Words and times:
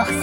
Petit 0.00 0.16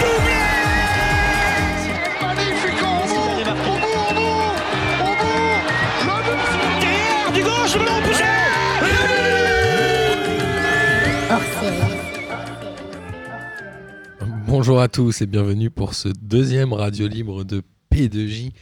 doublé 0.00 0.42
Magnifique 2.22 2.80
bout 2.80 3.18
Au 3.40 3.54
bout, 3.64 4.54
au 5.00 5.10
bout 5.24 6.38
bout 7.26 7.32
du 7.32 7.42
gauche, 7.42 7.74
le 7.74 7.84
Bonjour 14.46 14.80
à 14.80 14.86
tous 14.86 15.20
et 15.20 15.26
bienvenue 15.26 15.70
pour 15.70 15.94
ce 15.94 16.08
deuxième 16.08 16.72
radio 16.72 17.08
libre 17.08 17.42
de 17.42 17.62
P2J. 17.92 18.52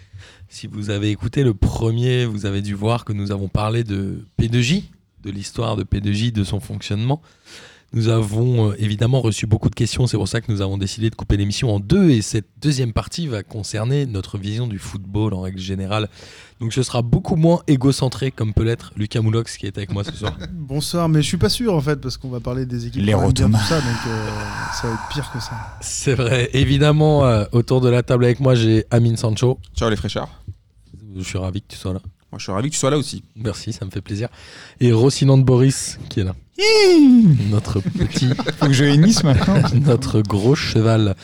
Si 0.53 0.67
vous 0.67 0.91
avez 0.91 1.09
écouté 1.09 1.45
le 1.45 1.55
premier, 1.55 2.27
vous 2.27 2.45
avez 2.45 2.61
dû 2.61 2.75
voir 2.75 3.07
que 3.07 3.15
nous 3.15 3.33
avons 3.33 3.49
parlé 3.49 3.85
de 3.85 4.27
P2J, 4.39 4.85
de 5.23 5.31
l'histoire 5.31 5.77
de 5.77 5.83
P2J, 5.83 6.31
de 6.31 6.45
son 6.45 6.61
fonctionnement. 6.61 7.23
Nous 7.95 8.09
avons 8.09 8.71
euh, 8.71 8.75
évidemment 8.79 9.23
reçu 9.23 9.47
beaucoup 9.47 9.71
de 9.71 9.75
questions, 9.75 10.07
c'est 10.07 10.19
pour 10.19 10.29
ça 10.29 10.43
que 10.43 10.53
nous 10.53 10.61
avons 10.61 10.77
décidé 10.77 11.09
de 11.09 11.15
couper 11.15 11.39
l'émission 11.39 11.75
en 11.75 11.81
deux 11.81 12.11
et 12.11 12.21
cette 12.21 12.49
deuxième 12.61 12.93
partie 12.93 13.29
va 13.29 13.43
concerner 13.43 14.05
notre 14.05 14.37
vision 14.37 14.67
du 14.67 14.79
football 14.79 15.33
en 15.33 15.41
règle 15.41 15.59
générale. 15.59 16.11
Donc 16.61 16.75
ce 16.75 16.83
sera 16.83 17.01
beaucoup 17.01 17.37
moins 17.37 17.63
égocentré 17.67 18.31
comme 18.31 18.53
peut 18.53 18.63
l'être 18.63 18.93
Lucas 18.97 19.23
Moulox 19.23 19.57
qui 19.57 19.67
est 19.67 19.77
avec 19.79 19.91
moi 19.91 20.05
ce 20.05 20.13
soir. 20.13 20.37
Bonsoir, 20.53 21.09
mais 21.09 21.23
je 21.23 21.29
suis 21.29 21.39
pas 21.39 21.49
sûr 21.49 21.75
en 21.75 21.81
fait 21.81 21.97
parce 21.97 22.19
qu'on 22.19 22.31
va 22.31 22.41
parler 22.41 22.67
des 22.67 22.87
équipes. 22.87 23.03
Les 23.03 23.13
tout 23.13 23.19
ça, 23.69 23.81
donc 23.81 23.97
euh, 24.07 24.29
ça 24.75 24.89
va 24.89 24.95
être 24.95 25.09
pire 25.13 25.31
que 25.33 25.41
ça. 25.41 25.53
C'est 25.81 26.15
vrai, 26.15 26.51
évidemment 26.53 27.25
euh, 27.25 27.45
autour 27.53 27.81
de 27.81 27.89
la 27.89 28.03
table 28.03 28.27
avec 28.27 28.39
moi 28.41 28.55
j'ai 28.55 28.85
Amine 28.91 29.17
Sancho. 29.17 29.59
Ciao 29.75 29.89
les 29.89 29.97
fraîcheurs. 29.97 30.42
Je 31.17 31.23
suis 31.23 31.39
ravi 31.39 31.61
que 31.63 31.67
tu 31.69 31.77
sois 31.77 31.93
là. 31.93 32.01
Moi 32.31 32.39
je 32.39 32.45
suis 32.45 32.53
ravi 32.53 32.69
que 32.69 32.75
tu 32.75 32.79
sois 32.81 32.91
là 32.91 32.99
aussi. 32.99 33.23
Merci, 33.37 33.73
ça 33.73 33.85
me 33.85 33.91
fait 33.91 34.01
plaisir. 34.01 34.29
Et 34.81 34.93
Rocinante 34.93 35.41
de 35.41 35.45
Boris 35.45 35.99
qui 36.09 36.21
est 36.21 36.25
là. 36.25 36.35
notre 37.51 37.81
petit, 37.81 38.29
Faut 38.59 38.67
que 38.67 38.73
je 38.73 38.85
hennisse 38.85 39.23
maintenant. 39.25 39.57
notre 39.87 40.21
gros 40.23 40.55
cheval. 40.55 41.15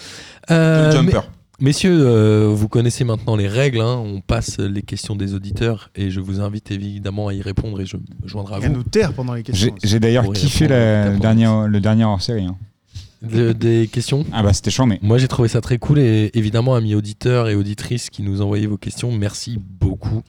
Euh, 0.51 0.87
Le 0.87 0.97
jumper. 0.97 1.13
mais- 1.61 1.67
messieurs, 1.67 1.99
euh, 2.07 2.49
vous 2.55 2.69
connaissez 2.69 3.05
maintenant 3.05 3.37
les 3.37 3.49
règles. 3.49 3.81
hein. 3.81 3.97
On 4.05 4.21
passe 4.21 4.59
les 4.59 4.83
questions 4.83 5.17
des 5.17 5.35
auditeurs 5.35 5.91
et 5.97 6.11
je 6.11 6.21
vous 6.21 6.41
invite 6.41 6.71
évidemment 6.71 7.29
à 7.29 7.35
y 7.35 7.43
répondre 7.43 7.81
et 7.81 7.87
je 7.87 7.97
me 7.97 8.03
joindrai 8.27 8.57
à 8.57 8.59
Et 8.61 8.65
à 8.65 8.69
vous. 8.69 8.75
nous 8.77 8.83
taire 8.83 9.13
pendant 9.15 9.33
les 9.35 9.43
questions. 9.43 9.75
J'ai 9.83 10.01
d'ailleurs 10.01 10.31
kiffé 10.33 10.69
la- 10.69 11.11
le 11.11 11.19
dernier, 11.19 11.49
le 11.69 11.81
dernier 11.81 12.05
hors 12.05 12.21
série. 12.23 12.47
De- 13.21 13.53
des 13.53 13.89
questions 13.93 14.25
Ah 14.33 14.43
bah 14.45 14.53
c'était 14.53 14.71
mais 14.87 14.99
Moi 15.03 15.19
j'ai 15.19 15.27
trouvé 15.27 15.49
ça 15.49 15.61
très 15.61 15.79
cool 15.79 15.99
et 15.99 16.31
évidemment 16.35 16.75
amis 16.77 16.95
auditeurs 16.95 17.49
et 17.49 17.55
auditrices 17.57 18.11
qui 18.11 18.23
nous 18.23 18.41
envoyaient 18.43 18.67
vos 18.69 18.77
questions, 18.77 19.11
merci 19.11 19.59
beaucoup. 19.61 20.23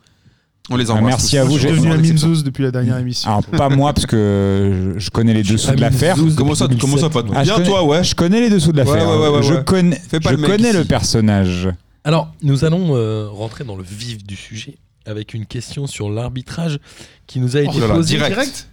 On 0.72 0.76
les 0.76 0.90
Ah, 0.90 0.94
embrasse. 0.96 1.06
merci 1.06 1.38
à 1.38 1.44
vous, 1.44 1.54
Je 1.54 1.59
suis 1.59 1.68
j'ai- 1.70 1.76
devenu 1.76 1.92
un 1.92 2.44
depuis 2.44 2.64
la 2.64 2.72
dernière 2.72 2.98
émission. 2.98 3.30
alors 3.30 3.44
pas 3.46 3.70
moi 3.70 3.94
parce 3.94 4.06
que 4.06 4.94
je 4.98 5.09
connais 5.12 5.34
les 5.34 5.44
dessous 5.44 5.72
de 5.76 5.81
l'affaire. 5.81 6.16
Comment 6.36 6.54
ça, 6.56 6.68
comment 6.80 6.98
ça, 6.98 7.09
2007. 7.09 7.12
pas 7.14 7.23
Ah, 7.36 7.44
je 7.44 7.46
Bien 7.50 7.56
connais- 7.56 7.68
toi, 7.68 7.84
ouais. 7.86 8.04
Je 8.04 8.16
connais 8.16 8.40
les 8.42 8.50
dessous 8.50 8.72
de 8.72 8.78
l'affaire. 8.78 9.08
Ouais, 9.09 9.18
ouais, 9.18 9.30
ouais, 9.38 9.44
je 9.44 9.53
ouais. 9.53 9.64
connais, 9.64 9.96
Fais 9.96 10.20
pas 10.20 10.30
je 10.31 10.36
le 10.36 10.42
mec 10.42 10.52
connais 10.52 10.70
ici. 10.70 10.78
le 10.78 10.86
personnage. 10.86 11.70
Alors, 12.03 12.31
nous 12.44 12.66
allons 12.66 12.96
euh, 12.96 13.28
rentrer 13.30 13.64
dans 13.64 13.76
le 13.76 13.84
vif 13.84 14.24
du 14.24 14.36
sujet 14.36 14.78
avec 15.06 15.34
une 15.34 15.46
question 15.48 15.86
sur 15.88 16.09
l'arbitrage 16.09 16.80
qui 17.28 17.40
nous 17.40 17.58
a 17.58 17.62
été 17.62 17.80
là 17.80 17.88
là, 17.88 17.94
posée. 17.96 18.18
direct. 18.18 18.68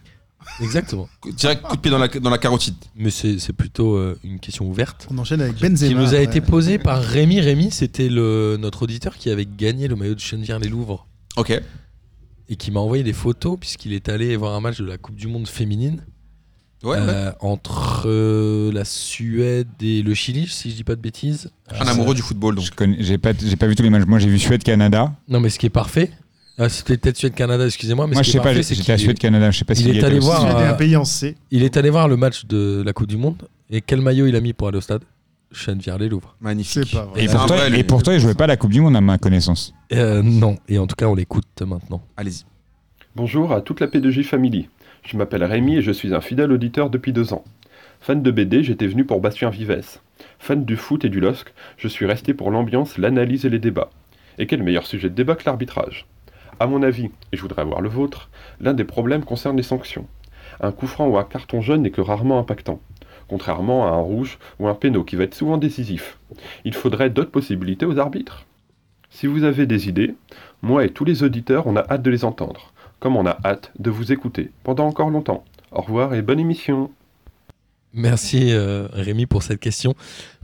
Exactement. 0.61 1.08
Direct 1.36 1.62
coup 1.62 1.77
de 1.77 1.80
pied 1.80 1.91
dans 1.91 1.98
la, 1.98 2.08
dans 2.08 2.30
la 2.30 2.39
carotide. 2.39 2.75
Mais 2.97 3.11
c'est 3.11 3.52
plutôt 3.52 3.94
euh, 3.97 4.19
une 4.25 4.41
question 4.41 4.66
ouverte. 4.69 5.06
On 5.11 5.19
enchaîne 5.19 5.41
avec 5.42 5.61
Benzema. 5.61 5.89
qui 5.89 5.94
nous 5.94 6.14
a 6.14 6.19
été 6.20 6.41
posée 6.41 6.78
par 6.78 7.02
Rémi. 7.02 7.41
Rémi, 7.41 7.70
c'était 7.70 8.08
notre 8.08 8.83
auditeur 8.83 9.17
qui 9.17 9.30
avait 9.30 9.47
gagné 9.47 9.89
le 9.89 9.97
maillot 9.97 10.14
de 10.14 10.20
Chenevière-les-Louvres 10.20 11.06
Ok. 11.36 11.61
et 12.48 12.56
qui 12.56 12.70
m'a 12.70 12.80
envoyé 12.80 13.02
des 13.05 13.12
photos 13.12 13.58
puisqu'il 13.61 13.92
est 13.92 14.08
allé 14.08 14.34
voir 14.36 14.55
un 14.55 14.61
match 14.61 14.78
de 14.78 14.84
la 14.86 14.97
Coupe 14.98 15.17
du 15.17 15.27
Monde 15.28 15.47
féminine 15.48 16.02
Ouais, 16.83 16.91
ouais. 16.91 16.97
euh, 17.00 17.33
entre 17.41 18.02
euh, 18.06 18.70
la 18.70 18.84
Suède 18.84 19.67
et 19.80 20.02
le 20.02 20.13
Chili, 20.14 20.46
si 20.46 20.70
je 20.70 20.77
dis 20.77 20.84
pas 20.84 20.95
de 20.95 21.01
bêtises. 21.01 21.51
Un 21.70 21.86
amoureux 21.86 22.14
du 22.14 22.20
football 22.23 22.55
donc. 22.55 22.64
Je 22.67 22.70
connais, 22.70 22.98
j'ai 23.01 23.17
pas, 23.18 23.33
j'ai 23.39 23.57
pas 23.57 23.67
vu 23.67 23.74
tous 23.74 23.83
les 23.83 23.90
matchs. 23.90 24.05
Moi 24.07 24.18
j'ai 24.18 24.28
vu 24.28 24.39
Suède-Canada. 24.39 25.11
Non, 25.27 25.40
mais 25.40 25.48
ce 25.48 25.58
qui 25.58 25.67
est 25.67 25.70
parfait, 25.70 26.11
ah, 26.58 26.68
c'était 26.68 26.96
peut-être 26.96 27.17
Suède-Canada, 27.17 27.67
excusez-moi, 27.67 28.06
mais 28.06 28.14
Moi 28.14 28.22
ce 28.22 28.28
je 28.28 28.33
sais 28.33 28.39
pas, 28.39 28.44
parfait, 28.44 28.62
c'est 28.62 28.74
j'étais 28.74 28.92
à 28.92 28.98
Suède-Canada. 28.98 29.50
Je 29.50 29.58
sais 29.58 29.64
pas 29.64 29.74
s'il 29.74 29.94
y 29.94 29.98
est 29.98 30.05
allé 30.05 30.18
voir, 30.18 30.46
est 30.46 30.64
euh, 30.64 30.70
un 30.70 30.74
pays 30.74 30.96
en 30.96 31.05
C. 31.05 31.36
il 31.50 31.62
est 31.62 31.77
allé 31.77 31.90
voir 31.90 32.08
le 32.08 32.17
match 32.17 32.46
de 32.46 32.83
la 32.84 32.92
Coupe 32.92 33.08
du 33.08 33.17
Monde 33.17 33.42
et 33.70 33.80
quel 33.80 34.00
maillot 34.00 34.27
il 34.27 34.36
a 34.36 34.40
mis 34.40 34.52
pour 34.52 34.68
aller 34.68 34.78
au 34.78 34.83
stade? 34.83 35.02
Chenevière-les-Louvres. 35.52 36.34
Magnifique. 36.40 36.92
Pas 36.92 37.05
vrai. 37.05 37.24
Et 37.24 37.28
un 37.28 37.33
pourtant, 37.33 37.56
vrai, 37.56 37.70
lui. 37.70 37.78
et 37.78 37.84
pourtant, 37.84 38.12
il 38.12 38.20
jouait 38.20 38.34
pas 38.34 38.46
la 38.46 38.56
Coupe 38.56 38.72
du 38.72 38.80
Monde 38.80 38.96
à 38.96 39.00
ma 39.00 39.18
connaissance. 39.18 39.74
Euh, 39.92 40.22
non, 40.22 40.56
et 40.68 40.78
en 40.78 40.86
tout 40.86 40.96
cas, 40.96 41.06
on 41.06 41.14
l'écoute 41.14 41.62
maintenant. 41.62 42.02
Allez-y. 42.16 42.45
Bonjour 43.14 43.52
à 43.52 43.61
toute 43.61 43.80
la 43.80 43.86
P2J 43.86 44.24
Family. 44.24 44.68
Je 45.05 45.16
m'appelle 45.16 45.45
Rémi 45.45 45.77
et 45.77 45.83
je 45.83 45.92
suis 45.92 46.14
un 46.14 46.20
fidèle 46.20 46.52
auditeur 46.52 46.90
depuis 46.90 47.12
deux 47.12 47.33
ans. 47.33 47.45
Fan 48.00 48.22
de 48.22 48.30
BD, 48.30 48.62
j'étais 48.62 48.86
venu 48.86 49.05
pour 49.05 49.20
Bastien 49.20 49.50
Vives. 49.50 49.98
Fan 50.39 50.64
du 50.64 50.77
foot 50.77 51.05
et 51.05 51.08
du 51.08 51.20
LOSC, 51.20 51.52
je 51.77 51.89
suis 51.89 52.06
resté 52.06 52.34
pour 52.34 52.50
l'ambiance, 52.50 52.98
l'analyse 52.98 53.45
et 53.45 53.50
les 53.50 53.58
débats. 53.58 53.90
Et 54.39 54.46
quel 54.46 54.62
meilleur 54.62 54.86
sujet 54.86 55.08
de 55.08 55.14
débat 55.14 55.34
que 55.34 55.45
l'arbitrage? 55.46 56.06
À 56.58 56.67
mon 56.67 56.83
avis, 56.83 57.11
et 57.33 57.36
je 57.36 57.42
voudrais 57.42 57.62
avoir 57.62 57.80
le 57.80 57.89
vôtre, 57.89 58.30
l'un 58.61 58.74
des 58.74 58.84
problèmes 58.84 59.24
concerne 59.24 59.56
les 59.56 59.62
sanctions. 59.62 60.06
Un 60.61 60.72
coup 60.72 60.86
franc 60.86 61.06
ou 61.06 61.18
un 61.18 61.24
carton 61.24 61.61
jaune 61.61 61.83
n'est 61.83 61.90
que 61.90 62.00
rarement 62.00 62.39
impactant, 62.39 62.80
contrairement 63.28 63.86
à 63.86 63.90
un 63.90 64.00
rouge 64.00 64.39
ou 64.58 64.68
un 64.68 64.74
péno 64.74 65.05
qui 65.05 65.16
va 65.16 65.24
être 65.24 65.34
souvent 65.34 65.58
décisif. 65.58 66.18
Il 66.64 66.74
faudrait 66.74 67.11
d'autres 67.11 67.30
possibilités 67.30 67.86
aux 67.86 67.98
arbitres. 67.98 68.46
Si 69.11 69.27
vous 69.27 69.45
avez 69.45 69.66
des 69.66 69.89
idées, 69.89 70.14
moi 70.62 70.84
et 70.84 70.90
tous 70.90 71.05
les 71.05 71.22
auditeurs, 71.22 71.66
on 71.66 71.77
a 71.77 71.84
hâte 71.90 72.02
de 72.02 72.11
les 72.11 72.24
entendre 72.24 72.72
comme 73.00 73.16
on 73.16 73.27
a 73.27 73.39
hâte 73.45 73.72
de 73.78 73.90
vous 73.90 74.12
écouter 74.12 74.50
pendant 74.64 74.86
encore 74.86 75.11
longtemps. 75.11 75.45
Au 75.72 75.83
revoir 75.83 76.14
et 76.14 76.22
bonne 76.22 76.40
émission. 76.40 76.90
Merci 77.92 78.52
euh, 78.52 78.89
Rémi 78.92 79.27
pour 79.27 79.42
cette 79.42 79.61
question. 79.61 79.95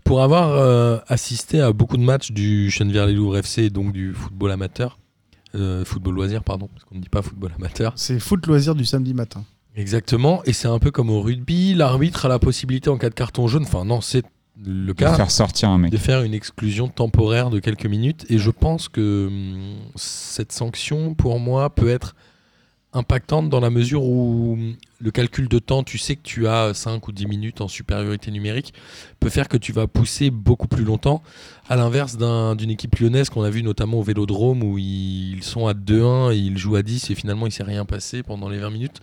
Pour 0.04 0.22
avoir 0.22 0.50
euh, 0.50 0.98
assisté 1.06 1.60
à 1.60 1.72
beaucoup 1.72 1.96
de 1.96 2.02
matchs 2.02 2.32
du 2.32 2.70
Chenevière-les-Louvres 2.70 3.38
FC, 3.38 3.70
donc 3.70 3.92
du 3.92 4.12
football 4.14 4.50
amateur, 4.50 4.98
euh, 5.54 5.84
football 5.84 6.14
loisir, 6.14 6.42
pardon, 6.44 6.68
parce 6.72 6.84
qu'on 6.84 6.94
ne 6.96 7.00
dit 7.00 7.08
pas 7.08 7.22
football 7.22 7.52
amateur. 7.56 7.92
C'est 7.96 8.18
foot 8.20 8.46
loisir 8.46 8.74
du 8.74 8.84
samedi 8.84 9.14
matin. 9.14 9.44
Exactement, 9.74 10.42
et 10.44 10.52
c'est 10.52 10.68
un 10.68 10.78
peu 10.78 10.90
comme 10.90 11.08
au 11.10 11.20
rugby, 11.22 11.74
l'arbitre 11.74 12.26
a 12.26 12.28
la 12.28 12.38
possibilité 12.38 12.90
en 12.90 12.98
cas 12.98 13.08
de 13.08 13.14
carton 13.14 13.46
jaune, 13.48 13.62
enfin 13.62 13.84
non, 13.86 14.00
c'est 14.02 14.22
le 14.62 14.88
De 14.88 14.92
cas, 14.92 15.14
faire 15.14 15.30
sortir 15.30 15.70
un 15.70 15.78
mec. 15.78 15.90
de 15.90 15.96
faire 15.96 16.22
une 16.22 16.34
exclusion 16.34 16.88
temporaire 16.88 17.48
de 17.48 17.58
quelques 17.58 17.86
minutes, 17.86 18.26
et 18.28 18.36
je 18.36 18.50
pense 18.50 18.88
que 18.90 19.28
hum, 19.28 19.76
cette 19.96 20.52
sanction, 20.52 21.14
pour 21.14 21.40
moi, 21.40 21.70
peut 21.74 21.88
être 21.88 22.14
impactante 22.92 23.48
dans 23.48 23.60
la 23.60 23.70
mesure 23.70 24.04
où 24.04 24.58
le 25.00 25.10
calcul 25.10 25.48
de 25.48 25.58
temps, 25.58 25.82
tu 25.82 25.98
sais 25.98 26.16
que 26.16 26.22
tu 26.22 26.46
as 26.46 26.74
5 26.74 27.08
ou 27.08 27.12
10 27.12 27.26
minutes 27.26 27.60
en 27.60 27.68
supériorité 27.68 28.30
numérique, 28.30 28.74
peut 29.18 29.30
faire 29.30 29.48
que 29.48 29.56
tu 29.56 29.72
vas 29.72 29.86
pousser 29.86 30.30
beaucoup 30.30 30.68
plus 30.68 30.84
longtemps, 30.84 31.22
à 31.68 31.76
l'inverse 31.76 32.16
d'un- 32.16 32.54
d'une 32.54 32.70
équipe 32.70 32.96
lyonnaise 32.98 33.30
qu'on 33.30 33.42
a 33.42 33.50
vu 33.50 33.62
notamment 33.62 33.98
au 33.98 34.02
Vélodrome, 34.02 34.62
où 34.62 34.78
ils 34.78 35.42
sont 35.42 35.66
à 35.66 35.74
2-1 35.74 36.30
et 36.32 36.36
ils 36.36 36.58
jouent 36.58 36.76
à 36.76 36.82
10, 36.82 37.10
et 37.10 37.14
finalement 37.14 37.46
il 37.46 37.52
s'est 37.52 37.62
rien 37.62 37.84
passé 37.84 38.22
pendant 38.22 38.48
les 38.48 38.58
20 38.58 38.70
minutes. 38.70 39.00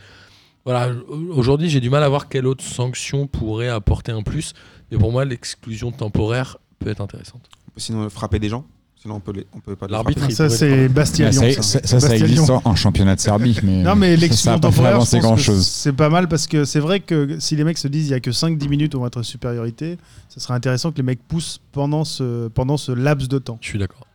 Voilà, 0.66 0.94
aujourd'hui 1.32 1.70
j'ai 1.70 1.80
du 1.80 1.90
mal 1.90 2.04
à 2.04 2.10
voir 2.10 2.30
quelle 2.30 2.46
autre 2.46 2.64
sanction 2.64 3.28
pourrait 3.28 3.70
apporter 3.70 4.12
un 4.12 4.22
plus, 4.22 4.54
mais 4.92 4.98
pour 4.98 5.12
moi 5.12 5.26
l'exclusion 5.26 5.92
temporaire 5.92 6.58
peut 6.78 6.90
être 6.90 7.02
intéressante. 7.02 7.50
Sinon 7.78 8.10
frapper 8.10 8.40
des 8.40 8.50
gens? 8.50 8.66
Sinon 9.02 9.16
on 9.16 9.20
peut 9.22 9.32
les, 9.32 9.48
on 9.54 9.62
peut 9.62 9.78
pas 9.78 9.88
L'arbitre, 9.88 10.30
Ça, 10.30 10.50
c'est 10.50 10.90
Bastia 10.90 11.28
Ah, 11.28 11.32
ça, 11.32 11.48
Lyon. 11.48 11.62
ça, 11.62 11.80
ça, 11.82 12.00
ça 12.02 12.18
existe 12.18 12.50
en, 12.50 12.76
championnat 12.76 13.16
de 13.16 13.22
Serbie. 13.22 13.58
Mais 13.64 13.82
Non, 13.82 13.96
mais 13.96 14.10
ça, 14.10 14.16
ça 14.16 14.22
l'exclusion 14.22 14.60
temporaire, 14.60 15.02
c'est 15.06 15.94
pas 15.94 16.10
mal 16.10 16.28
parce 16.28 16.48
que 16.48 16.66
c'est 16.66 16.82
vrai 16.82 17.00
que 17.00 17.40
si 17.40 17.56
les 17.56 17.64
mecs 17.64 17.78
se 17.78 17.88
disent 17.88 18.08
il 18.08 18.12
y 18.12 18.14
a 18.14 18.20
que 18.20 18.32
5-10 18.32 18.68
minutes 18.68 18.96
on 18.96 19.00
va 19.00 19.08
être 19.08 19.18
en 19.18 19.24
supériorité, 19.24 19.98
ce 20.28 20.42
serait 20.42 20.54
intéressant 20.54 20.92
que 20.92 20.98
les 20.98 21.04
mecs 21.04 21.26
poussent 21.26 21.62
pendant 21.72 22.04
ce, 22.04 22.50
pendant 22.50 22.76
ce 22.76 22.92
laps 22.92 23.30
de 23.30 23.38
temps. 23.38 23.58
Je 23.62 23.68
suis 23.68 23.80
d'accord. 23.80 24.06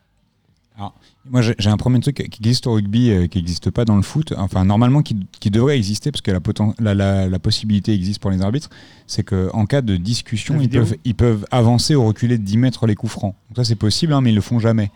Moi, 1.30 1.40
j'ai 1.40 1.70
un 1.70 1.76
premier 1.76 2.00
truc 2.00 2.16
qui 2.16 2.40
existe 2.42 2.66
au 2.66 2.72
rugby, 2.72 3.10
euh, 3.10 3.26
qui 3.28 3.38
n'existe 3.38 3.70
pas 3.70 3.84
dans 3.84 3.96
le 3.96 4.02
foot. 4.02 4.34
Enfin, 4.36 4.64
normalement, 4.64 5.02
qui, 5.02 5.16
qui 5.40 5.50
devrait 5.50 5.76
exister, 5.76 6.10
parce 6.10 6.20
que 6.20 6.30
la, 6.32 6.40
poten- 6.40 6.74
la, 6.80 6.94
la- 6.94 7.28
la 7.28 7.38
possibilité 7.38 7.94
existe 7.94 8.18
pour 8.20 8.30
les 8.30 8.42
arbitres, 8.42 8.68
c'est 9.06 9.22
qu'en 9.22 9.66
cas 9.66 9.82
de 9.82 9.96
discussion, 9.96 10.54
ils 10.64 10.68
peuvent, 10.80 10.96
ils 11.04 11.14
peuvent 11.14 11.46
avancer 11.50 11.94
ou 11.94 12.04
reculer 12.04 12.38
de 12.38 12.42
10 12.42 12.56
mètres 12.58 12.86
les 12.86 12.94
coups 12.96 13.12
francs. 13.12 13.34
Donc 13.48 13.56
ça, 13.56 13.64
c'est 13.64 13.76
possible, 13.76 14.12
hein, 14.12 14.20
mais 14.20 14.30
ils 14.32 14.34
le 14.34 14.40
font 14.40 14.58
jamais. 14.58 14.90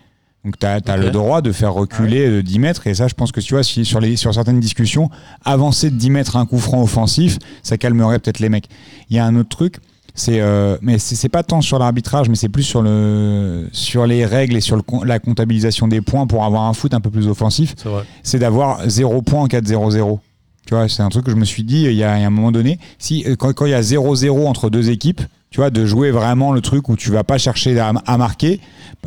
Donc 0.44 0.58
tu 0.58 0.66
as, 0.66 0.80
le 0.96 1.10
droit 1.12 1.42
de 1.42 1.52
faire 1.52 1.72
reculer 1.74 2.28
de 2.30 2.40
10 2.40 2.58
mètres, 2.58 2.86
et 2.86 2.94
ça, 2.94 3.08
je 3.08 3.14
pense 3.14 3.32
que 3.32 3.40
tu 3.40 3.54
vois, 3.54 3.62
si, 3.62 3.84
sur, 3.84 4.00
les, 4.00 4.16
sur 4.16 4.32
certaines 4.34 4.60
discussions, 4.60 5.10
avancer 5.44 5.90
de 5.90 5.96
10 5.96 6.10
mètres 6.10 6.36
un 6.36 6.46
coup 6.46 6.58
franc 6.58 6.82
offensif, 6.82 7.38
ça 7.62 7.76
calmerait 7.78 8.18
peut-être 8.18 8.38
les 8.40 8.48
mecs. 8.48 8.68
Il 9.10 9.16
y 9.16 9.18
a 9.18 9.24
un 9.26 9.34
autre 9.36 9.48
truc, 9.50 9.76
c'est 10.18 10.40
euh, 10.40 10.76
mais 10.82 10.98
c'est 10.98 11.28
pas 11.28 11.42
tant 11.42 11.60
sur 11.60 11.78
l'arbitrage 11.78 12.28
mais 12.28 12.34
c'est 12.34 12.48
plus 12.48 12.62
sur 12.62 12.82
le 12.82 13.68
sur 13.72 14.06
les 14.06 14.26
règles 14.26 14.56
et 14.56 14.60
sur 14.60 14.76
le, 14.76 14.82
la 15.04 15.18
comptabilisation 15.18 15.86
des 15.88 16.00
points 16.00 16.26
pour 16.26 16.44
avoir 16.44 16.62
un 16.64 16.72
foot 16.72 16.92
un 16.94 17.00
peu 17.00 17.10
plus 17.10 17.28
offensif. 17.28 17.74
C'est 18.22 18.38
d'avoir 18.38 18.88
0 18.88 19.22
points 19.22 19.42
en 19.42 19.46
4-0-0 19.46 20.18
tu 20.66 20.74
vois 20.74 20.88
c'est 20.88 21.02
un 21.02 21.08
truc 21.08 21.24
que 21.24 21.30
je 21.30 21.36
me 21.36 21.44
suis 21.44 21.62
dit 21.62 21.84
il 21.84 21.94
y 21.94 22.04
a, 22.04 22.18
il 22.18 22.20
y 22.20 22.24
a 22.24 22.26
un 22.26 22.30
moment 22.30 22.52
donné. 22.52 22.78
Si 22.98 23.24
euh, 23.26 23.36
quand, 23.36 23.52
quand 23.54 23.66
il 23.66 23.70
y 23.70 23.74
a 23.74 23.80
0-0 23.80 24.46
entre 24.46 24.70
deux 24.70 24.90
équipes 24.90 25.22
Tu 25.50 25.60
vois, 25.60 25.70
de 25.70 25.86
jouer 25.86 26.10
vraiment 26.10 26.52
le 26.52 26.60
truc 26.60 26.90
où 26.90 26.96
tu 26.96 27.10
vas 27.10 27.24
pas 27.24 27.38
chercher 27.38 27.78
à, 27.80 27.88
à 28.06 28.18
marquer. 28.18 28.60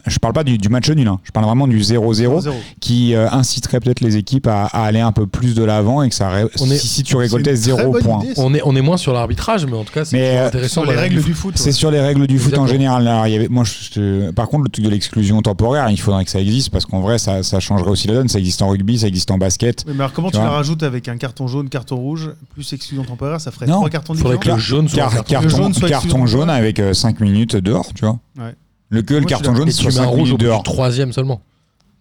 Je 0.08 0.18
parle 0.18 0.34
pas 0.34 0.44
du, 0.44 0.58
du 0.58 0.70
match 0.70 0.90
nul, 0.90 1.08
hein. 1.08 1.20
je 1.24 1.32
parle 1.32 1.46
vraiment 1.46 1.68
du 1.68 1.80
0-0 1.80 2.16
0-0. 2.42 2.52
qui 2.80 3.14
euh, 3.14 3.30
inciterait 3.30 3.80
peut-être 3.80 4.00
les 4.00 4.16
équipes 4.18 4.48
à, 4.48 4.64
à 4.66 4.84
aller 4.86 5.02
un 5.02 5.12
peu 5.12 5.28
plus 5.28 5.54
de 5.54 5.64
l'avant 5.64 6.02
et 6.02 6.10
que 6.10 6.16
ça 6.16 6.30
ré- 6.30 6.46
On 6.60 6.66
est- 6.72 6.78
si, 6.78 6.88
si 6.88 7.04
tu 7.04 7.16
récoltais 7.16 7.56
C'est 7.56 7.70
une 7.70 7.76
très 7.76 7.84
0 7.84 7.92
bonne 7.94 8.04
points. 8.04 8.24
On 8.38 8.54
est, 8.56 8.62
on 8.66 8.76
est 8.76 8.82
moins 8.82 8.98
sur 8.98 9.14
l'arbitrage, 9.14 9.66
mais 9.68 9.74
en 9.76 9.84
tout 9.84 9.94
cas, 9.94 10.04
c'est 10.06 10.38
euh, 10.38 10.48
intéressant. 10.48 10.82
Sur 10.82 10.86
les 10.92 10.98
règles 10.98 11.16
règle 11.18 11.28
du 11.28 11.34
foot. 11.36 11.54
C'est 11.58 11.66
ouais. 11.66 11.72
sur 11.74 11.92
les 11.92 12.00
règles 12.00 12.26
du 12.26 12.40
foot 12.40 12.58
en 12.58 12.66
général. 12.66 13.08
Alors, 13.08 13.28
il 13.28 13.34
y 13.34 13.36
avait, 13.36 13.50
moi, 13.50 13.64
je 13.66 14.32
par 14.32 14.48
contre, 14.48 14.64
le 14.64 14.70
truc 14.70 14.86
de 14.86 14.90
l'exclusion 14.90 15.42
temporaire, 15.44 15.90
il 15.90 16.00
faudrait 16.00 16.24
que 16.26 16.32
ça 16.32 16.40
existe 16.40 16.70
parce 16.72 16.86
qu'en 16.86 17.02
vrai, 17.02 17.20
ça, 17.20 17.44
ça 17.44 17.60
changerait 17.60 17.92
aussi 17.92 18.08
la 18.08 18.16
donne. 18.16 18.30
Ça 18.30 18.40
existe 18.40 18.62
en 18.64 18.70
rugby, 18.70 18.98
ça 19.00 19.08
existe 19.08 19.30
en 19.30 19.38
basket. 19.38 19.84
Mais 19.88 19.94
alors 19.96 20.14
comment 20.14 20.30
Tu 20.32 20.38
tu, 20.38 20.44
la 20.44 20.50
rajoutes 20.50 20.84
avec 20.84 21.08
un 21.08 21.18
carton 21.18 21.48
jaune, 21.48 21.70
carton 21.70 21.98
rouge, 21.98 22.32
plus 22.54 22.72
exclusion 22.74 23.04
temporaire, 23.04 23.40
ça 23.42 23.52
ferait 23.52 23.68
Non. 23.68 23.76
trois 23.76 23.90
cartons 23.90 24.14
Il 24.16 24.22
faudrait 24.22 24.38
différents 24.38 24.56
que 24.56 24.62
le 24.62 24.66
jaune 24.66 24.88
soit 24.88 24.98
carton. 25.00 25.24
carton, 25.24 25.50
jaune 25.50 25.74
jaune 26.31 26.50
avec 26.50 26.81
5 26.94 27.19
minutes 27.19 27.56
dehors, 27.56 27.94
tu 27.94 28.06
vois. 28.06 28.19
Ouais. 28.38 28.56
Le 28.89 29.01
que 29.01 29.13
le 29.13 29.22
je 29.22 29.25
carton 29.28 29.56
jaune, 29.56 29.69
c'est 29.72 29.78
tu 29.83 29.92
sur 29.92 30.01
mets 30.01 30.07
un 30.07 30.10
5 30.12 30.16
rouge 30.18 30.24
minutes 30.30 30.39
dehors. 30.42 30.63
troisième 30.63 31.13
seulement, 31.13 31.39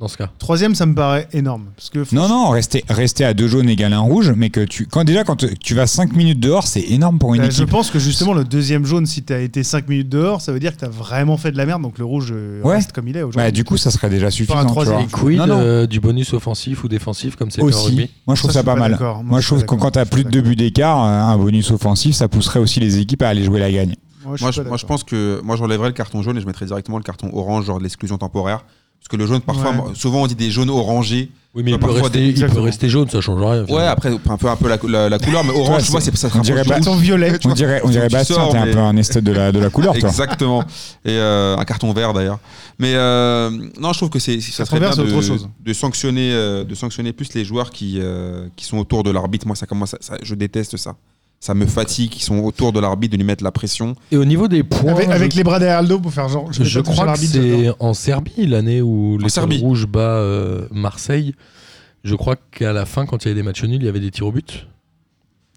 dans 0.01 0.09
ce 0.09 0.17
cas. 0.17 0.29
Troisième, 0.41 0.75
ça 0.75 0.87
me 0.87 0.95
paraît 0.97 1.29
énorme. 1.33 1.67
Parce 1.77 1.89
que 1.91 2.05
Non, 2.13 2.27
non, 2.29 2.49
rester, 2.49 2.83
rester 2.89 3.25
à 3.25 3.33
deux 3.33 3.47
jaunes 3.47 3.69
égale 3.69 3.93
un 3.93 4.01
rouge, 4.01 4.33
mais 4.35 4.51
que 4.51 4.65
tu. 4.65 4.87
Quand, 4.87 5.05
déjà, 5.05 5.23
quand 5.23 5.37
tu- 5.37 5.57
tu 5.59 5.75
vas 5.77 5.87
5 5.87 6.17
minutes 6.17 6.41
dehors, 6.41 6.67
c'est 6.67 6.81
énorme 6.81 7.19
pour 7.21 7.35
une 7.35 7.43
Bah, 7.43 7.51
je 7.51 7.63
équipe. 7.63 7.71
pense 7.71 7.91
que 7.93 8.01
justement 8.01 8.33
le 8.35 8.43
deuxième 8.43 8.85
jaune, 8.87 9.07
si 9.07 9.23
tu 9.23 9.33
as 9.33 9.39
été 9.41 9.63
5 9.63 9.89
minutes 9.89 10.09
dehors, 10.09 10.41
ça 10.41 10.51
veut 10.51 10.59
dire 10.59 10.73
que 10.75 10.81
tu 10.81 10.85
as 10.85 10.89
vraiment 10.89 11.37
fait 11.37 11.53
de 11.53 11.59
la 11.59 11.67
merde, 11.67 11.83
donc 11.83 11.97
le 11.99 12.05
rouge 12.05 12.31
euh, 12.33 12.61
Ouais. 12.63 12.75
reste 12.77 12.91
comme 12.91 13.07
il 13.07 13.17
est 13.17 13.23
aujourd'hui. 13.23 13.39
Bah, 13.47 13.51
du 13.53 13.63
coup, 13.63 13.77
ça 13.77 13.93
serait 13.93 14.11
déjà 14.11 14.33
suffisant. 14.33 14.65
vois. 14.67 15.01
Et 15.03 15.07
quid 15.07 15.39
Non, 15.39 15.47
non. 15.47 15.61
euh, 15.61 15.87
du 15.87 16.01
bonus 16.01 16.33
offensif 16.33 16.83
ou 16.83 16.89
défensif 16.89 17.37
comme 17.37 17.53
c'est 17.53 17.63
Aussi. 17.63 17.87
rugby? 17.87 18.11
Moi, 18.27 18.35
je 18.35 18.41
trouve 18.41 18.51
Ça, 18.51 18.55
ça, 18.55 18.61
je 18.63 18.67
pas 18.67 18.75
pas 18.75 18.81
mal. 18.81 18.97
Moi, 18.99 19.23
Moi, 19.25 19.39
je 19.39 19.45
je 19.45 19.47
trouve 19.49 19.61
pas 19.61 19.77
que 19.77 19.81
quand 19.81 19.91
tu 19.93 19.99
as 20.01 20.05
Je 20.05 20.11
plus 20.11 20.25
pas 20.25 20.31
de 20.31 20.33
deux 20.35 20.41
buts 20.43 20.57
d'écart, 20.57 21.05
euh, 21.05 21.33
un 21.35 21.37
bonus 21.39 21.71
offensif, 21.71 22.17
ça 22.17 22.27
pousserait 22.27 22.59
aussi 22.59 22.81
les 22.81 22.99
équipes 22.99 23.23
à 23.23 23.29
aller 23.29 23.45
jouer 23.45 23.61
la 23.61 23.71
gagne. 23.71 23.95
Moi, 24.25 24.37
je, 24.37 24.43
Moi, 24.45 24.53
suis 24.53 24.59
je, 24.59 24.63
pas 24.63 24.69
moi, 24.69 24.77
je 24.77 24.83
d'accord. 24.83 24.97
pense 24.97 25.05
que 25.05 25.41
moi 25.43 25.57
j'enlèverais 25.57 25.89
le 25.89 25.95
carton 25.95 26.23
jaune 26.23 26.37
et 26.37 26.41
je 26.41 26.47
mettrais 26.47 26.67
directement 26.67 26.99
le 26.99 27.03
carton 27.05 27.31
orange, 27.33 27.65
genre 27.67 27.79
de 27.79 27.83
l'exclusion 27.85 28.19
temporaire. 28.19 28.65
Parce 28.99 29.09
que 29.09 29.17
le 29.17 29.27
jaune, 29.27 29.41
parfois, 29.41 29.71
Ouais. 29.71 29.95
souvent 29.95 30.23
on 30.23 30.27
dit 30.27 30.35
des 30.35 30.51
jaunes 30.51 30.69
orangés. 30.69 31.31
Oui, 31.55 31.63
mais 31.65 31.71
il 31.71 31.79
peut, 31.79 31.87
parfois, 31.87 32.03
rester, 32.03 32.19
des- 32.19 32.25
il 32.27 32.35
peut 32.35 32.41
Exactement. 32.43 32.65
rester 32.65 32.89
jaune, 32.91 33.09
ça 33.09 33.21
change 33.23 33.41
rien. 33.41 33.61
Ouais, 33.63 33.67
finalement. 33.67 33.89
après, 33.91 34.09
un 34.11 34.37
peu, 34.37 34.49
un 34.49 34.57
peu 34.57 34.69
la, 34.69 34.79
la- 34.89 35.09
la 35.09 35.19
couleur, 35.19 35.43
mais 35.43 35.51
orange, 35.59 35.85
tu 35.85 35.91
vois, 35.91 36.01
c'est 36.03 36.15
ça 36.17 36.29
on 36.35 36.39
dirait 36.41 36.61
ouf. 36.61 37.01
violet. 37.01 37.33
On 37.47 37.53
dirait, 37.55 37.81
on 37.83 37.87
tu- 37.87 37.93
dirait 37.93 38.09
Bastien, 38.11 38.37
t'es 38.51 38.59
un 38.59 38.65
mais- 38.67 38.71
peu 38.73 38.79
un 38.79 38.97
esthète 38.99 39.25
de 39.25 39.33
la, 39.33 39.51
de 39.53 39.59
la 39.59 39.71
couleur, 39.71 39.99
toi. 39.99 40.09
Exactement. 40.11 40.63
Et 41.05 41.13
euh, 41.13 41.57
un 41.57 41.65
carton 41.65 41.91
vert 41.95 42.13
d'ailleurs. 42.13 42.39
Mais 42.79 42.93
euh, 42.95 43.51
non, 43.81 43.93
je 43.95 43.99
trouve 43.99 44.11
que 44.11 44.19
c'est 44.19 44.39
ça 44.41 44.65
Carton 44.65 44.71
serait 44.77 44.81
vert, 44.81 44.95
bien 44.97 45.05
de, 45.05 45.13
autre 45.17 45.27
chose. 45.27 45.49
de 45.59 45.73
sanctionner, 45.73 46.33
euh, 46.35 46.63
de 46.65 46.75
sanctionner 46.75 47.13
plus 47.15 47.33
les 47.35 47.45
joueurs 47.47 47.71
qui, 47.71 47.99
euh, 48.01 48.47
qui 48.55 48.67
sont 48.67 48.77
autour 48.79 49.03
de 49.03 49.11
l'arbitre. 49.11 49.47
Moi, 49.47 49.57
ça 49.57 49.67
commence, 49.67 49.97
ça- 49.99 50.19
je 50.23 50.35
déteste 50.35 50.77
ça. 50.77 50.95
Ça 51.41 51.55
me 51.55 51.65
fatigue. 51.65 52.11
Qui 52.11 52.23
sont 52.23 52.39
autour 52.41 52.73
de 52.73 52.81
l'arbitre 52.81 53.13
de 53.13 53.17
lui 53.17 53.25
mettre 53.25 53.43
la 53.43 53.51
pression. 53.51 53.95
Et 54.13 54.17
au 54.17 54.25
niveau 54.27 54.47
des 54.47 54.63
points, 54.63 54.93
Avec, 54.93 55.09
avec 55.09 55.33
je, 55.33 55.39
les 55.39 55.45
bras 55.45 55.59
derrière 55.59 55.81
le 55.83 55.89
dos 55.89 55.99
pour 55.99 56.13
faire 56.13 56.29
genre. 56.29 56.53
je, 56.53 56.63
toucher 56.63 56.83
crois 56.83 57.05
que 57.05 57.07
l'arbitre, 57.07 57.33
c'est 57.33 57.73
en 57.81 57.95
Serbie 57.95 58.47
l'année 58.47 58.83
où 58.83 59.17
les 59.19 59.29
Serbie. 59.31 59.59
Rouge 59.59 59.87
bat 59.87 60.01
euh, 60.01 60.67
Marseille. 60.71 61.35
Je 62.05 62.15
crois 62.15 62.37
qu'à 62.37 62.73
la 62.73 62.87
fin, 62.87 63.07
quand 63.07 63.25
il 63.25 63.29
y 63.29 63.31
avait 63.31 63.41
des 63.41 63.43
matchs 63.43 63.65
nuls, 63.65 63.81
il 63.81 63.85
y 63.85 63.89
avait 63.89 64.01
des 64.01 64.11
tirs 64.11 64.27
au 64.27 64.33
but 64.33 64.67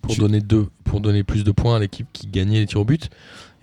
pour 0.02 0.16
donner 0.18 0.42
deux, 0.42 0.68
pour 0.84 1.00
donner 1.00 1.24
plus 1.24 1.44
de 1.44 1.52
points 1.52 1.78
à 1.78 1.80
l'équipe 1.80 2.08
qui 2.12 2.28
gagnait 2.28 2.60
les 2.60 2.66
tirs 2.66 2.82
au 2.82 2.86
but. 2.86 3.10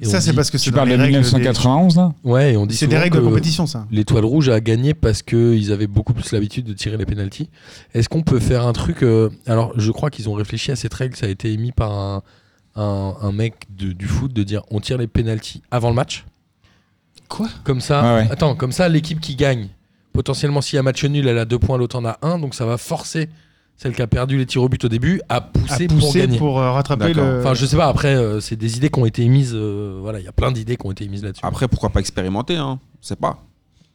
Et 0.00 0.06
Ça, 0.06 0.20
c'est 0.20 0.32
parce 0.32 0.50
que 0.50 0.56
c'est 0.58 0.64
Tu 0.64 0.70
dans 0.70 0.76
parles 0.78 0.88
les 0.90 0.96
de 0.96 1.02
règles. 1.02 1.12
des- 1.18 1.18
1991, 1.24 1.96
là 1.96 2.12
Ouais, 2.24 2.52
et 2.54 2.56
on 2.56 2.64
dit 2.66 2.74
C'est 2.74 2.86
des 2.86 2.92
souvent 2.92 3.02
règles 3.02 3.16
de 3.18 3.22
que 3.22 3.26
compétition, 3.28 3.66
ça. 3.66 3.86
L'étoile 3.90 4.24
rouge 4.24 4.48
a 4.48 4.60
gagné 4.60 4.94
parce 4.94 5.22
qu'ils 5.22 5.72
avaient 5.72 5.86
beaucoup 5.86 6.14
plus 6.14 6.32
l'habitude 6.32 6.64
de 6.64 6.72
tirer 6.72 6.96
les 6.96 7.04
pénalties. 7.06 7.50
Est-ce 7.94 8.08
qu'on 8.08 8.22
peut 8.22 8.40
faire 8.40 8.66
un 8.66 8.72
truc 8.72 9.02
euh, 9.02 9.28
Alors, 9.46 9.72
je 9.76 9.90
crois 9.90 10.10
qu'ils 10.10 10.28
ont 10.28 10.34
réfléchi 10.34 10.70
à 10.72 10.76
cette 10.76 10.94
règle. 10.94 11.16
Ça 11.16 11.26
a 11.26 11.28
été 11.28 11.52
émis 11.52 11.72
par 11.72 11.92
un, 11.92 12.22
un, 12.76 13.14
un 13.20 13.32
mec 13.32 13.66
de- 13.76 13.92
du 13.92 14.06
foot 14.06 14.32
de 14.32 14.42
dire 14.42 14.62
on 14.70 14.80
tire 14.80 14.96
les 14.96 15.06
pénalties 15.06 15.62
avant 15.70 15.90
le 15.90 15.94
match. 15.96 16.24
Quoi? 17.28 17.48
Comme 17.64 17.80
ça. 17.80 18.02
Ouais, 18.02 18.22
ouais. 18.22 18.28
Attends, 18.32 18.54
comme 18.56 18.72
ça, 18.72 18.88
l'équipe 18.88 19.20
qui 19.20 19.36
gagne, 19.36 19.68
potentiellement, 20.12 20.60
s'il 20.60 20.76
y 20.76 20.78
a 20.78 20.82
match 20.82 21.04
nul, 21.04 21.28
elle 21.28 21.38
a 21.38 21.44
deux 21.44 21.58
points, 21.58 21.78
l'autre 21.78 21.96
en 21.98 22.04
a 22.04 22.18
un. 22.22 22.38
Donc, 22.38 22.54
ça 22.54 22.64
va 22.66 22.76
forcer 22.78 23.28
celle 23.80 23.94
qui 23.94 24.02
a 24.02 24.06
perdu 24.06 24.36
les 24.36 24.44
tirs 24.44 24.62
au 24.62 24.68
but 24.68 24.84
au 24.84 24.88
début 24.88 25.22
À 25.30 25.40
pousser, 25.40 25.86
pour 25.86 25.96
pousser 25.98 26.18
gagner. 26.18 26.36
pour 26.36 26.60
euh, 26.60 26.70
rattraper 26.70 27.14
le. 27.14 27.40
Enfin, 27.40 27.54
je 27.54 27.64
sais 27.64 27.78
pas. 27.78 27.86
Après, 27.88 28.14
euh, 28.14 28.38
c'est 28.38 28.56
des 28.56 28.76
idées 28.76 28.90
qui 28.90 28.98
ont 29.00 29.06
été 29.06 29.22
émises. 29.22 29.52
euh, 29.54 29.98
voilà, 30.02 30.20
il 30.20 30.24
y 30.26 30.28
a 30.28 30.32
plein 30.32 30.52
d'idées 30.52 30.76
qui 30.76 30.86
ont 30.86 30.90
été 30.92 31.04
émises 31.04 31.24
là-dessus. 31.24 31.40
Après, 31.42 31.66
pourquoi 31.66 31.88
pas 31.88 32.00
expérimenter 32.00 32.56
hein 32.56 32.78
Je 33.00 33.06
sais 33.08 33.16
pas. 33.16 33.42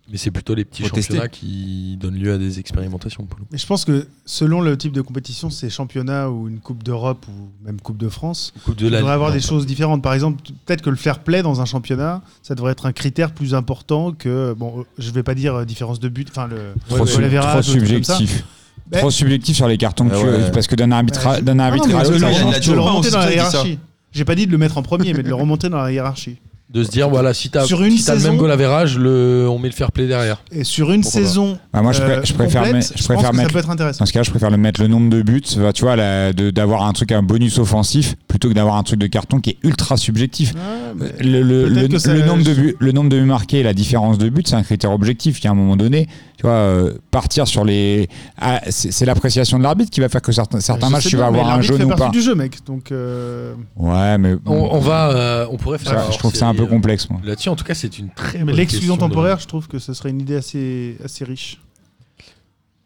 Mais 0.09 0.17
c'est 0.17 0.31
plutôt 0.31 0.55
les 0.55 0.65
petits 0.65 0.81
Faut 0.81 0.89
championnats 0.89 1.27
tester. 1.27 1.39
qui 1.45 1.97
donnent 1.99 2.17
lieu 2.17 2.33
à 2.33 2.39
des 2.39 2.59
expérimentations. 2.59 3.25
pour 3.25 3.37
le 3.37 3.43
coup. 3.45 3.49
Mais 3.51 3.59
je 3.59 3.65
pense 3.67 3.85
que 3.85 4.07
selon 4.25 4.59
le 4.61 4.75
type 4.75 4.91
de 4.91 5.01
compétition, 5.01 5.51
c'est 5.51 5.69
championnat 5.69 6.31
ou 6.31 6.47
une 6.47 6.59
Coupe 6.59 6.81
d'Europe 6.81 7.23
ou 7.27 7.49
même 7.63 7.79
Coupe 7.79 7.97
de 7.97 8.09
France, 8.09 8.53
Coupe 8.65 8.77
de 8.77 8.85
il 8.85 8.91
devrait 8.91 9.13
avoir 9.13 9.29
non, 9.29 9.35
des 9.35 9.41
choses 9.41 9.67
différentes. 9.67 10.01
Par 10.01 10.13
exemple, 10.15 10.41
peut-être 10.65 10.81
que 10.81 10.89
le 10.89 10.95
fair 10.95 11.19
play 11.19 11.43
dans 11.43 11.61
un 11.61 11.65
championnat, 11.65 12.23
ça 12.41 12.55
devrait 12.55 12.71
être 12.71 12.87
un 12.87 12.91
critère 12.91 13.33
plus 13.33 13.53
important 13.53 14.13
que, 14.13 14.53
bon, 14.57 14.83
je 14.97 15.11
vais 15.11 15.23
pas 15.23 15.35
dire 15.35 15.63
différence 15.63 15.99
de 15.99 16.09
but, 16.09 16.27
enfin 16.31 16.47
le 16.47 16.73
Trop, 16.87 17.03
le 17.03 17.11
trop 17.11 17.21
des 17.21 17.29
trucs 17.29 17.41
comme 17.41 18.03
ça. 18.03 18.15
subjectif. 18.15 18.45
Ben- 18.87 18.99
Trop 18.99 19.09
subjectif 19.11 19.55
sur 19.55 19.67
les 19.67 19.77
cartons 19.77 20.07
que 20.07 20.13
Ah 20.15 20.19
tu 20.19 20.25
ouais. 20.25 20.51
parce 20.51 20.67
que 20.67 20.75
d'un 20.75 20.91
arbitre, 20.91 21.21
Ah 21.25 21.31
à 21.31 21.41
mais 21.41 21.53
l'autre, 21.55 22.19
ça 22.19 22.31
change 22.33 22.59
tout. 22.61 23.79
J'ai 24.11 24.23
pas 24.25 24.35
dit 24.35 24.45
de 24.47 24.51
le 24.51 24.57
mettre 24.57 24.77
en 24.77 24.83
premier, 24.83 25.13
mais 25.13 25.23
de 25.23 25.27
le 25.27 25.35
remonter 25.35 25.69
dans 25.69 25.81
la 25.81 25.91
hiérarchie. 25.91 26.37
De 26.75 26.83
se 26.83 26.89
dire, 26.91 27.09
voilà, 27.09 27.33
si 27.33 27.49
t'as 27.49 27.63
Sur 27.63 27.81
une 27.83 27.95
si 27.97 28.03
t'as 28.03 28.15
le 28.15 28.21
même 28.21 28.35
goal 28.35 28.51
average, 28.51 28.97
le, 28.97 29.47
on 29.49 29.57
met 29.59 29.69
le 29.69 29.73
fair 29.73 29.93
play 29.93 30.07
derrière. 30.07 30.41
Et 30.51 30.65
sur 30.65 30.91
une 30.91 31.01
Pourquoi 31.03 31.21
saison, 31.21 31.57
Bah, 31.73 31.81
moi, 31.81 31.93
je, 31.93 32.01
pré- 32.01 32.11
euh, 32.15 32.21
je 32.25 32.33
préfère, 32.33 32.63
complète, 32.63 32.91
je 32.97 33.03
préfère 33.05 33.33
mettre 33.33 33.47
ça 33.49 33.53
peut 33.53 33.59
être 33.59 33.69
intéressant. 33.69 33.99
Dans 33.99 34.05
ce 34.05 34.11
cas, 34.11 34.23
je 34.23 34.29
préfère 34.29 34.49
le 34.49 34.57
mettre 34.57 34.81
le 34.81 34.87
nombre 34.89 35.09
de 35.09 35.21
buts, 35.21 35.41
tu 35.41 35.57
vois, 35.81 35.95
la- 35.95 36.33
de- 36.33 36.49
d'avoir 36.49 36.83
un 36.83 36.91
truc, 36.91 37.13
un 37.13 37.23
bonus 37.23 37.59
offensif, 37.59 38.15
plutôt 38.27 38.49
que 38.49 38.53
d'avoir 38.53 38.75
un 38.75 38.83
truc 38.83 38.99
de 38.99 39.07
carton 39.07 39.39
qui 39.39 39.51
est 39.51 39.57
ultra 39.63 39.95
subjectif. 39.95 40.53
Ouais, 40.99 41.07
Le, 41.23 41.41
le- 41.43 41.73
Peut-être 41.73 41.81
le- 41.83 41.87
que 41.87 41.97
ça- 41.97 42.13
le 42.13 42.25
nombre 42.25 42.43
de 42.43 42.53
buts, 42.53 42.75
le 42.77 42.91
nombre 42.91 43.09
de 43.09 43.19
buts 43.19 43.25
marqués 43.25 43.59
et 43.59 43.63
la 43.63 43.73
différence 43.73 44.17
de 44.17 44.27
buts, 44.27 44.43
c'est 44.45 44.55
un 44.55 44.63
critère 44.63 44.91
objectif 44.91 45.39
qui, 45.39 45.47
à 45.47 45.51
un 45.51 45.55
moment 45.55 45.77
donné, 45.77 46.07
tu 46.37 46.41
vois, 46.41 46.51
euh, 46.51 46.93
partir 47.09 47.47
sur 47.47 47.63
les. 47.63 48.09
ah, 48.41 48.59
c'est 48.69 48.91
c'est 48.91 49.05
l'appréciation 49.05 49.57
de 49.57 49.63
l'arbitre 49.63 49.89
qui 49.91 50.01
va 50.01 50.09
faire 50.09 50.21
que 50.21 50.33
certains, 50.33 50.59
certains 50.59 50.87
Je 50.87 50.91
matchs, 50.91 51.07
tu 51.07 51.15
vas 51.15 51.27
avoir 51.27 51.49
un 51.49 51.61
jaune 51.61 51.77
fait 51.77 51.83
ou 51.85 51.89
pas. 51.95 52.09
du 52.09 52.21
jeu, 52.21 52.35
mec. 52.35 52.57
Donc, 52.65 52.91
euh, 52.91 53.53
Ouais, 53.77 54.17
mais 54.17 54.35
On, 54.45 54.53
on 54.75 54.79
va, 54.79 55.09
euh, 55.11 55.45
on 55.49 55.55
pourrait 55.55 55.77
faire. 55.77 55.93
ça, 55.93 56.07
je 56.11 56.17
trouve 56.17 56.31
que 56.33 56.37
c'est 56.37 56.43
un 56.43 56.53
peu 56.53 56.64
euh, 56.65 56.69
complexe, 56.69 57.09
moi. 57.09 57.19
Là-dessus, 57.23 57.49
en 57.49 57.55
tout 57.55 57.63
cas, 57.63 57.73
c'est 57.73 57.97
une 57.99 58.09
très 58.09 58.39
bonne 58.39 58.55
l'exclusion 58.55 58.95
de- 58.95 58.99
temporaire, 58.99 59.39
je 59.39 59.47
trouve 59.47 59.67
que 59.67 59.79
ce 59.79 59.93
serait 59.93 60.09
une 60.09 60.21
idée 60.21 60.35
assez, 60.35 60.97
assez 61.03 61.23
riche. 61.25 61.59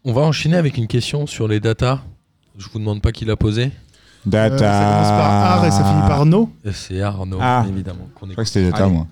On 0.06 0.14
va 0.14 0.22
enchaîner 0.22 0.56
avec 0.58 0.78
une 0.78 0.88
question 0.88 1.28
sur 1.28 1.48
les 1.48 1.60
datas. 1.60 2.02
Je 2.58 2.68
vous 2.72 2.80
demande 2.80 3.02
pas 3.02 3.12
qui 3.12 3.26
l'a 3.26 3.36
posée. 3.36 3.66
Euh, 3.66 4.30
Data. 4.30 4.58
ça 4.58 4.86
commence 4.86 5.10
par 5.10 5.31
art 5.31 5.66
et 5.66 5.72
ça 5.72 5.84
finit 5.84 6.08
par 6.08 6.26
no. 6.26 6.52
Euh, 6.66 6.72
C'est 6.74 7.02
Arnaud, 7.02 7.38
Ah. 7.42 7.66
évidemment. 7.70 8.08
qu'on 8.16 8.28
Je 8.28 8.31
crois 8.34 8.44
que 8.44 8.50
c'était 8.50 8.70
Data, 8.70 8.84
Allez. 8.86 8.94
moi. 8.94 9.08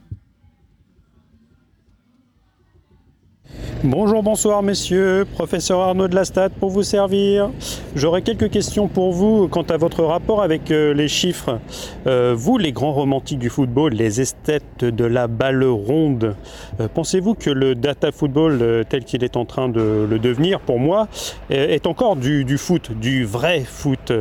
Bonjour, 3.83 4.23
bonsoir 4.23 4.63
messieurs, 4.63 5.25
professeur 5.35 5.79
Arnaud 5.81 6.07
de 6.07 6.15
la 6.15 6.25
Stade 6.25 6.51
pour 6.59 6.71
vous 6.71 6.81
servir. 6.81 7.51
J'aurais 7.95 8.23
quelques 8.23 8.49
questions 8.49 8.87
pour 8.87 9.11
vous 9.13 9.47
quant 9.47 9.63
à 9.63 9.77
votre 9.77 10.03
rapport 10.03 10.41
avec 10.41 10.71
euh, 10.71 10.95
les 10.95 11.07
chiffres. 11.07 11.59
Euh, 12.07 12.33
vous, 12.35 12.57
les 12.57 12.71
grands 12.71 12.93
romantiques 12.93 13.37
du 13.37 13.49
football, 13.49 13.93
les 13.93 14.19
esthètes 14.19 14.83
de 14.83 15.05
la 15.05 15.27
balle 15.27 15.63
ronde, 15.63 16.35
euh, 16.79 16.87
pensez-vous 16.91 17.35
que 17.35 17.51
le 17.51 17.75
data 17.75 18.11
football 18.11 18.83
tel 18.89 19.05
qu'il 19.05 19.23
est 19.23 19.37
en 19.37 19.45
train 19.45 19.69
de 19.69 20.07
le 20.09 20.17
devenir, 20.17 20.59
pour 20.59 20.79
moi, 20.79 21.07
est 21.51 21.85
encore 21.85 22.15
du, 22.15 22.57
foot, 22.57 22.91
du 22.91 23.25
vrai 23.25 23.63
foot? 23.63 24.11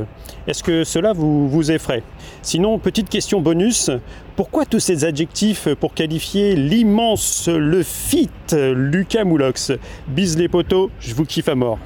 Est-ce 0.47 0.63
que 0.63 0.85
cela 0.85 1.13
vous 1.15 1.71
effraie? 1.71 2.03
Sinon, 2.43 2.79
petite 2.79 3.09
question 3.09 3.41
bonus, 3.41 3.91
pourquoi 4.37 4.67
tous 4.67 4.81
ces 4.81 5.05
adjectifs 5.05 5.67
pour 5.81 5.95
qualifier 5.95 6.55
l'immense, 6.55 7.49
le 7.49 7.83
fit 7.83 8.29
Lucas 8.53 9.25
Moulox? 9.25 9.73
Bise 10.09 10.37
les 10.37 10.49
poteaux, 10.49 10.91
je 11.01 11.15
vous 11.15 11.25
kiffe 11.25 11.49
à 11.49 11.55
mort. 11.55 11.79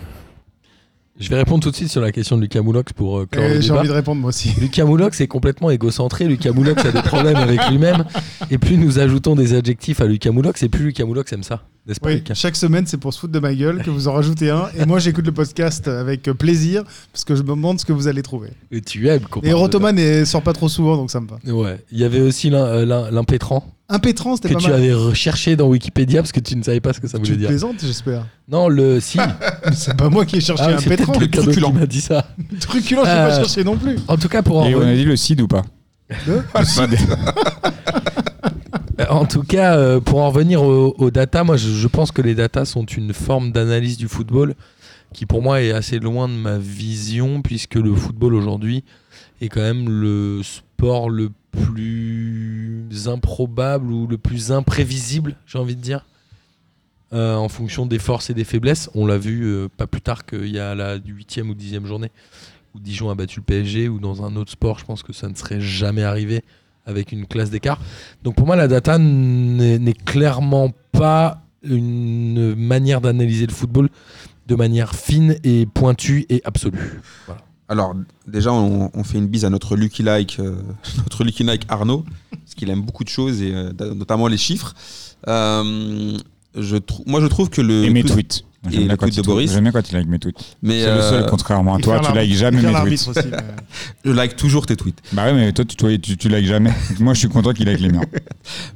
Je 1.20 1.28
vais 1.28 1.36
répondre 1.36 1.62
tout 1.62 1.70
de 1.70 1.76
suite 1.76 1.90
sur 1.90 2.00
la 2.00 2.12
question 2.12 2.36
de 2.36 2.42
Lucas 2.42 2.62
Moulox 2.62 2.94
pour 2.94 3.18
euh, 3.18 3.26
clore 3.30 3.46
le 3.46 3.60
J'ai 3.60 3.68
débat. 3.68 3.80
envie 3.80 3.88
de 3.88 3.92
répondre 3.92 4.20
moi 4.22 4.28
aussi. 4.30 4.52
Lucas 4.60 4.86
Moulox 4.86 5.20
est 5.20 5.26
complètement 5.26 5.70
égocentré. 5.70 6.24
Lucas 6.26 6.52
Moulox 6.52 6.82
a 6.84 6.92
des 6.92 7.02
problèmes 7.02 7.36
avec 7.36 7.60
lui-même. 7.68 8.04
Et 8.50 8.56
plus 8.56 8.78
nous 8.78 8.98
ajoutons 8.98 9.34
des 9.36 9.52
adjectifs 9.54 10.00
à 10.00 10.06
Lucas 10.06 10.30
Moulox, 10.30 10.62
et 10.62 10.68
plus 10.70 10.86
Lucas 10.86 11.04
Moulox 11.04 11.30
aime 11.34 11.42
ça. 11.42 11.62
N'est-ce 11.86 12.00
pas, 12.00 12.08
Oui, 12.08 12.14
Lucas? 12.16 12.34
chaque 12.34 12.56
semaine, 12.56 12.86
c'est 12.86 12.96
pour 12.96 13.12
se 13.12 13.20
foutre 13.20 13.32
de 13.34 13.38
ma 13.38 13.54
gueule 13.54 13.82
que 13.82 13.90
vous 13.90 14.08
en 14.08 14.12
rajoutez 14.14 14.48
un. 14.50 14.68
Et 14.78 14.86
moi, 14.86 14.98
j'écoute 14.98 15.26
le 15.26 15.32
podcast 15.32 15.88
avec 15.88 16.22
plaisir 16.22 16.84
parce 17.12 17.24
que 17.24 17.34
je 17.34 17.42
me 17.42 17.48
demande 17.48 17.78
ce 17.80 17.84
que 17.84 17.92
vous 17.92 18.08
allez 18.08 18.22
trouver. 18.22 18.48
Et 18.70 18.80
tu 18.80 19.06
aimes 19.08 19.20
qu'on 19.22 19.40
Et 19.40 19.42
parle 19.42 19.54
de 19.54 19.58
Rotoman 19.60 19.94
ne 19.96 20.24
sort 20.24 20.42
pas 20.42 20.52
trop 20.54 20.68
souvent, 20.70 20.96
donc 20.96 21.10
ça 21.10 21.20
me 21.20 21.26
va. 21.28 21.36
ça. 21.44 21.52
Ouais. 21.52 21.78
Il 21.92 21.98
y 21.98 22.04
avait 22.04 22.20
aussi 22.20 22.48
l'im- 22.48 22.64
euh, 22.64 22.86
l'im- 22.86 23.10
l'impétrant 23.10 23.64
Impétrant, 23.92 24.36
c'était 24.36 24.50
que 24.50 24.54
pas 24.54 24.60
tu 24.60 24.66
mal. 24.70 24.76
avais 24.78 24.92
recherché 24.94 25.56
dans 25.56 25.66
Wikipédia 25.66 26.22
parce 26.22 26.30
que 26.32 26.38
tu 26.40 26.54
ne 26.56 26.62
savais 26.62 26.80
pas 26.80 26.92
ce 26.92 27.00
que 27.00 27.08
ça 27.08 27.18
Tu 27.18 27.24
voulait 27.24 27.36
dire. 27.38 27.48
plaisantes, 27.48 27.76
j'espère. 27.80 28.24
Non, 28.48 28.68
le 28.68 29.00
si. 29.00 29.18
C'est 29.74 29.96
pas 29.96 30.08
moi 30.08 30.24
qui 30.24 30.36
ai 30.36 30.40
cherché 30.40 30.62
Ah, 30.66 30.74
un 30.74 30.78
c'est 30.78 30.88
pétrant. 30.88 31.12
peut-être 31.12 31.20
quelqu'un 31.30 31.38
d'autre 31.42 31.52
qui 31.52 31.60
truculent. 31.60 31.80
m'a 31.80 31.86
dit 31.86 32.00
ça. 32.00 32.26
Truculent, 32.60 33.02
je 33.04 33.10
l'ai 33.10 33.16
Euh, 33.16 33.28
pas 33.28 33.36
cherché 33.36 33.64
non 33.64 33.76
plus. 33.76 33.96
En 34.08 34.16
tout 34.16 34.28
cas, 34.28 34.42
pour 34.42 34.58
en 34.60 34.66
Et 34.66 34.74
on 34.74 34.78
revenir- 34.78 34.92
a 34.94 34.96
dit 34.96 35.04
le 35.04 35.16
CID 35.16 35.40
ou 35.42 35.48
pas 35.48 35.62
Le 36.26 36.42
CID. 36.64 36.96
Euh, 39.00 39.06
En 39.08 39.24
tout 39.24 39.42
cas, 39.42 39.76
euh, 39.76 40.00
pour 40.00 40.20
en 40.20 40.30
revenir 40.30 40.62
aux, 40.62 40.94
aux 40.98 41.10
data, 41.10 41.42
moi 41.42 41.56
je, 41.56 41.68
je 41.70 41.88
pense 41.88 42.12
que 42.12 42.22
les 42.22 42.34
data 42.34 42.64
sont 42.64 42.84
une 42.84 43.12
forme 43.12 43.50
d'analyse 43.50 43.96
du 43.96 44.08
football 44.08 44.54
qui 45.14 45.26
pour 45.26 45.42
moi 45.42 45.62
est 45.62 45.72
assez 45.72 45.98
loin 45.98 46.28
de 46.28 46.34
ma 46.34 46.58
vision 46.58 47.40
puisque 47.42 47.74
le 47.76 47.94
football 47.94 48.34
aujourd'hui 48.34 48.84
est 49.40 49.48
quand 49.48 49.62
même 49.62 49.88
le 49.88 50.42
sport 50.44 51.08
le 51.10 51.30
plus 51.50 52.88
improbable 53.06 53.90
ou 53.92 54.06
le 54.06 54.18
plus 54.18 54.52
imprévisible, 54.52 55.36
j'ai 55.46 55.58
envie 55.58 55.76
de 55.76 55.80
dire, 55.80 56.04
euh, 57.12 57.34
en 57.34 57.48
fonction 57.48 57.86
des 57.86 57.98
forces 57.98 58.30
et 58.30 58.34
des 58.34 58.44
faiblesses. 58.44 58.90
On 58.94 59.06
l'a 59.06 59.18
vu 59.18 59.44
euh, 59.44 59.68
pas 59.76 59.86
plus 59.86 60.00
tard 60.00 60.26
qu'il 60.26 60.48
y 60.48 60.58
a 60.58 60.74
la 60.74 60.98
8e 60.98 61.48
ou 61.48 61.54
10e 61.54 61.86
journée 61.86 62.10
où 62.74 62.78
Dijon 62.78 63.10
a 63.10 63.14
battu 63.14 63.40
le 63.40 63.44
PSG 63.44 63.88
ou 63.88 63.98
dans 63.98 64.24
un 64.24 64.36
autre 64.36 64.52
sport, 64.52 64.78
je 64.78 64.84
pense 64.84 65.02
que 65.02 65.12
ça 65.12 65.28
ne 65.28 65.34
serait 65.34 65.60
jamais 65.60 66.02
arrivé 66.02 66.42
avec 66.86 67.12
une 67.12 67.26
classe 67.26 67.50
d'écart. 67.50 67.80
Donc 68.22 68.36
pour 68.36 68.46
moi, 68.46 68.56
la 68.56 68.68
data 68.68 68.98
n'est 68.98 69.94
clairement 69.94 70.72
pas 70.92 71.42
une 71.62 72.54
manière 72.54 73.00
d'analyser 73.00 73.46
le 73.46 73.52
football 73.52 73.88
de 74.46 74.54
manière 74.54 74.94
fine 74.94 75.36
et 75.44 75.66
pointue 75.66 76.26
et 76.28 76.40
absolue. 76.44 77.00
Voilà. 77.26 77.42
Alors, 77.70 77.94
déjà, 78.26 78.52
on, 78.52 78.90
on 78.92 79.04
fait 79.04 79.16
une 79.18 79.28
bise 79.28 79.44
à 79.44 79.50
notre 79.50 79.76
Lucky 79.76 80.02
Like, 80.02 80.38
euh, 80.40 80.56
notre 80.98 81.24
Lucky 81.24 81.44
Like 81.44 81.62
Arnaud, 81.68 82.04
parce 82.30 82.54
qu'il 82.56 82.68
aime 82.68 82.82
beaucoup 82.82 83.04
de 83.04 83.08
choses, 83.08 83.40
et 83.40 83.54
euh, 83.54 83.72
notamment 83.94 84.26
les 84.26 84.36
chiffres. 84.36 84.74
Euh, 85.28 86.18
je 86.58 86.76
moi, 87.06 87.20
je 87.20 87.26
trouve 87.26 87.48
que 87.48 87.60
le. 87.62 87.84
Et 87.84 87.90
mes 87.90 88.02
tweets. 88.02 88.44
Et 88.66 88.72
J'aime 88.72 88.86
bien 88.88 88.96
tweet 88.96 89.24
bien 89.62 89.70
quand 89.72 89.88
il 89.90 89.94
like 89.96 90.06
mes 90.08 90.18
tweets. 90.18 90.36
Mais 90.62 90.82
C'est 90.82 90.94
le 90.94 91.00
seul, 91.00 91.26
contrairement 91.30 91.76
à 91.76 91.78
Et 91.78 91.82
toi, 91.82 91.98
tu 92.00 92.12
likes 92.18 92.34
jamais 92.34 92.60
mes 92.60 92.72
tweets. 92.72 93.08
aussi, 93.08 93.28
mais- 93.30 93.38
je 94.04 94.10
like 94.10 94.36
toujours 94.36 94.66
tes 94.66 94.76
tweets. 94.76 94.98
Bah 95.14 95.24
ouais, 95.26 95.32
mais 95.32 95.52
toi, 95.52 95.64
tu, 95.64 95.76
toi, 95.76 95.96
tu, 95.96 96.16
tu 96.18 96.28
likes 96.28 96.44
jamais. 96.46 96.70
Moi, 97.00 97.14
je 97.14 97.20
suis 97.20 97.28
content 97.30 97.54
qu'il 97.54 97.64
like 97.66 97.80
les 97.80 97.88
miens. 97.88 98.02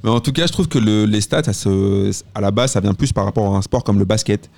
Mais 0.03 0.09
en 0.09 0.21
tout 0.21 0.33
cas, 0.33 0.47
je 0.47 0.53
trouve 0.53 0.69
que 0.69 0.79
le- 0.79 1.05
les 1.05 1.21
stats, 1.21 1.43
à, 1.47 1.53
ce- 1.53 2.13
à 2.35 2.41
la 2.41 2.51
base, 2.51 2.73
ça 2.73 2.81
vient 2.81 2.95
plus 2.95 3.13
par 3.13 3.27
rapport 3.27 3.55
à 3.55 3.59
un 3.59 3.63
sport 3.63 3.85
comme 3.85 3.99
le 3.99 4.07
basket, 4.07 4.49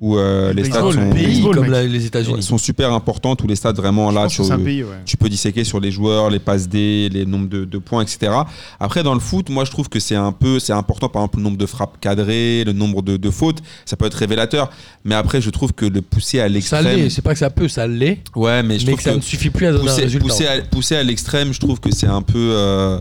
où 0.00 0.16
euh, 0.16 0.52
Le 0.52 0.62
les 0.62 0.64
stats 0.64 0.80
baseball, 0.82 0.94
sont, 0.94 1.00
le 1.08 1.14
Pays 1.14 1.42
comme 1.42 1.70
la- 1.70 1.82
les 1.84 2.06
États-Unis. 2.06 2.42
sont 2.42 2.56
super 2.58 2.92
importants, 2.92 3.34
tous 3.34 3.48
les 3.48 3.56
stats 3.56 3.72
vraiment 3.72 4.10
Je 4.10 4.14
là. 4.14 4.26
tu- 4.28 4.44
c'est 4.44 4.52
un 4.52 4.58
pays, 4.60 4.84
ouais. 4.84 4.90
tu 5.04 5.16
peux 5.16 5.28
disséquer 5.28 5.64
sur 5.64 5.80
les 5.80 5.90
joueurs, 5.90 6.30
les 6.30 6.38
passes 6.38 6.68
D, 6.68 7.08
les 7.12 7.26
nombres 7.26 7.48
de, 7.48 7.64
de 7.64 7.78
points, 7.78 8.02
etc. 8.02 8.32
Après, 8.78 9.02
dans 9.02 9.14
le 9.14 9.18
foot, 9.20 9.48
moi, 9.50 9.64
je 9.64 9.72
trouve 9.72 9.88
que 9.88 9.98
c'est 9.98 10.14
un 10.14 10.30
peu, 10.30 10.60
c'est 10.60 10.72
important, 10.72 11.08
par 11.08 11.22
exemple, 11.22 11.38
le 11.38 11.42
nombre 11.42 11.56
de 11.58 11.66
frappes 11.66 11.98
cadrées, 12.00 12.62
le 12.64 12.72
nombre 12.72 13.02
de, 13.02 13.16
de 13.16 13.30
fautes, 13.30 13.58
ça 13.86 13.96
peut 13.96 14.06
être 14.06 14.14
révélateur. 14.14 14.70
Mais 15.04 15.16
après, 15.16 15.40
je 15.40 15.50
trouve 15.50 15.72
que 15.72 15.86
le 15.86 16.00
pousser 16.00 16.38
à 16.38 16.42
Ça 16.44 16.48
l'extrême, 16.48 16.84
l'est, 16.96 17.10
c'est 17.10 17.22
pas 17.22 17.32
que 17.32 17.38
ça 17.40 17.50
peut, 17.50 17.66
ça 17.68 17.86
l'est, 17.88 18.20
ouais, 18.36 18.62
mais 18.62 18.78
je 18.78 18.86
mais 18.86 18.92
trouve 18.92 18.98
que 19.04 19.10
ça 19.10 19.16
ne 19.16 19.20
suffit 19.20 19.50
plus 19.50 19.66
à 19.66 19.72
donner 19.72 19.82
un 19.84 19.86
pousser, 19.92 20.02
résultat. 20.02 20.26
pousser 20.28 20.46
à, 20.46 20.60
pousser 20.62 20.96
à 20.96 21.02
l'extrême, 21.02 21.52
je 21.52 21.58
trouve 21.58 21.80
que 21.80 21.92
c'est 21.92 22.06
un 22.06 22.22
peu, 22.22 22.38
euh, 22.52 23.00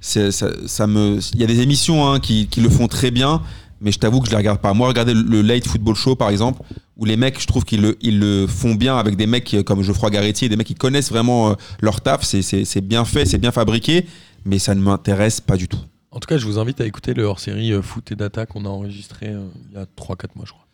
ça, 0.00 0.30
ça 0.66 0.86
me, 0.86 1.18
il 1.34 1.40
y 1.40 1.44
a 1.44 1.46
des 1.48 1.60
émissions 1.60 2.08
hein, 2.08 2.20
qui, 2.20 2.46
qui 2.46 2.60
le 2.60 2.68
font 2.70 2.86
très 2.86 3.10
bien. 3.10 3.42
Mais 3.80 3.92
je 3.92 3.98
t'avoue 3.98 4.20
que 4.20 4.26
je 4.26 4.30
les 4.30 4.36
regarde 4.38 4.60
pas. 4.60 4.72
Moi, 4.72 4.88
regardez 4.88 5.12
le- 5.14 5.42
Late 5.42 5.66
Football 5.66 5.94
Show, 5.96 6.16
par 6.16 6.30
exemple, 6.30 6.62
où 6.96 7.04
les 7.04 7.16
mecs, 7.16 7.40
je 7.40 7.46
trouve 7.46 7.64
qu'ils 7.64 7.82
le, 7.82 7.96
ils 8.00 8.18
le 8.18 8.46
font 8.46 8.74
bien 8.74 8.96
avec 8.96 9.16
des 9.16 9.26
mecs 9.26 9.44
qui, 9.44 9.62
comme 9.64 9.82
Geoffroy 9.82 10.10
Garetti, 10.10 10.48
des 10.48 10.56
mecs 10.56 10.66
qui 10.66 10.74
connaissent 10.74 11.10
vraiment 11.10 11.50
euh, 11.50 11.54
leur 11.80 12.00
taf. 12.00 12.22
C'est- 12.24 12.80
bien 12.80 13.04
fait, 13.04 13.26
c'est 13.26 13.38
bien 13.38 13.52
fabriqué, 13.52 14.06
mais 14.46 14.58
ça 14.58 14.74
ne 14.74 14.80
m'intéresse 14.80 15.40
pas 15.40 15.56
du 15.56 15.68
tout. 15.68 15.78
En 16.10 16.18
tout 16.20 16.26
cas, 16.26 16.38
je 16.38 16.46
vous 16.46 16.58
invite 16.58 16.80
à 16.80 16.86
écouter 16.86 17.12
le 17.12 17.24
hors-série 17.24 17.72
euh, 17.72 17.82
Foot 17.82 18.10
et 18.12 18.16
Data 18.16 18.46
qu'on 18.46 18.64
a 18.64 18.68
enregistré 18.68 19.26
euh, 19.28 19.44
il 19.70 19.76
y 19.76 19.78
a 19.80 19.84
3-4 19.84 20.28
mois, 20.36 20.44
je 20.46 20.52
crois. 20.52 20.64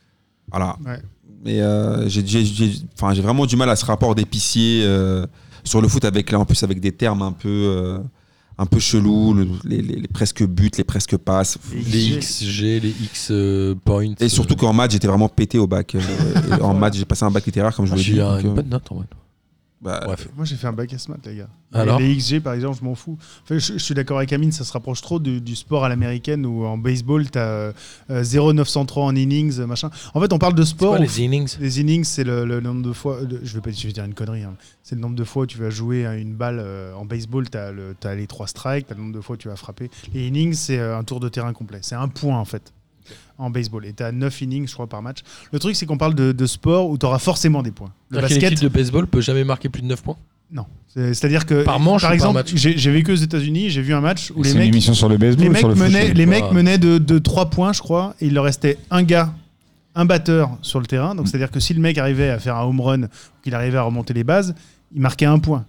Voilà. 0.50 0.76
Ouais. 0.87 1.00
Mais 1.44 1.61
euh, 1.61 2.09
j'ai 2.09 3.23
vraiment 3.23 3.47
du 3.47 3.56
mal 3.56 3.68
à 3.68 3.75
ce 3.75 3.85
rapport 3.85 4.14
d'épicier 4.14 4.82
euh, 4.85 5.26
sur 5.64 5.80
le 5.80 5.88
foot 5.88 6.04
avec 6.04 6.30
là, 6.30 6.38
en 6.38 6.44
plus 6.44 6.62
avec 6.62 6.78
des 6.78 6.92
termes 6.92 7.23
un 7.23 7.32
peu, 7.32 7.49
euh, 7.49 7.99
un 8.59 8.66
peu 8.66 8.78
chelous, 8.78 9.35
le- 9.35 9.49
les, 9.64 9.82
les- 9.82 9.97
les 10.00 10.09
presque 10.09 10.44
buts, 10.47 10.71
les 10.78 10.85
presque 10.85 11.16
passes. 11.16 11.59
Les 11.73 12.18
XG, 12.18 12.80
les 12.80 12.94
X 13.04 13.28
euh, 13.30 13.75
points. 13.85 14.14
Et 14.21 14.28
surtout 14.28 14.56
qu'en 14.56 14.73
maths, 14.73 14.90
j'étais 14.92 15.09
vraiment 15.09 15.28
pété 15.28 15.59
au 15.59 15.66
bac. 15.66 15.94
euh, 15.97 16.59
en 16.61 16.75
maths, 16.75 16.94
j'ai 16.94 17.04
passé 17.04 17.25
un 17.25 17.30
bac 17.30 17.44
littéraire, 17.47 17.75
comme 17.75 17.87
je 17.87 17.92
Ah, 17.92 17.97
vous 17.97 17.99
l'ai 17.99 18.04
j'ai 18.04 18.12
dit. 18.14 18.18
eu 18.18 18.23
un- 18.23 18.35
donc, 18.37 18.42
une 18.44 18.50
euh, 18.50 18.54
bonne 18.54 18.68
note 18.68 18.92
en 18.92 18.94
vrai. 18.97 19.06
Bah, 19.82 20.00
Bref. 20.04 20.28
Moi, 20.36 20.44
j'ai 20.44 20.54
fait 20.56 20.66
un 20.68 20.72
bac 20.72 20.92
à 20.92 20.96
maths, 21.10 21.26
les 21.26 21.36
gars. 21.36 21.48
Alors 21.74 21.98
les 21.98 22.14
XG, 22.16 22.40
par 22.40 22.52
exemple, 22.52 22.78
je 22.78 22.84
m'en 22.84 22.94
fous. 22.94 23.16
Enfin, 23.42 23.58
je, 23.58 23.72
je 23.72 23.78
suis 23.78 23.94
d'accord 23.94 24.18
avec 24.18 24.32
Amine, 24.32 24.52
ça 24.52 24.62
se 24.64 24.72
rapproche 24.72 25.00
trop 25.00 25.18
du, 25.18 25.40
du 25.40 25.56
sport 25.56 25.84
à 25.84 25.88
l'américaine 25.88 26.44
où 26.46 26.64
en 26.64 26.76
baseball, 26.78 27.28
tu 27.30 27.38
as 27.38 27.72
0,903 28.10 29.04
en 29.04 29.16
innings, 29.16 29.60
machin. 29.64 29.90
En 30.14 30.20
fait, 30.20 30.32
on 30.32 30.38
parle 30.38 30.54
de 30.54 30.64
sport. 30.64 30.90
quoi 30.96 30.98
les 30.98 31.20
innings? 31.22 31.56
Les 31.60 31.80
innings, 31.80 32.04
c'est 32.04 32.24
le, 32.24 32.44
le 32.44 32.60
nombre 32.60 32.82
de 32.82 32.92
fois. 32.92 33.20
le- 33.22 33.40
je 33.42 33.54
vais 33.54 33.60
pas 33.60 33.70
je 33.70 33.86
vais 33.86 33.92
dire 33.92 34.04
une 34.04 34.14
connerie. 34.14 34.42
hein. 34.44 34.54
C'est 34.82 34.94
le 34.94 35.00
nombre 35.00 35.16
de 35.16 35.24
fois 35.24 35.44
où 35.44 35.46
tu 35.46 35.58
vas 35.58 35.70
jouer 35.70 36.06
à 36.06 36.14
une 36.16 36.34
balle. 36.34 36.58
euh, 36.60 36.94
en 36.94 37.04
baseball, 37.04 37.48
tu 37.50 37.58
as, 37.58 38.14
les 38.14 38.26
trois 38.26 38.46
strikes, 38.46 38.86
tu 38.86 38.92
as 38.92 38.96
le 38.96 39.02
nombre 39.02 39.14
de 39.14 39.20
fois 39.20 39.34
où 39.34 39.36
tu 39.38 39.48
vas 39.48 39.56
frapper. 39.56 39.90
Les 40.14 40.28
innings, 40.28 40.54
c'est 40.54 40.78
euh, 40.78 40.98
un 40.98 41.04
tour 41.04 41.20
de 41.20 41.28
terrain 41.28 41.52
complet. 41.52 41.78
C'est 41.82 41.94
un 41.94 42.08
point, 42.08 42.38
en 42.38 42.44
fait, 42.44 42.72
en 43.42 43.50
baseball. 43.50 43.84
Et 43.87 43.92
tu 43.92 44.02
as 44.02 44.12
9 44.12 44.40
innings, 44.42 44.66
je 44.68 44.72
crois, 44.75 44.87
par 44.88 45.02
match. 45.02 45.18
Le 45.52 45.58
truc, 45.58 45.76
c'est 45.76 45.87
qu'on 45.87 45.99
parle 45.99 46.14
de, 46.14 46.32
de 46.32 46.46
sport 46.46 46.88
où 46.88 46.96
tu 46.99 47.06
auras 47.06 47.18
forcément 47.18 47.62
des 47.62 47.70
points. 47.70 47.92
Le 48.11 48.20
basket, 48.20 48.61
de 48.62 48.68
baseball 48.68 49.06
peut 49.06 49.20
jamais 49.20 49.44
marquer 49.44 49.68
plus 49.68 49.82
de 49.82 49.87
9 49.87 50.02
points? 50.02 50.16
Non. 50.50 50.66
C'est- 50.88 51.14
C'est-à-dire 51.14 51.46
que. 51.46 51.64
Par 51.64 51.80
manche 51.80 52.02
par 52.02 52.12
exemple, 52.12 52.42
j'ai 52.54 52.90
vécu 52.90 53.12
aux 53.12 53.16
États-Unis, 53.16 53.70
j'ai 53.70 53.80
vu 53.82 53.94
un 53.94 54.00
match 54.02 54.30
où 54.37 54.42
les 54.42 54.50
C'est 54.50 54.54
une 54.56 54.61
mecs. 54.61 54.68
émission 54.68 54.94
sur 54.94 55.08
le 55.08 55.16
baseball 55.16 55.44
Les 55.44 55.49
mecs, 55.50 55.58
sur 55.61 55.68
le 55.68 55.75
foot 55.75 55.84
menaient, 55.84 56.12
les 56.12 56.26
mecs 56.26 56.44
pas. 56.44 56.52
menaient 56.52 56.78
de, 56.78 56.99
de 56.99 57.18
3 57.18 57.49
points, 57.50 57.72
je 57.72 57.80
crois, 57.80 58.14
et 58.20 58.26
il 58.26 58.34
leur 58.34 58.44
restait 58.44 58.76
un 58.90 59.02
gars, 59.02 59.32
un 59.94 60.04
batteur 60.04 60.58
sur 60.62 60.78
le 60.80 60.87
terrain. 60.87 61.14
Mm. 61.14 61.16
Donc, 61.16 61.28
c'est-à-dire 61.28 61.50
que 61.50 61.61
si 61.61 61.72
le 61.75 61.80
mec 61.80 61.96
arrivait 61.99 62.28
à 62.28 62.38
faire 62.38 62.56
un 62.56 62.64
home 62.64 62.80
run, 62.80 63.02
ou 63.04 63.08
qu'il 63.42 63.54
arrivait 63.54 63.78
à 63.78 63.82
remonter 63.82 64.12
les 64.14 64.25
bases, 64.25 64.54
il 64.94 65.00
marquait 65.00 65.25
un 65.26 65.38
point. 65.38 65.64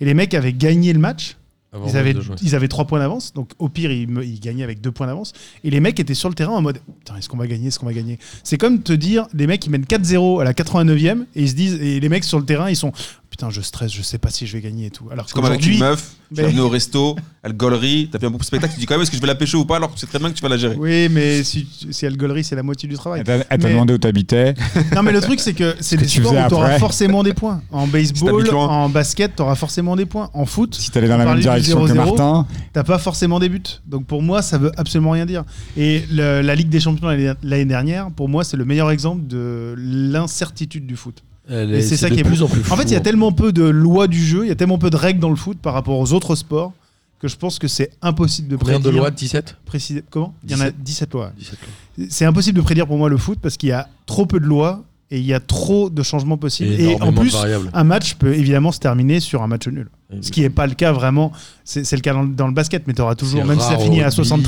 Et 0.00 0.04
les 0.04 0.14
mecs 0.14 0.34
avaient 0.34 0.52
gagné 0.52 0.92
le 0.92 0.98
match. 0.98 1.36
Avant 1.74 1.86
Ils 1.86 1.96
avaient, 1.96 2.14
ils 2.42 2.54
avaient 2.54 2.68
3 2.68 2.86
points 2.86 3.00
d'avance. 3.00 3.32
Donc, 3.34 3.50
au 3.58 3.68
pire, 3.68 3.90
ils 3.90 4.40
gagnaient 4.40 4.62
avec 4.62 4.80
2 4.80 4.92
points 4.92 5.06
d'avance. 5.06 5.32
Et 5.64 5.70
les 5.70 5.80
mecs 5.80 5.98
étaient 5.98 6.14
sur 6.14 6.28
le 6.28 6.34
terrain 6.34 6.52
en 6.52 6.62
mode 6.62 6.78
Putain, 7.00 7.16
est-ce 7.16 7.28
qu'on 7.28 7.36
va 7.36 7.46
gagner 7.46 7.68
Est-ce 7.68 7.78
qu'on 7.78 7.86
va 7.86 7.92
gagner? 7.92 8.18
C'est 8.42 8.58
comme 8.58 8.82
te 8.82 8.92
dire 8.92 9.26
les 9.34 9.46
mecs, 9.46 9.66
ils 9.66 9.70
mènent 9.70 9.84
4-0 9.84 10.40
à 10.40 10.44
la 10.44 10.52
89e, 10.52 11.24
et 11.34 11.42
ils 11.42 11.50
se 11.50 11.54
disent, 11.54 11.74
et 11.74 12.00
les 12.00 12.08
mecs 12.08 12.24
sur 12.24 12.38
le 12.38 12.44
terrain, 12.44 12.70
ils 12.70 12.76
sont 12.76 12.92
Putain, 13.34 13.50
je 13.50 13.60
stresse, 13.62 13.92
je 13.92 14.00
sais 14.00 14.18
pas 14.18 14.30
si 14.30 14.46
je 14.46 14.52
vais 14.52 14.60
gagner 14.62 14.86
et 14.86 14.90
tout. 14.90 15.06
Alors 15.10 15.26
C'est 15.28 15.34
comme 15.34 15.44
avec 15.44 15.66
une 15.66 15.80
meuf, 15.80 16.12
tu 16.28 16.34
Mais- 16.36 16.42
vas 16.44 16.48
venir 16.50 16.64
au 16.66 16.68
resto, 16.68 17.16
elle 17.42 17.52
gollerie, 17.54 18.08
t'as 18.12 18.20
fait 18.20 18.26
un 18.26 18.30
beau 18.30 18.40
spectacle, 18.40 18.72
tu 18.74 18.78
dis 18.78 18.86
quand 18.86 18.94
même 18.94 19.02
est-ce 19.02 19.10
que 19.10 19.16
je 19.16 19.20
vais 19.20 19.26
la 19.26 19.34
pêcher 19.34 19.56
ou 19.56 19.64
pas 19.64 19.74
alors 19.78 19.88
que 19.88 19.94
tu 19.94 20.02
sais 20.02 20.06
très 20.06 20.20
bien 20.20 20.28
que 20.30 20.36
tu 20.36 20.42
vas 20.42 20.48
la 20.50 20.56
gérer. 20.56 20.76
Oui, 20.78 21.08
mais 21.10 21.42
si, 21.42 21.66
si 21.90 22.06
elle 22.06 22.16
gaulerie, 22.16 22.44
c'est 22.44 22.54
la 22.54 22.62
moitié 22.62 22.88
du 22.88 22.94
travail. 22.94 23.24
Elle 23.26 23.44
t'a 23.44 23.56
Mais- 23.58 23.72
demandé 23.72 23.92
où 23.94 23.98
t'habitais. 23.98 24.54
Non, 24.94 25.02
mais 25.02 25.10
le 25.10 25.20
truc, 25.20 25.40
c'est 25.40 25.52
que 25.52 25.74
c'est 25.80 25.96
que 25.96 26.02
des 26.02 26.06
tu 26.06 26.20
sports 26.20 26.32
où 26.32 26.48
t'auras 26.48 26.78
forcément 26.78 27.24
des 27.24 27.34
points. 27.34 27.60
En 27.72 27.88
baseball, 27.88 28.44
loin. 28.48 28.68
en 28.68 28.88
basket, 28.88 29.34
t'auras 29.34 29.56
forcément 29.56 29.96
des 29.96 30.06
points. 30.06 30.30
En 30.32 30.46
foot, 30.46 30.76
Si 30.76 30.92
t'allais 30.92 31.08
dans 31.08 31.16
la 31.16 31.24
même 31.24 31.40
direction 31.40 31.84
que 31.84 31.90
0-0. 31.90 31.94
Martin, 31.96 32.46
t'as 32.72 32.84
pas 32.84 32.98
forcément 32.98 33.40
des 33.40 33.48
buts. 33.48 33.60
Donc 33.84 34.06
pour 34.06 34.22
moi, 34.22 34.42
ça 34.42 34.58
veut 34.58 34.70
absolument 34.76 35.10
rien 35.10 35.26
dire. 35.26 35.42
Et 35.76 36.04
le- 36.12 36.40
la 36.40 36.54
Ligue 36.54 36.68
des 36.68 36.78
Champions 36.78 37.08
l'année 37.08 37.32
l'année 37.42 37.64
dernière, 37.64 38.12
pour 38.12 38.28
moi, 38.28 38.44
c'est 38.44 38.56
le 38.56 38.64
meilleur 38.64 38.92
exemple 38.92 39.26
de 39.26 39.74
l'incertitude 39.76 40.86
du 40.86 40.94
foot. 40.94 41.24
Elle 41.48 41.72
Et 41.74 41.78
est- 41.78 41.82
c'est 41.82 41.96
ça 41.96 42.08
de 42.08 42.14
qui 42.14 42.20
est 42.20 42.24
plus 42.24 42.42
en 42.42 42.48
plus 42.48 42.60
En 42.70 42.76
fait, 42.76 42.84
il 42.84 42.92
y 42.92 42.94
a 42.94 42.98
flou, 42.98 43.04
tellement 43.04 43.32
peu 43.32 43.52
de 43.52 43.64
lois 43.64 44.06
du 44.06 44.24
jeu, 44.24 44.44
il 44.44 44.48
y 44.48 44.52
a 44.52 44.54
tellement 44.54 44.78
peu 44.78 44.90
de 44.90 44.96
règles 44.96 45.20
dans 45.20 45.30
le 45.30 45.36
foot 45.36 45.58
par 45.58 45.74
rapport 45.74 45.98
aux 45.98 46.12
autres 46.12 46.34
sports 46.36 46.72
que 47.20 47.28
je 47.28 47.36
pense 47.36 47.58
que 47.58 47.68
c'est 47.68 47.90
impossible 48.02 48.48
de 48.48 48.56
Combien 48.56 48.74
prédire. 48.74 48.92
de 48.92 48.96
lois 48.98 49.10
17 49.10 49.56
préciser- 49.64 50.04
Comment? 50.10 50.34
Il 50.44 50.50
y 50.52 50.54
en 50.54 50.60
a 50.60 50.70
17 50.70 51.12
lois. 51.14 51.32
17 51.38 51.58
lois. 51.98 52.06
C'est 52.10 52.24
impossible 52.24 52.56
de 52.58 52.62
prédire 52.62 52.86
pour 52.86 52.98
moi 52.98 53.08
le 53.08 53.16
foot 53.18 53.38
parce 53.40 53.56
qu'il 53.56 53.70
y 53.70 53.72
a 53.72 53.88
trop 54.06 54.26
peu 54.26 54.40
de 54.40 54.44
lois 54.46 54.82
et 55.10 55.18
il 55.18 55.24
y 55.26 55.34
a 55.34 55.40
trop 55.40 55.90
de 55.90 56.02
changements 56.02 56.36
possibles. 56.38 56.72
Et 56.72 56.92
Et, 56.92 57.02
en 57.02 57.12
plus, 57.12 57.36
un 57.72 57.84
match 57.84 58.14
peut 58.14 58.34
évidemment 58.34 58.72
se 58.72 58.78
terminer 58.80 59.20
sur 59.20 59.42
un 59.42 59.46
match 59.46 59.66
nul. 59.68 59.88
Ce 60.20 60.30
qui 60.30 60.40
n'est 60.42 60.50
pas 60.50 60.66
le 60.66 60.74
cas 60.74 60.92
vraiment. 60.92 61.32
C'est 61.64 61.84
c'est 61.84 61.96
le 61.96 62.02
cas 62.02 62.12
dans, 62.12 62.22
le- 62.22 62.34
dans 62.34 62.46
le 62.46 62.52
basket, 62.54 62.86
mais 62.86 62.94
tu 62.94 63.02
auras 63.02 63.14
toujours, 63.16 63.40
C'est 63.42 63.48
même 63.48 63.58
si 63.58 63.66
ça 63.66 63.78
finit 63.78 64.00
à 64.02 64.08
rugby, 64.10 64.24
c'est 64.24 64.30
rare 64.30 64.38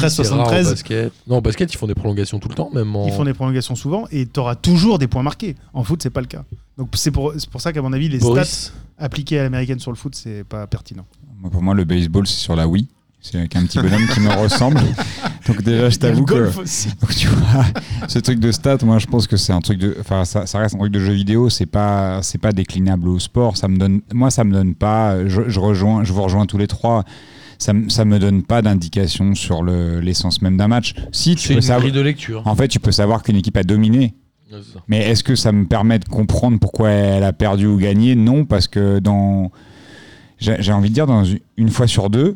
au 0.47 0.53
73-73, 0.53 0.65
basket. 0.71 1.13
Non, 1.27 1.39
au 1.39 1.41
basket, 1.41 1.73
ils 1.75 1.77
font 1.77 1.87
des 1.89 1.95
prolongations 1.95 2.39
tout 2.39 2.49
le 2.49 2.55
temps, 2.55 2.71
même 2.73 2.95
en. 2.95 3.07
ils 3.07 3.13
font 3.13 3.25
des 3.25 3.35
prolongations 3.35 3.75
souvent 3.75 4.05
et 4.13 4.27
tu 4.27 4.39
auras 4.41 4.55
toujours 4.55 4.99
des 4.99 5.09
points 5.09 5.23
marqués. 5.25 5.57
En 5.75 5.83
foot, 5.83 6.01
c'est 6.03 6.11
pas 6.11 6.21
le 6.21 6.27
cas. 6.29 6.45
Donc 6.79 6.91
c'est 6.95 7.11
pour, 7.11 7.33
c'est 7.37 7.51
pour 7.51 7.61
ça 7.61 7.73
qu'à 7.73 7.83
mon 7.83 7.93
avis, 7.93 8.09
les 8.09 8.19
stats 8.21 8.29
Boris, 8.29 8.73
appliqués 8.99 9.41
à 9.41 9.43
l'américaine 9.45 9.81
sur 9.81 9.91
le 9.91 9.97
foot, 9.97 10.15
c'est 10.15 10.45
pas 10.45 10.67
pertinent. 10.67 11.05
pour 11.51 11.63
moi, 11.63 11.75
le 11.75 11.85
baseball, 11.85 12.27
c'est 12.27 12.37
sur 12.39 12.55
la 12.55 12.69
Wii. 12.69 12.87
C'est 13.21 13.39
avec 13.39 13.57
un 13.57 13.65
petit 13.67 13.79
bonhomme 13.81 14.07
qui 14.15 14.21
me 14.21 14.31
ressemble. 14.31 14.81
Donc 15.47 15.62
déjà, 15.62 15.91
je 15.91 15.99
t'avoue 15.99 16.25
que 16.25 16.35
golf 16.35 16.59
aussi. 16.59 16.88
Donc, 17.00 17.15
tu 17.15 17.29
vois, 17.29 17.65
ce 18.09 18.19
truc 18.19 18.38
de 18.41 18.50
stats, 18.53 18.79
moi 18.85 18.99
je 18.99 19.07
pense 19.07 19.26
que 19.26 19.37
c'est 19.37 19.53
un 19.53 19.61
truc 19.61 19.79
de, 19.79 19.97
enfin 20.00 20.25
ça, 20.25 20.47
ça 20.47 20.59
reste 20.59 20.75
un 20.75 20.79
truc 20.79 20.93
de 20.93 21.00
jeu 21.00 21.12
vidéo, 21.12 21.49
c'est 21.49 21.67
pas, 21.67 22.21
c'est 22.23 22.38
pas 22.38 22.53
déclinable 22.53 23.09
au 23.09 23.19
sport. 23.19 23.57
Ça 23.57 23.69
me 23.69 23.76
donne, 23.76 24.00
moi 24.12 24.31
ça 24.31 24.45
me 24.45 24.53
donne 24.53 24.75
pas, 24.75 25.26
je, 25.26 25.43
je 25.49 25.61
rejoins, 25.61 26.05
je 26.05 26.12
vous 26.12 26.23
rejoins 26.23 26.47
tous 26.47 26.59
les 26.59 26.67
trois. 26.67 27.05
Ça, 27.59 27.73
me- 27.73 27.88
ça 27.88 28.05
me 28.05 28.19
donne 28.19 28.43
pas 28.43 28.61
d'indication 28.61 29.35
sur 29.35 29.62
le- 29.62 30.00
l'essence 30.00 30.43
même 30.43 30.57
d'un 30.59 30.69
match. 30.69 30.95
Si 31.12 31.37
tu 31.37 31.43
c'est 31.49 31.55
peux 31.55 31.61
une 31.61 31.62
savoir, 31.62 31.91
de 31.93 32.00
lecture. 32.00 32.43
en 32.47 32.55
fait, 32.55 32.69
tu 32.69 32.81
peux 32.81 32.93
savoir 32.93 33.23
qu'une 33.23 33.37
équipe 33.37 33.57
a 33.57 33.62
dominé, 33.62 34.15
mais 34.88 34.99
est-ce 35.09 35.25
que 35.25 35.35
ça 35.37 35.53
me 35.53 35.65
permet 35.67 35.99
de 35.99 36.05
comprendre 36.05 36.59
pourquoi 36.59 36.91
elle 36.91 37.25
a 37.25 37.33
perdu 37.33 37.67
ou 37.67 37.79
gagné? 37.79 38.15
Non, 38.15 38.45
parce 38.45 38.69
que 38.69 38.99
dans, 38.99 39.50
j'ai 40.38 40.57
j'ai 40.61 40.73
envie 40.73 40.91
de 40.91 40.95
dire, 40.95 41.07
dans 41.07 41.25
une 41.57 41.69
fois 41.71 41.87
sur 41.87 42.11
deux, 42.11 42.35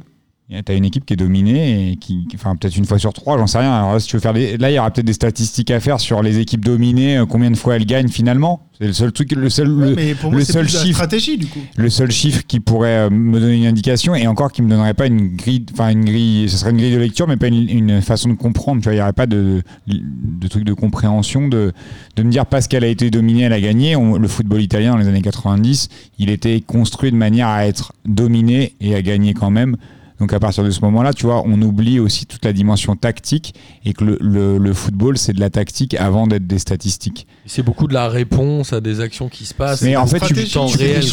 tu 0.67 0.73
as 0.73 0.75
une 0.75 0.85
équipe 0.85 1.05
qui 1.07 1.13
est 1.13 1.17
dominée 1.17 1.93
et 1.93 1.97
qui, 1.97 2.27
enfin 2.35 2.57
peut-être 2.57 2.77
une 2.77 2.85
fois 2.85 2.99
sur 2.99 3.13
trois, 3.13 3.39
j'en 3.39 3.47
sais 3.47 3.59
rien. 3.59 3.73
Alors 3.73 3.93
là, 3.95 4.01
si 4.01 4.09
tu 4.09 4.17
veux 4.17 4.21
faire 4.21 4.35
des, 4.35 4.57
là, 4.57 4.71
il 4.71 4.75
y 4.75 4.79
aura 4.79 4.91
peut-être 4.91 5.07
des 5.07 5.13
statistiques 5.13 5.71
à 5.71 5.79
faire 5.79 6.01
sur 6.01 6.23
les 6.23 6.39
équipes 6.41 6.65
dominées, 6.65 7.19
euh, 7.19 7.27
combien 7.27 7.51
de 7.51 7.57
fois 7.57 7.77
elles 7.77 7.87
gagnent 7.87 8.09
finalement. 8.09 8.67
C'est 8.81 8.87
le 8.87 8.93
seul 8.95 9.13
truc, 9.13 9.33
le 9.33 9.51
seul, 9.51 9.69
le, 9.69 9.95
mais 9.95 10.15
pour 10.15 10.31
le 10.31 10.39
moi, 10.39 10.45
c'est 10.45 10.53
seul 10.55 10.65
de 10.65 10.71
chiffre- 10.71 10.95
stratégie 10.95 11.37
du 11.37 11.47
coup. 11.47 11.61
le 11.77 11.91
seul 11.91 12.11
chiffre 12.11 12.43
qui 12.49 12.61
pourrait 12.61 13.07
euh, 13.07 13.11
me 13.11 13.39
donner 13.39 13.59
une 13.59 13.67
indication 13.67 14.15
et 14.15 14.27
encore 14.27 14.51
qui 14.51 14.63
me 14.63 14.71
donnerait 14.71 14.95
pas 14.95 15.07
une 15.07 15.37
grille 15.37 15.67
enfin 15.73 15.91
une 15.91 16.05
grille 16.07 16.49
ce 16.49 16.57
serait 16.57 16.71
une 16.71 16.79
grille 16.79 16.95
de 16.95 16.99
lecture 16.99 17.29
mais 17.29 17.37
pas 17.37 17.49
une, 17.49 17.69
une 17.69 18.01
façon 18.01 18.31
de 18.31 18.35
comprendre 18.35 18.81
tu 18.81 18.85
vois 18.85 18.95
il 18.95 18.99
y 18.99 19.03
aurait 19.03 19.13
pas 19.13 19.27
de, 19.27 19.63
de 19.87 20.49
truc 20.49 20.65
de 20.65 20.73
compréhension 20.73 21.47
de, 21.49 21.73
de 22.17 22.23
me 22.23 22.31
dire 22.31 22.47
parce 22.47 22.69
qu'elle 22.69 22.85
a 22.85 22.87
été 22.89 23.11
dominée 23.11 23.43
elle 23.43 23.53
a 23.53 23.61
gagné 23.61 23.97
On- 23.97 24.17
le 24.17 24.29
football 24.29 24.63
italien 24.63 24.93
dans 24.93 24.97
les 24.99 25.09
années 25.09 25.21
90 25.21 25.89
il 26.19 26.31
était 26.31 26.63
construit 26.63 27.11
de 27.11 27.17
manière 27.17 27.49
à 27.49 27.67
être 27.67 27.93
dominé 28.07 28.75
et 28.81 28.95
à 28.95 29.03
gagner 29.03 29.35
quand 29.35 29.51
même 29.51 29.77
Donc 30.21 30.33
à 30.35 30.39
partir 30.39 30.63
de 30.63 30.71
ce 30.71 30.81
moment-là, 30.83 31.13
tu 31.15 31.25
vois, 31.27 31.43
on 31.47 31.61
oublie 31.63 31.99
aussi 31.99 32.27
toute 32.27 32.45
la 32.45 32.53
dimension 32.53 32.95
tactique 32.95 33.55
et 33.85 33.95
que 33.95 34.05
le, 34.05 34.19
le- 34.21 34.59
le 34.59 34.73
football, 34.75 35.17
c'est 35.19 35.33
de 35.33 35.41
la 35.41 35.51
tactique 35.51 35.95
avant 35.95 36.27
d'être 36.27 36.47
des 36.47 36.59
statistiques. 36.59 37.27
C'est 37.47 37.63
beaucoup 37.63 37.89
de 37.89 37.95
la 37.95 38.09
réponse 38.09 38.73
à 38.75 38.81
des 38.83 39.01
actions 39.01 39.29
qui 39.31 39.47
se 39.47 39.55
passent. 39.55 39.81
Mais 39.83 39.97
en 39.97 40.07
fait, 40.07 40.21
tu, 40.21 40.35
tu- 40.35 40.77
des 40.79 40.85
réel, 40.85 41.03
tu- 41.03 41.09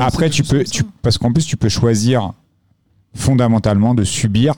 après, 0.00 0.30
tu 0.30 0.42
peux, 0.44 0.62
tu, 0.64 0.84
parce 1.02 1.18
qu'en 1.18 1.32
plus, 1.32 1.44
tu 1.44 1.56
peux 1.56 1.68
choisir 1.68 2.32
fondamentalement 3.14 3.94
de 3.94 4.04
subir 4.04 4.54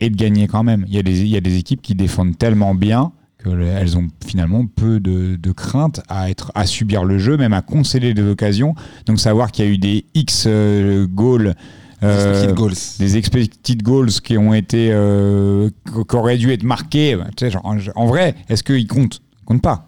et 0.00 0.10
de 0.10 0.16
gagner 0.16 0.46
quand 0.46 0.62
même. 0.62 0.84
Il 0.88 0.94
y 0.94 0.98
a 0.98 1.02
des, 1.02 1.20
il 1.20 1.28
y 1.28 1.36
a 1.36 1.40
des 1.40 1.56
équipes 1.56 1.82
qui 1.82 1.94
défendent 1.94 2.36
tellement 2.36 2.74
bien 2.74 3.12
que 3.38 3.48
le- 3.50 3.66
elles 3.66 3.96
ont 3.96 4.08
finalement 4.26 4.66
peu 4.66 5.00
de, 5.00 5.36
de 5.36 5.52
crainte 5.52 6.00
à 6.08 6.28
être 6.28 6.50
à 6.54 6.66
subir 6.66 7.04
le 7.04 7.18
jeu, 7.18 7.36
même 7.36 7.52
à 7.52 7.62
concéder 7.62 8.14
des 8.14 8.22
occasions. 8.28 8.74
Donc 9.06 9.20
savoir 9.20 9.52
qu'il 9.52 9.64
y 9.64 9.68
a 9.68 9.70
eu 9.70 9.78
des 9.78 10.04
X 10.14 10.44
euh, 10.46 11.06
goals. 11.06 11.54
Euh, 12.02 12.30
Expected 12.30 12.54
goals. 12.56 12.74
des 12.98 13.16
expected 13.16 13.82
goals 13.82 14.10
qui 14.22 14.38
ont 14.38 14.54
été 14.54 14.90
euh, 14.92 15.68
qui 16.08 16.16
auraient 16.16 16.36
dû 16.38 16.52
être 16.52 16.62
marqués 16.62 17.16
bah, 17.16 17.24
tu 17.36 17.44
sais, 17.44 17.50
genre, 17.50 17.64
en, 17.64 17.76
en 17.96 18.06
vrai 18.06 18.34
est-ce 18.48 18.62
qu'ils 18.62 18.86
comptent? 18.86 19.20
Ils 19.42 19.44
comptent 19.46 19.62
pas 19.62 19.86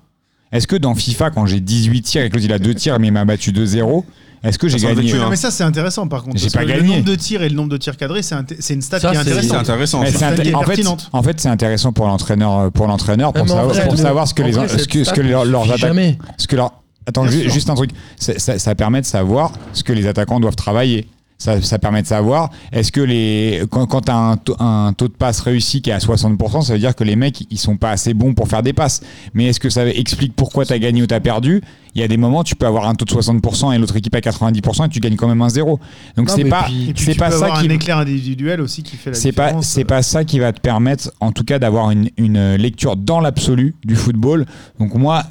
est-ce 0.53 0.67
que 0.67 0.75
dans 0.77 0.95
FIFA 0.95 1.31
quand 1.31 1.47
j'ai 1.47 1.61
18 1.61 2.03
tirs 2.03 2.23
et 2.25 2.31
que 2.31 2.39
il 2.39 2.53
a 2.53 2.59
2 2.59 2.75
tirs 2.75 2.99
mais 2.99 3.09
il 3.09 3.13
m'a 3.13 3.25
battu 3.25 3.53
2-0 3.53 4.03
est-ce 4.43 4.59
que 4.59 4.69
j'ai 4.69 4.79
gagné? 4.79 5.03
vécu, 5.03 5.19
Non, 5.19 5.25
hein. 5.25 5.27
mais 5.29 5.37
ça, 5.37 5.51
c'est 5.51 5.65
intéressant 5.65 6.09
par 6.09 6.23
contre. 6.23 6.39
J'ai 6.39 6.49
pas 6.49 6.65
gagné. 6.65 6.81
Le 6.81 6.87
nombre 6.89 7.05
de 7.05 7.15
tirs 7.15 7.43
et 7.43 7.51
le 7.51 7.55
nombre 7.55 7.69
de 7.69 7.77
tirs 7.77 7.99
cadrés, 7.99 8.23
c'est 8.23 8.73
une 8.73 8.81
stat 8.81 8.99
Ça, 8.99 9.11
qui 9.11 9.17
est 9.17 9.19
intéressante. 9.19 9.59
intéressant. 9.69 10.03
Inté- 10.03 10.55
en 10.55 10.63
fait, 10.63 10.81
en 11.13 11.23
fait, 11.23 11.39
c'est 11.41 11.51
intéressant 11.51 11.93
pour 11.93 12.07
l'entraîneur, 12.07 12.73
pour 12.73 12.87
l'entraîneur, 12.87 13.35
pour, 13.35 13.47
savoir, 13.47 13.69
vrai, 13.69 13.85
pour 13.87 13.99
savoir 13.99 14.27
ce 14.27 14.33
que 14.33 14.43
en 14.43 14.47
les, 14.47 14.53
vrai, 14.53 14.67
ce 14.69 14.89
que, 14.89 15.05
ce 15.05 15.13
que 15.13 15.21
ne 15.21 15.29
leurs 15.29 15.77
jamais. 15.77 16.17
ce 16.39 16.47
que 16.47 16.57
leur, 16.57 16.73
attends, 17.07 17.25
Bien 17.25 17.33
ju- 17.33 17.43
sûr. 17.43 17.51
juste 17.51 17.69
un 17.69 17.75
truc, 17.75 17.91
ça, 18.17 18.39
ça- 18.39 18.59
ça 18.59 18.75
permet 18.75 19.03
de 19.03 19.07
savoir 19.07 19.53
ce 19.75 19.85
que 19.85 19.93
les 19.93 20.07
attaquants 20.07 20.41
doivent 20.41 20.57
travailler. 20.57 21.07
Ça, 21.43 21.63
ça 21.63 21.79
permet 21.79 22.03
de 22.03 22.07
savoir, 22.07 22.51
est-ce 22.71 22.93
que 22.93 23.01
les, 23.01 23.63
quand, 23.71 23.87
quand 23.87 24.03
tu 24.03 24.11
as 24.13 24.15
un, 24.17 24.37
taux- 24.37 24.57
un 24.61 24.93
taux 24.93 25.09
de 25.09 25.15
passe 25.15 25.41
réussi 25.41 25.81
qui 25.81 25.89
est 25.89 25.95
à 25.95 25.99
60%, 25.99 26.61
ça 26.61 26.75
veut 26.75 26.79
dire 26.79 26.95
que 26.95 27.03
les 27.03 27.17
mecs, 27.17 27.47
ils 27.51 27.57
sont 27.59 27.79
pas 27.79 27.93
assez 27.93 28.13
bons 28.13 28.35
pour 28.35 28.47
faire 28.47 28.63
des 28.63 28.75
passes. 28.75 29.01
Mais 29.33 29.47
est-ce 29.47 29.59
que 29.59 29.71
ça 29.71 29.87
explique 29.89 30.37
pourquoi 30.37 30.67
tu 30.67 30.75
as 30.75 30.79
gagné 30.79 31.01
ou 31.01 31.07
tu 31.07 31.15
as 31.15 31.21
perdu? 31.21 31.63
Il 31.95 32.01
y 32.03 32.05
a 32.05 32.09
des 32.09 32.19
moments, 32.19 32.45
tu 32.45 32.57
peux 32.57 32.67
avoir 32.67 32.87
un 32.87 32.95
taux 32.95 33.07
de 33.07 33.11
60% 33.11 33.75
et 33.75 33.79
l'autre 33.79 33.97
équipe 33.97 34.15
à 34.15 34.21
90% 34.21 34.85
et 34.85 34.89
tu 34.91 35.01
gagnes 35.01 35.17
quand 35.17 35.29
même 35.29 35.41
un 35.41 35.49
0. 35.49 35.81
Donc 36.17 36.29
c'est 36.29 36.45
pas, 36.45 36.67
c'est 36.95 37.15
pas 37.19 37.31
ça 37.31 37.47
qui 37.63 37.67
un 37.69 37.71
éclair 37.71 37.97
individuel 37.97 38.61
aussi 38.61 38.83
qui 38.83 38.97
fait 38.97 39.11
la 39.11 39.17
c'est 39.17 39.33
pas 39.33 39.63
c'est 39.63 39.85
pas 39.87 40.03
ça 40.03 40.25
qui 40.25 40.39
va 40.41 40.53
te 40.53 40.61
permettre 40.61 41.11
en 41.21 41.33
tout 41.33 41.45
cas 41.45 41.59
d'avoir 41.59 41.91
une, 41.91 42.11
une 42.19 42.55
lecture 42.57 42.97
dans 42.97 43.19
l'absolu 43.21 43.75
du 43.85 43.97
football 43.97 44.45
donc 44.79 44.95
moi 44.95 45.25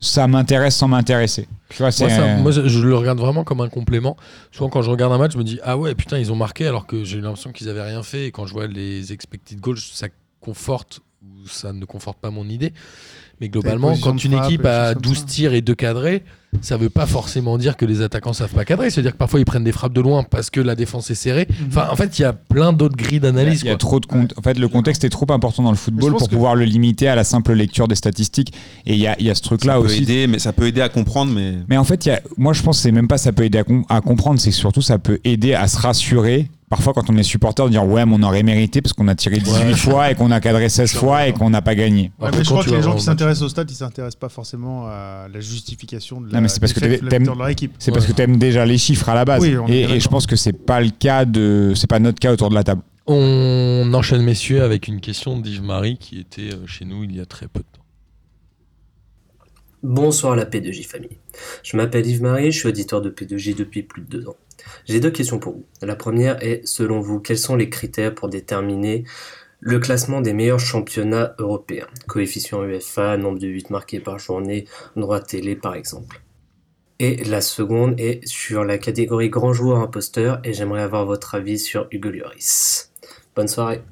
ça 0.00 0.26
m'intéresse 0.26 0.76
sans 0.76 0.88
m'intéresser 0.88 1.46
tu 1.68 1.76
vois 1.78 1.92
c'est 1.92 2.04
Moi, 2.04 2.10
ça- 2.16 2.36
moi, 2.38 2.50
je 2.68 2.80
le 2.86 2.96
regarde 2.96 3.20
vraiment 3.20 3.44
comme 3.44 3.60
un 3.60 3.68
complément. 3.68 4.16
Souvent, 4.50 4.68
quand 4.70 4.82
je 4.82 4.90
regarde 4.90 5.12
un 5.12 5.18
match, 5.18 5.34
je 5.34 5.38
me 5.38 5.44
dis 5.44 5.60
Ah 5.62 5.76
ouais, 5.76 5.94
putain, 5.94 6.18
ils 6.18 6.32
ont 6.32 6.36
marqué 6.36 6.66
alors 6.66 6.86
que 6.86 7.04
j'ai 7.04 7.20
l'impression 7.20 7.52
qu'ils 7.52 7.68
avaient 7.68 7.82
rien 7.84 8.02
fait. 8.02 8.26
Et 8.26 8.30
quand 8.32 8.44
je 8.46 8.52
vois 8.54 8.66
les 8.66 9.12
expected 9.12 9.60
goals, 9.60 9.78
ça 9.78 10.08
conforte 10.40 10.98
ou 11.22 11.46
ça 11.46 11.72
ne 11.72 11.84
conforte 11.84 12.18
pas 12.18 12.30
mon 12.30 12.48
idée. 12.48 12.72
Mais 13.40 13.48
globalement, 13.48 13.94
quand 14.02 14.22
une 14.24 14.34
équipe 14.34 14.64
a 14.66 14.86
choses 14.88 14.94
comme 14.94 15.02
12 15.02 15.18
ça. 15.18 15.24
tirs 15.24 15.54
et 15.54 15.62
2 15.62 15.74
cadrés, 15.74 16.24
ça 16.60 16.76
veut 16.76 16.90
pas 16.90 17.06
forcément 17.06 17.56
dire 17.58 17.76
que 17.76 17.84
les 17.86 18.02
attaquants 18.02 18.32
savent 18.32 18.52
pas 18.52 18.64
cadrer. 18.64 18.90
C'est-à-dire 18.90 19.12
que 19.12 19.16
parfois 19.16 19.38
ils 19.40 19.44
prennent 19.46 19.64
des 19.64 19.72
frappes 19.72 19.92
de 19.94 20.00
loin 20.00 20.24
parce 20.24 20.50
que 20.50 20.60
la 20.60 20.74
défense 20.74 21.10
est 21.10 21.14
serrée. 21.14 21.46
Enfin, 21.68 21.86
en 21.90 21.96
fait, 21.96 22.18
il 22.18 22.22
y 22.22 22.24
a 22.24 22.32
plein 22.34 22.72
d'autres 22.72 22.96
grilles 22.96 23.20
d'analyse. 23.20 23.62
il 23.62 23.66
y 23.66 23.68
a 23.68 23.72
quoi. 23.72 23.78
trop 23.78 24.00
de 24.00 24.06
con- 24.06 24.26
en 24.36 24.42
fait 24.42 24.58
le 24.58 24.68
contexte 24.68 25.04
est 25.04 25.10
trop 25.10 25.30
important 25.32 25.62
dans 25.62 25.70
le 25.70 25.76
football 25.76 26.12
pour 26.16 26.28
que- 26.28 26.34
pouvoir 26.34 26.54
le 26.56 26.64
limiter 26.64 27.08
à 27.08 27.14
la 27.14 27.24
simple 27.24 27.52
lecture 27.54 27.88
des 27.88 27.94
statistiques 27.94 28.52
et 28.84 28.94
il 28.94 28.98
y 29.00 29.06
a, 29.06 29.18
y 29.22 29.30
a 29.30 29.34
ce 29.34 29.42
truc 29.42 29.60
Ça 29.62 29.68
là 29.68 29.74
peut 29.78 29.86
aussi 29.86 30.02
aider, 30.02 30.26
mais 30.26 30.38
ça 30.38 30.52
peut 30.52 30.66
aider 30.66 30.80
à 30.82 30.88
comprendre, 30.88 31.32
mais 31.32 31.54
mais 31.68 31.76
en 31.78 31.84
fait 31.84 32.04
il 32.04 32.08
y 32.10 32.12
a, 32.12 32.20
moi 32.36 32.52
je 32.52 32.62
pense 32.62 32.76
que 32.78 32.82
c'est 32.82 32.92
même 32.92 33.08
pas 33.08 33.16
ça 33.18 33.32
peut 33.32 33.44
aider 33.44 33.58
à, 33.58 33.64
com- 33.64 33.84
à 33.88 34.00
comprendre 34.00 34.38
c'est 34.40 34.50
que 34.50 34.56
surtout 34.56 34.82
ça 34.82 34.98
peut 34.98 35.18
aider 35.24 35.54
à 35.54 35.66
se 35.68 35.78
rassurer 35.78 36.50
Parfois, 36.70 36.92
quand 36.94 37.10
on 37.10 37.16
est 37.16 37.24
supporter, 37.24 37.64
de 37.64 37.70
dire 37.70 37.84
ouais, 37.84 38.06
mais 38.06 38.14
on 38.16 38.22
aurait 38.22 38.44
mérité 38.44 38.80
parce 38.80 38.92
qu'on 38.92 39.08
a 39.08 39.16
tiré 39.16 39.38
18 39.38 39.64
Ouais. 39.64 39.74
fois 39.74 40.10
et 40.12 40.14
qu'on 40.14 40.30
a 40.30 40.38
cadré 40.40 40.68
16 40.68 40.92
fois 40.94 41.26
et 41.26 41.32
qu'on 41.32 41.50
n'a 41.50 41.60
pas 41.62 41.74
gagné. 41.74 42.12
Ouais, 42.20 42.28
Après, 42.28 42.38
mais 42.38 42.44
je 42.44 42.50
crois 42.50 42.64
que 42.64 42.70
les 42.70 42.80
gens 42.80 42.94
qui 42.94 43.02
s'intéressent 43.02 43.42
au 43.42 43.48
stade, 43.48 43.68
ils 43.68 43.74
s'intéressent 43.74 44.20
pas 44.20 44.28
forcément 44.28 44.86
à 44.86 45.26
la 45.32 45.40
justification 45.40 46.20
de 46.20 46.28
la 46.28 46.34
Non, 46.34 46.42
mais 46.42 46.48
c'est 46.48 46.60
parce 46.60 46.72
que 46.72 46.78
t'aimes- 46.78 47.24
de 47.26 47.36
leur 47.36 47.48
équipe. 47.48 47.74
C'est 47.80 47.90
parce 47.90 48.06
que 48.06 48.12
tu 48.12 48.22
aimes 48.22 48.36
déjà 48.38 48.64
les 48.64 48.78
chiffres 48.78 49.08
à 49.08 49.14
la 49.16 49.24
base. 49.24 49.42
Oui, 49.42 49.56
on 49.56 49.66
est 49.66 49.80
et, 49.80 49.98
je 50.00 50.08
pense 50.08 50.28
que 50.28 50.36
c'est 50.36 50.52
pas 50.52 50.80
le 50.80 50.90
cas 50.90 51.24
de, 51.24 51.72
c'est 51.74 51.88
pas 51.88 51.98
notre 51.98 52.20
cas 52.20 52.32
autour 52.32 52.50
de 52.50 52.54
la 52.54 52.62
table. 52.62 52.82
On 53.08 53.90
enchaîne, 53.92 54.22
messieurs, 54.22 54.62
avec 54.62 54.86
une 54.86 55.00
question 55.00 55.40
d'Yves-Marie 55.40 55.98
qui 55.98 56.20
était 56.20 56.54
euh, 56.54 56.66
chez 56.68 56.84
nous 56.84 57.02
il 57.02 57.16
y 57.16 57.20
a 57.20 57.26
très 57.26 57.48
peu 57.48 57.58
de 57.58 57.64
temps. 57.64 57.82
Bonsoir 59.82 60.36
la 60.36 60.44
P2J 60.44 60.84
famille. 60.86 61.18
Je 61.64 61.76
m'appelle 61.76 62.06
Yves-Marie, 62.06 62.52
je 62.52 62.58
suis 62.58 62.68
auditeur 62.68 63.00
de 63.02 63.10
P2J 63.10 63.56
depuis 63.56 63.82
plus 63.82 64.02
de 64.02 64.06
deux 64.06 64.28
ans. 64.28 64.36
J'ai 64.86 65.00
deux 65.00 65.10
questions 65.10 65.38
pour 65.38 65.54
vous. 65.54 65.64
La 65.82 65.96
première 65.96 66.42
est, 66.42 66.66
selon 66.66 67.00
vous, 67.00 67.20
quels 67.20 67.38
sont 67.38 67.56
les 67.56 67.70
critères 67.70 68.14
pour 68.14 68.28
déterminer 68.28 69.04
le 69.60 69.78
classement 69.78 70.20
des 70.20 70.32
meilleurs 70.32 70.60
championnats 70.60 71.34
européens? 71.38 71.86
Coefficient 72.06 72.64
UEFA, 72.64 73.16
nombre 73.16 73.38
de 73.38 73.48
buts 73.48 73.62
marqués 73.70 74.00
par 74.00 74.18
journée, 74.18 74.66
droit 74.96 75.20
télé 75.20 75.56
par 75.56 75.74
exemple. 75.74 76.22
Et 76.98 77.24
la 77.24 77.40
seconde 77.40 77.98
est 77.98 78.26
sur 78.26 78.62
la 78.64 78.76
catégorie 78.76 79.30
grand 79.30 79.54
joueur 79.54 79.78
imposteur 79.78 80.40
et 80.44 80.52
j'aimerais 80.52 80.82
avoir 80.82 81.06
votre 81.06 81.34
avis 81.34 81.58
sur 81.58 81.86
Hugo 81.90 82.10
Lloris. 82.10 82.92
Bonne 83.34 83.48
soirée. 83.48 83.82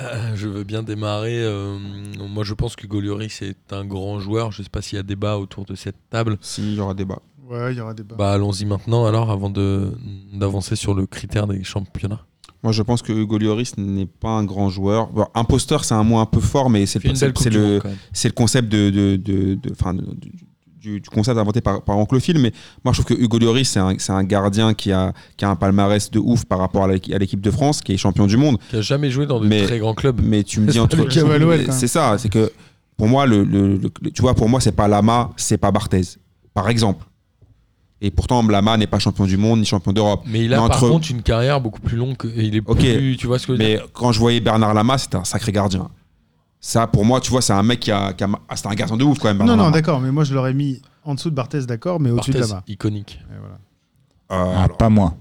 Euh, 0.00 0.36
je 0.36 0.46
veux 0.46 0.62
bien 0.62 0.84
démarrer. 0.84 1.42
euh, 1.42 1.76
moi, 2.16 2.44
je 2.44 2.54
pense 2.54 2.76
que 2.76 2.86
Lloris 2.86 3.42
est 3.42 3.72
un 3.72 3.84
grand 3.84 4.20
joueur. 4.20 4.52
Je 4.52 4.60
ne 4.60 4.64
sais 4.64 4.70
pas 4.70 4.80
s'il 4.80 4.96
y 4.96 5.00
a 5.00 5.02
débat 5.02 5.38
autour 5.38 5.64
de 5.64 5.74
cette 5.74 5.96
table. 6.08 6.38
s'il 6.40 6.74
y 6.74 6.80
aura 6.80 6.94
débat. 6.94 7.20
Ouais, 7.48 7.72
il 7.72 7.78
y 7.78 7.80
aura 7.80 7.94
débat. 7.94 8.16
Bah, 8.16 8.32
allons-y 8.32 8.64
maintenant, 8.66 9.06
alors, 9.06 9.30
avant 9.30 9.48
de- 9.50 9.92
d'avancer 10.34 10.76
sur 10.76 10.94
le 10.94 11.06
critère 11.06 11.46
des 11.46 11.64
championnats. 11.64 12.20
Moi, 12.62 12.72
je 12.72 12.82
pense 12.82 13.02
que 13.02 13.12
Hugo 13.12 13.38
Lloris 13.38 13.76
n'est 13.78 14.06
pas 14.06 14.30
un 14.30 14.44
grand 14.44 14.68
joueur. 14.68 15.06
Bon, 15.08 15.26
imposteur, 15.34 15.84
c'est 15.84 15.94
un 15.94 16.02
mot 16.02 16.18
un 16.18 16.26
peu 16.26 16.40
fort, 16.40 16.68
mais 16.70 16.86
c'est 16.86 17.00
c'est- 17.00 17.32
c'est 17.38 17.50
le, 17.50 17.78
même. 17.84 17.96
c'est 18.12 18.28
le 18.28 18.32
concept 18.34 18.68
de, 18.68 18.90
de, 18.90 19.16
de- 19.16 19.54
de- 19.54 20.14
du, 20.16 20.32
du- 20.80 21.00
du 21.00 21.08
concept 21.10 21.38
inventé 21.38 21.60
par, 21.60 21.82
par 21.82 21.96
Anclophile. 21.96 22.38
Mais 22.38 22.52
moi, 22.84 22.92
je 22.92 23.00
trouve 23.00 23.16
que 23.16 23.22
Hugo 23.22 23.38
Lloris, 23.38 23.68
c'est 23.70 23.78
un, 23.80 23.94
c'est 23.98 24.12
un 24.12 24.24
gardien 24.24 24.74
qui 24.74 24.90
a, 24.92 25.12
qui 25.36 25.44
a 25.44 25.50
un 25.50 25.56
palmarès 25.56 26.10
de 26.10 26.18
ouf 26.18 26.44
par 26.46 26.58
rapport 26.58 26.84
à 26.84 26.88
l'équ- 26.88 27.14
à 27.14 27.18
l'équipe 27.18 27.40
de 27.40 27.50
France, 27.50 27.80
qui 27.80 27.92
est 27.92 27.96
champion 27.96 28.26
du 28.26 28.36
monde. 28.36 28.58
Qui 28.70 28.76
a 28.76 28.80
jamais 28.80 29.10
joué 29.10 29.26
dans 29.26 29.38
de 29.40 29.46
Mais- 29.46 29.64
très 29.64 29.78
grands 29.78 29.94
clubs. 29.94 30.20
Mais 30.22 30.42
tu 30.42 30.60
me 30.60 30.66
dis 30.66 30.72
C'est 30.74 30.78
entre. 30.80 30.96
quand 30.96 31.26
même. 31.28 31.70
C'est 31.70 31.86
ça, 31.88 32.18
c'est 32.18 32.28
que 32.28 32.50
pour 32.96 33.06
moi, 33.06 33.24
le, 33.26 33.44
le- 33.44 33.76
le- 33.76 34.10
tu 34.10 34.20
vois, 34.22 34.34
pour 34.34 34.48
moi, 34.48 34.60
c'est 34.60 34.72
pas 34.72 34.88
Lama, 34.88 35.30
c'est 35.36 35.58
pas 35.58 35.70
Barthez, 35.70 36.02
par 36.54 36.68
exemple. 36.68 37.04
Et 38.00 38.10
pourtant, 38.12 38.46
Lama 38.46 38.76
n'est 38.76 38.86
pas 38.86 38.98
champion 39.00 39.24
du 39.24 39.36
monde 39.36 39.58
ni 39.60 39.64
champion 39.66 39.92
d'Europe. 39.92 40.22
Mais 40.26 40.44
il 40.44 40.54
a 40.54 40.60
Mais 40.60 40.68
par 40.68 40.76
entre- 40.76 40.88
contre 40.88 41.10
une 41.10 41.22
carrière 41.22 41.60
beaucoup 41.60 41.80
plus 41.80 41.96
longue. 41.96 42.16
que- 42.16 42.28
et 42.28 42.44
il 42.44 42.54
est 42.56 42.62
Ok. 42.64 42.78
plus. 42.78 43.16
Tu 43.16 43.26
vois 43.26 43.38
ce 43.40 43.46
que 43.46 43.56
je 43.56 43.58
veux 43.60 43.64
dire 43.68 43.80
Mais 43.82 43.88
quand 43.92 44.12
je 44.12 44.20
voyais 44.20 44.38
Bernard 44.40 44.72
Lama, 44.74 44.98
c'était 44.98 45.16
un 45.16 45.24
sacré 45.24 45.50
gardien. 45.50 45.88
Ça, 46.60 46.86
pour 46.86 47.04
moi, 47.04 47.20
tu 47.20 47.30
vois, 47.30 47.42
c'est 47.42 47.52
un 47.52 47.62
mec 47.62 47.80
qui 47.80 47.90
a. 47.90 48.12
qui 48.12 48.22
a- 48.24 48.28
ah, 48.48 48.56
c'était 48.56 48.68
un 48.68 48.74
gardien 48.74 48.96
de 48.96 49.04
ouf 49.04 49.18
quand 49.18 49.28
même. 49.28 49.38
non, 49.38 49.46
Bernard 49.46 49.66
non, 49.66 49.70
d'accord, 49.72 50.00
mais 50.00 50.10
moi 50.12 50.24
je 50.24 50.32
l'aurais 50.34 50.54
mis 50.54 50.80
en 51.04 51.14
dessous 51.14 51.30
de 51.30 51.34
Barthez, 51.34 51.62
d'accord, 51.66 51.98
mais 52.00 52.10
au-dessus 52.10 52.30
de 52.32 52.38
Lama. 52.40 52.62
iconique. 52.68 53.20
Et 53.30 53.38
voilà. 53.38 53.54
Euh, 54.30 54.54
Ah, 54.56 54.64
alors, 54.64 54.76
pas 54.76 54.88
moi. 54.90 55.14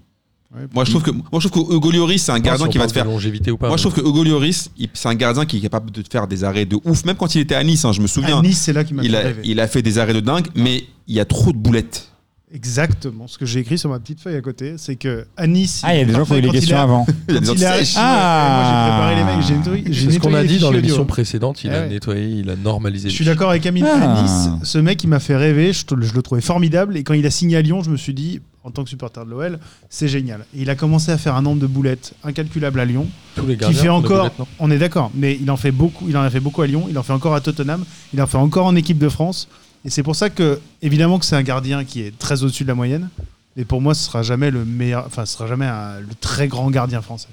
Ouais, 0.56 0.62
moi, 0.74 0.86
je 0.86 0.92
trouve 0.92 1.04
que, 1.04 1.12
moi, 1.12 1.24
je 1.40 1.48
trouve 1.50 1.68
que 1.68 1.74
Hugo 1.74 1.92
Lloris, 1.92 2.24
c'est 2.24 2.32
un 2.32 2.40
gardien 2.40 2.66
Si 2.68 2.72
qui 2.72 2.78
va 2.78 2.88
te 2.88 2.94
faire. 2.94 3.06
longévité 3.06 3.52
ou 3.52 3.58
pas. 3.58 3.68
Moi, 3.68 3.76
je 3.78 3.84
trouve 3.84 3.94
que 3.94 4.02
Hugo 4.08 4.24
Lloris, 4.24 4.72
c'est 4.94 5.10
un 5.10 5.14
gardien 5.16 5.46
qui 5.46 5.58
est 5.58 5.62
capable 5.62 5.92
de 5.92 6.02
te 6.02 6.10
faire 6.10 6.26
des 6.28 6.44
arrêts 6.44 6.66
de 6.66 6.78
ouf. 6.86 7.04
Même 7.06 7.18
quand 7.18 7.36
il 7.36 7.42
était 7.42 7.54
à 7.56 7.64
Nice, 7.64 7.84
hein, 7.86 7.92
je 7.92 8.02
me 8.02 8.08
souviens, 8.08 8.40
À 8.40 8.42
Nice, 8.42 8.60
c'est 8.62 8.74
là 8.74 8.84
qui 8.84 8.94
m'a 8.94 9.04
il 9.04 9.16
a, 9.16 9.20
rêver. 9.20 9.42
il 9.44 9.60
a 9.60 9.68
fait 9.68 9.82
des 9.82 9.98
arrêts 10.00 10.14
de 10.14 10.22
dingue, 10.22 10.48
mais 10.56 10.86
il 11.08 11.16
y 11.16 11.20
a 11.20 11.26
trop 11.26 11.52
de 11.52 11.58
boulettes. 11.58 12.12
Exactement. 12.54 13.28
Ce 13.28 13.38
que 13.38 13.46
j'ai 13.46 13.60
écrit 13.60 13.78
sur 13.78 13.90
ma 13.90 14.00
petite 14.00 14.22
feuille 14.22 14.38
à 14.38 14.42
côté, 14.42 14.76
c'est 14.78 14.96
que 14.96 15.26
à 15.36 15.48
Nice. 15.48 15.82
Ah, 15.84 15.94
il 15.96 16.00
y 16.00 16.02
a 16.02 16.06
des 16.06 16.14
gens 16.14 16.24
qui 16.24 16.32
ont 16.32 16.38
eu 16.38 16.42
les 16.42 16.50
questions 16.50 16.78
avant. 16.78 17.06
Il 17.28 17.34
y 17.34 17.38
a 17.38 17.40
des 17.42 17.46
Quand 17.46 17.52
autres 17.52 17.62
il 17.62 17.66
a- 17.66 17.78
sèches. 17.78 17.96
Ouais, 17.98 18.02
Moi, 18.02 18.64
j'ai 18.64 18.90
préparé 18.90 19.16
les 19.16 19.24
mecs. 19.24 19.46
J'ai 19.46 19.56
nettoyé- 19.56 19.94
j'ai 19.94 20.06
C'est 20.06 20.16
ce 20.16 20.20
qu'on 20.20 20.34
a 20.34 20.44
dit 20.46 20.60
dans 20.60 20.72
l'émission 20.72 21.06
précédente. 21.06 21.62
Il 21.66 21.72
Ah 21.72 21.80
a 21.80 21.82
ouais. 21.82 21.90
nettoyé, 21.90 22.26
il 22.40 22.50
a 22.50 22.56
normalisé. 22.56 23.10
Je 23.10 23.16
suis 23.16 23.26
d'accord 23.26 23.50
avec 23.50 23.66
Amine. 23.66 23.86
Ah. 23.86 24.20
À 24.20 24.22
Nice, 24.24 24.50
ce 24.64 24.78
mec, 24.78 25.04
il 25.04 25.08
m'a 25.08 25.20
fait 25.20 25.36
rêver. 25.36 25.74
Je, 25.74 25.84
le 25.94 26.22
trouvais 26.22 26.40
formidable. 26.42 26.96
Et 26.96 27.04
quand 27.04 27.14
il 27.14 27.26
a 27.26 27.32
signé 27.32 27.58
à 27.58 27.62
Lyon, 27.62 27.84
je 27.84 27.90
me 27.90 27.98
suis 27.98 28.14
dit, 28.14 28.40
en 28.64 28.72
tant 28.72 28.84
que 28.86 28.90
supporter 28.90 29.26
de 29.26 29.30
l'OL, 29.30 29.60
c'est 29.90 30.08
génial. 30.08 30.46
Et 30.56 30.62
il 30.62 30.70
a 30.70 30.76
commencé 30.76 31.12
à 31.12 31.18
faire 31.18 31.36
un 31.36 31.42
nombre 31.42 31.60
de 31.62 31.68
boulettes 31.68 32.14
incalculable 32.24 32.80
à 32.80 32.86
Lyon. 32.86 33.08
Tous 33.36 33.46
les 33.46 33.56
Qui 33.56 33.62
gardiens 33.62 33.82
fait 33.82 33.88
font 33.88 34.00
des 34.02 34.08
encore. 34.08 34.48
On 34.60 34.72
est 34.72 34.78
d'accord. 34.78 35.12
Mais 35.16 35.38
il 35.42 35.52
en 35.52 35.58
fait 35.58 35.72
beaucoup. 35.72 36.06
Il 36.08 36.16
en 36.18 36.22
a 36.22 36.30
fait 36.30 36.40
beaucoup 36.40 36.62
à 36.62 36.68
Lyon. 36.68 36.88
Il 36.90 36.98
en 36.98 37.04
fait 37.04 37.14
encore 37.14 37.36
à 37.36 37.42
Tottenham. 37.42 37.84
Il 38.14 38.22
en 38.22 38.28
fait 38.28 38.38
encore 38.38 38.66
en 38.68 38.76
équipe 38.78 39.00
de 39.00 39.10
France. 39.10 39.50
Et 39.88 39.90
c'est 39.90 40.04
pour 40.04 40.18
ça 40.18 40.30
que, 40.30 40.60
évidemment, 40.82 41.18
que 41.18 41.24
c'est 41.26 41.38
un 41.38 41.44
gardien 41.44 41.86
qui 41.86 42.02
est 42.02 42.12
très 42.20 42.44
au-dessus 42.44 42.64
de 42.64 42.68
la 42.68 42.76
moyenne. 42.76 43.08
Mais 43.56 43.64
pour 43.64 43.80
moi, 43.82 43.94
ce 43.96 44.04
sera 44.04 44.22
jamais 44.22 44.52
le 44.52 44.66
meilleur. 44.66 45.06
Enfin, 45.08 45.26
ce 45.26 45.32
sera 45.34 45.48
jamais 45.48 45.66
un- 45.66 46.02
le 46.02 46.14
très 46.20 46.50
grand 46.50 46.70
gardien 46.70 47.02
français. 47.02 47.30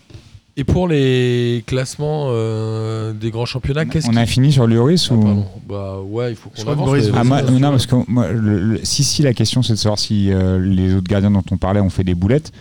Et 0.57 0.63
pour 0.63 0.87
les 0.87 1.65
classements 1.67 2.27
euh, 2.29 3.13
des 3.13 3.33
grands 3.33 3.45
championnats, 3.45 3.85
qu'est-ce 3.87 4.09
On 4.09 4.15
a 4.15 4.25
fini 4.25 4.53
sur 4.53 4.69
Lloris 4.69 5.09
Ah, 5.11 5.15
ou 5.15 5.21
pardon. 5.21 5.47
Bah 5.69 5.99
ouais, 6.01 6.31
il 6.31 6.37
faut 6.37 6.49
qu'on 6.51 6.63
avance. 6.71 6.87
Boris 6.87 7.11
Ah, 7.13 7.25
moi, 7.25 7.43
non, 7.43 7.71
parce 7.73 7.87
que 7.87 7.97
moi, 8.07 8.29
le- 8.31 8.61
le- 8.61 8.81
si, 8.85 9.03
si 9.03 9.23
la 9.23 9.35
question 9.35 9.65
c'est 9.65 9.73
de 9.73 9.79
savoir 9.79 9.99
si 9.99 10.31
euh, 10.33 10.61
les 10.61 10.95
autres 10.95 11.09
gardiens 11.09 11.33
dont 11.33 11.43
on 11.51 11.57
parlait 11.57 11.81
ont 11.81 11.91
fait 11.91 12.05
des 12.05 12.15
boulettes, 12.15 12.53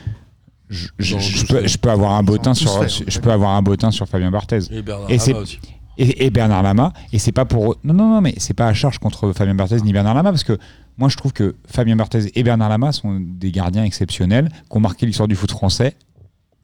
je, 0.72 0.88
peux, 0.98 1.60
fait. 1.60 1.68
je 1.68 1.78
peux 1.78 1.92
avoir 1.92 2.14
un 2.14 2.24
bottin 2.24 2.56
sur, 2.56 2.84
fait, 2.84 3.04
je 3.08 3.20
peux 3.20 3.32
avoir 3.32 3.52
un 3.52 3.62
bottin 3.62 3.92
sur 3.92 4.08
Fabien 4.08 4.32
Barthez 4.32 4.58
Et 4.72 4.82
Bernard 4.82 5.12
Et 5.12 5.20
c'est-. 5.20 5.36
Et, 5.98 6.26
et 6.26 6.30
Bernard 6.30 6.64
Lama. 6.64 6.94
Et 7.12 7.20
c'est 7.20 7.32
pas 7.32 7.46
pour 7.46 7.76
non 7.84 7.94
non 7.94 8.10
non, 8.10 8.22
mais 8.22 8.34
c'est 8.38 8.54
pas 8.54 8.68
à 8.68 8.74
charge 8.74 9.00
contre 9.00 9.32
Fabien 9.34 9.56
Barthez 9.56 9.82
ni 9.82 9.94
Bernard 9.94 10.14
Lama 10.16 10.32
parce 10.32 10.44
que 10.44 10.58
moi 10.98 11.10
je 11.10 11.18
trouve 11.18 11.34
que 11.34 11.56
Fabien 11.68 11.96
Barthez 11.96 12.32
et 12.38 12.44
Bernard 12.44 12.70
Lama 12.70 12.92
sont 12.92 13.20
des 13.20 13.52
gardiens 13.52 13.84
exceptionnels 13.84 14.50
qui 14.70 14.78
ont 14.78 14.80
marqué 14.80 15.06
l'histoire 15.06 15.28
du 15.28 15.36
foot 15.36 15.52
français 15.52 15.96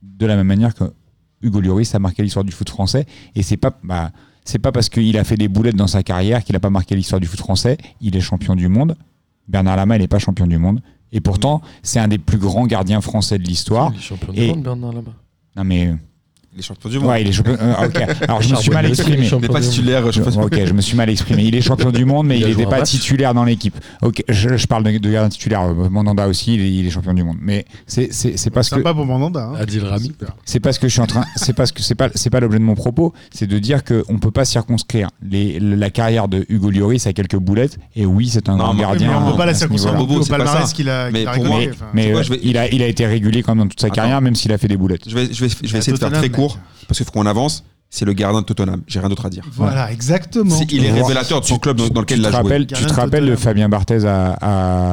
de 0.02 0.26
la 0.26 0.36
même 0.36 0.48
manière 0.48 0.74
que 0.76 0.86
Hugo 1.42 1.62
Lloris 1.62 1.94
a 1.96 2.00
marqué 2.00 2.22
l'histoire 2.24 2.44
du 2.46 2.52
foot 2.52 2.70
français. 2.70 3.06
Et 3.36 3.44
c'est 3.44 3.56
pas, 3.58 3.72
bah, 3.84 4.12
c'est 4.44 4.60
pas 4.60 4.72
parce 4.74 4.90
qu'il 4.90 5.18
a 5.18 5.24
fait 5.24 5.38
des 5.38 5.48
boulettes 5.48 5.76
dans 5.78 5.88
sa 5.88 6.04
carrière 6.04 6.44
qu'il 6.44 6.56
a 6.56 6.60
pas 6.60 6.70
marqué 6.70 6.96
l'histoire 6.96 7.22
du 7.22 7.28
foot 7.28 7.40
français. 7.40 7.78
Il 8.02 8.16
est 8.18 8.22
champion 8.22 8.56
du 8.56 8.68
monde. 8.68 8.98
Bernard 9.48 9.78
Lama, 9.78 9.96
il 9.96 10.00
n'est 10.02 10.08
pas 10.10 10.20
champion 10.20 10.48
du 10.48 10.58
monde. 10.58 10.82
Et 11.12 11.22
pourtant, 11.22 11.62
c'est 11.82 12.00
un 12.00 12.08
des 12.10 12.18
plus 12.18 12.38
grands 12.38 12.68
gardiens 12.68 13.00
français 13.02 13.38
de 13.40 13.44
l'histoire. 13.44 13.92
Il 13.94 14.00
est 14.00 14.02
champion 14.02 14.34
Et- 14.34 14.48
du 14.48 14.54
monde, 14.54 14.64
Bernard 14.64 14.94
là-bas. 14.94 15.14
Non 15.56 15.64
mais, 15.64 15.96
Les 16.56 16.64
champions 16.64 16.90
du 16.90 16.98
monde. 17.00 17.10
ouais, 17.10 17.22
il 17.22 17.28
est 17.28 17.32
champion. 17.32 17.54
euh, 17.62 17.86
ok. 17.86 18.02
Alors 18.24 18.42
je 18.42 18.50
me 18.52 18.56
suis 18.60 18.72
mal 18.72 18.84
il 18.86 18.88
est 18.90 18.92
exprimé. 18.92 19.18
Il 19.20 19.28
champion 19.30 19.40
n'est 19.48 19.54
pas 19.54 19.60
du 19.60 19.66
monde. 19.68 19.74
titulaire. 19.76 20.12
je 20.12 20.22
ok, 20.22 20.66
je 20.66 20.74
me 20.74 20.82
suis 20.82 20.98
mal 20.98 21.10
exprimé. 21.10 21.44
Il 21.44 21.56
est 21.56 21.62
champion 21.62 21.92
du 21.92 22.06
monde, 22.06 22.26
mais 22.28 22.38
Il 22.38 22.42
il 22.42 22.48
n'était 22.50 22.64
pas 22.66 22.80
match. 22.80 22.90
titulaire 22.90 23.34
dans 23.34 23.44
l'équipe. 23.44 23.76
Ok, 24.02 24.24
je, 24.28 24.58
je 24.58 24.68
parle 24.68 24.84
de, 24.84 24.98
de 24.98 25.12
gardien 25.12 25.30
titulaire. 25.30 25.62
Euh, 25.62 25.90
Mandanda 25.90 26.28
aussi, 26.28 26.56
il 26.56 26.62
est, 26.62 26.72
il 26.74 26.88
est 26.88 26.90
champion 26.90 27.14
du 27.14 27.24
monde. 27.24 27.38
Mais 27.42 27.66
c'est 27.86 28.12
c'est 28.12 28.36
c'est 28.38 28.50
parce 28.50 28.70
que 28.70 28.78
Sympa 28.78 28.94
pour 28.94 29.06
Mandanda. 29.06 29.46
Hein. 29.54 29.56
Adil 29.60 29.84
Rami. 29.86 30.12
C'est 30.44 30.60
parce 30.60 30.80
que 30.80 30.88
je 30.88 30.94
suis 30.94 31.02
en 31.02 31.08
train. 31.08 31.24
C'est 31.36 31.54
parce 31.54 31.72
que 31.72 31.82
c'est 31.84 31.96
pas 31.96 32.10
c'est 32.16 32.30
pas 32.32 32.40
l'objet 32.40 32.58
de 32.60 32.64
mon 32.64 32.76
propos. 32.76 33.14
C'est 33.32 33.48
de 33.48 33.60
dire 33.60 33.84
que 33.84 34.04
on 34.10 34.18
peut 34.18 34.32
pas 34.32 34.44
circonscrire 34.46 35.10
les, 35.22 35.60
la 35.60 35.90
carrière 35.92 36.28
de 36.28 36.46
Hugo 36.50 36.72
Lloris 36.72 37.06
à 37.06 37.14
quelques 37.14 37.38
boulettes. 37.38 37.78
Et 37.96 38.06
oui, 38.08 38.28
c'est 38.28 38.50
un 38.50 38.54
Non, 38.54 38.64
grand 38.66 38.74
mais- 38.74 38.82
gardien. 38.82 39.10
mais 39.10 39.16
on 39.28 39.32
peut 39.32 39.38
pas 39.38 39.46
la 39.46 39.54
circonscrire 39.54 39.94
au 40.00 40.24
c'est 40.24 40.30
pas 40.32 40.38
palmarès 40.38 40.68
ça. 40.68 40.74
qu'il 40.74 40.90
a, 40.90 41.10
Mais 41.12 41.26
il, 42.42 42.58
a, 42.58 42.68
il 42.74 42.82
a 42.82 42.88
été 42.88 43.06
régulier 43.06 43.44
quand 43.44 43.54
même 43.56 43.66
dans 43.66 43.70
toute 43.70 43.82
sa 43.82 43.90
carrière, 43.90 44.20
même 44.22 44.36
s'il 44.36 44.52
a 44.52 44.58
fait 44.58 44.68
des 44.68 44.78
boulettes. 44.78 45.08
Je 45.08 45.16
vais, 45.16 45.30
je 45.32 45.46
vais, 45.46 45.50
je 45.50 45.68
vais 45.68 45.76
À 45.76 45.78
essayer 45.80 45.94
de 45.94 45.98
faire 46.00 46.12
très. 46.12 46.30
Court 46.40 46.60
parce 46.88 46.98
qu'il 46.98 47.06
faut 47.06 47.12
qu'on 47.12 47.26
avance. 47.26 47.64
C'est 47.92 48.06
le 48.06 48.14
gardien 48.14 48.42
de 48.42 48.46
Tottenham. 48.46 48.84
J'ai 48.86 49.00
rien 49.00 49.10
d'autre 49.10 49.26
à 49.26 49.32
dire. 49.32 49.44
Voilà, 49.52 49.92
exactement. 49.92 50.56
C'est- 50.56 50.72
il 50.72 50.86
est 50.86 50.92
révélateur 50.92 51.42
de 51.42 51.46
son 51.48 51.58
club 51.58 51.76
dans, 51.78 51.88
dans 51.88 52.02
lequel 52.02 52.20
tu 52.20 52.22
il 52.22 52.26
a 52.28 52.30
te 52.30 52.36
joué. 52.36 52.44
rappelles, 52.44 52.68
tu 52.68 52.74
te 52.76 52.88
de 52.88 52.94
rappelles 52.94 53.26
de. 53.26 53.36
Fabien 53.36 53.68
Barthez 53.68 54.06
à, 54.06 54.38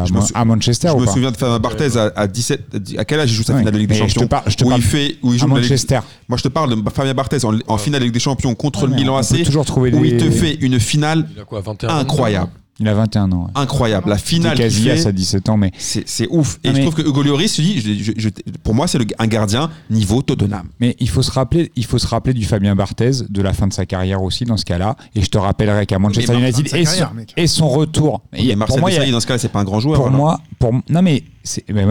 à, 0.01 0.05
Je 0.07 0.15
à 0.35 0.45
Manchester 0.47 0.89
Je 0.89 0.95
ou 0.95 1.01
me 1.01 1.05
pas 1.05 1.13
souviens 1.13 1.31
de 1.31 1.37
Fabien 1.37 1.59
Barthez 1.59 1.99
à, 1.99 2.11
à 2.17 2.27
17. 2.27 2.95
À 2.97 3.05
quel 3.05 3.21
âge 3.21 3.31
il 3.31 3.35
joue 3.35 3.43
sa 3.43 3.53
Ouais, 3.53 3.59
finale 3.59 3.75
de 3.75 3.79
Ligue 3.81 3.89
des 3.91 4.01
mais 4.01 4.09
je 4.09 4.15
te 4.15 4.21
Champions 4.21 4.29
par- 4.29 4.49
je 4.49 4.57
te 4.57 4.65
Où 4.65 4.69
parle 4.71 4.81
il 4.81 4.87
fait, 4.87 5.17
où 5.23 5.35
il 5.35 5.35
à 5.35 5.39
joue 5.41 5.47
Ligue- 5.49 5.57
Manchester. 5.57 6.01
Moi, 6.27 6.39
je 6.39 6.43
te 6.45 6.49
parle 6.49 6.83
de 6.83 6.91
Fabien 6.91 7.13
Barthez 7.13 7.45
en, 7.45 7.53
en 7.69 7.77
finale 7.77 8.01
de 8.01 8.05
Ligue 8.07 8.15
des 8.15 8.21
Champions 8.21 8.55
contre 8.55 8.85
Ouais, 8.85 8.89
le 8.89 8.95
Milan 8.95 9.19
AC, 9.19 9.45
toujours 9.45 9.67
trouver 9.67 9.93
où 9.93 10.01
des- 10.01 10.09
il 10.09 10.17
te 10.17 10.31
fait 10.31 10.55
une 10.55 10.81
finale 10.81 11.29
Il 11.37 11.41
a 11.43 11.45
quoi, 11.45 11.61
21 11.61 11.91
ans 11.91 11.99
incroyable. 11.99 12.51
Il 12.79 12.89
a 12.89 12.95
21 12.95 13.33
ans. 13.33 13.45
ouais. 13.45 13.51
Incroyable. 13.55 14.11
La 14.11 14.19
finale 14.19 14.55
qu'il 14.55 14.65
Casillas 14.65 14.97
fait, 14.97 15.07
à 15.07 15.13
17 15.13 15.49
ans, 15.49 15.57
mais 15.57 15.71
c'est 15.79 16.07
c'est 16.07 16.27
ouf. 16.31 16.59
Et 16.63 16.69
Non, 16.69 16.75
je 16.77 16.81
trouve 16.83 16.95
que 16.95 17.03
Hugo 17.03 17.23
Lloris, 17.23 17.57
je 17.57 17.63
dis, 17.63 17.81
je- 18.05 18.13
je- 18.17 18.29
pour 18.63 18.75
moi, 18.75 18.87
c'est 18.87 18.99
un 19.19 19.27
gardien 19.27 19.71
niveau 19.89 20.21
Tottenham. 20.21 20.69
Mais 20.79 20.95
il 21.01 21.09
faut 21.09 21.23
se 21.23 21.31
rappeler, 21.31 21.73
il 21.75 21.87
faut 21.87 21.99
se 21.99 22.07
rappeler 22.07 22.35
du 22.35 22.45
Fabien 22.45 22.75
Barthez 22.75 23.11
de 23.29 23.43
la 23.43 23.55
fin 23.55 23.67
de 23.67 23.73
sa 23.73 23.87
carrière 23.87 24.23
aussi 24.23 24.45
dans 24.45 24.59
ce 24.59 24.65
cas-là. 24.67 24.97
Et 25.15 25.23
je 25.23 25.29
te 25.31 25.39
rappellerai 25.39 25.87
qu'à 25.87 25.99
Manchester 25.99 26.33
mais 26.35 26.41
United 26.51 26.67
et, 26.67 26.71
carrière, 26.85 27.09
son, 27.09 27.15
mec. 27.15 27.33
et 27.37 27.47
son 27.47 27.69
retour. 27.69 28.21
Et 28.35 28.55
pour 28.57 28.79
moi, 28.79 28.91
Desailly, 28.91 29.11
dans 29.13 29.21
ce 29.21 29.27
cas-là, 29.27 29.39
c'est 29.39 29.49
pas 29.49 29.61
un 29.61 29.65
grand 29.65 29.81
joueur. 29.81 29.97
pour 29.97 30.09
alors. 30.09 30.19
moi, 30.19 30.41
pour 30.59 30.73
non 30.91 31.01
mais, 31.03 31.23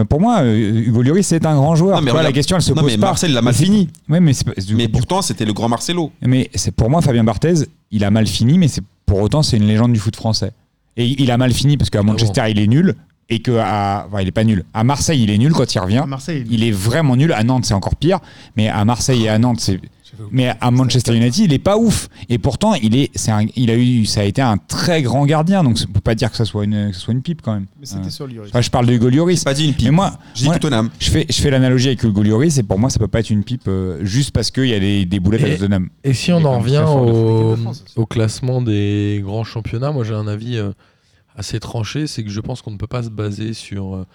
pour 0.08 0.20
moi, 0.20 0.38
euh, 0.42 0.82
Hugo 0.86 1.02
Lloris 1.02 1.26
c'est 1.26 1.44
un 1.46 1.56
grand 1.56 1.74
joueur. 1.74 2.00
Non, 2.00 2.12
mais 2.14 2.22
la 2.22 2.30
question 2.32 2.56
elle 2.56 2.62
se 2.62 2.72
non, 2.72 2.82
pose 2.82 2.92
mais 2.92 2.98
pas. 2.98 3.06
Marcel, 3.08 3.30
il 3.32 3.36
a 3.36 3.42
mal 3.42 3.54
fini. 3.54 3.88
Ouais, 4.08 4.20
mais 4.20 4.32
Mais 4.74 4.86
pourtant, 4.88 5.20
c'était 5.22 5.44
le 5.44 5.52
grand 5.52 5.68
Marcelo. 5.68 6.12
mais 6.22 6.48
c'est 6.54 6.70
pour 6.72 6.90
moi 6.90 7.02
Fabien 7.02 7.24
Barthez, 7.24 7.54
il 7.90 8.04
a 8.04 8.10
mal 8.12 8.26
fini, 8.28 8.56
mais 8.58 8.68
c'est 8.68 8.82
pour 9.04 9.20
autant 9.20 9.42
c'est 9.42 9.56
une 9.56 9.66
légende 9.66 9.92
du 9.92 9.98
foot 9.98 10.14
français. 10.14 10.52
Et 10.96 11.06
il 11.22 11.30
a 11.30 11.36
mal 11.36 11.52
fini 11.52 11.76
parce 11.76 11.90
qu'à 11.90 12.02
Manchester 12.02 12.44
il 12.48 12.58
est 12.58 12.66
nul 12.66 12.94
et 13.28 13.40
que 13.40 13.52
à, 13.58 14.06
enfin, 14.08 14.20
il 14.22 14.28
est 14.28 14.32
pas 14.32 14.44
nul. 14.44 14.64
À 14.72 14.84
Marseille 14.84 15.22
il 15.22 15.30
est 15.30 15.38
nul 15.38 15.52
quand 15.52 15.74
il 15.74 15.78
revient. 15.78 15.98
À 15.98 16.06
Marseille, 16.06 16.44
Il 16.50 16.64
est 16.64 16.70
vraiment 16.70 17.16
nul. 17.16 17.32
À 17.32 17.42
Nantes 17.44 17.64
c'est 17.64 17.74
encore 17.74 17.96
pire, 17.96 18.20
mais 18.56 18.68
à 18.68 18.84
Marseille 18.84 19.24
et 19.24 19.28
à 19.28 19.38
Nantes 19.38 19.60
c'est 19.60 19.80
mais 20.30 20.52
à 20.60 20.70
Manchester 20.70 21.14
United, 21.16 21.44
il 21.46 21.52
est 21.52 21.58
pas 21.58 21.76
ouf. 21.76 22.08
Et 22.28 22.38
pourtant, 22.38 22.74
il 22.74 22.96
est, 22.96 23.10
c'est 23.14 23.30
un- 23.30 23.46
il 23.56 23.70
a 23.70 23.76
eu, 23.76 24.04
ça 24.06 24.20
a 24.20 24.24
été 24.24 24.42
un 24.42 24.56
très 24.58 25.02
grand 25.02 25.24
gardien. 25.26 25.62
Donc, 25.64 25.78
on 25.88 25.92
peut 25.92 26.00
pas 26.00 26.14
dire 26.14 26.30
que 26.30 26.36
ça 26.36 26.44
soit 26.44 26.64
une, 26.64 26.90
que 26.90 26.96
soit 26.96 27.12
une 27.14 27.22
pipe 27.22 27.42
quand 27.42 27.52
même. 27.54 27.66
Mais 27.80 27.86
c'était 27.86 28.06
Euh, 28.06 28.10
sur 28.10 28.26
Lloris. 28.26 28.50
enfin, 28.50 28.60
je 28.60 28.70
parle 28.70 28.86
de 28.86 28.92
Hugo 28.94 29.08
Lloris. 29.10 29.44
Pas 29.44 29.54
dit 29.54 29.66
une 29.66 29.74
pipe. 29.74 29.86
Mais 29.86 29.90
moi, 29.92 30.18
Tottenham. 30.58 30.90
je 31.00 31.10
fais, 31.10 31.26
je 31.28 31.40
fais 31.40 31.50
l'analogie 31.50 31.88
avec 31.88 32.02
Hugo 32.02 32.22
Lloris 32.22 32.58
et 32.58 32.62
pour 32.62 32.78
moi, 32.78 32.90
ça 32.90 32.98
peut 32.98 33.08
pas 33.08 33.20
être 33.20 33.30
une 33.30 33.44
pipe 33.44 33.68
euh, 33.68 34.04
juste 34.04 34.30
parce 34.32 34.50
qu'il 34.50 34.66
y 34.66 34.74
a 34.74 34.80
des, 34.80 35.04
des 35.04 35.20
boulettes 35.20 35.44
à 35.44 35.48
Et- 35.48 35.56
Tottenham. 35.58 35.88
Et 36.04 36.14
si 36.14 36.32
on 36.32 36.44
en 36.44 36.58
revient 36.60 36.84
au, 36.86 37.56
au 37.96 38.06
classement 38.06 38.62
des 38.62 39.20
grands 39.24 39.44
championnats, 39.44 39.92
moi 39.92 40.04
j'ai 40.04 40.14
un 40.14 40.26
avis 40.26 40.56
euh, 40.58 40.70
assez 41.36 41.60
tranché, 41.60 42.06
c'est 42.06 42.24
que 42.24 42.30
je 42.30 42.40
pense 42.40 42.62
qu'on 42.62 42.70
ne 42.70 42.76
peut 42.78 42.86
pas 42.86 43.02
se 43.02 43.10
baser 43.10 43.52
sur 43.52 43.94
euh, 43.96 44.06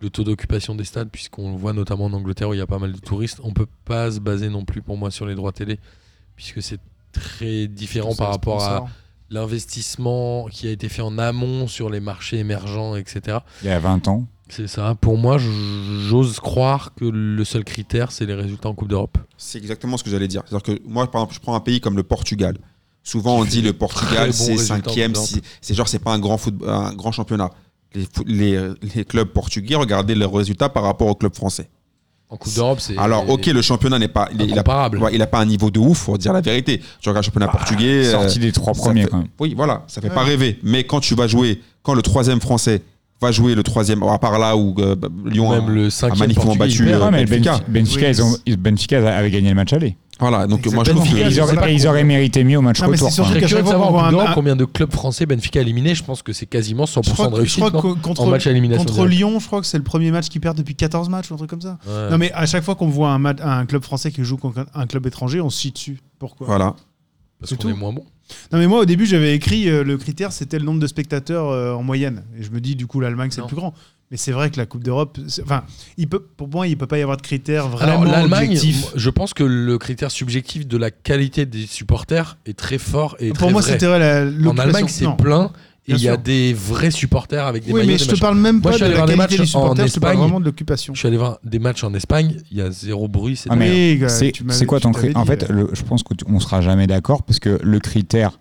le 0.00 0.10
taux 0.10 0.24
d'occupation 0.24 0.74
des 0.74 0.84
stades, 0.84 1.10
puisqu'on 1.10 1.52
le 1.52 1.58
voit 1.58 1.72
notamment 1.72 2.06
en 2.06 2.12
Angleterre 2.12 2.48
où 2.48 2.54
il 2.54 2.58
y 2.58 2.62
a 2.62 2.66
pas 2.66 2.78
mal 2.78 2.92
de 2.92 2.98
touristes. 2.98 3.40
On 3.44 3.48
ne 3.48 3.54
peut 3.54 3.68
pas 3.84 4.10
se 4.10 4.20
baser 4.20 4.48
non 4.48 4.64
plus 4.64 4.82
pour 4.82 4.96
moi 4.96 5.10
sur 5.10 5.26
les 5.26 5.34
droits 5.34 5.52
télé, 5.52 5.78
puisque 6.36 6.62
c'est 6.62 6.80
très 7.12 7.66
différent 7.66 8.14
par 8.14 8.30
rapport 8.30 8.62
à 8.62 8.86
l'investissement 9.30 10.46
qui 10.50 10.66
a 10.66 10.70
été 10.70 10.88
fait 10.88 11.02
en 11.02 11.18
amont 11.18 11.66
sur 11.66 11.90
les 11.90 12.00
marchés 12.00 12.38
émergents, 12.38 12.96
etc. 12.96 13.38
Il 13.62 13.68
y 13.68 13.70
a 13.70 13.78
20 13.78 14.08
ans. 14.08 14.26
C'est 14.48 14.66
ça. 14.66 14.96
Pour 15.00 15.16
moi, 15.16 15.38
j'ose 15.38 16.40
croire 16.40 16.92
que 16.94 17.04
le 17.04 17.44
seul 17.44 17.62
critère, 17.62 18.10
c'est 18.10 18.26
les 18.26 18.34
résultats 18.34 18.68
en 18.68 18.74
Coupe 18.74 18.88
d'Europe. 18.88 19.16
C'est 19.36 19.58
exactement 19.58 19.96
ce 19.96 20.02
que 20.02 20.10
j'allais 20.10 20.26
dire. 20.26 20.42
C'est-à-dire 20.46 20.74
que 20.74 20.82
moi, 20.88 21.08
par 21.08 21.20
exemple, 21.20 21.34
je 21.34 21.40
prends 21.40 21.54
un 21.54 21.60
pays 21.60 21.80
comme 21.80 21.96
le 21.96 22.02
Portugal. 22.02 22.58
Souvent, 23.04 23.38
on 23.38 23.44
dit 23.44 23.62
le 23.62 23.72
Portugal, 23.78 24.32
c'est 24.32 24.56
cinquième. 24.56 25.12
C'est 25.60 25.74
genre, 25.74 25.86
c'est 25.86 26.00
pas 26.00 26.12
un 26.12 26.18
grand, 26.18 26.36
foot, 26.36 26.54
un 26.66 26.92
grand 26.94 27.12
championnat. 27.12 27.50
Les, 27.94 28.04
fo- 28.04 28.24
les, 28.26 28.70
les 28.94 29.04
clubs 29.04 29.28
portugais, 29.28 29.74
regardez 29.74 30.14
leurs 30.14 30.32
résultats 30.32 30.68
par 30.68 30.84
rapport 30.84 31.08
aux 31.08 31.14
clubs 31.14 31.34
français. 31.34 31.68
En 32.28 32.36
Coupe 32.36 32.54
d'Europe, 32.54 32.78
c'est. 32.80 32.96
Alors, 32.96 33.28
ok, 33.28 33.46
le 33.46 33.60
championnat 33.60 33.98
n'est 33.98 34.06
pas. 34.06 34.28
Il, 34.32 34.42
il 34.42 34.50
a, 34.50 34.54
Incomparable. 34.54 34.98
ouais, 34.98 35.10
il 35.12 35.20
a 35.20 35.26
pas 35.26 35.40
un 35.40 35.44
niveau 35.46 35.72
de 35.72 35.80
ouf, 35.80 35.98
faut 35.98 36.16
dire 36.16 36.32
la 36.32 36.40
vérité. 36.40 36.80
Tu 37.00 37.08
regardes 37.08 37.24
le 37.24 37.26
championnat 37.26 37.48
portugais. 37.48 38.06
euh, 38.06 38.12
Sorti 38.12 38.38
des 38.38 38.52
trois 38.52 38.72
premiers 38.72 39.02
fait- 39.02 39.08
quand 39.08 39.16
même. 39.18 39.26
Oui, 39.40 39.54
voilà, 39.56 39.82
ça 39.88 40.00
fait 40.00 40.08
Ouais. 40.08 40.14
pas 40.14 40.22
rêver. 40.22 40.60
Mais 40.62 40.84
quand 40.84 41.00
tu 41.00 41.16
vas 41.16 41.26
jouer, 41.26 41.60
quand 41.82 41.94
le 41.94 42.02
troisième 42.02 42.40
français 42.40 42.82
va 43.20 43.32
jouer 43.32 43.56
le 43.56 43.64
troisième, 43.64 44.04
à 44.04 44.18
part 44.18 44.38
là 44.38 44.56
où 44.56 44.76
euh, 44.78 44.94
Lyon 45.26 45.50
Même 45.50 45.64
a, 45.64 45.70
le 45.70 45.88
a 45.88 46.14
magnifiquement 46.14 46.54
battu 46.54 46.88
euh, 46.88 47.10
Benfica. 47.10 47.58
Benfica, 47.58 47.60
Benfica, 47.68 48.06
Oui. 48.06 48.12
ils 48.12 48.22
ont, 48.22 48.36
ils- 48.46 48.56
Benfica 48.56 49.16
avait 49.18 49.30
gagné 49.32 49.48
le 49.48 49.54
match 49.56 49.72
aller. 49.72 49.96
Voilà, 50.20 50.46
donc 50.46 50.66
moi 50.66 50.84
je 50.84 50.90
trouve 50.90 51.08
que 51.10 51.16
Et 51.16 51.22
ils 51.22 51.30
je 51.30 51.40
auraient, 51.40 51.54
pas 51.54 51.70
et 51.70 51.74
ils 51.74 51.86
auraient 51.86 52.04
mérité 52.04 52.44
mieux 52.44 52.58
au 52.58 52.62
match 52.62 52.80
Non, 52.80 52.88
mais 52.88 52.92
retour. 52.92 53.10
surtout 53.10 53.34
de 53.34 53.46
fois 53.46 53.64
savoir 53.64 54.04
un- 54.04 54.34
combien 54.34 54.54
de 54.54 54.64
clubs 54.64 54.92
français 54.92 55.26
Benfica 55.26 55.58
a 55.58 55.62
éliminé. 55.62 55.94
Je 55.94 56.04
pense 56.04 56.22
que 56.22 56.32
c'est 56.32 56.46
quasiment 56.46 56.84
100% 56.84 57.02
Je 57.04 57.12
crois, 57.12 57.26
de 57.26 57.30
que- 57.30 57.36
je 57.36 57.40
réussite 57.40 57.58
crois 57.64 57.70
non 57.70 57.80
que 57.94 58.00
contre, 58.00 58.20
en 58.22 58.26
match 58.26 58.46
à 58.46 58.50
élimination. 58.50 58.84
contre. 58.84 59.06
Lyon, 59.06 59.38
je 59.40 59.46
crois 59.46 59.60
que 59.60 59.66
c'est 59.66 59.78
le 59.78 59.84
premier 59.84 60.10
match 60.10 60.28
qu'ils 60.28 60.40
perdent 60.40 60.58
depuis 60.58 60.74
14 60.74 61.08
matchs 61.08 61.30
ou 61.30 61.34
un 61.34 61.36
truc 61.38 61.50
comme 61.50 61.60
ça. 61.60 61.78
Ouais. 61.86 62.10
Non 62.10 62.18
mais 62.18 62.30
à 62.32 62.46
chaque 62.46 62.62
fois 62.64 62.74
qu'on 62.74 62.88
voit 62.88 63.10
un, 63.12 63.66
club 63.66 63.82
français 63.82 64.10
qui 64.12 64.22
joue 64.24 64.36
contre 64.36 64.66
un 64.74 64.86
club 64.86 65.06
étranger, 65.06 65.40
on 65.40 65.50
se 65.50 65.60
chie 65.60 65.72
dessus. 65.72 66.00
Pourquoi? 66.18 66.46
Voilà. 66.46 66.74
Parce 67.38 67.50
c'est 67.50 67.56
qu'on 67.60 67.68
est 67.68 67.72
tout. 67.72 67.78
moins 67.78 67.92
bon. 67.92 68.04
Non 68.52 68.58
mais 68.58 68.66
moi 68.66 68.80
au 68.80 68.84
début 68.84 69.06
j'avais 69.06 69.34
écrit 69.34 69.68
euh, 69.68 69.82
le 69.82 69.96
critère 69.96 70.30
c'était 70.30 70.58
le 70.58 70.64
nombre 70.64 70.78
de 70.78 70.86
spectateurs 70.86 71.48
euh, 71.48 71.72
en 71.74 71.82
moyenne 71.82 72.22
et 72.38 72.44
je 72.44 72.50
me 72.50 72.60
dis 72.60 72.76
du 72.76 72.86
coup 72.86 73.00
l'Allemagne 73.00 73.30
c'est 73.32 73.40
le 73.40 73.46
plus 73.48 73.56
grand. 73.56 73.74
Mais 74.10 74.16
c'est 74.16 74.32
vrai 74.32 74.50
que 74.50 74.56
la 74.56 74.66
Coupe 74.66 74.82
d'Europe, 74.82 75.18
enfin, 75.44 75.62
il 75.96 76.08
peut, 76.08 76.24
pour 76.36 76.48
moi 76.48 76.66
il 76.66 76.76
peut 76.76 76.88
pas 76.88 76.98
y 76.98 77.02
avoir 77.02 77.16
de 77.16 77.22
critère 77.22 77.66
Alors 77.66 78.00
vraiment 78.00 78.04
l'Allemagne, 78.04 78.48
objectif. 78.48 78.80
moi, 78.80 78.90
je 78.96 79.10
pense 79.10 79.34
que 79.34 79.44
le 79.44 79.78
critère 79.78 80.10
subjectif 80.10 80.66
de 80.66 80.76
la 80.76 80.90
qualité 80.90 81.46
des 81.46 81.64
supporters 81.66 82.36
est 82.44 82.58
très 82.58 82.78
fort 82.78 83.14
et 83.20 83.30
très 83.30 83.38
Pour 83.38 83.52
moi 83.52 83.62
c'était 83.62 83.86
En 83.86 84.58
Allemagne, 84.58 84.86
c'est 84.88 85.04
non. 85.04 85.14
plein 85.16 85.52
et 85.86 85.92
il 85.92 86.00
y 86.00 86.08
a 86.08 86.16
des 86.16 86.52
vrais 86.54 86.90
supporters 86.90 87.46
avec 87.46 87.64
des 87.64 87.72
Oui 87.72 87.80
maillots. 87.80 87.92
mais 87.92 87.98
je 87.98 88.04
te 88.10 88.18
parle 88.18 88.36
même 88.36 88.56
Moi, 88.60 88.72
pas 88.72 88.72
je 88.72 88.76
suis 88.76 88.80
de 88.80 88.84
allé 88.86 88.94
la 88.94 88.96
voir 88.98 89.06
des 89.06 89.14
qualité 89.16 89.36
des 89.36 89.42
matchs 89.42 89.54
en 89.54 89.60
supporters, 89.60 89.86
je 89.86 89.92
te 89.94 90.00
parle 90.00 90.12
Espagne. 90.12 90.22
vraiment 90.24 90.40
de 90.40 90.44
l'occupation. 90.44 90.94
Je 90.94 90.98
suis 90.98 91.08
allé 91.08 91.16
voir 91.16 91.38
des 91.44 91.58
matchs 91.60 91.84
en 91.84 91.94
Espagne, 91.94 92.36
il 92.50 92.58
y 92.58 92.62
a 92.62 92.70
zéro 92.72 93.06
bruit. 93.08 93.36
C'est 93.36 93.48
Ah, 93.52 94.08
C'est 94.08 94.66
quoi 94.66 94.80
ton 94.80 94.90
critère 94.92 95.16
En 95.18 95.24
fait, 95.24 95.44
euh, 95.44 95.52
le- 95.52 95.70
je 95.72 95.82
pense 95.82 96.02
qu'on 96.02 96.40
sera 96.40 96.60
jamais 96.62 96.86
d'accord 96.88 97.22
parce 97.22 97.38
que 97.38 97.60
le 97.62 97.78
critère, 97.78 98.38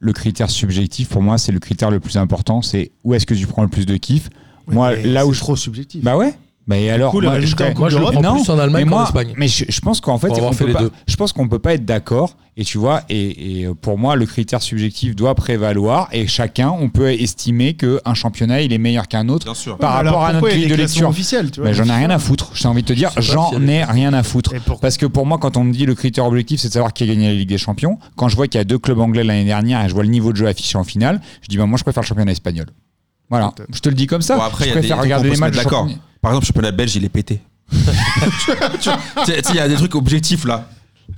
le 0.00 0.12
critère 0.14 0.48
subjectif 0.50 1.08
pour 1.10 1.20
moi, 1.22 1.36
c'est 1.38 1.52
le 1.52 1.58
critère 1.60 1.90
le 1.90 2.00
plus 2.00 2.16
important. 2.16 2.62
C'est 2.62 2.90
où 3.04 3.12
est-ce 3.14 3.26
que 3.26 3.34
tu 3.34 3.46
prends 3.46 3.62
le 3.62 3.68
plus 3.68 3.84
de 3.86 3.96
kiff. 3.98 4.28
Moi, 4.74 4.92
mais 4.96 5.02
là 5.08 5.26
où 5.26 5.30
c'est 5.32 5.38
je- 5.38 5.40
trop 5.44 5.56
subjectif. 5.56 6.02
Bah 6.02 6.16
ouais. 6.16 6.34
Bah 6.66 6.76
et 6.76 6.88
alors, 6.90 7.10
coup, 7.10 7.20
moi, 7.20 7.40
je 7.40 7.54
en 7.56 7.74
Moi, 7.76 7.88
je 7.88 7.94
le 7.96 8.00
d'Europe, 8.00 8.12
prends 8.12 8.22
non, 8.22 8.40
plus 8.42 8.50
en 8.50 8.58
Allemagne 8.58 8.84
mais 8.84 8.90
qu'en 8.90 8.96
moi, 8.96 9.04
Espagne. 9.06 9.32
Mais 9.36 9.48
je, 9.48 9.64
je 9.68 9.80
pense 9.80 10.00
qu'en 10.00 10.18
fait, 10.18 10.28
on 10.30 10.52
fait 10.52 10.58
peut 10.64 10.66
les 10.68 10.72
pas, 10.74 10.80
deux. 10.82 10.90
je 11.08 11.16
pense 11.16 11.32
qu'on 11.32 11.48
peut 11.48 11.58
pas 11.58 11.74
être 11.74 11.84
d'accord. 11.84 12.36
Et 12.56 12.62
tu 12.64 12.78
vois, 12.78 13.02
et, 13.08 13.62
et 13.62 13.68
pour 13.80 13.98
moi, 13.98 14.14
le 14.14 14.24
critère 14.26 14.62
subjectif 14.62 15.16
doit 15.16 15.34
prévaloir. 15.34 16.08
Et 16.12 16.28
chacun, 16.28 16.68
on 16.70 16.88
peut 16.88 17.10
estimer 17.10 17.74
que 17.74 18.00
un 18.04 18.14
championnat, 18.14 18.60
il 18.62 18.72
est 18.72 18.78
meilleur 18.78 19.08
qu'un 19.08 19.28
autre 19.30 19.46
Bien 19.46 19.54
sûr. 19.54 19.78
par 19.78 19.96
Ouais, 19.96 20.02
mais 20.04 20.08
rapport 20.10 20.24
à 20.26 20.32
notre 20.34 20.48
grille 20.48 20.68
de 20.68 20.74
lecture. 20.76 21.08
officiels, 21.08 21.50
tu 21.50 21.60
vois, 21.60 21.70
Mais 21.70 21.74
j'en 21.74 21.86
ai 21.86 21.92
rien 21.96 22.10
à 22.10 22.18
foutre. 22.20 22.52
J'ai 22.54 22.68
envie 22.68 22.82
de 22.82 22.86
te 22.88 22.92
dire, 22.92 23.10
j'en 23.16 23.50
ai 23.66 23.82
rien 23.82 24.12
à 24.12 24.22
foutre. 24.22 24.52
Parce 24.80 24.96
que 24.96 25.06
pour 25.06 25.26
moi, 25.26 25.38
quand 25.38 25.56
on 25.56 25.64
me 25.64 25.72
dit 25.72 25.86
le 25.86 25.94
critère 25.96 26.26
objectif, 26.26 26.60
c'est 26.60 26.68
de 26.68 26.74
savoir 26.74 26.92
qui 26.92 27.02
a 27.02 27.06
gagné 27.06 27.28
la 27.28 27.34
Ligue 27.34 27.48
des 27.48 27.58
Champions, 27.58 27.98
quand 28.14 28.28
je 28.28 28.36
vois 28.36 28.46
qu'il 28.46 28.58
y 28.58 28.62
a 28.62 28.64
deux 28.64 28.78
clubs 28.78 29.00
anglais 29.00 29.24
l'année 29.24 29.44
dernière 29.46 29.84
et 29.84 29.88
je 29.88 29.94
vois 29.94 30.04
le 30.04 30.10
niveau 30.10 30.30
de 30.30 30.36
jeu 30.36 30.46
affiché 30.46 30.78
en 30.78 30.84
finale, 30.84 31.20
je 31.42 31.48
dis 31.48 31.56
bah, 31.56 31.66
moi 31.66 31.78
je 31.78 31.82
préfère 31.82 32.02
le 32.02 32.06
championnat 32.06 32.30
espagnol. 32.32 32.66
Voilà, 33.30 33.52
Peut-être. 33.56 33.68
je 33.74 33.80
te 33.80 33.88
le 33.88 33.94
dis 33.94 34.06
comme 34.06 34.22
ça. 34.22 34.36
Bon, 34.36 34.42
après, 34.42 34.64
il 34.66 34.70
je 34.70 34.70
y 34.70 34.72
a 34.72 34.74
des 34.74 34.80
préfère 34.80 34.96
trucs 34.98 35.04
regarder 35.04 35.30
les 35.30 35.36
matchs 35.36 35.56
d'accord. 35.56 35.88
Par 36.20 36.32
exemple, 36.32 36.44
le 36.44 36.46
championnat 36.48 36.70
belge, 36.72 36.96
il 36.96 37.04
est 37.04 37.08
pété. 37.08 37.40
tu 37.72 38.90
sais, 39.26 39.40
il 39.50 39.56
y 39.56 39.60
a 39.60 39.68
des 39.68 39.74
trucs 39.76 39.94
objectifs 39.94 40.44
là. 40.44 40.66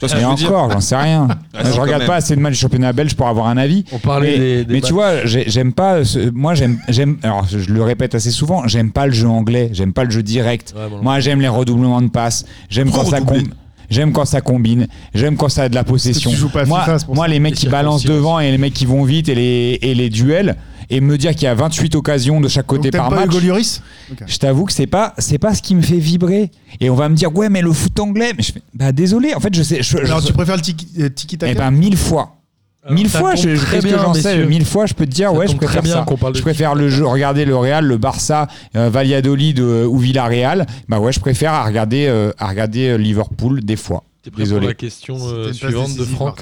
Tu 0.01 0.07
vois 0.07 0.09
je 0.09 0.35
dire 0.37 0.49
encore, 0.49 0.71
j'en 0.71 0.81
sais 0.81 0.97
rien. 0.97 1.29
Ah, 1.55 1.71
je 1.71 1.79
regarde 1.81 2.07
pas 2.07 2.17
assez 2.17 2.35
de 2.35 2.41
matchs 2.41 2.55
du 2.55 2.59
championnat 2.61 2.93
belge 2.93 3.15
pour 3.15 3.29
avoir 3.29 3.47
un 3.49 3.57
avis. 3.59 3.85
On 3.93 3.99
parlait 3.99 4.33
mais, 4.33 4.39
des, 4.39 4.65
des 4.65 4.75
mais 4.75 4.81
tu 4.81 4.93
vois, 4.95 5.25
j'ai- 5.27 5.45
j'aime 5.49 5.73
pas. 5.73 6.03
ce- 6.05 6.31
moi, 6.31 6.55
j'aime, 6.55 6.79
j'aime. 6.89 7.19
Alors, 7.23 7.47
je 7.47 7.71
le 7.71 7.83
répète 7.83 8.15
assez 8.15 8.31
souvent. 8.31 8.67
J'aime 8.69 8.91
pas 8.91 9.07
le 9.07 9.13
jeu 9.13 9.29
anglais. 9.29 9.69
J'aime 9.73 9.93
pas 9.93 10.05
le 10.05 10.11
jeu 10.11 10.23
direct. 10.23 10.75
Ouais, 10.77 10.89
bon, 10.89 11.03
Moi, 11.03 11.21
j'aime 11.21 11.41
les 11.41 11.49
redoublements 11.49 12.01
de 12.01 12.09
passes. 12.09 12.45
J'aime 12.71 12.91
quand 12.91 13.05
ça 13.05 13.17
redoubler 13.21 13.43
com- 13.45 13.53
J'aime 13.91 14.13
quand 14.13 14.25
ça 14.25 14.41
combine. 14.41 14.87
J'aime 15.15 15.37
quand 15.37 15.51
ça 15.51 15.65
a 15.65 15.69
de 15.69 15.75
la 15.75 15.85
possession. 15.85 16.31
tu 16.31 16.37
joues 16.37 16.49
pas 16.49 16.63
à 16.63 16.65
moi, 16.65 16.81
FIFA, 16.81 16.99
c'est 16.99 17.05
pour 17.05 17.15
moi 17.15 17.27
ça. 17.27 17.31
les 17.31 17.41
mecs 17.41 17.55
qui 17.55 17.69
balancent 17.69 18.05
devant 18.05 18.41
et 18.41 18.51
les 18.51 18.57
mecs 18.59 18.73
qui 18.73 18.87
vont 18.87 19.05
vite 19.05 19.29
et 19.29 19.35
les, 19.35 19.79
et 19.83 19.95
les 19.95 20.09
duels. 20.09 20.57
Et 20.91 21.01
me 21.01 21.17
dire 21.19 21.33
qu'il 21.33 21.43
y 21.45 21.47
a 21.47 21.55
28 21.55 21.95
occasions 21.95 22.41
de 22.41 22.49
chaque 22.49 22.67
côté 22.67 22.91
Donc, 22.91 23.01
par 23.01 23.09
pas 23.11 23.17
match. 23.17 23.27
Hugo 23.29 23.41
Lloris 23.41 23.83
Ok. 24.11 24.23
Je 24.27 24.37
t'avoue 24.39 24.65
que 24.65 24.73
c'est 24.73 24.87
pas 24.87 25.15
c'est 25.19 25.39
pas 25.39 25.55
ce 25.55 25.63
qui 25.63 25.75
me 25.75 25.83
fait 25.83 25.99
vibrer. 25.99 26.51
Et 26.81 26.91
on 26.91 26.95
va 26.95 27.09
me 27.09 27.15
dire 27.17 27.35
ouais 27.37 27.49
mais 27.49 27.63
le 27.63 27.73
foot 27.73 27.99
anglais. 28.01 28.33
Mais 28.37 28.43
je 28.43 28.53
fais, 28.53 28.63
bah 28.75 28.93
désolé. 28.93 29.35
En 29.35 29.41
fait 29.41 29.55
je 29.55 29.63
sais. 29.63 29.83
Je, 29.83 29.99
je- 29.99 30.05
Alors, 30.05 30.23
tu 30.23 30.33
préfères 30.33 30.57
le 30.57 30.63
tiki- 30.63 30.89
euh, 31.01 31.09
tiki-taka 31.09 31.53
eh 31.53 31.55
ben 31.55 31.71
mille 31.71 31.97
fois. 31.97 32.37
Alors, 32.85 32.97
mille 32.97 33.09
fois, 33.09 33.37
je, 33.37 33.55
je 33.55 33.61
très 33.65 33.77
qu'est-ce 33.77 33.87
que 33.87 33.93
bien, 33.95 34.03
j'en 34.03 34.13
sais, 34.13 34.35
messieurs. 34.35 34.47
mille 34.49 34.65
fois, 34.65 34.87
je 34.87 34.95
peux 34.95 35.07
te 35.07 35.13
dire, 35.13 35.31
Ça 35.31 35.37
ouais, 35.37 35.47
je 35.47 35.55
préfère 35.55 35.83
bien 35.85 35.95
ça. 35.95 36.03
qu'on 36.05 36.17
parle 36.17 36.35
Je 36.35 36.41
préfère 36.43 36.75
le 36.75 36.89
jeu, 36.89 37.07
regarder 37.07 37.45
le 37.45 37.55
Real, 37.57 37.85
le 37.87 37.97
Barça, 37.97 38.49
euh, 38.75 38.91
Valladolid 38.91 39.61
euh, 39.61 39.87
ou 39.87 39.99
Villarreal. 39.99 40.67
Bah 40.89 40.99
ouais, 40.99 41.13
je 41.13 41.21
préfère 41.21 41.53
à 41.53 41.65
regarder, 41.65 42.07
euh, 42.09 42.33
à 42.39 42.49
regarder 42.49 42.89
euh, 42.89 42.97
Liverpool 42.99 43.61
des 43.65 43.77
fois. 43.77 44.03
T'es 44.25 44.33
prêt 44.33 44.43
Désolé. 44.43 44.61
pour 44.63 44.69
la 44.71 44.75
question 44.75 45.17
euh, 45.29 45.53
suivante 45.53 45.95
de 45.97 46.05
Franck. 46.05 46.41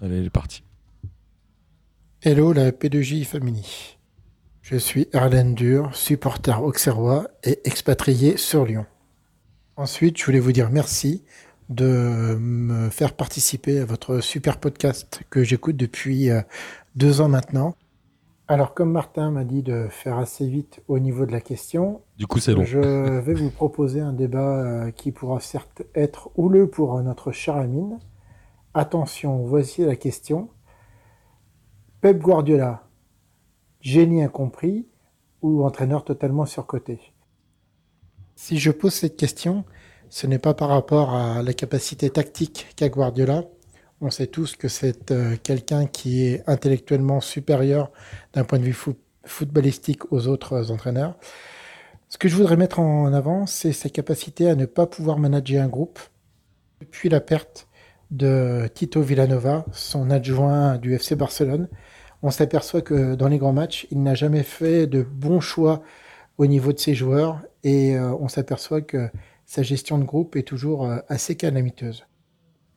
Allez, 0.00 0.18
elle 0.18 0.26
est 0.26 0.30
partie. 0.30 0.62
Hello 2.24 2.52
la 2.52 2.70
P2J 2.70 3.24
Family. 3.24 3.98
Je 4.60 4.76
suis 4.76 5.08
Erlen 5.12 5.56
Dur, 5.56 5.92
supporter 5.92 6.62
auxerrois 6.62 7.26
et 7.42 7.58
expatrié 7.64 8.36
sur 8.36 8.64
Lyon. 8.64 8.86
Ensuite, 9.76 10.16
je 10.16 10.24
voulais 10.24 10.38
vous 10.38 10.52
dire 10.52 10.70
merci 10.70 11.24
de 11.68 12.36
me 12.38 12.90
faire 12.90 13.14
participer 13.14 13.80
à 13.80 13.84
votre 13.84 14.20
super 14.20 14.58
podcast 14.58 15.22
que 15.30 15.42
j'écoute 15.42 15.76
depuis 15.76 16.30
euh, 16.30 16.42
deux 16.94 17.20
ans 17.20 17.28
maintenant. 17.28 17.74
Alors, 18.46 18.72
comme 18.72 18.92
Martin 18.92 19.32
m'a 19.32 19.42
dit 19.42 19.64
de 19.64 19.88
faire 19.90 20.16
assez 20.16 20.46
vite 20.46 20.80
au 20.86 21.00
niveau 21.00 21.26
de 21.26 21.32
la 21.32 21.40
question, 21.40 22.02
Du 22.18 22.28
coup, 22.28 22.38
c'est 22.38 22.54
long. 22.54 22.62
je 22.62 22.78
vais 23.18 23.34
vous 23.34 23.50
proposer 23.50 23.98
un 24.00 24.12
débat 24.12 24.60
euh, 24.60 24.90
qui 24.92 25.10
pourra 25.10 25.40
certes 25.40 25.82
être 25.96 26.30
houleux 26.36 26.68
pour 26.68 26.96
euh, 26.96 27.02
notre 27.02 27.32
cher 27.32 27.56
Amine. 27.56 27.98
Attention, 28.74 29.38
voici 29.38 29.84
la 29.84 29.96
question. 29.96 30.50
Pep 32.02 32.18
Guardiola, 32.18 32.82
génie 33.80 34.24
incompris 34.24 34.88
ou 35.40 35.64
entraîneur 35.64 36.04
totalement 36.04 36.46
surcoté? 36.46 36.98
Si 38.34 38.58
je 38.58 38.72
pose 38.72 38.92
cette 38.92 39.16
question, 39.16 39.64
ce 40.10 40.26
n'est 40.26 40.40
pas 40.40 40.52
par 40.52 40.70
rapport 40.70 41.14
à 41.14 41.44
la 41.44 41.54
capacité 41.54 42.10
tactique 42.10 42.66
qu'a 42.74 42.88
Guardiola. 42.88 43.44
On 44.00 44.10
sait 44.10 44.26
tous 44.26 44.56
que 44.56 44.66
c'est 44.66 45.12
euh, 45.12 45.36
quelqu'un 45.44 45.86
qui 45.86 46.24
est 46.24 46.42
intellectuellement 46.48 47.20
supérieur 47.20 47.92
d'un 48.32 48.42
point 48.42 48.58
de 48.58 48.64
vue 48.64 48.72
fo- 48.72 48.96
footballistique 49.24 50.12
aux 50.12 50.26
autres 50.26 50.72
entraîneurs. 50.72 51.16
Ce 52.08 52.18
que 52.18 52.26
je 52.26 52.34
voudrais 52.34 52.56
mettre 52.56 52.80
en 52.80 53.12
avant, 53.12 53.46
c'est 53.46 53.72
sa 53.72 53.88
capacité 53.90 54.50
à 54.50 54.56
ne 54.56 54.66
pas 54.66 54.88
pouvoir 54.88 55.18
manager 55.20 55.62
un 55.62 55.68
groupe. 55.68 56.00
Depuis 56.80 57.08
la 57.08 57.20
perte 57.20 57.68
de 58.10 58.68
Tito 58.74 59.00
Villanova, 59.02 59.64
son 59.70 60.10
adjoint 60.10 60.78
du 60.78 60.94
FC 60.94 61.14
Barcelone, 61.14 61.68
on 62.22 62.30
s'aperçoit 62.30 62.82
que 62.82 63.14
dans 63.14 63.28
les 63.28 63.38
grands 63.38 63.52
matchs, 63.52 63.86
il 63.90 64.02
n'a 64.02 64.14
jamais 64.14 64.42
fait 64.42 64.86
de 64.86 65.02
bons 65.02 65.40
choix 65.40 65.82
au 66.38 66.46
niveau 66.46 66.72
de 66.72 66.78
ses 66.78 66.94
joueurs 66.94 67.42
et 67.64 67.96
euh, 67.96 68.14
on 68.20 68.28
s'aperçoit 68.28 68.80
que 68.80 69.08
sa 69.44 69.62
gestion 69.62 69.98
de 69.98 70.04
groupe 70.04 70.36
est 70.36 70.42
toujours 70.42 70.86
euh, 70.86 70.98
assez 71.08 71.36
calamiteuse. 71.36 72.06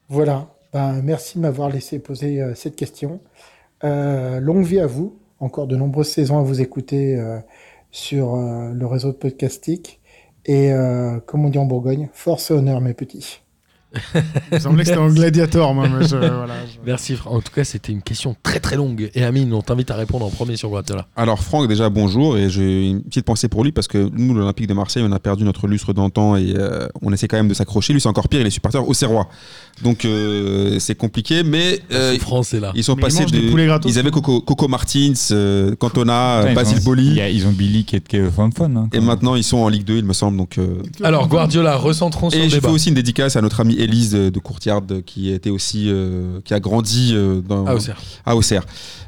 Voilà, 0.09 0.49
ben, 0.73 1.01
merci 1.01 1.37
de 1.37 1.43
m'avoir 1.43 1.69
laissé 1.69 1.99
poser 1.99 2.41
euh, 2.41 2.55
cette 2.55 2.75
question. 2.75 3.21
Longue 3.83 4.65
vie 4.65 4.79
à 4.79 4.87
vous, 4.87 5.19
encore 5.39 5.67
de 5.67 5.75
nombreuses 5.75 6.09
saisons 6.09 6.39
à 6.39 6.41
vous 6.41 6.59
écouter 6.59 7.23
sur 7.91 8.35
le 8.35 8.85
réseau 8.87 9.09
de 9.09 9.17
podcastique. 9.17 10.01
Et 10.45 10.71
comme 11.27 11.45
on 11.45 11.49
dit 11.49 11.59
en 11.59 11.65
Bourgogne, 11.65 12.09
force 12.11 12.49
et 12.49 12.55
honneur 12.55 12.81
mes 12.81 12.95
petits. 12.95 13.44
Il 14.15 14.55
me 14.55 14.59
semblait 14.59 14.83
que 14.83 14.89
c'était 14.89 14.99
en 14.99 15.09
gladiator, 15.09 15.73
moi. 15.73 15.87
mais 15.87 16.05
je- 16.07 16.15
voilà, 16.15 16.53
je- 16.65 16.79
Merci. 16.85 17.15
Fra- 17.15 17.31
En 17.31 17.39
tout 17.41 17.51
cas, 17.53 17.63
c'était 17.63 17.91
une 17.91 18.01
question 18.01 18.35
très 18.43 18.59
très 18.59 18.75
longue. 18.75 19.09
Et 19.15 19.23
Amine, 19.23 19.53
on 19.53 19.61
t'invite 19.61 19.91
à 19.91 19.95
répondre 19.95 20.25
en 20.25 20.29
premier 20.29 20.55
sur 20.57 20.69
Guardiola. 20.69 21.07
Alors 21.15 21.39
Franck, 21.43 21.67
déjà 21.67 21.89
bonjour 21.89 22.37
et 22.37 22.49
j'ai 22.49 22.87
une 22.89 23.01
petite 23.03 23.25
pensée 23.25 23.47
pour 23.47 23.63
lui 23.63 23.71
parce 23.71 23.87
que 23.87 24.09
nous, 24.13 24.33
l'Olympique 24.33 24.67
de 24.67 24.73
Marseille, 24.73 25.03
on 25.07 25.11
a 25.11 25.19
perdu 25.19 25.43
notre 25.43 25.67
lustre 25.67 25.93
d'antan 25.93 26.35
et 26.35 26.53
euh, 26.55 26.87
on 27.01 27.11
essaie 27.13 27.27
quand 27.27 27.37
même 27.37 27.47
de 27.47 27.53
s'accrocher. 27.53 27.93
Lui, 27.93 28.01
c'est 28.01 28.09
encore 28.09 28.27
pire, 28.29 28.41
il 28.41 28.47
est 28.47 28.51
supporter 28.51 28.77
au 28.87 28.93
Serrois. 28.93 29.27
Donc 29.83 30.05
euh, 30.05 30.77
c'est 30.79 30.95
compliqué, 30.95 31.43
mais 31.43 31.79
euh, 31.91 32.13
est 32.13 32.59
là. 32.59 32.71
ils 32.75 32.83
sont 32.83 32.95
Mais 32.95 33.01
ils 33.01 33.03
passés 33.03 33.25
des 33.25 33.49
de. 33.51 33.65
gratos. 33.65 33.91
Ils 33.91 33.99
avaient 33.99 34.11
Coco, 34.11 34.41
Coco 34.41 34.67
Martins, 34.67 35.13
euh, 35.31 35.75
Cantona, 35.75 36.37
Putain, 36.39 36.51
ils 36.51 36.55
Basile 36.55 36.83
Boli 36.83 37.19
Ils 37.33 37.45
ont 37.47 37.51
Billy 37.51 37.83
qui 37.85 37.97
est 37.97 38.07
qui 38.07 38.17
est 38.17 38.29
fun 38.31 38.49
fun. 38.55 38.71
hein, 38.75 38.87
et 38.93 38.99
maintenant 38.99 39.35
ils 39.35 39.43
sont 39.43 39.57
en 39.57 39.67
Ligue 39.69 39.83
2, 39.85 39.97
il 39.97 40.05
me 40.05 40.13
semble. 40.13 40.37
Donc, 40.37 40.57
euh, 40.57 40.81
Alors, 41.03 41.27
Guardiola, 41.27 41.75
recentrons 41.75 42.29
sur 42.29 42.39
Et 42.39 42.49
je 42.49 42.55
débat. 42.55 42.69
fais 42.69 42.73
aussi 42.73 42.89
une 42.89 42.95
dédicace 42.95 43.35
à 43.35 43.41
notre 43.41 43.59
amie 43.59 43.75
Élise 43.85 44.11
de, 44.11 44.29
de 44.29 44.39
Courtiarde 44.39 45.01
qui 45.05 45.31
était 45.31 45.49
aussi 45.49 45.85
euh, 45.87 46.41
qui 46.43 46.53
a 46.53 46.59
grandi 46.59 47.11
euh, 47.13 47.39
dans, 47.41 47.65
Auxerre. 47.73 48.01
à 48.25 48.35
Auxerre. 48.35 48.65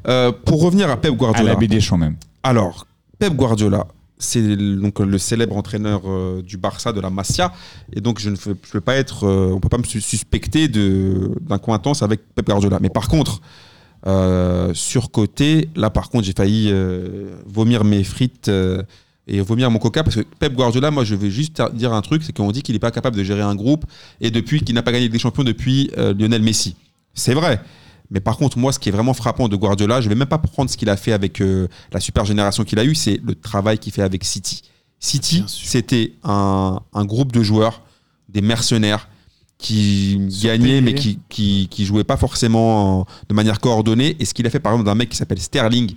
Euh, 0.08 0.32
pour 0.32 0.62
revenir 0.64 0.90
à 0.90 0.96
Pep 0.98 1.12
À 1.12 1.16
Guardiola. 1.16 1.50
la 1.54 1.56
BD 1.60 1.82
Champ 1.82 1.98
même. 1.98 2.16
Alors, 2.44 2.88
Pep 3.20 3.34
Guardiola, 3.34 3.86
c'est 4.20 4.42
le- 4.42 4.76
donc 4.78 5.00
le 5.00 5.18
célèbre 5.18 5.56
entraîneur 5.58 6.02
euh, 6.06 6.42
du 6.42 6.58
Barça, 6.58 6.94
de 6.94 7.02
la 7.02 7.10
Masia, 7.10 7.52
et 7.94 8.00
donc 8.02 8.20
je 8.20 8.30
ne 8.30 8.36
peux, 8.38 8.56
je 8.64 8.72
peux 8.72 8.82
pas 8.82 8.96
être, 8.96 9.26
euh, 9.26 9.52
on 9.54 9.60
peut 9.60 9.70
pas 9.70 9.78
me 9.78 9.84
sus- 9.84 10.02
suspecter 10.02 10.68
de 10.68 11.32
d'incointance 11.42 12.02
avec 12.04 12.22
Pep 12.34 12.46
Guardiola. 12.48 12.78
Mais 12.82 12.90
par 12.90 13.08
contre, 13.10 13.42
euh, 14.06 14.72
surcoté, 14.74 15.70
là 15.76 15.90
par 15.90 16.10
contre, 16.10 16.26
j'ai 16.26 16.34
failli 16.34 16.70
euh, 16.72 17.36
vomir 17.46 17.84
mes 17.84 18.04
frites. 18.04 18.50
Et 19.28 19.42
vomir 19.42 19.70
mon 19.70 19.80
coca 19.80 20.04
parce 20.04 20.16
que 20.16 20.22
Pep 20.40 20.54
Guardiola, 20.54 20.90
moi 20.92 21.04
je 21.04 21.16
vais 21.16 21.30
juste 21.30 21.62
dire 21.74 21.94
un 21.94 22.02
truc, 22.02 22.24
c'est 22.24 22.36
qu'on 22.36 22.52
dit 22.52 22.62
qu'il 22.62 22.74
n'est 22.74 22.80
pas 22.80 22.92
capable 22.92 23.16
de 23.18 23.24
gérer 23.24 23.42
un 23.42 23.56
groupe 23.56 23.86
et 24.22 24.32
depuis 24.32 24.62
qu'il 24.62 24.74
n'a 24.76 24.84
pas 24.84 24.92
gagné 24.92 25.10
des 25.10 25.20
champions 25.20 25.44
depuis 25.44 25.92
euh, 25.98 26.14
Lionel 26.14 26.42
Messi. 26.42 26.76
C'est 27.14 27.34
vrai. 27.34 27.62
Mais 28.10 28.22
par 28.22 28.38
contre, 28.38 28.58
moi, 28.58 28.72
ce 28.72 28.80
qui 28.80 28.88
est 28.88 28.92
vraiment 28.94 29.14
frappant 29.14 29.50
de 29.50 29.56
Guardiola, 29.58 30.00
je 30.00 30.08
vais 30.08 30.16
même 30.16 30.30
pas 30.30 30.38
prendre 30.38 30.70
ce 30.70 30.78
qu'il 30.78 30.90
a 30.90 30.96
fait 30.96 31.12
avec 31.12 31.42
euh, 31.42 31.68
la 31.92 32.00
super 32.00 32.24
génération 32.24 32.64
qu'il 32.64 32.80
a 32.80 32.86
eu, 32.86 32.96
c'est 32.96 33.20
le 33.22 33.36
travail 33.36 33.80
qu'il 33.80 33.92
fait 33.92 34.02
avec 34.02 34.24
City. 34.24 34.62
City, 35.00 35.44
c'était 35.48 36.14
un, 36.24 36.80
un 36.94 37.06
groupe 37.06 37.34
de 37.34 37.44
joueurs, 37.44 37.82
des 38.30 38.42
mercenaires 38.42 39.10
qui 39.58 40.20
gagnaient, 40.42 40.82
mais 40.82 40.94
qui, 40.94 41.20
qui, 41.30 41.68
qui 41.70 41.86
jouaient 41.86 42.04
pas 42.04 42.16
forcément 42.18 43.02
en- 43.02 43.06
de 43.28 43.34
manière 43.34 43.60
coordonnée. 43.60 44.16
Et 44.20 44.26
ce 44.26 44.34
qu'il 44.34 44.46
a 44.48 44.50
fait, 44.52 44.60
par 44.60 44.72
exemple, 44.74 44.86
d'un 44.86 44.96
mec 44.96 45.10
qui 45.10 45.18
s'appelle 45.18 45.40
Sterling, 45.42 45.94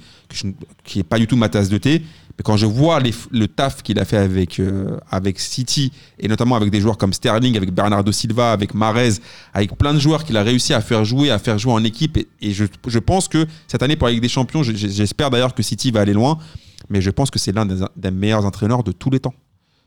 qui 0.85 0.99
est 0.99 1.05
pas 1.05 1.19
du 1.19 1.27
tout 1.27 1.37
ma 1.37 1.49
tasse 1.49 1.69
de 1.69 1.79
thé, 1.79 2.03
mais 2.39 2.43
quand 2.43 2.57
je 2.57 2.67
vois 2.67 3.01
le 3.01 3.47
taf 3.49 3.83
qu'il 3.83 3.99
a 3.99 4.05
fait 4.05 4.17
avec, 4.17 4.61
euh, 4.61 4.97
avec 5.11 5.39
City, 5.39 5.93
et 6.19 6.29
notamment 6.29 6.57
avec 6.57 6.71
des 6.71 6.81
joueurs 6.81 6.97
comme 6.97 7.13
Sterling, 7.13 7.57
avec 7.57 7.73
Bernardo 7.73 8.11
Silva, 8.13 8.53
avec 8.53 8.75
Marez, 8.75 9.15
avec 9.53 9.77
plein 9.77 9.93
de 9.93 9.99
joueurs 9.99 10.25
qu'il 10.25 10.37
a 10.37 10.43
réussi 10.43 10.73
à 10.73 10.81
faire 10.81 11.05
jouer, 11.05 11.31
à 11.31 11.39
faire 11.39 11.59
jouer 11.59 11.73
en 11.73 11.85
équipe. 11.85 12.17
Et, 12.41 12.53
je, 12.53 12.99
pense 12.99 13.29
que 13.29 13.47
cette 13.67 13.83
année, 13.83 13.97
pour 13.97 14.09
la 14.09 14.13
Ligue 14.15 14.23
des 14.23 14.29
Champions, 14.29 14.63
je- 14.63 14.73
j'espère 14.75 15.31
d'ailleurs 15.31 15.55
que 15.55 15.63
City 15.63 15.91
va 15.91 16.01
aller 16.01 16.13
loin, 16.13 16.39
mais 16.89 17.01
je 17.01 17.11
pense 17.11 17.31
que 17.31 17.39
c'est 17.39 17.53
l'un 17.53 17.67
des, 17.67 18.11
meilleurs 18.11 18.47
entraîneurs 18.47 18.83
de 18.83 18.93
tous 18.93 19.11
les 19.11 19.21
temps. 19.21 19.35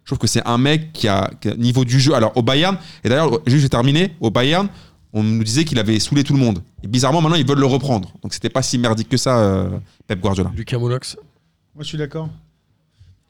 Je 0.03 0.10
trouve 0.10 0.19
que 0.19 0.27
c'est 0.27 0.45
un 0.45 0.58
mec 0.58 0.91
qui 0.91 1.08
a, 1.08 1.32
qui 1.39 1.49
a 1.49 1.56
niveau 1.56 1.86
du 1.86 1.99
jeu. 1.99 2.13
Alors 2.13 2.36
au 2.36 2.41
Bayern, 2.41 2.77
et 3.03 3.10
d'ailleurs, 3.10 3.39
juste 3.47 3.62
j'ai 3.62 3.69
terminé, 3.69 4.15
au 4.19 4.29
Bayern, 4.29 4.67
on 5.13 5.23
nous 5.23 5.43
disait 5.43 5.63
qu'il 5.63 5.79
avait 5.79 5.99
saoulé 5.99 6.23
tout 6.23 6.34
le 6.34 6.39
monde. 6.39 6.62
Et 6.84 6.88
bizarrement, 6.88 7.21
maintenant, 7.21 7.38
ils 7.38 7.47
veulent 7.47 7.60
le 7.60 7.65
reprendre. 7.65 8.12
Donc 8.21 8.34
c'était 8.34 8.49
pas 8.49 8.62
si 8.62 8.77
merdique 8.77 9.10
que 9.10 9.17
ça, 9.17 9.38
euh, 9.38 9.69
Pep 10.08 10.19
Guardiola. 10.19 10.51
Lucas 10.56 10.77
Moulox. 10.77 11.17
Moi, 11.76 11.84
je 11.84 11.88
suis 11.88 11.98
d'accord. 11.98 12.30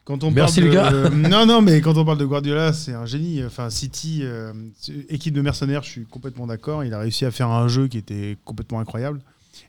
Quand 0.05 0.23
on 0.25 0.31
Merci, 0.31 0.59
parle 0.59 0.73
le 0.73 1.03
de- 1.03 1.09
gars. 1.09 1.29
non, 1.29 1.45
non, 1.45 1.61
mais 1.61 1.79
quand 1.79 1.97
on 1.97 2.03
parle 2.03 2.17
de 2.17 2.25
Guardiola, 2.25 2.73
c'est 2.73 2.93
un 2.93 3.05
génie. 3.05 3.41
Enfin, 3.43 3.69
City, 3.69 4.19
euh, 4.23 4.51
équipe 5.07 5.33
de 5.33 5.41
mercenaires, 5.41 5.83
je 5.83 5.89
suis 5.89 6.05
complètement 6.05 6.45
d'accord. 6.45 6.83
Il 6.83 6.93
a 6.93 6.99
réussi 6.99 7.23
à 7.23 7.31
faire 7.31 7.49
un 7.49 7.67
jeu 7.69 7.87
qui 7.87 7.97
était 7.97 8.37
complètement 8.43 8.79
incroyable. 8.81 9.21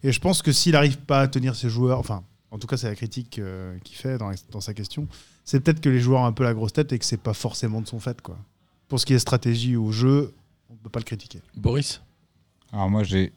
Et 0.02 0.10
je 0.10 0.18
pense 0.20 0.42
que 0.42 0.50
s'il 0.50 0.72
n'arrive 0.72 0.98
pas 0.98 1.20
à 1.20 1.28
tenir 1.28 1.54
ses 1.54 1.68
joueurs, 1.68 2.00
enfin, 2.00 2.24
en 2.50 2.58
tout 2.58 2.66
cas, 2.66 2.76
c'est 2.76 2.88
la 2.88 2.96
critique 2.96 3.38
euh, 3.38 3.76
qu'il 3.84 3.96
fait 3.96 4.18
dans, 4.18 4.32
dans 4.50 4.60
sa 4.60 4.74
question, 4.74 5.06
c'est 5.44 5.60
peut-être 5.60 5.80
que 5.80 5.88
les 5.88 6.00
joueurs 6.00 6.22
ont 6.22 6.26
un 6.26 6.32
peu 6.32 6.42
la 6.42 6.54
grosse 6.54 6.72
tête 6.72 6.92
et 6.92 6.98
que 6.98 7.04
c'est 7.04 7.16
pas 7.20 7.34
forcément 7.34 7.80
de 7.80 7.86
son 7.86 8.00
fait, 8.00 8.20
quoi. 8.20 8.36
Pour 8.88 8.98
ce 8.98 9.06
qui 9.06 9.14
est 9.14 9.18
stratégie 9.20 9.76
ou 9.76 9.92
jeu, 9.92 10.34
on 10.68 10.74
peut 10.74 10.90
pas 10.90 10.98
le 11.00 11.04
critiquer. 11.04 11.40
Boris? 11.56 12.00
Alors 12.72 12.90
moi, 12.90 13.04
j'ai 13.04 13.32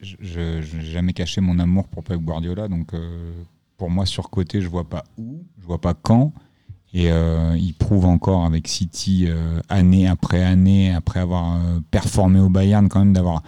jamais 0.80 1.12
caché 1.12 1.40
mon 1.40 1.60
amour 1.60 1.86
pour 1.86 2.02
Pep 2.02 2.18
Guardiola, 2.20 2.66
donc 2.66 2.92
euh, 2.92 3.30
pour 3.78 3.90
moi, 3.90 4.04
sur 4.04 4.28
côté, 4.28 4.60
je 4.60 4.68
vois 4.68 4.86
pas 4.86 5.04
où, 5.16 5.44
je 5.58 5.64
vois 5.64 5.80
pas 5.80 5.94
quand. 5.94 6.32
Et 6.92 7.12
euh, 7.12 7.56
il 7.56 7.74
prouve 7.74 8.06
encore 8.06 8.44
avec 8.44 8.66
City, 8.66 9.26
euh, 9.28 9.60
année 9.68 10.08
après 10.08 10.42
année, 10.42 10.92
après 10.92 11.20
avoir 11.20 11.54
euh, 11.56 11.78
performé 11.90 12.40
au 12.40 12.48
Bayern, 12.48 12.88
quand 12.88 12.98
même 12.98 13.12
d'avoir 13.12 13.42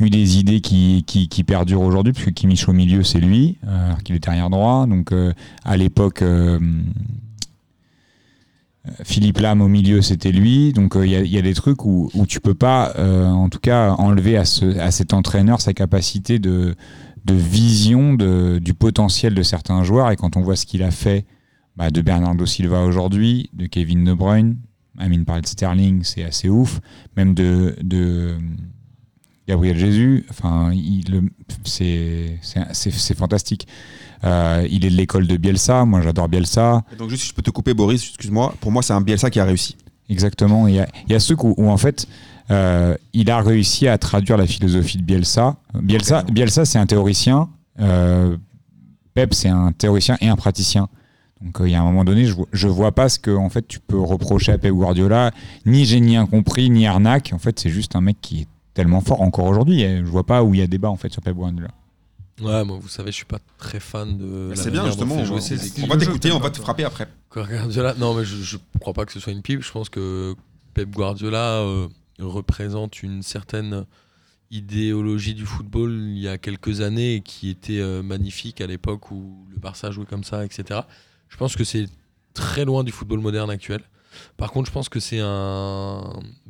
eu 0.00 0.08
des 0.08 0.38
idées 0.38 0.60
qui, 0.60 1.04
qui, 1.06 1.44
perdurent 1.44 1.82
aujourd'hui, 1.82 2.12
puisque 2.12 2.32
Kimmich 2.32 2.68
au 2.68 2.72
milieu, 2.72 3.02
c'est 3.02 3.20
lui, 3.20 3.58
alors 3.66 4.02
qu'il 4.02 4.14
est 4.14 4.28
arrière 4.28 4.50
droit. 4.50 4.86
Donc 4.86 5.10
à 5.64 5.76
l'époque, 5.78 6.22
Philippe 9.04 9.38
Lam 9.38 9.62
au 9.62 9.68
milieu, 9.68 10.02
c'était 10.02 10.32
lui. 10.32 10.74
Donc 10.74 10.98
il 11.02 11.10
y, 11.10 11.38
a- 11.38 11.42
des 11.42 11.54
trucs 11.54 11.86
où, 11.86 12.10
où 12.12 12.26
tu 12.26 12.40
peux 12.40 12.52
pas, 12.52 12.92
en 12.98 13.48
tout 13.48 13.58
cas, 13.58 13.92
enlever 13.92 14.36
à, 14.36 14.44
ce, 14.44 14.78
à 14.78 14.90
cet 14.90 15.14
entraîneur 15.14 15.62
sa 15.62 15.72
capacité 15.72 16.38
de, 16.38 16.76
de 17.26 17.34
vision 17.34 18.14
de, 18.14 18.58
du 18.58 18.72
potentiel 18.72 19.34
de 19.34 19.42
certains 19.42 19.82
joueurs. 19.82 20.10
Et 20.10 20.16
quand 20.16 20.36
on 20.36 20.40
voit 20.40 20.56
ce 20.56 20.64
qu'il 20.64 20.82
a 20.82 20.90
fait 20.90 21.26
bah, 21.76 21.90
de 21.90 22.00
Bernardo 22.00 22.46
Silva 22.46 22.82
aujourd'hui, 22.84 23.50
de 23.52 23.66
Kevin 23.66 24.04
De 24.04 24.14
Bruyne, 24.14 24.56
Amine 24.98 25.24
parlait 25.24 25.42
de 25.42 25.46
Sterling, 25.46 26.02
c'est 26.04 26.22
assez 26.22 26.48
ouf. 26.48 26.80
Même 27.16 27.34
de, 27.34 27.76
de, 27.82 28.36
Gabriel 29.46 29.76
Jésus, 29.76 30.24
enfin, 30.30 30.72
c'est, 31.64 32.38
fantastique. 33.14 33.66
Euh, 34.24 34.66
il 34.70 34.84
est 34.84 34.90
de 34.90 34.94
l'école 34.94 35.26
de 35.26 35.36
Bielsa. 35.36 35.84
Moi, 35.84 36.00
j'adore 36.00 36.28
Bielsa. 36.28 36.82
Et 36.92 36.96
Donc 36.96 37.10
juste 37.10 37.22
si 37.24 37.28
je 37.28 37.34
peux 37.34 37.42
te 37.42 37.50
couper 37.50 37.74
Boris, 37.74 38.02
excuse-moi, 38.08 38.54
pour 38.60 38.72
moi 38.72 38.82
c'est 38.82 38.94
un 38.94 39.00
Bielsa 39.00 39.30
qui 39.30 39.38
a 39.40 39.44
réussi. 39.44 39.76
Exactement. 40.08 40.68
Il 40.68 40.76
y 40.76 40.80
a, 40.80 40.88
il 41.06 41.12
y 41.12 41.14
a 41.14 41.20
ce 41.20 41.34
truc 41.34 41.44
où, 41.44 41.54
où, 41.56 41.68
en 41.68 41.76
fait, 41.76 42.06
il 42.50 43.30
a 43.30 43.40
réussi 43.40 43.88
à 43.88 43.98
traduire 43.98 44.36
la 44.36 44.46
philosophie 44.46 44.98
de 44.98 45.02
Bielsa. 45.02 45.56
Bielsa, 45.74 46.22
Bielsa 46.22 46.64
c'est 46.64 46.78
un 46.78 46.86
théoricien. 46.86 47.48
Euh, 47.80 48.36
Pep, 49.14 49.34
c'est 49.34 49.48
un 49.48 49.72
théoricien 49.72 50.16
et 50.20 50.28
un 50.28 50.36
praticien. 50.36 50.88
Donc 51.42 51.60
euh, 51.60 51.68
il 51.68 51.72
y 51.72 51.74
a 51.74 51.80
un 51.80 51.84
moment 51.84 52.04
donné, 52.04 52.24
je, 52.26 52.32
vois- 52.34 52.48
je 52.52 52.68
vois 52.68 52.92
pas 52.92 53.08
ce 53.08 53.18
que 53.18 53.30
en 53.30 53.48
fait 53.50 53.66
tu 53.66 53.80
peux 53.80 53.98
reprocher 54.00 54.52
à 54.52 54.58
Pep 54.58 54.72
Guardiola. 54.72 55.32
Ni 55.66 55.84
génie 55.84 56.16
incompris, 56.16 56.70
ni 56.70 56.86
arnaque. 56.86 57.32
En 57.34 57.38
fait, 57.38 57.58
c'est 57.58 57.70
juste 57.70 57.96
un 57.96 58.00
mec 58.00 58.16
qui 58.20 58.42
est 58.42 58.46
tellement 58.74 59.00
fort 59.00 59.20
encore 59.22 59.46
aujourd'hui. 59.46 59.82
Je 59.82 60.04
vois 60.04 60.24
pas 60.24 60.42
où 60.42 60.54
il 60.54 60.60
y 60.60 60.62
a 60.62 60.66
débat 60.66 60.88
en 60.90 60.96
fait 60.96 61.12
sur 61.12 61.22
Pep 61.22 61.34
Guardiola. 61.34 61.68
Ouais, 62.42 62.64
moi, 62.64 62.78
vous 62.80 62.88
savez, 62.88 63.10
je 63.10 63.16
suis 63.16 63.24
pas 63.24 63.38
très 63.58 63.80
fan 63.80 64.18
de. 64.18 64.52
c'est 64.54 64.70
bien 64.70 64.84
justement, 64.86 65.14
on 65.16 65.24
jouer 65.24 65.36
va, 65.36 65.40
ses 65.42 65.66
équipes. 65.66 65.84
on 65.84 65.88
va 65.94 65.96
t'écouter, 65.96 66.32
on 66.32 66.38
va 66.38 66.50
te 66.50 66.58
frapper 66.60 66.84
après. 66.84 67.06
Guardiola, 67.34 67.94
non, 67.98 68.14
mais 68.14 68.24
je, 68.24 68.36
je 68.42 68.56
crois 68.80 68.92
pas 68.92 69.04
que 69.06 69.12
ce 69.12 69.20
soit 69.20 69.32
une 69.32 69.40
pipe. 69.42 69.62
Je 69.62 69.72
pense 69.72 69.88
que 69.88 70.34
Pep 70.74 70.90
Guardiola 70.90 71.38
euh, 71.62 71.88
représente 72.18 73.02
une 73.02 73.22
certaine 73.22 73.86
idéologie 74.50 75.34
du 75.34 75.44
football 75.44 75.92
il 75.92 76.18
y 76.18 76.28
a 76.28 76.38
quelques 76.38 76.80
années 76.80 77.20
qui 77.24 77.50
était 77.50 77.80
euh, 77.80 78.02
magnifique 78.02 78.60
à 78.60 78.66
l'époque 78.66 79.10
où 79.10 79.44
le 79.50 79.58
Barça 79.58 79.90
jouait 79.90 80.06
comme 80.06 80.24
ça, 80.24 80.44
etc. 80.44 80.80
Je 81.28 81.36
pense 81.36 81.56
que 81.56 81.64
c'est 81.64 81.86
très 82.34 82.64
loin 82.64 82.84
du 82.84 82.92
football 82.92 83.20
moderne 83.20 83.50
actuel. 83.50 83.82
Par 84.36 84.50
contre, 84.52 84.68
je 84.68 84.72
pense 84.72 84.88
que 84.88 85.00
c'est 85.00 85.20
un. 85.20 86.00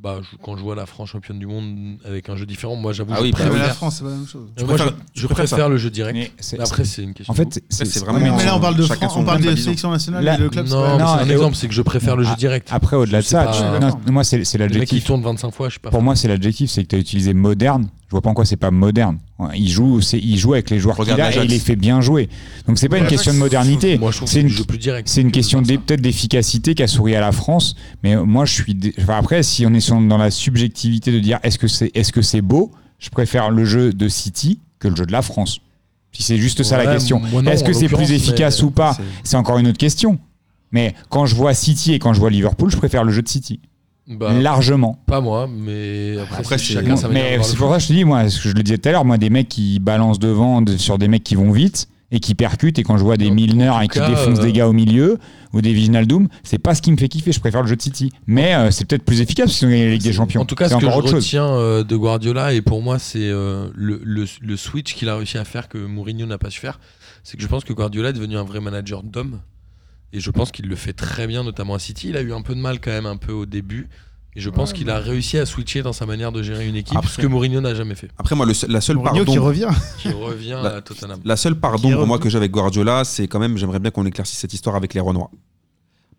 Bah, 0.01 0.19
je- 0.23 0.37
quand 0.43 0.57
je 0.57 0.63
vois 0.63 0.75
la 0.75 0.87
France 0.87 1.11
championne 1.11 1.39
du 1.39 1.47
monde 1.47 1.97
avec 2.05 2.29
un 2.29 2.37
jeu 2.37 2.47
différent, 2.47 2.77
moi 2.77 2.93
j'avoue. 2.93 3.13
Ah 3.15 3.19
je 3.19 3.23
oui, 3.23 3.31
bah 3.33 3.39
Mais 3.43 3.49
préfère- 3.51 3.67
la 3.69 3.75
France, 3.75 3.97
c'est 3.97 4.05
pas 4.05 4.11
la 4.11 4.17
même 4.17 4.27
chose. 4.27 4.49
Euh, 4.61 4.65
moi, 4.67 4.77
je, 4.77 4.83
préfères- 4.83 4.99
je 5.15 5.21
tu 5.21 5.27
préfères 5.27 5.45
préfère 5.47 5.69
le 5.69 5.77
jeu 5.79 5.91
direct. 5.91 6.33
Après, 6.61 6.85
c'est 6.85 7.03
une 7.03 7.15
question. 7.15 7.33
En 7.33 7.35
fait, 7.37 7.63
c'est, 7.69 7.99
vraiment- 8.01 8.19
Mais, 8.19 8.31
mais 8.31 8.45
là, 8.45 8.57
on 8.57 8.61
parle 8.61 8.77
de 8.77 8.83
France, 8.83 8.99
on 9.17 9.25
parle 9.25 9.25
point 9.25 9.37
de 9.39 9.43
de 9.45 9.51
vision. 9.51 9.65
sélection 9.65 9.91
nationale 9.91 10.25
Là- 10.25 10.35
et 10.35 10.39
le 10.39 10.49
club. 10.51 10.69
non, 10.69 10.99
non, 10.99 11.05
un 11.07 11.29
exemple, 11.29 11.57
c'est 11.57 11.69
que 11.69 11.75
je 11.75 11.83
préfère 11.83 12.17
le 12.17 12.23
jeu 12.25 12.31
Ah, 12.33 12.37
direct. 12.37 12.69
Après, 12.71 12.97
au-delà 12.97 13.19
de 13.21 13.25
ça, 13.27 13.51
moi, 14.11 14.25
c'est, 14.25 14.45
c'est 14.45 14.59
Le 14.59 14.65
mec 14.65 14.73
qui 14.73 14.79
l'adjectif. 14.79 15.05
tourne 15.05 15.23
25 15.23 15.51
fois, 15.53 15.69
je 15.69 15.75
sais 15.75 15.81
pas. 15.81 15.91
Pour 15.91 16.03
moi, 16.03 16.15
c'est 16.17 16.29
l'adjectif, 16.29 16.71
c'est 16.71 16.83
que 16.83 16.89
tu 16.89 16.97
as 16.97 16.99
utilisé 16.99 17.35
moderne. 17.35 17.89
Je 18.07 18.11
vois 18.13 18.21
pas 18.21 18.31
en 18.31 18.35
quoi 18.35 18.45
c'est 18.45 18.57
pas 18.57 18.71
moderne. 18.71 19.19
Il 19.55 19.69
joue, 19.69 20.01
il 20.15 20.39
joue 20.39 20.55
avec 20.55 20.71
les 20.71 20.79
joueurs 20.79 20.97
qu'il 20.97 21.21
a 21.21 21.31
et 21.31 21.45
il 21.45 21.51
les 21.51 21.59
fait 21.59 21.77
bien 21.77 22.01
jouer. 22.01 22.31
Donc 22.67 22.79
c'est 22.79 22.89
pas 22.89 22.99
une 22.99 23.07
question 23.07 23.35
de 23.35 23.39
modernité. 23.39 24.01
C'est 24.25 24.41
une, 24.41 24.51
c'est 25.05 25.21
une 25.21 25.31
que 25.31 25.35
question 25.35 25.63
peut-être 25.63 26.01
d'efficacité 26.01 26.75
qui 26.75 26.83
a 26.83 26.87
souri 26.87 27.15
à 27.15 27.21
la 27.21 27.33
France. 27.33 27.77
Mais 28.03 28.17
moi, 28.17 28.47
je 28.47 28.55
suis. 28.55 28.77
enfin, 28.99 29.19
après, 29.19 29.43
si 29.43 29.67
on 29.67 29.75
est 29.75 29.91
dans 29.91 30.17
la 30.17 30.31
subjectivité 30.31 31.13
de 31.13 31.19
dire 31.19 31.39
est-ce 31.43 31.59
que 31.59 31.69
c'est 31.69 31.91
est-ce 31.95 32.13
que 32.13 32.23
c'est 32.23 32.41
beau, 32.41 32.73
je 32.99 33.11
préfère 33.11 33.51
le 33.51 33.65
jeu 33.67 33.93
de 33.93 34.09
City 34.09 34.61
que 34.79 34.89
le 34.89 34.97
jeu 34.97 35.05
de 35.05 35.13
la 35.13 35.23
France. 35.23 35.61
Si 36.13 36.23
c'est 36.23 36.39
juste 36.39 36.63
ça 36.63 36.79
la 36.79 36.91
question. 36.95 37.21
Est-ce 37.47 37.63
que 37.63 37.75
c'est 37.75 37.89
plus 37.89 38.13
efficace 38.13 38.63
ou 38.63 38.71
pas? 38.71 38.97
C'est 39.23 39.37
encore 39.37 39.59
une 39.59 39.69
autre 39.69 39.79
question. 39.79 40.19
Mais 40.73 40.95
quand 41.11 41.27
je 41.27 41.35
vois 41.35 41.53
City 41.55 41.93
et 41.93 41.99
quand 41.99 42.15
je 42.15 42.21
vois 42.21 42.31
Liverpool, 42.31 42.71
je 42.71 42.77
préfère 42.77 43.05
le 43.05 43.13
jeu 43.13 43.23
de 43.23 43.29
City. 43.29 43.61
Bah, 44.09 44.33
Largement. 44.33 45.03
Pas 45.07 45.21
moi, 45.21 45.49
mais 45.53 46.17
après, 46.19 46.39
Après, 46.41 46.59
c'est 46.59 46.75
chacun 46.75 46.97
sa 46.97 47.09
Mais 47.09 47.39
c'est 47.43 47.57
pour 47.57 47.71
ça 47.71 47.77
que 47.79 47.83
je 47.83 47.89
te 47.89 47.93
dis, 47.93 48.05
moi, 48.05 48.29
ce 48.31 48.41
que 48.41 48.49
je 48.51 48.55
le 48.55 48.63
disais 48.63 48.79
tout 48.79 48.89
à 48.89 48.93
l'heure, 48.93 49.05
moi, 49.05 49.19
des 49.19 49.31
mecs 49.31 49.49
qui 49.49 49.81
balancent 49.81 50.21
devant 50.21 50.63
de- 50.63 50.77
sur 50.77 50.97
des 50.99 51.09
mecs 51.09 51.25
qui 51.25 51.35
vont 51.35 51.51
vite 51.51 51.89
et 52.13 52.21
qui 52.21 52.37
percutent, 52.37 52.79
et 52.79 52.85
quand 52.85 52.99
je 52.99 53.03
vois 53.03 53.17
des 53.17 53.33
Milner 53.33 53.73
et 53.83 53.89
qui 53.89 53.99
défoncent 53.99 54.39
euh, 54.39 54.43
des 54.43 54.53
gars 54.53 54.69
au 54.69 54.73
milieu, 54.73 55.19
ou 55.53 55.61
des 55.61 55.73
Viginaldoum, 55.73 56.29
c'est 56.45 56.59
pas 56.59 56.77
ce 56.77 56.83
qui 56.83 56.93
me 56.93 56.97
fait 56.97 57.09
kiffer. 57.09 57.33
Je 57.33 57.41
préfère 57.41 57.63
le 57.63 57.67
jeu 57.69 57.75
de 57.75 57.83
City. 57.83 58.13
Mais 58.29 58.55
euh, 58.55 58.71
c'est 58.71 58.85
peut-être 58.85 59.05
plus 59.05 59.21
efficace 59.21 59.57
qu'ils 59.59 59.67
ont 59.67 59.71
gagné 59.71 59.87
la 59.87 59.93
Ligue 59.95 60.03
des 60.03 60.13
Champions. 60.13 60.43
En 60.43 60.45
tout 60.45 60.55
cas, 60.55 60.69
c'est 60.69 60.75
ce 60.75 60.81
que 60.81 60.87
je 60.87 60.97
autre 60.97 61.15
retiens 61.15 61.47
euh, 61.49 61.83
de 61.83 61.97
Guardiola, 61.97 62.53
et 62.53 62.61
pour 62.63 62.83
moi, 62.83 63.01
c'est 63.01 63.19
euh, 63.23 63.67
le, 63.75 64.01
le- 64.05 64.27
le 64.41 64.57
switch 64.57 64.95
qu'il 64.95 65.09
a 65.09 65.17
réussi 65.17 65.37
à 65.39 65.45
faire 65.45 65.69
que 65.69 65.79
Mourinho 65.79 66.27
n'a 66.27 66.39
pas 66.39 66.51
su 66.51 66.61
faire. 66.61 66.79
C'est 67.25 67.37
que 67.37 67.43
je 67.43 67.49
pense 67.49 67.65
que 67.65 67.73
Guardiola 67.73 68.11
est 68.11 68.13
devenu 68.13 68.37
un 68.37 68.45
vrai 68.45 68.61
manager 68.61 69.03
d'hommes. 69.03 69.41
Et 70.17 70.21
je 70.21 70.31
pense 70.31 70.51
qu'il 70.51 70.67
le 70.67 70.77
fait 70.77 70.93
très 70.95 71.27
bien, 71.27 71.45
notamment 71.45 71.75
à 71.75 71.79
City. 71.79 72.09
Il 72.09 72.17
a 72.17 72.23
eu 72.23 72.33
un 72.33 72.41
peu 72.41 72.55
de 72.55 72.61
mal 72.61 72.81
quand 72.81 72.91
même, 72.91 73.05
un 73.07 73.17
peu 73.19 73.33
au 73.33 73.45
début. 73.45 73.89
Et 74.35 74.41
je 74.41 74.51
pense 74.51 74.73
qu'il 74.73 74.89
a 74.91 74.99
réussi 74.99 75.39
à 75.39 75.47
switcher 75.47 75.83
dans 75.83 75.93
sa 75.93 76.05
manière 76.07 76.31
de 76.33 76.43
gérer 76.43 76.67
une 76.69 76.77
équipe, 76.77 76.97
Après- 76.99 77.11
ce 77.11 77.19
que 77.21 77.27
Mourinho 77.27 77.61
n'a 77.61 77.75
jamais 77.75 77.95
fait. 77.95 78.09
Après 78.19 78.35
moi 78.35 78.45
le 78.47 78.53
la 78.69 78.81
seule 78.83 78.97
Mourinho 78.97 79.25
qui 79.25 79.27
pardon 79.27 79.45
revient. 79.45 79.69
Qui 79.99 80.09
revient 80.11 80.59
La- 80.63 80.77
à 80.77 80.81
Tottenham. 80.83 81.21
La 81.25 81.37
seule 81.37 81.55
pardon 81.55 81.91
pour 81.93 82.07
moi 82.07 82.19
que 82.19 82.29
j'ai 82.29 82.37
avec 82.37 82.51
Guardiola, 82.51 83.05
c'est 83.05 83.29
quand 83.29 83.39
même, 83.39 83.57
j'aimerais 83.57 83.79
bien 83.79 83.91
qu'on 83.91 84.05
éclaircisse 84.07 84.39
cette 84.39 84.53
histoire 84.53 84.77
avec 84.77 84.93
les 84.95 85.01
Renois. 85.01 85.31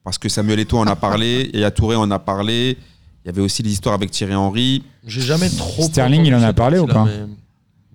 Parce 0.04 0.18
que 0.18 0.30
Samuel 0.30 0.60
Eto'o 0.60 0.80
en 0.80 0.88
a 0.88 0.96
parlé, 0.96 1.50
et 1.54 1.64
à 1.64 1.70
Touré 1.72 1.96
en 1.96 2.10
a 2.12 2.18
parlé. 2.20 2.78
Il 3.24 3.28
y 3.28 3.30
avait 3.30 3.42
aussi 3.42 3.62
des 3.62 3.72
histoires 3.72 3.94
avec 3.94 4.10
Thierry 4.10 4.36
Henry. 4.36 4.84
J'ai 5.06 5.22
jamais 5.22 5.50
trop. 5.50 5.84
Sterling, 5.84 6.24
il 6.26 6.34
en 6.34 6.42
a 6.42 6.54
parlé 6.54 6.80
ou 6.80 6.88
pas 6.88 7.04
mais- 7.06 7.26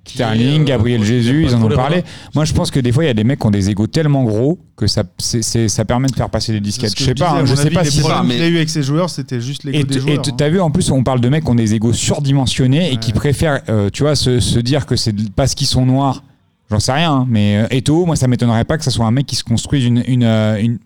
Sterling, 0.04 0.60
est, 0.60 0.60
euh, 0.60 0.64
Gabriel 0.64 1.04
Jésus, 1.04 1.44
ils 1.44 1.54
en 1.54 1.62
ont 1.62 1.68
parlé. 1.68 2.02
Moi, 2.34 2.44
je 2.44 2.52
pense 2.52 2.70
que 2.70 2.80
des 2.80 2.90
fois, 2.90 3.04
il 3.04 3.06
y 3.06 3.10
a 3.10 3.14
des 3.14 3.22
mecs 3.24 3.38
qui 3.38 3.46
ont 3.46 3.50
des 3.50 3.70
égos 3.70 3.86
tellement 3.86 4.24
gros 4.24 4.58
que 4.76 4.86
ça, 4.88 5.04
c'est- 5.18 5.68
ça 5.68 5.84
permet 5.84 6.08
de 6.08 6.14
faire 6.16 6.28
passer 6.28 6.52
des 6.52 6.60
disquettes. 6.60 6.92
Je 6.98 7.04
sais 7.04 7.14
pas, 7.14 7.30
hein, 7.30 7.44
je 7.44 7.54
sais 7.54 7.70
pas 7.70 7.84
si 7.84 8.00
problèmes 8.00 8.26
mais- 8.26 8.34
qu'il 8.34 8.42
a 8.44 8.48
eu 8.48 8.56
avec 8.56 8.68
ses 8.68 8.82
joueurs, 8.82 9.10
c'était 9.10 9.40
juste 9.40 9.62
l'ego 9.64 9.78
Et 9.78 9.84
des 9.84 9.96
et 9.96 10.00
joueurs. 10.00 10.22
t- 10.22 10.30
hein. 10.30 10.34
t'as 10.36 10.48
vu, 10.48 10.60
en 10.60 10.70
plus, 10.70 10.90
on 10.90 11.04
parle 11.04 11.20
de 11.20 11.28
mecs 11.28 11.44
qui 11.44 11.50
ont 11.50 11.54
des 11.54 11.74
égos 11.74 11.92
surdimensionnés 11.92 12.92
et 12.92 12.96
qui 12.96 13.12
préfèrent, 13.12 13.62
euh, 13.68 13.90
tu 13.92 14.02
vois, 14.02 14.16
se, 14.16 14.40
se 14.40 14.58
dire 14.58 14.86
que 14.86 14.96
c'est 14.96 15.14
parce 15.36 15.54
qu'ils 15.54 15.66
sont 15.68 15.86
noirs. 15.86 16.22
J'en 16.70 16.80
sais 16.80 16.92
rien, 16.92 17.12
hein, 17.12 17.26
mais 17.28 17.58
euh, 17.58 17.66
Eto'o, 17.76 18.06
moi, 18.06 18.16
ça 18.16 18.26
m'étonnerait 18.28 18.64
pas 18.64 18.78
que 18.78 18.84
ça 18.84 18.90
soit 18.90 19.04
un 19.06 19.10
mec 19.10 19.26
qui 19.26 19.36
se 19.36 19.44
construise 19.44 19.84
une, 19.84 20.02
une, 20.08 20.24
une- 20.24 20.78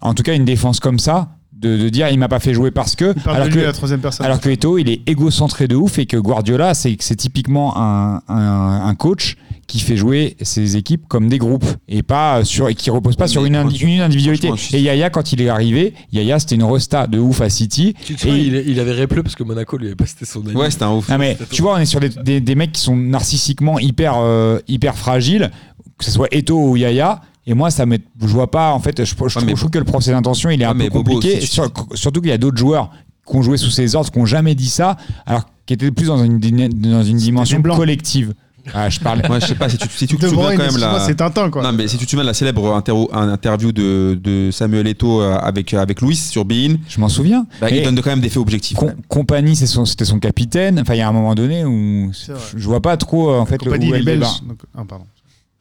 en 0.00 0.14
tout 0.14 0.22
cas, 0.24 0.34
une 0.34 0.44
défense 0.44 0.78
comme 0.80 0.98
ça, 0.98 1.30
de, 1.58 1.76
de 1.76 1.88
dire 1.88 2.08
il 2.10 2.18
m'a 2.18 2.28
pas 2.28 2.40
fait 2.40 2.52
jouer 2.54 2.70
parce 2.70 2.96
que, 2.96 3.14
alors 3.28 3.48
que, 3.48 3.58
à 3.58 3.62
la 3.64 3.72
troisième 3.72 4.00
personne. 4.00 4.26
alors 4.26 4.40
que 4.40 4.48
Eto'o, 4.50 4.78
il 4.78 4.88
est 4.90 5.08
égocentré 5.08 5.68
de 5.68 5.74
ouf 5.76 5.98
et 5.98 6.06
que 6.06 6.16
Guardiola, 6.16 6.74
c'est 6.74 6.96
c'est 7.00 7.16
typiquement 7.16 7.76
un, 7.78 8.20
un, 8.28 8.82
un 8.86 8.94
coach 8.94 9.36
qui 9.66 9.80
fait 9.80 9.96
jouer 9.96 10.36
ses 10.42 10.76
équipes 10.76 11.08
comme 11.08 11.28
des 11.28 11.38
groupes 11.38 11.64
et 11.88 12.02
pas 12.04 12.44
sur 12.44 12.68
et 12.68 12.74
qui 12.76 12.88
repose 12.90 13.16
pas 13.16 13.24
Mais 13.24 13.28
sur 13.28 13.44
une, 13.44 13.56
indi- 13.56 13.78
une 13.84 14.00
individualité. 14.00 14.48
Et 14.72 14.80
Yaya, 14.80 15.10
quand 15.10 15.32
il 15.32 15.40
est 15.40 15.48
arrivé, 15.48 15.92
Yaya, 16.12 16.38
c'était 16.38 16.54
une 16.54 16.62
resta 16.62 17.08
de 17.08 17.18
ouf 17.18 17.40
à 17.40 17.48
City. 17.50 17.94
Tu 18.04 18.12
Et- 18.28 18.38
il, 18.46 18.54
il 18.68 18.78
avait 18.78 18.92
répleu 18.92 19.24
parce 19.24 19.34
que 19.34 19.42
Monaco 19.42 19.76
lui 19.76 19.86
avait 19.86 19.96
pas 19.96 20.06
cité 20.06 20.24
son 20.24 20.42
ami. 20.46 20.54
Ouais, 20.54 20.70
c'était 20.70 20.84
un 20.84 20.92
ouf. 20.92 21.08
non 21.08 21.18
mais 21.18 21.36
tu 21.50 21.62
vois, 21.62 21.74
on 21.74 21.78
est 21.78 21.84
sur 21.86 21.98
des, 21.98 22.10
des- 22.10 22.40
des 22.40 22.54
mecs 22.54 22.72
qui 22.72 22.80
sont 22.80 22.94
narcissiquement 22.96 23.78
hyper, 23.80 24.14
euh, 24.18 24.60
hyper 24.68 24.94
fragiles, 24.96 25.50
que 25.98 26.04
ce 26.04 26.10
soit 26.12 26.28
Eto 26.32 26.56
ou 26.70 26.76
Yaya. 26.76 27.22
Et 27.46 27.54
moi, 27.54 27.70
ça 27.70 27.86
me, 27.86 27.98
je 28.20 28.26
vois 28.26 28.50
pas. 28.50 28.72
En 28.72 28.80
fait, 28.80 28.98
je, 28.98 29.04
je 29.10 29.14
trouve, 29.14 29.28
je 29.28 29.66
que 29.66 29.78
le 29.78 29.84
procès 29.84 30.10
d'intention, 30.10 30.50
il 30.50 30.60
est 30.60 30.66
Ouais, 30.66 30.72
un 30.72 30.76
peu 30.78 30.90
compliqué. 30.90 31.40
si 31.40 31.46
tu- 31.46 31.52
Sur- 31.54 31.70
surtout 31.94 32.20
qu'il 32.20 32.30
y 32.30 32.34
a 32.34 32.38
d'autres 32.38 32.58
joueurs 32.58 32.90
qui 33.28 33.36
ont 33.36 33.42
joué 33.42 33.56
sous 33.56 33.70
ses 33.70 33.94
ordres, 33.94 34.10
qui 34.10 34.18
ont 34.18 34.26
jamais 34.26 34.54
dit 34.54 34.68
ça, 34.68 34.96
alors 35.26 35.44
qui 35.64 35.74
étaient 35.74 35.90
plus 35.90 36.06
dans 36.06 36.22
une, 36.24 36.38
dans 36.40 37.02
une 37.02 37.16
dimension 37.16 37.60
collective. 37.62 38.34
Ah, 38.74 38.90
je 38.90 38.98
parle. 38.98 39.22
Ouais, 39.30 39.40
je 39.40 39.46
sais 39.46 39.54
pas 39.54 39.68
si 39.68 39.78
tu, 39.78 39.86
si 39.88 40.08
tu 40.08 40.16
te 40.16 40.26
souviens 40.26 40.56
quand 40.56 40.64
même 40.64 40.76
la. 40.78 40.98
c'est 40.98 41.14
Tintin 41.14 41.50
quoi. 41.50 41.62
Non, 41.62 41.72
mais 41.72 41.86
si 41.86 41.98
tu 41.98 42.04
te 42.04 42.10
souviens 42.10 42.24
de 42.24 42.28
la 42.28 42.34
célèbre 42.34 42.74
interview 43.12 43.70
de, 43.70 44.18
de 44.20 44.50
Samuel 44.50 44.88
Eto'o 44.88 45.20
euh, 45.22 45.36
avec, 45.38 45.72
avec 45.72 46.00
Louis 46.00 46.16
sur 46.16 46.44
Bein, 46.44 46.74
Je 46.88 46.98
m'en 46.98 47.08
souviens. 47.08 47.46
bah, 47.60 47.70
il 47.70 47.84
donne 47.84 47.94
quand 48.00 48.10
même 48.10 48.20
des 48.20 48.28
faits 48.28 48.38
objectifs. 48.42 48.76
Com- 48.76 48.94
compagnie, 49.06 49.54
son- 49.54 49.84
c'était 49.84 50.04
son 50.04 50.18
capitaine. 50.18 50.80
Enfin, 50.80 50.94
il 50.94 50.98
y 50.98 51.00
a 51.00 51.08
un 51.08 51.12
moment 51.12 51.36
donné 51.36 51.64
où 51.64 52.10
vrai. 52.28 52.34
je 52.56 52.66
vois 52.66 52.82
pas 52.82 52.96
trop 52.96 53.30
euh, 53.30 53.38
en 53.38 53.46
fait 53.46 53.64
le, 53.64 53.70
Compagnie, 53.70 53.86
où 53.86 53.88
il 53.90 53.94
est 53.94 53.98
le 54.00 54.04
belge. 54.04 54.42
donc- 54.48 54.58
ah, 54.76 54.82
pardon. 54.88 55.04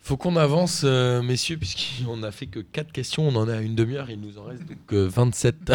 Faut 0.05 0.17
qu'on 0.17 0.35
avance, 0.35 0.83
euh, 0.83 1.23
messieurs, 1.23 1.57
puisqu'on 1.57 2.21
a 2.21 2.31
fait 2.31 2.45
que 2.45 2.59
4 2.59 2.91
questions, 2.91 3.27
on 3.27 3.35
en 3.35 3.49
est 3.49 3.53
à 3.53 3.61
une 3.61 3.73
demi-heure, 3.73 4.11
il 4.11 4.21
nous 4.21 4.37
en 4.37 4.43
reste 4.43 4.63
donc 4.63 4.77
euh, 4.93 5.09
27. 5.09 5.71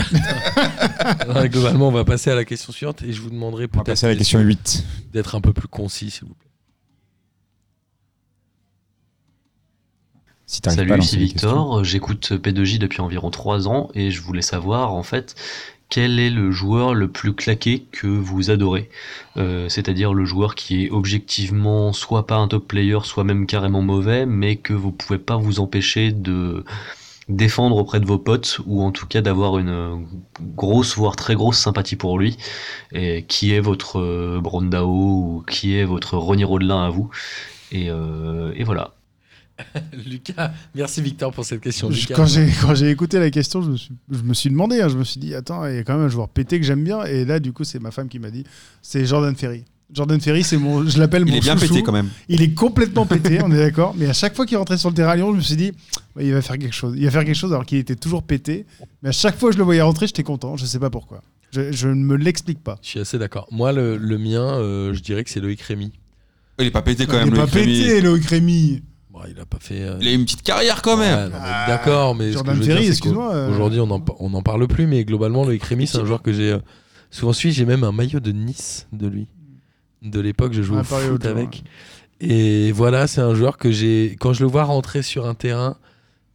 Alors, 1.19 1.45
globalement, 1.49 1.89
on 1.89 1.91
va 1.91 2.05
passer 2.05 2.31
à 2.31 2.37
la 2.37 2.45
question 2.45 2.73
suivante 2.73 3.03
et 3.03 3.13
je 3.13 3.21
vous 3.21 3.31
demanderai 3.31 3.65
On 3.65 3.67
va 3.67 3.83
peut-être 3.83 3.87
passer 3.87 4.07
à 4.07 4.11
la 4.11 4.15
question 4.15 4.39
8. 4.39 4.85
d'être 5.13 5.35
un 5.35 5.41
peu 5.41 5.53
plus 5.53 5.67
concis, 5.67 6.13
s'il 6.13 6.29
vous 6.29 6.35
plaît. 6.35 6.49
Si 10.47 10.61
t'arrives 10.61 10.77
pas 10.77 10.83
à 10.83 10.87
Salut, 10.87 10.99
lancer 11.01 11.11
c'est 11.11 11.17
les 11.17 11.29
questions. 11.29 11.49
Victor. 11.49 11.85
J'écoute 11.85 12.31
P2J 12.31 12.79
depuis 12.79 13.01
environ 13.01 13.31
3 13.33 13.67
ans 13.67 13.91
et 13.95 14.13
je 14.13 14.23
voulais 14.23 14.43
savoir 14.43 14.95
en 14.95 15.03
fait 15.03 15.35
quel 15.91 16.19
est 16.21 16.31
le 16.31 16.51
joueur 16.53 16.95
le 16.95 17.09
plus 17.09 17.35
claqué 17.35 17.85
que 17.93 18.07
vous 18.07 18.51
adorez? 18.51 18.89
Euh, 19.37 19.69
C'est-à-dire 19.69 20.15
le 20.15 20.25
joueur 20.25 20.55
qui 20.55 20.85
est 20.85 20.91
objectivement 20.91 21.93
soit 21.93 22.27
pas 22.27 22.37
un 22.37 22.49
top 22.49 22.67
player, 22.69 23.01
soit 23.05 23.25
même 23.25 23.47
carrément 23.47 23.83
mauvais, 23.83 24.25
mais 24.27 24.57
que 24.57 24.73
vous 24.73 24.93
pouvez 24.93 25.19
pas 25.19 25.37
vous 25.37 25.61
empêcher 25.61 26.13
de 26.13 26.65
défendre 27.29 27.77
auprès 27.77 28.01
de 28.01 28.07
vos 28.07 28.19
potes 28.19 28.61
ou 28.67 28.83
en 28.83 28.93
tout 28.93 29.07
cas 29.07 29.21
d'avoir 29.21 29.59
une 29.59 30.07
grosse 30.57 30.97
voire 30.97 31.17
très 31.17 31.35
grosse 31.35 31.59
sympathie 31.59 31.97
pour 31.97 32.19
lui. 32.19 32.37
Et 32.93 33.25
qui 33.25 33.53
est 33.53 33.61
votre 33.61 34.01
euh, 34.01 34.41
Brondao 34.41 34.89
ou 34.89 35.45
qui 35.49 35.77
est 35.77 35.85
votre 35.85 36.17
Ronny 36.17 36.45
Rodelin 36.45 36.85
à 36.85 36.91
vous. 36.91 37.11
Et, 37.73 37.91
euh, 37.91 38.53
et 38.57 38.65
voilà 38.65 38.95
Lucas, 40.07 40.53
merci 40.75 41.01
Victor 41.03 41.33
pour 41.33 41.45
cette 41.45 41.61
question. 41.61 41.91
Je- 41.91 42.01
Lucas, 42.01 42.15
quand 42.15 42.27
j'ai 42.27 42.49
quand 42.61 42.75
j'ai 42.75 42.91
écouté 42.91 43.19
la 43.19 43.31
question, 43.31 43.63
je 43.63 43.71
me 43.71 43.77
suis, 43.77 43.91
je 44.11 44.23
me 44.23 44.35
suis 44.35 44.51
demandé, 44.51 44.81
hein, 44.81 44.89
je 44.89 44.97
me 44.99 45.05
suis 45.05 45.21
dit, 45.21 45.35
attends, 45.35 45.67
il 45.67 45.75
y 45.77 45.79
a 45.79 45.85
quand 45.85 45.97
même 45.97 46.07
un 46.07 46.09
joueur 46.11 46.29
pété 46.29 46.59
que 46.61 46.67
j'aime 46.67 46.85
bien. 46.85 47.05
Et 47.05 47.25
là, 47.25 47.41
du 47.41 47.53
coup, 47.53 47.65
c'est 47.65 47.79
ma 47.81 47.91
femme 47.91 48.09
qui 48.09 48.19
m'a 48.19 48.31
dit, 48.31 48.45
c'est 48.83 49.05
Jordan 49.07 49.35
Ferry. 49.37 49.65
Jordan 49.93 50.21
Ferry, 50.21 50.45
c'est 50.45 50.57
mon, 50.57 50.87
je 50.89 50.99
l'appelle 51.01 51.25
Il 51.27 51.33
mon 51.33 51.37
est 51.39 51.41
bien 51.41 51.57
chouchou. 51.57 51.75
pété 51.75 51.83
quand 51.83 51.91
même. 51.93 52.11
Il 52.29 52.43
est 52.43 52.55
complètement 52.55 53.07
pété, 53.07 53.41
on 53.43 53.51
est 53.51 53.57
d'accord. 53.59 53.93
Mais 53.99 54.07
à 54.07 54.13
chaque 54.13 54.37
fois 54.37 54.47
qu'il 54.47 54.57
rentrait 54.57 54.79
sur 54.79 54.89
le 54.89 54.95
terrain 54.95 55.11
à 55.11 55.17
Lyon, 55.17 55.33
je 55.33 55.39
me 55.39 55.43
suis 55.43 55.57
dit, 55.57 55.73
il 56.21 56.33
va 56.33 56.41
faire 56.43 56.59
quelque 56.59 56.75
chose. 56.77 56.95
Il 56.97 57.05
va 57.07 57.11
faire 57.11 57.25
quelque 57.25 57.35
chose 57.37 57.53
alors 57.53 57.67
qu'il 57.67 57.79
était 57.79 57.97
toujours 57.97 58.23
pété. 58.23 58.67
Mais 59.03 59.09
à 59.09 59.13
chaque 59.13 59.37
fois 59.37 59.49
que 59.51 59.55
je 59.55 59.59
le 59.59 59.65
voyais 59.65 59.81
rentrer, 59.83 60.07
j'étais 60.07 60.23
content. 60.23 60.57
Je 60.57 60.65
sais 60.65 60.79
pas 60.79 60.91
pourquoi. 60.91 61.23
Je, 61.53 61.73
je 61.73 61.89
ne 61.89 61.95
me 62.05 62.15
l'explique 62.15 62.63
pas. 62.63 62.79
Je 62.83 62.89
suis 62.89 63.01
assez 63.01 63.19
d'accord. 63.19 63.49
Moi, 63.51 63.73
le, 63.73 63.97
le 63.97 64.17
mien, 64.19 64.41
euh, 64.61 64.95
je 64.95 65.01
dirais 65.01 65.25
que 65.25 65.31
c'est 65.31 65.41
Loïc 65.41 65.61
Rémy. 65.61 65.91
Il 66.61 66.67
est 66.67 66.71
pas 66.71 66.83
pété 66.83 67.07
quand 67.07 67.15
Il 67.15 67.25
même. 67.25 67.29
est 67.35 67.37
pas 67.37 67.39
Loïc 67.47 67.53
Rémy. 67.55 67.81
pété, 67.83 68.01
Loïc 68.01 68.25
Rémy. 68.27 68.83
Bon, 69.23 69.29
il 69.35 69.41
a 69.41 69.45
pas 69.47 69.59
fait. 69.61 69.83
euh, 69.83 69.99
Il 70.01 70.09
a 70.09 70.13
eu 70.13 70.15
une 70.15 70.25
petite 70.25 70.43
carrière 70.43 70.83
quand 70.83 70.97
même. 70.97 71.31
Ouais, 71.33 71.39
non, 71.39 71.43
mais 71.45 71.67
D'accord, 71.67 72.15
mais 72.15 72.33
ce 72.33 72.39
que 72.43 72.49
je 72.49 72.53
veux 72.57 72.61
dire, 72.65 72.79
c'est 72.79 72.87
excuse-moi, 72.89 73.35
euh. 73.35 73.49
qu'aujourd'hui, 73.51 73.81
on 73.81 73.87
n'en 73.87 74.05
on 74.19 74.33
en 74.35 74.43
parle 74.43 74.67
plus, 74.67 74.87
mais 74.87 75.05
globalement, 75.05 75.45
Loïc 75.45 75.63
Rémy, 75.65 75.87
c'est 75.87 75.99
un 75.99 76.05
joueur 76.07 76.23
que 76.23 76.33
j'ai 76.33 76.53
euh, 76.53 76.59
souvent 77.11 77.33
suivi. 77.33 77.55
J'ai 77.55 77.67
même 77.67 77.85
un 77.85 77.93
maillot 77.93 78.21
de 78.21 78.33
Nice 78.33 78.87
de 78.93 79.07
lui. 79.07 79.27
De 80.03 80.21
l'époque, 80.21 80.53
je 80.55 80.63
jouais 80.63 80.79
On 80.79 80.81
au 80.81 80.85
foot 80.85 81.23
jour, 81.23 81.31
avec. 81.31 81.63
Et 82.21 82.73
voilà, 82.73 83.07
c'est 83.07 83.21
un 83.21 83.35
joueur 83.35 83.59
que 83.59 83.71
j'ai. 83.71 84.17
Quand 84.21 84.33
je 84.33 84.43
le 84.45 84.51
vois 84.51 84.65
rentrer 84.65 85.03
sur 85.03 85.27
un 85.27 85.35
terrain, 85.35 85.77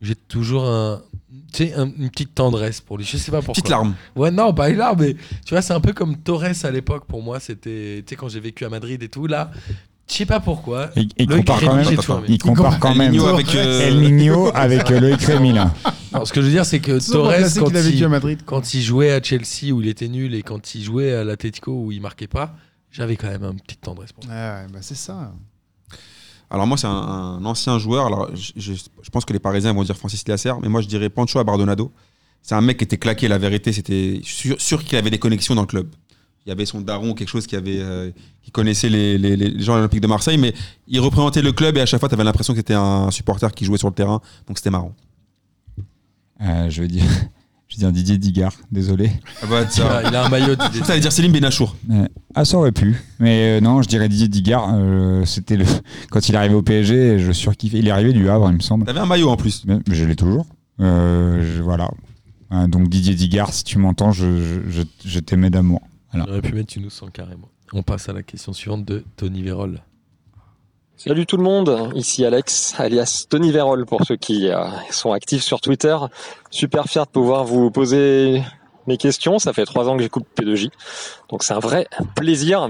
j'ai 0.02 0.16
toujours 0.16 0.66
un. 0.66 1.02
Tu 1.54 1.68
sais, 1.68 1.74
un- 1.74 1.92
une 1.98 2.10
petite 2.10 2.36
tendresse 2.36 2.82
pour 2.82 2.98
lui. 2.98 3.06
Je 3.06 3.18
sais 3.18 3.32
pas 3.32 3.38
pourquoi. 3.38 3.54
Petite 3.54 3.70
larme. 3.70 3.96
Ouais, 4.16 4.30
non, 4.30 4.54
pas 4.54 4.70
une 4.70 4.78
larme, 4.78 5.00
mais 5.02 5.14
tu 5.46 5.52
vois, 5.54 5.62
c'est 5.62 5.74
un 5.74 5.80
peu 5.80 5.94
comme 5.94 6.18
Torres 6.18 6.44
à 6.64 6.72
l'époque 6.72 7.06
pour 7.06 7.24
moi. 7.24 7.40
C'était. 7.40 8.04
Tu 8.06 8.10
sais, 8.12 8.16
quand 8.16 8.28
j'ai 8.30 8.40
vécu 8.40 8.66
à 8.66 8.70
Madrid 8.70 9.02
et 9.02 9.10
tout, 9.10 9.26
là. 9.28 9.52
Je 10.16 10.20
sais 10.20 10.26
pas 10.26 10.40
pourquoi. 10.40 10.92
Il, 10.96 11.10
il 11.18 11.28
Loïc 11.28 11.46
compare 11.46 11.60
quand 11.60 11.76
même, 11.76 12.24
il 12.30 12.38
compare 12.42 12.80
quand 12.80 12.92
El 12.92 12.98
même 12.98 13.12
Niño 13.12 13.26
avec, 13.28 13.54
euh, 13.54 13.88
El 13.88 14.00
Nino 14.00 14.50
avec 14.56 14.90
euh, 14.90 15.00
Loïc 15.02 15.22
Rémy 15.22 15.52
là. 15.52 15.74
Non, 16.14 16.24
ce 16.24 16.32
que 16.32 16.40
je 16.40 16.46
veux 16.46 16.52
dire, 16.54 16.66
c'est 16.66 16.80
que 16.80 17.12
Torres, 17.12 17.34
quand 17.60 17.66
qu'il 17.66 17.76
a 17.78 17.82
vécu 17.82 17.98
il, 17.98 18.04
à 18.06 18.08
Madrid. 18.08 18.40
quand 18.46 18.74
il 18.74 18.82
jouait 18.82 19.12
à 19.12 19.22
Chelsea 19.22 19.74
où 19.74 19.82
il 19.82 19.90
était 19.90 20.08
nul 20.08 20.34
et 20.34 20.42
quand 20.42 20.74
il 20.74 20.84
jouait 20.84 21.14
à 21.14 21.26
l'Atletico 21.26 21.74
où 21.74 21.92
il 21.92 22.00
marquait 22.02 22.28
pas, 22.28 22.56
j'avais 22.92 23.18
quand 23.18 23.28
même 23.28 23.44
une 23.44 23.60
petite 23.60 23.82
tendresse 23.82 24.14
pour. 24.14 24.24
Ouais, 24.24 24.32
ouais, 24.32 24.68
bah 24.72 24.80
c'est 24.80 24.96
ça. 24.96 25.34
Alors 26.50 26.66
moi, 26.68 26.78
c'est 26.78 26.88
un, 26.88 26.92
un 26.92 27.44
ancien 27.44 27.78
joueur. 27.78 28.06
Alors 28.06 28.30
je, 28.34 28.52
je- 28.56 28.74
je 28.74 29.10
pense 29.10 29.26
que 29.26 29.34
les 29.34 29.40
Parisiens 29.40 29.74
vont 29.74 29.84
dire 29.84 29.98
Francis 29.98 30.26
Lasser, 30.28 30.54
mais 30.62 30.70
moi 30.70 30.80
je 30.82 30.88
dirais 30.88 31.10
Pancho 31.10 31.40
Abardonado. 31.40 31.92
C'est 32.42 32.56
un 32.56 32.62
mec 32.62 32.78
qui 32.78 32.84
était 32.86 32.98
claqué. 32.98 33.28
La 33.28 33.38
vérité, 33.40 33.74
c'était 33.74 34.22
sûr, 34.24 34.56
sûr 34.62 34.84
qu'il 34.84 34.98
avait 34.98 35.10
des 35.10 35.18
connexions 35.20 35.56
dans 35.56 35.62
le 35.64 35.68
club. 35.68 35.88
Il 36.46 36.50
y 36.50 36.52
avait 36.52 36.66
son 36.66 36.80
daron, 36.82 37.14
quelque 37.16 37.30
chose 37.30 37.48
qui 37.48 37.56
avait, 37.56 37.80
euh, 37.80 38.12
qui 38.44 38.52
connaissait 38.52 38.88
les, 38.90 39.18
les- 39.18 39.36
les 39.36 39.60
gens 39.64 39.76
olympiques 39.76 40.02
de 40.02 40.08
Marseille, 40.08 40.38
mais 40.38 40.54
il 40.88 41.00
représentait 41.00 41.42
le 41.42 41.52
club 41.52 41.76
et 41.78 41.82
à 41.82 41.86
chaque 41.88 42.00
fois, 42.00 42.08
tu 42.08 42.14
avais 42.14 42.24
l'impression 42.24 42.54
que 42.54 42.60
c'était 42.60 42.76
un 42.76 43.10
supporter 43.10 43.52
qui 43.54 43.66
jouait 43.66 43.80
sur 43.80 43.88
le 43.88 43.96
terrain, 43.96 44.22
donc 44.48 44.58
c'était 44.60 44.70
marrant. 44.70 44.94
Euh, 46.42 46.70
je 46.70 46.82
veux 46.84 46.88
dire, 46.88 47.04
je 47.68 47.76
veux 47.76 47.80
dire 47.80 47.92
Didier 47.92 48.18
Digard, 48.20 48.54
désolé. 48.72 49.10
Ah 49.42 49.48
bah, 49.50 49.62
Il 49.64 49.72
ça, 49.72 49.98
a, 49.98 50.04
il 50.10 50.16
a 50.16 50.26
un 50.26 50.30
maillot 50.30 50.54
ça 50.84 50.92
allait 50.94 51.02
dire 51.02 51.12
Céline 51.12 51.32
Benachour. 51.32 51.76
Euh, 51.90 52.08
ah, 52.36 52.46
ça 52.46 52.58
aurait 52.58 52.72
pu. 52.72 52.96
Mais 53.20 53.58
euh, 53.58 53.62
non, 53.62 53.82
je 53.82 53.88
dirais 53.88 54.08
Didier 54.10 54.28
Digard. 54.28 54.70
euh, 54.74 55.26
C'était 55.26 55.58
le 55.58 55.66
quand 56.12 56.28
il 56.30 56.36
est 56.36 56.38
arrivé 56.38 56.54
au 56.56 56.62
PSG, 56.62 57.18
je 57.20 57.32
surkiffais. 57.32 57.80
Il 57.80 57.88
est 57.88 57.92
arrivé 57.92 58.14
du 58.14 58.30
Havre, 58.30 58.50
il 58.52 58.56
me 58.58 58.60
semble. 58.62 58.86
T'avais 58.86 59.00
un 59.00 59.06
maillot 59.08 59.30
en 59.30 59.38
plus. 59.38 59.64
Mais 59.66 59.80
je 59.90 60.06
l'ai 60.06 60.16
toujours. 60.16 60.46
Euh, 60.80 61.56
je- 61.58 61.62
voilà. 61.64 61.90
Donc 62.68 62.90
Didier 62.90 63.16
Digard, 63.16 63.52
si 63.54 63.64
tu 63.64 63.80
m'entends, 63.80 64.12
je, 64.12 64.26
je, 64.70 64.70
je, 64.70 64.82
je 65.10 65.20
t'aimais 65.20 65.50
d'amour. 65.50 65.82
J'aurais 66.16 66.42
pu 66.42 66.54
mettre 66.54 66.72
tu 66.72 66.80
nous 66.80 66.90
sens 66.90 67.10
carrément. 67.12 67.50
On 67.74 67.84
passe 67.84 68.10
à 68.10 68.14
la 68.14 68.24
question 68.24 68.54
suivante 68.54 68.86
de 68.86 69.04
Tony 69.18 69.42
Vérol. 69.42 69.82
Salut 70.98 71.26
tout 71.26 71.36
le 71.36 71.44
monde, 71.44 71.92
ici 71.94 72.26
Alex, 72.26 72.74
alias 72.78 73.26
Tony 73.30 73.52
Vérol 73.52 73.86
pour 73.86 74.06
ceux 74.06 74.16
qui 74.16 74.48
euh, 74.48 74.66
sont 74.92 75.12
actifs 75.12 75.44
sur 75.44 75.60
Twitter. 75.60 75.98
Super 76.52 76.86
fier 76.86 77.06
de 77.06 77.12
pouvoir 77.12 77.44
vous 77.44 77.70
poser 77.70 78.42
mes 78.88 78.96
questions. 78.96 79.38
Ça 79.38 79.52
fait 79.52 79.66
trois 79.66 79.90
ans 79.90 79.98
que 79.98 80.04
j'écoute 80.04 80.26
P2J, 80.38 80.70
donc 81.30 81.44
c'est 81.44 81.54
un 81.54 81.60
vrai 81.60 81.88
plaisir. 82.16 82.70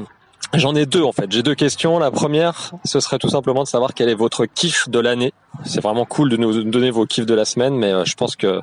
J'en 0.58 0.74
ai 0.74 0.86
deux 0.86 1.03
en 1.03 1.12
fait. 1.12 1.30
J'ai 1.32 1.43
deux 1.43 1.56
questions. 1.56 1.99
La 1.99 2.12
première, 2.12 2.72
ce 2.86 2.99
serait 3.01 3.18
tout 3.18 3.30
simplement 3.30 3.64
de 3.64 3.68
savoir 3.68 3.93
quel 3.93 4.08
est 4.08 4.16
votre 4.16 4.45
kiff 4.45 4.88
de 4.88 4.99
l'année. 4.99 5.34
C'est 5.66 5.82
vraiment 5.82 6.06
cool 6.06 6.30
de 6.30 6.38
nous 6.38 6.64
donner 6.64 6.91
vos 6.91 7.06
kiffs 7.06 7.26
de 7.26 7.34
la 7.34 7.45
semaine, 7.45 7.76
mais 7.76 7.91
euh, 7.91 8.06
je 8.06 8.16
pense 8.16 8.36
que 8.36 8.62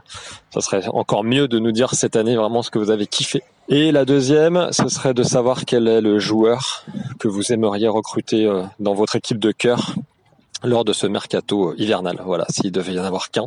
ça 0.53 0.61
serait 0.61 0.87
encore 0.89 1.23
mieux 1.25 1.49
de 1.49 1.59
nous 1.59 1.73
dire 1.73 1.95
cette 1.95 2.17
année 2.17 2.35
vraiment 2.35 2.63
ce 2.63 2.71
que 2.71 2.79
vous 2.79 2.91
avez 2.91 3.07
kiffé. 3.07 3.43
Et 3.69 3.93
la 3.93 4.05
deuxième, 4.05 4.69
ce 4.73 4.89
serait 4.89 5.13
de 5.13 5.23
savoir 5.23 5.65
quel 5.67 5.87
est 5.87 6.01
le 6.01 6.19
joueur 6.19 6.85
que 7.19 7.29
vous 7.29 7.53
aimeriez 7.53 7.89
recruter 7.89 8.47
euh, 8.47 8.63
dans 8.81 8.95
votre 8.95 9.17
équipe 9.17 9.39
de 9.39 9.53
cœur 9.53 9.95
lors 10.65 10.85
de 10.85 10.93
ce 10.93 11.07
mercato 11.07 11.71
euh, 11.71 11.75
hivernal. 11.77 12.23
Voilà, 12.25 12.47
s'il 12.49 12.73
devait 12.73 12.95
y 12.95 13.01
en 13.01 13.05
avoir 13.05 13.31
qu'un. 13.31 13.47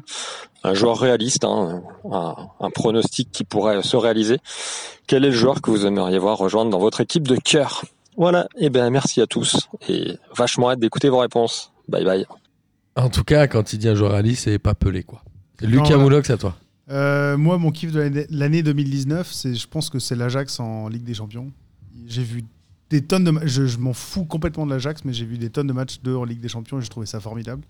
Un 0.63 0.73
joueur 0.75 0.99
réaliste, 0.99 1.45
hein, 1.45 1.81
un, 2.11 2.35
un 2.59 2.69
pronostic 2.69 3.31
qui 3.31 3.43
pourrait 3.43 3.81
se 3.81 3.97
réaliser. 3.97 4.37
Quel 5.07 5.25
est 5.25 5.29
le 5.29 5.33
joueur 5.33 5.61
que 5.61 5.71
vous 5.71 5.85
aimeriez 5.85 6.19
voir 6.19 6.37
rejoindre 6.37 6.69
dans 6.69 6.79
votre 6.79 7.01
équipe 7.01 7.27
de 7.27 7.37
cœur? 7.37 7.83
Voilà, 8.17 8.47
et 8.57 8.69
ben 8.69 8.89
merci 8.89 9.21
à 9.21 9.27
tous 9.27 9.67
et 9.89 10.17
vachement 10.35 10.69
hâte 10.69 10.79
d'écouter 10.79 11.09
vos 11.09 11.19
réponses. 11.19 11.71
Bye 11.89 12.05
bye. 12.05 12.25
En 12.95 13.09
tout 13.09 13.23
cas, 13.23 13.47
quand 13.47 13.73
il 13.73 13.79
dit 13.79 13.89
un 13.89 13.95
joueur 13.95 14.13
Ali, 14.13 14.35
c'est 14.35 14.57
pas 14.59 14.73
Pelé 14.73 15.03
quoi. 15.03 15.21
Lucas 15.61 15.97
Moulox, 15.97 16.29
à 16.29 16.37
toi. 16.37 16.55
Euh, 16.89 17.35
moi, 17.37 17.57
mon 17.57 17.71
kiff 17.71 17.91
de 17.91 17.99
l'année- 17.99 18.27
l'année 18.29 18.63
2019, 18.63 19.31
c'est, 19.31 19.55
je 19.55 19.67
pense 19.67 19.89
que 19.89 19.99
c'est 19.99 20.15
l'Ajax 20.15 20.59
en 20.59 20.87
Ligue 20.87 21.03
des 21.03 21.13
Champions. 21.15 21.51
J'ai 22.07 22.23
vu 22.23 22.43
des 22.89 23.01
tonnes 23.01 23.23
de 23.23 23.31
matchs. 23.31 23.47
Je, 23.47 23.65
je 23.65 23.77
m'en 23.79 23.93
fous 23.93 24.23
complètement 24.25 24.65
de 24.65 24.71
l'Ajax, 24.71 25.03
mais 25.03 25.11
j'ai 25.13 25.25
vu 25.25 25.37
des 25.37 25.49
tonnes 25.49 25.67
de 25.67 25.73
matchs 25.73 25.99
d'eux 26.01 26.15
en 26.15 26.23
Ligue 26.23 26.39
des 26.41 26.47
Champions 26.49 26.77
et 26.79 26.81
j'ai 26.81 26.89
trouvé 26.89 27.05
ça 27.07 27.19
formidable. 27.19 27.63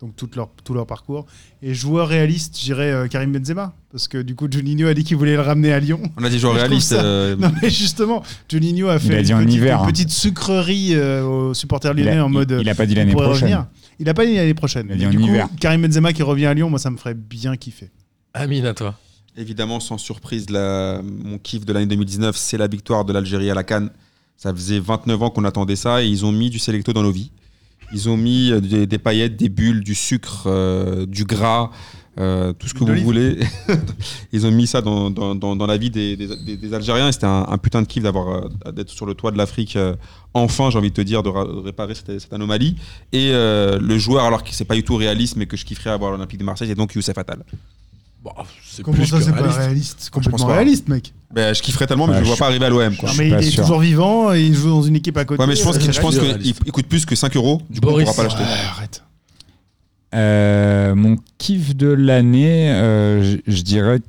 Donc 0.00 0.14
tout 0.14 0.30
leur, 0.36 0.48
tout 0.62 0.74
leur 0.74 0.86
parcours. 0.86 1.26
Et 1.60 1.74
joueur 1.74 2.06
réaliste, 2.06 2.56
j'irais 2.56 2.92
euh, 2.92 3.08
Karim 3.08 3.32
Benzema. 3.32 3.72
Parce 3.90 4.06
que 4.06 4.18
du 4.22 4.36
coup, 4.36 4.46
Juninho 4.48 4.86
a 4.86 4.94
dit 4.94 5.02
qu'il 5.02 5.16
voulait 5.16 5.34
le 5.34 5.40
ramener 5.40 5.72
à 5.72 5.80
Lyon. 5.80 6.00
On 6.16 6.22
a 6.22 6.30
des 6.30 6.38
joueurs 6.38 6.52
Je 6.54 6.58
trouve 6.60 6.68
réalistes. 6.68 6.88
ça- 6.90 7.02
euh, 7.02 7.34
Non 7.36 7.50
mais 7.60 7.68
justement, 7.68 8.22
Juninho 8.48 8.86
a 8.88 9.00
fait 9.00 9.16
a 9.16 9.18
une, 9.18 9.24
dit 9.24 9.34
en 9.34 9.38
petite, 9.38 9.54
hiver, 9.54 9.78
une 9.78 9.82
hein. 9.84 9.86
petite 9.90 10.10
sucrerie 10.10 10.94
euh, 10.94 11.24
aux 11.24 11.54
supporters 11.54 11.94
lyonnais 11.94 12.20
en 12.20 12.28
mode. 12.28 12.52
il, 12.58 12.60
il 12.60 12.68
a 12.68 12.74
pas 12.76 12.86
dit 12.86 12.94
l'année 12.94 13.12
prochaine. 13.12 13.32
revenir. 13.32 13.66
Il 13.98 14.08
a 14.08 14.14
pas 14.14 14.24
dit 14.24 14.36
l'année 14.36 14.54
prochaine. 14.54 14.86
Il 14.88 14.92
a 14.92 14.96
dit 14.96 15.06
en 15.06 15.10
du 15.10 15.18
coup, 15.18 15.24
hiver. 15.26 15.48
Karim 15.58 15.82
Benzema 15.82 16.12
qui 16.12 16.22
revient 16.22 16.46
à 16.46 16.54
Lyon, 16.54 16.70
moi 16.70 16.78
ça 16.78 16.90
me 16.90 16.96
ferait 16.96 17.14
bien 17.14 17.56
kiffer. 17.56 17.90
Amine, 18.34 18.66
à 18.66 18.74
toi. 18.74 18.94
Évidemment, 19.36 19.80
sans 19.80 19.98
surprise, 19.98 20.48
la- 20.48 21.02
mon 21.02 21.38
kiff 21.38 21.64
de 21.64 21.72
l'année 21.72 21.86
2019, 21.86 22.36
c'est 22.36 22.56
la 22.56 22.68
victoire 22.68 23.04
de 23.04 23.12
l'Algérie 23.12 23.50
à 23.50 23.54
la 23.54 23.64
Cannes. 23.64 23.90
Ça 24.36 24.54
faisait 24.54 24.78
29 24.78 25.20
ans 25.24 25.30
qu'on 25.30 25.44
attendait 25.44 25.74
ça 25.74 26.04
et 26.04 26.06
ils 26.06 26.24
ont 26.24 26.30
mis 26.30 26.50
du 26.50 26.60
Selecto 26.60 26.92
dans 26.92 27.02
nos 27.02 27.10
vies. 27.10 27.32
Ils 27.92 28.08
ont 28.08 28.16
mis 28.16 28.50
euh, 28.52 28.60
des, 28.60 28.86
des 28.86 28.98
paillettes, 28.98 29.36
des 29.36 29.48
bulles, 29.48 29.82
du 29.82 29.94
sucre, 29.94 30.44
euh, 30.46 31.06
du 31.06 31.24
gras, 31.24 31.70
euh, 32.18 32.52
tout 32.52 32.66
ce 32.68 32.74
que 32.74 32.80
vous 32.80 32.86
voulez. 33.04 33.38
ils 34.32 34.46
ont 34.46 34.50
mis 34.50 34.66
ça 34.66 34.80
dans, 34.82 35.08
dans- 35.10 35.34
dans- 35.34 35.56
dans 35.56 35.66
la 35.66 35.76
vie 35.76 35.88
des, 35.90 36.16
des- 36.16 36.56
des- 36.56 36.74
Algériens 36.74 37.12
c'était 37.12 37.26
un, 37.26 37.46
un 37.48 37.58
putain 37.58 37.80
de 37.80 37.86
kiff 37.86 38.02
d'avoir 38.02 38.48
d'être 38.72 38.90
sur 38.90 39.06
le 39.06 39.14
toit 39.14 39.30
de 39.30 39.38
l'Afrique. 39.38 39.76
euh, 39.76 39.94
enfin, 40.34 40.68
j'ai 40.70 40.78
envie 40.78 40.90
de 40.90 40.94
te 40.94 41.00
dire, 41.00 41.22
de, 41.22 41.30
réparer 41.30 41.94
cette, 41.94 42.18
cette 42.18 42.32
anomalie. 42.32 42.76
Et 43.12 43.30
le 43.32 43.98
joueur, 43.98 44.24
alors 44.24 44.42
que 44.44 44.50
c'est 44.52 44.64
pas 44.64 44.74
du 44.74 44.82
tout 44.82 44.96
réaliste, 44.96 45.36
mais 45.36 45.46
que 45.46 45.56
je 45.56 45.64
kifferais 45.64 45.90
avoir 45.90 46.10
à 46.10 46.14
l'Olympique 46.16 46.38
de 46.40 46.44
Marseille, 46.44 46.68
c'est 46.68 46.74
donc 46.74 46.94
Youssef 46.94 47.16
Attal. 47.16 47.44
Bon, 48.22 48.32
c'est 48.66 48.82
Comment 48.82 48.96
plus 48.96 49.06
ça 49.06 49.18
que 49.18 49.24
c'est 49.24 49.30
pas 49.30 49.36
réaliste. 49.42 49.58
réaliste 49.60 50.10
complètement 50.10 50.38
pense 50.38 50.46
pas. 50.48 50.54
réaliste, 50.54 50.88
mec. 50.88 51.14
Ben, 51.32 51.54
je 51.54 51.62
kifferais 51.62 51.86
tellement, 51.86 52.06
mais 52.06 52.14
Ouais, 52.14 52.18
je 52.18 52.20
ne 52.20 52.24
je 52.24 52.28
vois 52.30 52.34
suis- 52.36 52.40
pas 52.40 52.46
arriver 52.46 52.66
à 52.66 52.68
l'OM. 52.70 52.96
quoi. 52.96 53.08
Non, 53.10 53.14
mais 53.16 53.28
il 53.28 53.34
pas 53.34 53.38
est 53.40 53.50
sûr. 53.50 53.62
toujours 53.62 53.80
vivant 53.80 54.32
et 54.34 54.40
il 54.42 54.54
joue 54.54 54.70
dans 54.70 54.82
une 54.82 54.96
équipe 54.96 55.16
à 55.16 55.24
côté. 55.24 55.40
Ouais, 55.40 55.46
mais 55.46 55.54
je 55.54 55.62
pense 55.62 55.76
euh, 55.76 55.78
qu'il 55.78 55.92
je 55.92 56.00
pense 56.00 56.16
il 56.64 56.72
coûte 56.72 56.86
plus 56.86 57.06
que 57.06 57.14
5 57.14 57.36
euros. 57.36 57.62
Du 57.70 57.80
coup, 57.80 57.86
on 57.88 57.90
Boris. 57.92 58.04
pourra 58.08 58.16
pas 58.16 58.22
l'acheter. 58.24 58.42
Ouais, 58.42 58.58
arrête. 58.70 59.02
Euh, 60.14 60.94
mon 60.94 61.16
kiff 61.38 61.76
de 61.76 61.86
l'année, 61.88 62.70
euh, 62.72 63.22
je, 63.46 63.52
je 63.52 63.62
dirais. 63.62 64.00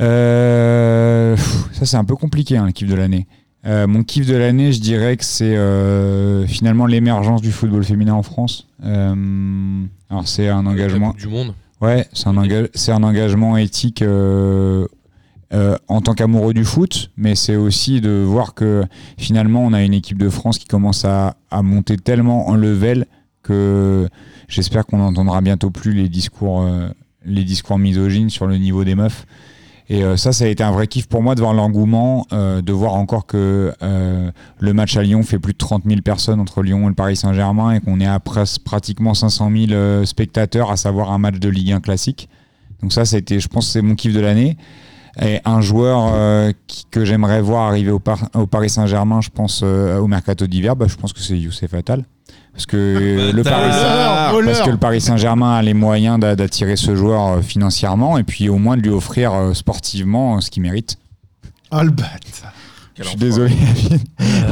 Euh, 0.00 1.34
pff, 1.36 1.56
ça, 1.72 1.86
c'est 1.86 1.96
un 1.96 2.04
peu 2.04 2.16
compliqué, 2.16 2.56
hein, 2.56 2.66
le 2.66 2.72
kiff 2.72 2.88
de 2.88 2.94
l'année. 2.94 3.26
Euh, 3.66 3.86
mon 3.88 4.04
kiff 4.04 4.26
de 4.26 4.36
l'année, 4.36 4.72
je 4.72 4.80
dirais 4.80 5.16
que 5.16 5.24
c'est 5.24 5.56
euh, 5.56 6.46
finalement 6.46 6.86
l'émergence 6.86 7.42
du 7.42 7.50
football 7.50 7.82
féminin 7.84 8.14
en 8.14 8.22
France. 8.22 8.68
Euh, 8.84 9.84
alors, 10.08 10.28
c'est 10.28 10.48
un 10.48 10.66
engagement. 10.66 11.14
Du 11.18 11.26
monde. 11.26 11.52
Ouais, 11.80 12.06
c'est 12.12 12.28
un, 12.28 12.38
un 12.38 13.02
engagement 13.02 13.56
éthique 13.56 14.04
en 15.88 16.00
tant 16.00 16.14
qu'amoureux 16.14 16.54
du 16.54 16.64
foot, 16.64 17.10
mais 17.16 17.34
c'est 17.34 17.56
aussi 17.56 18.00
de 18.00 18.22
voir 18.24 18.54
que 18.54 18.84
finalement 19.18 19.64
on 19.64 19.72
a 19.72 19.82
une 19.82 19.94
équipe 19.94 20.18
de 20.18 20.30
France 20.30 20.58
qui 20.58 20.66
commence 20.66 21.04
à, 21.04 21.36
à 21.50 21.62
monter 21.62 21.96
tellement 21.96 22.48
en 22.48 22.56
level 22.56 23.06
que 23.42 24.08
j'espère 24.48 24.86
qu'on 24.86 24.98
n'entendra 24.98 25.40
bientôt 25.40 25.70
plus 25.70 25.92
les 25.92 26.08
discours, 26.08 26.66
les 27.24 27.44
discours 27.44 27.78
misogynes 27.78 28.30
sur 28.30 28.46
le 28.46 28.56
niveau 28.56 28.84
des 28.84 28.94
meufs. 28.94 29.26
Et 29.88 30.02
euh, 30.02 30.16
ça, 30.16 30.32
ça 30.32 30.44
a 30.44 30.48
été 30.48 30.64
un 30.64 30.72
vrai 30.72 30.88
kiff 30.88 31.06
pour 31.06 31.22
moi 31.22 31.34
de 31.34 31.40
voir 31.40 31.54
l'engouement, 31.54 32.26
euh, 32.32 32.60
de 32.60 32.72
voir 32.72 32.94
encore 32.94 33.26
que 33.26 33.72
euh, 33.82 34.30
le 34.58 34.72
match 34.72 34.96
à 34.96 35.02
Lyon 35.02 35.22
fait 35.22 35.38
plus 35.38 35.52
de 35.52 35.58
30 35.58 35.84
000 35.86 36.00
personnes 36.00 36.40
entre 36.40 36.62
Lyon 36.62 36.86
et 36.86 36.88
le 36.88 36.94
Paris 36.94 37.16
Saint-Germain 37.16 37.72
et 37.72 37.80
qu'on 37.80 38.00
est 38.00 38.06
à 38.06 38.18
pratiquement 38.18 39.14
500 39.14 39.50
000 39.50 39.72
euh, 39.72 40.04
spectateurs, 40.04 40.72
à 40.72 40.76
savoir 40.76 41.12
un 41.12 41.18
match 41.18 41.38
de 41.38 41.48
Ligue 41.48 41.72
1 41.72 41.80
classique. 41.80 42.28
Donc 42.82 42.92
ça, 42.92 43.04
ça 43.04 43.16
a 43.16 43.18
été, 43.20 43.38
je 43.38 43.48
pense, 43.48 43.68
c'est 43.68 43.80
mon 43.80 43.94
kiff 43.94 44.12
de 44.12 44.20
l'année. 44.20 44.56
Et 45.20 45.40
un 45.44 45.60
joueur 45.62 46.10
euh, 46.14 46.52
qui- 46.66 46.84
que 46.90 47.04
j'aimerais 47.04 47.40
voir 47.40 47.68
arriver 47.68 47.90
au, 47.90 47.98
Par- 47.98 48.28
au 48.34 48.46
Paris 48.46 48.68
Saint-Germain, 48.70 49.20
je 49.22 49.30
pense 49.30 49.62
euh, 49.64 49.98
au 49.98 50.06
mercato 50.06 50.46
d'hiver, 50.46 50.76
bah, 50.76 50.86
je 50.88 50.96
pense 50.96 51.12
que 51.12 51.20
c'est 51.20 51.38
Youssef 51.38 51.72
Attal. 51.74 52.04
Parce 52.52 52.66
que 52.66 53.32
le 53.34 53.42
Paris 53.42 53.70
Voleur, 53.70 54.14
parce 54.14 54.32
voleur. 54.32 54.64
que 54.64 54.70
le 54.70 54.76
Paris 54.78 55.00
Saint-Germain 55.02 55.56
a 55.56 55.62
les 55.62 55.74
moyens 55.74 56.18
d'a- 56.18 56.36
d'attirer 56.36 56.76
ce 56.76 56.96
joueur 56.96 57.26
euh, 57.28 57.40
financièrement 57.42 58.16
et 58.18 58.24
puis 58.24 58.48
au 58.48 58.56
moins 58.56 58.76
de 58.78 58.82
lui 58.82 58.90
offrir 58.90 59.32
euh, 59.34 59.52
sportivement 59.54 60.36
euh, 60.36 60.40
ce 60.40 60.50
qu'il 60.50 60.62
mérite. 60.62 60.96
Le 61.72 61.90
bâtard. 61.90 62.52
Je 62.98 63.04
suis 63.04 63.16
désolé. 63.16 63.52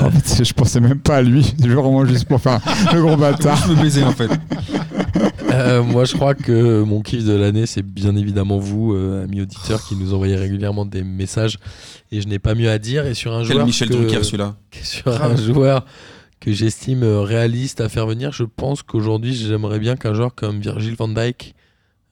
En 0.02 0.10
fait, 0.10 0.44
je 0.44 0.52
pensais 0.52 0.80
même 0.80 0.98
pas 1.00 1.16
à 1.16 1.22
lui. 1.22 1.54
C'est 1.58 1.68
vraiment 1.68 2.04
juste 2.04 2.26
pour 2.26 2.40
faire 2.40 2.60
le 2.92 3.00
gros 3.02 3.16
bâtard. 3.16 3.56
Je 3.66 3.72
me 3.72 3.80
baiser 3.82 4.02
en 4.04 4.12
fait. 4.12 4.30
Euh, 5.50 5.82
moi, 5.82 6.04
je 6.04 6.14
crois 6.14 6.34
que 6.34 6.82
mon 6.82 7.00
kiff 7.00 7.24
de 7.24 7.32
l'année, 7.32 7.66
c'est 7.66 7.82
bien 7.82 8.16
évidemment 8.16 8.58
vous, 8.58 8.92
euh, 8.94 9.24
amis 9.24 9.40
auditeurs, 9.40 9.82
qui 9.86 9.94
nous 9.96 10.12
envoyez 10.12 10.36
régulièrement 10.36 10.84
des 10.84 11.04
messages. 11.04 11.58
Et 12.12 12.20
je 12.20 12.28
n'ai 12.28 12.38
pas 12.38 12.54
mieux 12.54 12.70
à 12.70 12.78
dire. 12.78 13.06
Et 13.06 13.14
sur 13.14 13.32
un 13.34 13.42
Quel 13.44 13.52
joueur. 13.52 13.66
Michel 13.66 13.88
que- 13.88 13.94
Drucker 13.94 14.22
celui-là. 14.24 14.56
sur 14.82 15.22
un 15.22 15.36
joueur 15.36 15.84
que 16.40 16.52
j'estime 16.52 17.02
euh, 17.02 17.20
réaliste 17.22 17.80
à 17.80 17.88
faire 17.88 18.06
venir, 18.06 18.32
je 18.32 18.42
pense 18.44 18.82
qu'aujourd'hui, 18.82 19.34
j'aimerais 19.34 19.78
bien 19.78 19.96
qu'un 19.96 20.12
joueur 20.12 20.34
comme 20.34 20.60
Virgil 20.60 20.94
van 20.96 21.08
Dijk 21.08 21.54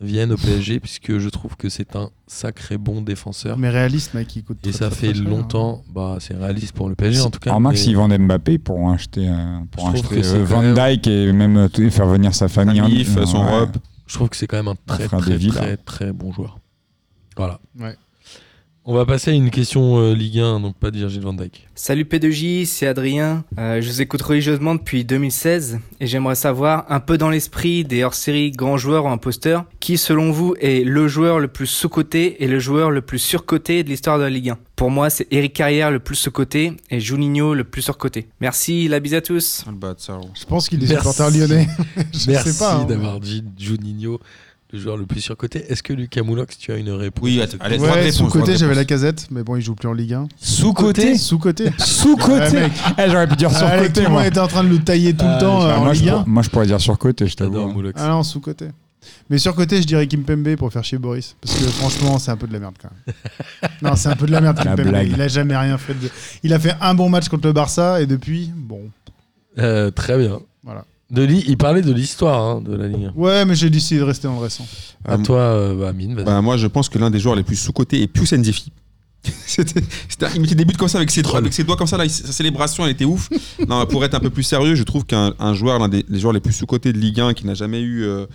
vienne 0.03 0.32
au 0.32 0.36
PSG, 0.36 0.80
puisque 0.80 1.18
je 1.18 1.28
trouve 1.28 1.57
que 1.57 1.68
c'est 1.68 1.96
un 1.96 2.11
sacré 2.26 2.76
bon 2.78 3.00
défenseur. 3.03 3.57
Mais 3.57 3.70
réaliste, 3.70 4.14
mec, 4.14 4.34
il 4.36 4.44
coûte. 4.44 4.59
Et 4.66 4.70
très, 4.70 4.72
ça 4.78 4.90
très, 4.90 5.12
fait 5.12 5.18
hein. 5.18 5.24
longtemps, 5.24 5.82
bah, 5.94 6.16
c'est 6.20 6.36
réaliste 6.36 6.72
pour 6.74 6.88
le 6.88 6.94
PSG 6.94 7.20
en 7.20 7.30
tout 7.30 7.38
cas. 7.38 7.55
Remarque, 7.55 7.76
mais 7.76 7.80
s'ils 7.80 7.96
vendent 7.96 8.16
Mbappé, 8.18 8.55
ils 8.55 8.59
pourront 8.59 8.90
acheter, 8.90 9.30
pour 9.70 9.90
Je 9.94 10.03
trouve 10.03 10.18
acheter 10.18 10.28
euh, 10.36 10.44
Van 10.44 10.72
Dyke 10.74 11.07
et 11.07 11.32
même 11.32 11.57
euh, 11.57 11.90
faire 11.90 12.07
venir 12.07 12.34
sa 12.34 12.48
famille. 12.48 12.80
en- 12.80 12.84
Famille, 12.84 13.05
son 13.26 13.68
je 14.07 14.14
trouve 14.18 14.28
que 14.28 14.36
c'est 14.36 14.46
quand 14.46 14.59
même 14.59 14.68
un 14.68 14.74
très 14.86 15.07
très 15.09 15.38
très 15.38 15.76
très 15.78 16.12
bon 16.12 16.32
joueur. 16.32 16.59
Voilà. 17.36 17.61
Ouais. 17.80 17.96
On 18.85 18.95
va 18.95 19.07
passer 19.07 19.30
à 19.30 19.35
une 19.35 19.51
question 19.51 19.99
euh, 20.01 20.12
Ligue 20.12 20.41
1, 20.41 20.59
donc 20.59 20.74
pas 20.74 20.91
de 20.91 20.97
Virgil 20.99 21.20
van 21.20 21.33
Dijk. 21.35 21.68
Salut 21.76 22.03
P2J, 22.03 22.66
c'est 22.66 22.89
Adrien. 22.89 23.45
Euh, 23.57 23.80
je 23.80 23.89
vous 23.89 24.03
écoute 24.03 24.20
religieusement 24.22 24.74
depuis 24.74 25.05
2016 25.05 25.78
et 26.01 26.07
j'aimerais 26.09 26.35
savoir, 26.35 26.85
un 26.89 26.99
peu 26.99 27.16
dans 27.16 27.30
l'esprit 27.30 27.85
des 27.85 28.03
hors-série 28.03 28.51
grands 28.51 28.78
joueurs 28.78 29.05
ou 29.05 29.09
imposteurs, 29.09 29.66
qui 29.78 29.97
selon 29.99 30.33
vous 30.33 30.57
est 30.61 30.85
le 30.85 31.07
joueur 31.07 31.39
le 31.39 31.47
plus 31.47 31.68
sous-coté 31.68 32.43
et 32.43 32.49
le 32.49 32.59
joueur 32.59 32.91
le 32.91 33.03
plus 33.03 33.20
surcoté 33.20 33.85
de 33.85 33.89
l'histoire 33.89 34.18
de 34.18 34.24
la 34.24 34.30
Ligue 34.30 34.51
1 34.51 34.59
Pour 34.74 34.91
moi, 34.91 35.11
c'est 35.11 35.28
Eric 35.30 35.53
Carrière 35.53 35.93
le 35.93 36.01
plus 36.01 36.16
sous-coté 36.16 36.72
et 36.91 36.99
Juninho 36.99 37.55
le 37.55 37.62
plus 37.62 37.83
surcoté. 37.83 38.26
Merci, 38.41 38.89
la 38.89 38.99
bise 38.99 39.14
à 39.14 39.20
tous. 39.20 39.62
Ah, 39.64 39.70
bâtard. 39.70 40.22
Je 40.35 40.45
pense 40.45 40.68
qu'il 40.68 40.83
est 40.83 40.89
supporter 40.89 41.30
lyonnais. 41.30 41.68
je 42.12 42.30
Merci 42.33 42.53
sais 42.53 42.59
pas. 42.59 42.74
hein. 42.78 42.85
d'avoir 42.85 43.20
dit 43.20 43.45
Juninho, 43.57 44.18
le 44.73 44.79
joueur 44.79 44.97
le 44.97 45.05
plus 45.07 45.20
surcoté. 45.20 45.64
Est-ce 45.70 45.83
que 45.83 45.93
Lucas 45.93 46.23
Moulox, 46.23 46.57
tu 46.59 46.73
as 46.73 46.77
une 46.77 46.91
réponse 46.91 47.23
Oui, 47.25 47.41
allez, 47.61 47.79
Ouais, 47.79 47.91
réponse, 47.91 48.14
sous 48.14 48.25
côté, 48.27 48.39
droite 48.47 48.59
j'avais 48.59 48.75
la 48.75 48.85
casette, 48.85 49.29
mais 49.31 49.43
bon, 49.43 49.57
il 49.57 49.62
joue 49.62 49.75
plus 49.75 49.89
en 49.89 49.93
Ligue 49.93 50.14
1. 50.14 50.29
Sous-côté 50.41 51.16
Sous 51.18 51.39
côté. 51.39 51.70
Sous-côté 51.79 52.41
Ouais, 52.57 52.61
mec. 52.62 52.73
Eh, 52.99 53.11
J'aurais 53.11 53.29
pu 53.29 53.37
dire 53.37 53.51
le 53.51 54.03
monde 54.03 54.11
moi. 54.12 54.27
était 54.27 54.39
en 54.41 54.49
train 54.49 54.64
de 54.64 54.68
le 54.70 54.79
tailler 54.79 55.12
tout 55.14 55.25
Ah, 55.29 55.35
le 55.35 55.41
temps 55.41 55.61
je- 55.61 55.66
euh, 55.66 55.70
Ah, 55.75 55.79
en 55.81 55.85
moi, 55.85 55.93
je, 55.95 56.01
Ligue 56.01 56.09
1. 56.11 56.12
pour- 56.20 56.29
moi, 56.29 56.43
je 56.43 56.49
pourrais 56.51 56.66
dire 56.66 56.81
sur-côté, 56.81 57.27
je 57.27 57.37
t'avoue. 57.37 57.53
J'adore 57.55 57.68
Moulox. 57.73 58.01
Ah 58.03 58.09
non, 58.09 58.23
sous 58.23 58.41
côté. 58.41 58.68
Mais 59.29 59.39
sur 59.39 59.55
côté, 59.55 59.83
je 59.83 59.87
dirais 59.87 60.07
Kimpembe 60.07 60.55
pour 60.57 60.73
faire 60.73 60.85
chier 60.85 60.97
Boris. 60.99 61.35
Parce 61.41 61.55
que 61.59 61.64
franchement, 61.64 62.18
c'est 62.18 62.31
un 62.31 62.37
peu 62.37 62.47
de 62.47 62.53
la 62.53 62.61
merde 62.61 62.75
quand 62.81 62.89
même. 63.07 63.70
non, 63.83 63.97
c'est 63.97 64.09
un 64.09 64.16
peu 64.16 64.27
de 64.27 64.33
la 64.33 64.41
merde, 64.41 64.57
Kimpembe. 64.62 64.97
Il 65.07 65.20
a 65.20 65.29
jamais 65.29 65.57
rien 65.57 65.77
fait. 65.77 65.95
De... 65.95 66.09
Il 66.45 66.53
a 66.55 66.59
fait 66.59 66.75
un 66.81 66.95
bon 66.95 67.09
match 67.09 67.29
contre 67.29 67.47
le 67.47 67.53
Barça 67.53 68.01
et 68.01 68.07
depuis, 68.07 68.51
bon, 68.55 68.83
Euh, 69.59 69.91
très 69.91 70.16
bien. 70.18 70.39
voilà. 70.64 70.85
De 71.12 71.22
li- 71.22 71.44
il 71.46 71.56
parlait 71.58 71.82
de 71.82 71.92
l'histoire 71.92 72.42
hein, 72.42 72.60
de 72.62 72.74
la 72.74 72.88
Ligue 72.88 73.10
1. 73.14 73.20
Ouais, 73.20 73.44
mais 73.44 73.54
j'ai 73.54 73.68
décidé 73.70 74.00
de 74.00 74.04
rester 74.04 74.26
dans 74.28 74.34
le 74.34 74.40
récent. 74.40 74.66
À 75.04 75.18
toi, 75.18 75.38
euh, 75.40 75.74
bah, 75.78 75.88
Amine, 75.90 76.14
vas-y. 76.14 76.24
Bah, 76.24 76.40
moi, 76.40 76.56
je 76.56 76.66
pense 76.66 76.88
que 76.88 76.98
l'un 76.98 77.10
des 77.10 77.20
joueurs 77.20 77.34
les 77.36 77.42
plus 77.42 77.56
sous-cotés 77.56 78.00
est 78.02 78.06
Pius 78.06 78.32
Nzefi. 78.32 78.72
C'était- 79.46 79.82
c'était- 80.08 80.26
il 80.34 80.40
mettait 80.40 80.54
des 80.56 80.64
buts 80.64 80.74
comme 80.76 80.88
ça 80.88 80.98
avec 80.98 81.10
ses, 81.12 81.22
doigts, 81.22 81.36
avec 81.38 81.52
ses 81.52 81.62
doigts 81.62 81.76
comme 81.76 81.86
ça 81.86 81.96
là, 81.96 82.04
il- 82.06 82.10
sa 82.10 82.32
célébration 82.32 82.84
elle 82.84 82.90
était 82.92 83.04
ouf. 83.04 83.28
non, 83.68 83.86
pour 83.86 84.04
être 84.04 84.14
un 84.14 84.20
peu 84.20 84.30
plus 84.30 84.42
sérieux, 84.42 84.74
je 84.74 84.82
trouve 84.82 85.04
qu'un 85.04 85.32
un 85.38 85.54
joueur, 85.54 85.78
l'un 85.78 85.88
des 85.88 86.04
les 86.08 86.18
joueurs 86.18 86.32
les 86.32 86.40
plus 86.40 86.52
sous-cotés 86.54 86.92
de 86.92 86.98
Ligue 86.98 87.20
1 87.20 87.32
qui 87.34 87.46
n'a 87.46 87.54
jamais 87.54 87.80
eu 87.80 88.02
euh, 88.02 88.26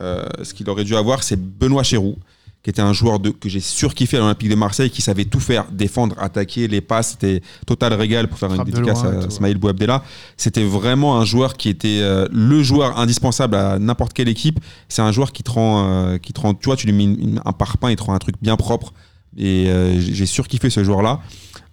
euh, 0.00 0.24
ce 0.44 0.54
qu'il 0.54 0.68
aurait 0.70 0.84
dû 0.84 0.94
avoir, 0.94 1.24
c'est 1.24 1.34
Benoît 1.40 1.82
Chéroux, 1.82 2.16
qui 2.62 2.68
était 2.68 2.82
un 2.82 2.92
joueur 2.92 3.20
de, 3.20 3.30
que 3.30 3.48
j'ai 3.48 3.60
surkiffé 3.60 4.18
à 4.18 4.20
l'Olympique 4.20 4.50
de 4.50 4.54
Marseille, 4.54 4.90
qui 4.90 5.00
savait 5.00 5.24
tout 5.24 5.40
faire, 5.40 5.64
défendre, 5.72 6.14
attaquer, 6.18 6.68
les 6.68 6.82
passes, 6.82 7.12
c'était 7.12 7.40
total 7.66 7.94
régal 7.94 8.28
pour 8.28 8.38
faire 8.38 8.50
une 8.50 8.56
Frappe 8.56 8.68
de 8.68 8.74
dédicace 8.74 9.02
à 9.02 9.30
Smaïl 9.30 9.56
Bouabdella. 9.56 10.02
C'était 10.36 10.62
vraiment 10.64 11.18
un 11.18 11.24
joueur 11.24 11.56
qui 11.56 11.70
était 11.70 12.00
euh, 12.02 12.28
le 12.30 12.62
joueur 12.62 12.98
indispensable 12.98 13.54
à 13.56 13.78
n'importe 13.78 14.12
quelle 14.12 14.28
équipe. 14.28 14.60
C'est 14.90 15.00
un 15.00 15.10
joueur 15.10 15.32
qui 15.32 15.42
te 15.42 15.50
rend, 15.50 15.86
euh, 15.88 16.18
qui 16.18 16.34
te 16.34 16.40
rend, 16.40 16.52
tu 16.52 16.66
vois, 16.66 16.76
tu 16.76 16.86
lui 16.86 16.92
mets 16.92 17.04
une- 17.04 17.20
une- 17.20 17.40
un 17.44 17.52
parpaing, 17.52 17.90
il 17.90 17.96
te 17.96 18.02
rend 18.02 18.12
un 18.12 18.18
truc 18.18 18.36
bien 18.42 18.56
propre. 18.56 18.92
Et 19.38 19.70
euh, 19.70 19.98
j'ai 19.98 20.26
surkiffé 20.26 20.68
ce 20.68 20.84
joueur-là. 20.84 21.20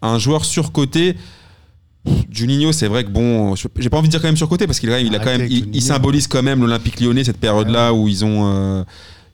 Un 0.01 0.19
joueur 0.19 0.45
surcoté. 0.45 1.15
Juninho, 2.31 2.71
c'est 2.71 2.87
vrai 2.87 3.03
que 3.03 3.09
bon, 3.09 3.55
j'ai 3.55 3.89
pas 3.89 3.97
envie 3.97 4.07
de 4.07 4.11
dire 4.11 4.21
quand 4.21 4.29
même 4.29 4.37
surcoté 4.37 4.65
parce 4.65 4.79
qu'il 4.79 4.89
a, 4.91 5.01
il 5.01 5.13
a 5.13 5.19
quand 5.19 5.25
même, 5.37 5.47
il, 5.73 5.81
symbolise 5.81 6.27
quand 6.27 6.41
même 6.41 6.61
l'Olympique 6.61 7.01
Lyonnais 7.01 7.25
cette 7.25 7.37
période-là 7.39 7.93
où 7.93 8.07
ils 8.07 8.23
ont, 8.23 8.85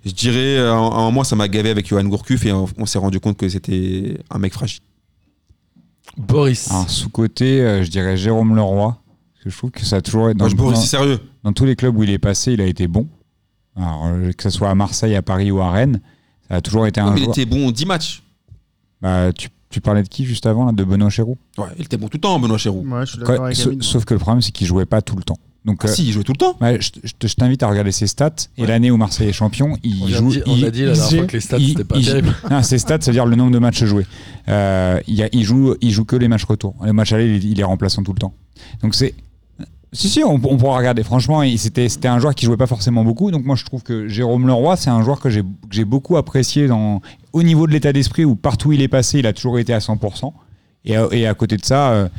je 0.05 0.11
dirais, 0.11 0.57
à 0.59 0.73
un 0.73 0.89
à 0.89 0.95
un 0.95 1.03
moment 1.05 1.23
ça 1.23 1.35
m'a 1.35 1.47
gavé 1.47 1.69
avec 1.69 1.87
Johan 1.87 2.03
Gourcuff 2.05 2.45
et 2.45 2.51
on, 2.51 2.67
on 2.77 2.85
s'est 2.85 2.99
rendu 2.99 3.19
compte 3.19 3.37
que 3.37 3.47
c'était 3.49 4.17
un 4.29 4.37
mec 4.39 4.53
fragile. 4.53 4.81
Boris. 6.17 6.69
Alors, 6.69 6.89
sous-côté, 6.89 7.61
euh, 7.61 7.83
je 7.83 7.89
dirais 7.89 8.17
Jérôme 8.17 8.55
Leroy. 8.55 8.89
Parce 9.33 9.43
que 9.43 9.49
je 9.49 9.57
trouve 9.57 9.71
que 9.71 9.83
ça 9.85 9.97
a 9.97 10.01
toujours 10.01 10.29
été. 10.29 10.37
Moi, 10.37 10.49
je 10.49 10.55
dans, 10.55 10.63
Boris, 10.63 10.79
c'est 10.79 10.87
sérieux. 10.87 11.19
dans 11.43 11.53
tous 11.53 11.65
les 11.65 11.75
clubs 11.75 11.97
où 11.97 12.03
il 12.03 12.09
est 12.09 12.19
passé, 12.19 12.53
il 12.53 12.61
a 12.61 12.65
été 12.65 12.87
bon. 12.87 13.07
Alors, 13.75 14.05
euh, 14.07 14.31
que 14.31 14.43
ce 14.43 14.49
soit 14.51 14.69
à 14.69 14.75
Marseille, 14.75 15.15
à 15.15 15.21
Paris 15.21 15.49
ou 15.51 15.59
à 15.59 15.71
Rennes, 15.71 15.99
ça 16.47 16.55
a 16.57 16.61
toujours 16.61 16.85
été 16.85 17.01
un 17.01 17.11
mais 17.11 17.21
il 17.21 17.23
joueur. 17.23 17.37
était 17.37 17.45
bon 17.45 17.71
10 17.71 17.85
matchs. 17.85 18.21
Bah, 19.01 19.33
tu, 19.33 19.49
tu 19.69 19.81
parlais 19.81 20.03
de 20.03 20.07
qui 20.07 20.25
juste 20.25 20.45
avant, 20.45 20.65
là, 20.65 20.71
de 20.71 20.83
Benoît 20.83 21.09
Chéroux 21.09 21.37
Ouais, 21.57 21.65
il 21.79 21.85
était 21.85 21.97
bon 21.97 22.07
tout 22.07 22.17
le 22.17 22.21
temps, 22.21 22.39
Benoît 22.39 22.57
Chéroux. 22.59 22.85
Ouais, 22.87 23.05
je 23.05 23.11
suis 23.11 23.17
Quoi, 23.19 23.27
d'accord 23.29 23.45
avec 23.45 23.57
sa- 23.57 23.63
Amine. 23.69 23.81
Sauf 23.81 24.05
que 24.05 24.13
le 24.13 24.19
problème, 24.19 24.41
c'est 24.41 24.51
qu'il 24.51 24.67
jouait 24.67 24.85
pas 24.85 25.01
tout 25.01 25.15
le 25.15 25.23
temps. 25.23 25.39
Donc, 25.65 25.79
Ah, 25.83 25.87
euh, 25.87 25.91
si, 25.91 26.05
il 26.05 26.11
jouait 26.11 26.23
tout 26.23 26.33
le 26.33 26.37
temps. 26.37 26.57
ouais, 26.59 26.77
je, 26.81 26.91
je 27.03 27.13
te- 27.17 27.25
je 27.27 27.35
t'invite 27.35 27.63
à 27.63 27.69
regarder 27.69 27.93
ses 27.93 28.07
stats. 28.07 28.35
Et 28.57 28.65
l'année 28.65 28.91
où 28.91 28.97
Marseille 28.97 29.29
est 29.29 29.33
champion, 29.33 29.77
il 29.83 30.03
On 30.03 30.07
joue. 30.07 30.29
dire- 30.31 30.43
on 30.45 30.55
il- 30.57 30.65
a 30.65 30.71
dit 30.71 30.81
la 30.83 30.91
dernière 30.93 31.09
fois 31.09 31.25
que 31.25 31.31
les 31.33 31.39
stats, 31.39 31.57
c'était 31.59 31.83
pas 31.85 31.95
il- 31.97 32.05
terrible. 32.05 32.35
Non, 32.51 32.61
ses 32.63 32.77
stats, 32.79 32.97
c'est-à-dire 32.99 33.25
le 33.25 33.35
nombre 33.37 33.51
de 33.51 33.59
matchs 33.59 33.83
joués. 33.85 34.05
Euh, 34.49 34.99
il, 35.07 35.23
a- 35.23 35.29
il 35.31 35.43
joue, 35.43 35.75
il 35.81 35.91
joue 35.91 36.03
que 36.03 36.17
les 36.17 36.27
matchs 36.27 36.43
retour. 36.43 36.75
Les 36.85 36.91
matchs 36.91 37.13
aller, 37.13 37.37
il, 37.37 37.49
il 37.51 37.59
est 37.59 37.63
remplaçant 37.63 38.03
tout 38.03 38.11
le 38.13 38.19
temps. 38.19 38.33
Donc 38.81 38.93
c'est. 38.93 39.13
Si, 39.95 40.09
si, 40.09 40.23
on, 40.23 40.33
on 40.43 40.57
pourra 40.57 40.77
regarder. 40.79 41.03
Franchement, 41.03 41.43
c'était 41.55 42.07
un 42.07 42.17
joueur 42.19 42.33
qui 42.33 42.45
jouait 42.47 42.57
pas 42.57 42.65
forcément 42.65 43.03
beaucoup. 43.03 43.29
Donc 43.29 43.45
moi, 43.45 43.55
je 43.55 43.63
trouve 43.63 43.83
que 43.83 44.07
Jérôme 44.07 44.47
Leroy, 44.47 44.75
c'est 44.75 44.89
un 44.89 45.03
joueur 45.03 45.19
que 45.19 45.29
j'ai 45.29 45.43
que 45.43 45.47
j'ai 45.69 45.85
beaucoup 45.85 46.17
apprécié 46.17 46.65
dans, 46.67 46.99
au 47.31 47.43
niveau 47.43 47.67
de 47.67 47.71
l'état 47.73 47.93
d'esprit 47.93 48.25
où 48.25 48.35
partout 48.35 48.69
où 48.69 48.71
il 48.71 48.81
est 48.81 48.87
passé, 48.87 49.19
il 49.19 49.27
a 49.27 49.33
toujours 49.33 49.59
été 49.59 49.71
à 49.71 49.77
100%. 49.79 50.33
Et, 50.85 50.95
à- 50.97 51.07
et 51.11 51.27
à 51.27 51.33
côté 51.35 51.55
de 51.57 51.63
ça, 51.63 51.91
euh, 51.91 52.09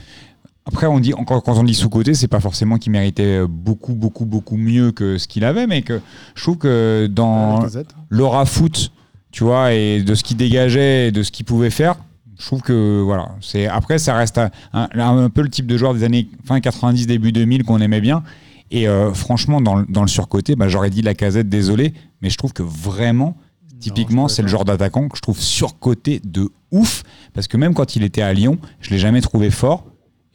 après, 0.66 0.86
on 0.86 0.98
dit, 0.98 1.12
quand 1.26 1.42
on 1.48 1.62
dit 1.62 1.74
sous-côté, 1.74 2.14
c'est 2.14 2.28
pas 2.28 2.40
forcément 2.40 2.78
qu'il 2.78 2.92
méritait 2.92 3.42
beaucoup, 3.46 3.92
beaucoup, 3.94 4.24
beaucoup 4.24 4.56
mieux 4.56 4.92
que 4.92 5.18
ce 5.18 5.28
qu'il 5.28 5.44
avait, 5.44 5.66
mais 5.66 5.82
que 5.82 6.00
je 6.34 6.42
trouve 6.42 6.56
que 6.58 7.06
dans 7.06 7.60
l'aura 8.08 8.46
foot, 8.46 8.90
tu 9.30 9.44
vois, 9.44 9.74
et 9.74 10.02
de 10.02 10.14
ce 10.14 10.22
qu'il 10.22 10.36
dégageait 10.38 11.08
et 11.08 11.12
de 11.12 11.22
ce 11.22 11.30
qu'il 11.30 11.44
pouvait 11.44 11.70
faire, 11.70 11.96
je 12.38 12.46
trouve 12.46 12.62
que 12.62 13.00
voilà. 13.02 13.30
C'est 13.40 13.66
après, 13.66 13.98
ça 13.98 14.14
reste 14.14 14.40
un, 14.72 15.28
peu 15.28 15.42
le 15.42 15.50
type 15.50 15.66
de 15.66 15.76
joueur 15.76 15.92
des 15.94 16.02
années 16.02 16.28
fin 16.44 16.60
90, 16.60 17.06
début 17.06 17.30
2000 17.32 17.64
qu'on 17.64 17.80
aimait 17.80 18.00
bien. 18.00 18.22
Et 18.70 18.88
euh, 18.88 19.12
franchement, 19.12 19.60
dans, 19.60 19.76
le- 19.76 19.86
dans 19.88 20.00
le 20.02 20.08
surcoté, 20.08 20.56
bah, 20.56 20.68
j'aurais 20.68 20.90
dit 20.90 21.02
la 21.02 21.14
casette, 21.14 21.48
désolé, 21.48 21.92
mais 22.22 22.30
je 22.30 22.38
trouve 22.38 22.52
que 22.54 22.62
vraiment, 22.62 23.36
typiquement, 23.80 24.28
c'est 24.28 24.42
le 24.42 24.48
genre 24.48 24.64
d'attaquant 24.64 25.08
que 25.08 25.16
je 25.16 25.22
trouve 25.22 25.38
surcoté 25.38 26.20
de 26.24 26.48
ouf. 26.72 27.02
Parce 27.34 27.46
que 27.48 27.56
même 27.58 27.74
quand 27.74 27.96
il 27.96 28.02
était 28.02 28.22
à 28.22 28.32
Lyon, 28.32 28.58
je 28.80 28.90
l'ai 28.90 28.98
jamais 28.98 29.20
trouvé 29.20 29.50
fort. 29.50 29.84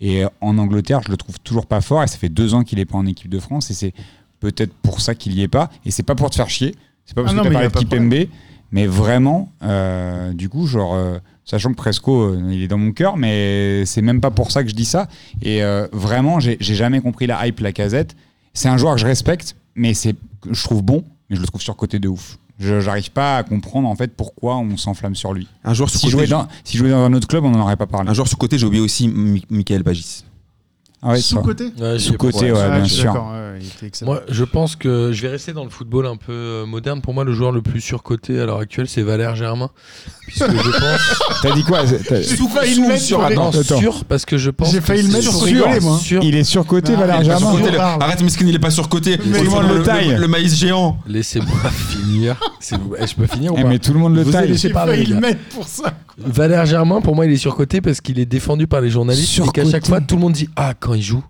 Et 0.02 0.24
euh, 0.24 0.30
en 0.42 0.58
Angleterre, 0.58 1.02
je 1.06 1.12
le 1.12 1.18
trouve 1.18 1.40
toujours 1.40 1.66
pas 1.66 1.82
fort. 1.82 2.04
Et 2.04 2.08
ça 2.08 2.18
fait 2.18 2.30
deux 2.30 2.54
ans 2.54 2.64
qu'il 2.64 2.80
est 2.80 2.86
pas 2.86 2.98
en 2.98 3.06
équipe 3.06 3.30
de 3.30 3.40
France. 3.40 3.72
Et 3.72 3.74
c'est 3.74 3.94
peut-être 4.40 4.74
pour 4.74 5.02
ça 5.02 5.16
qu'il 5.16 5.34
y 5.34 5.42
est 5.42 5.48
pas. 5.48 5.70
Et 5.86 5.92
c'est 5.92 6.04
pas 6.04 6.16
pour 6.16 6.30
te 6.30 6.36
faire 6.36 6.50
chier. 6.50 6.76
C'est 7.06 7.16
pas 7.16 7.24
parce 7.24 7.36
Ah 7.36 7.42
que 7.42 7.48
tu 7.48 7.54
parlé 7.54 7.68
de. 7.70 7.74
Kipembe. 7.74 8.30
Mais 8.72 8.86
vraiment, 8.86 9.52
euh, 9.64 10.32
du 10.34 10.48
coup, 10.48 10.68
genre, 10.68 10.94
euh, 10.94 11.18
sachant 11.44 11.72
que 11.72 11.76
Presco, 11.76 12.22
euh, 12.22 12.50
il 12.52 12.62
est 12.62 12.68
dans 12.68 12.78
mon 12.78 12.92
cœur, 12.92 13.18
mais 13.18 13.84
c'est 13.86 14.02
même 14.02 14.22
pas 14.22 14.30
pour 14.30 14.52
ça 14.52 14.64
que 14.64 14.70
je 14.70 14.76
dis 14.76 14.86
ça. 14.86 15.08
Et 15.42 15.62
vraiment, 15.92 16.40
j'ai 16.40 16.58
jamais 16.60 17.02
compris 17.02 17.28
la 17.28 17.48
hype, 17.48 17.60
la 17.60 17.72
casette. 17.72 18.16
C'est 18.54 18.70
un 18.70 18.78
joueur 18.78 18.96
que 18.96 19.02
je 19.02 19.06
respecte, 19.06 19.56
mais 19.76 19.94
c'est, 19.94 20.16
je 20.50 20.64
trouve 20.64 20.84
bon, 20.84 21.04
mais 21.30 21.36
je 21.36 21.42
le 21.42 21.48
trouve 21.48 21.62
surcoté 21.62 22.00
de 22.00 22.08
ouf. 22.08 22.38
Je 22.60 22.82
j'arrive 22.82 23.12
pas 23.12 23.38
à 23.38 23.44
comprendre 23.44 23.88
en 23.88 23.96
fait 23.96 24.14
pourquoi 24.16 24.58
on 24.58 24.76
s'enflamme 24.76 25.16
sur 25.16 25.34
lui. 25.34 25.48
Un 25.64 25.74
joueur 25.74 25.90
Si 25.90 25.98
sous-coté. 25.98 26.12
jouait 26.12 26.28
dans, 26.28 26.48
si 26.66 26.78
jouait 26.78 26.90
dans 26.90 27.04
un 27.06 27.14
autre 27.14 27.28
club, 27.28 27.46
on 27.46 27.52
n'en 27.52 27.62
aurait 27.62 27.78
pas 27.78 27.88
parlé. 27.88 28.10
Un 28.10 28.14
joueur 28.14 28.28
sous-côté, 28.28 28.58
j'ai 28.58 28.66
oublié 28.66 28.84
aussi 28.84 29.08
Mi- 29.08 29.46
Michael 29.50 29.84
Bagis. 29.84 30.26
Ah 31.02 31.12
ouais. 31.12 31.22
Sous-côté 31.22 31.72
Ouais, 31.80 31.98
Sous-côté, 31.98 32.52
ouais, 32.52 32.60
Ah, 32.62 32.80
bien 32.80 32.86
sûr. 32.86 33.06
d'accord, 33.06 33.32
ouais, 33.32 33.60
il 33.62 33.68
était 33.68 33.86
excellent. 33.86 34.12
Moi, 34.12 34.22
je 34.28 34.44
pense 34.44 34.76
que 34.76 35.12
je 35.14 35.22
vais 35.22 35.30
rester 35.30 35.54
dans 35.54 35.64
le 35.64 35.70
football 35.70 36.06
un 36.06 36.18
peu 36.18 36.34
euh, 36.34 36.66
moderne. 36.66 37.02
Pour 37.02 37.14
moi, 37.14 37.24
le 37.24 37.32
joueur 37.34 37.54
le 37.54 37.62
plus 37.62 37.80
surcoté 37.80 38.40
à 38.40 38.46
l'heure 38.46 38.60
actuelle, 38.60 38.90
c'est 38.90 39.02
Valère 39.02 39.36
Germain. 39.36 39.70
Puisque 40.28 40.52
je 40.52 40.70
pense. 40.72 41.40
T'as 41.42 41.56
dit 41.56 41.64
quoi 41.64 41.86
J'ai 41.86 41.98
failli 42.00 42.76
le 42.76 42.88
mettre 42.88 43.02
sur 43.02 43.20
pour 43.20 43.30
non, 43.32 43.52
parce 44.10 44.26
que 44.26 44.38
je 44.38 44.50
pense. 44.50 44.72
J'ai 44.72 44.80
que 44.80 44.84
failli 44.86 45.04
le 45.04 45.14
mettre 45.14 45.82
moi. 45.82 45.98
sûr. 45.98 46.22
Il 46.22 46.36
est 46.36 46.44
surcoté, 46.44 46.94
Ah, 46.96 47.00
Valère 47.00 47.24
Germain. 47.24 47.98
Arrête, 48.02 48.22
Meskin, 48.22 48.46
il 48.46 48.56
est 48.56 48.60
pas 48.60 48.70
surcoté. 48.70 49.18
Mais 49.26 49.40
tout 49.40 49.46
le 49.46 49.50
monde 49.52 49.78
le 49.78 49.84
taille. 49.84 50.18
Le, 50.18 50.28
maïs 50.28 50.56
géant. 50.56 51.00
Laissez-moi 51.08 51.70
finir. 51.72 52.36
Je 52.62 53.16
peux 53.16 53.28
finir 53.28 53.54
ou 53.54 53.56
pas 53.56 53.64
mais 53.64 53.80
tout 53.80 53.94
le 53.94 54.00
monde 54.00 54.16
le 54.16 54.26
taille. 54.26 54.58
J'ai 54.58 54.70
failli 54.70 55.06
le 55.06 55.20
mettre 55.20 55.40
pour 55.56 55.68
ça. 55.68 55.94
Valère 56.18 56.66
Germain, 56.66 57.00
pour 57.00 57.16
moi, 57.16 57.26
il 57.26 57.32
est 57.32 57.38
surcoté 57.38 57.80
parce 57.80 58.02
qu'il 58.02 58.20
est 58.20 58.26
défendu 58.26 58.68
par 58.68 58.82
les 58.82 58.90
journalistes 58.90 59.40
et 59.40 59.50
qu'à 59.52 59.66
chaque 59.66 59.88
fois, 59.88 60.02
tout 60.02 60.16
le 60.16 60.22
monde 60.22 60.34
dit 60.34 60.50
Ah, 60.56 60.74
quand 60.78 60.89
il 60.96 61.02
joue, 61.02 61.24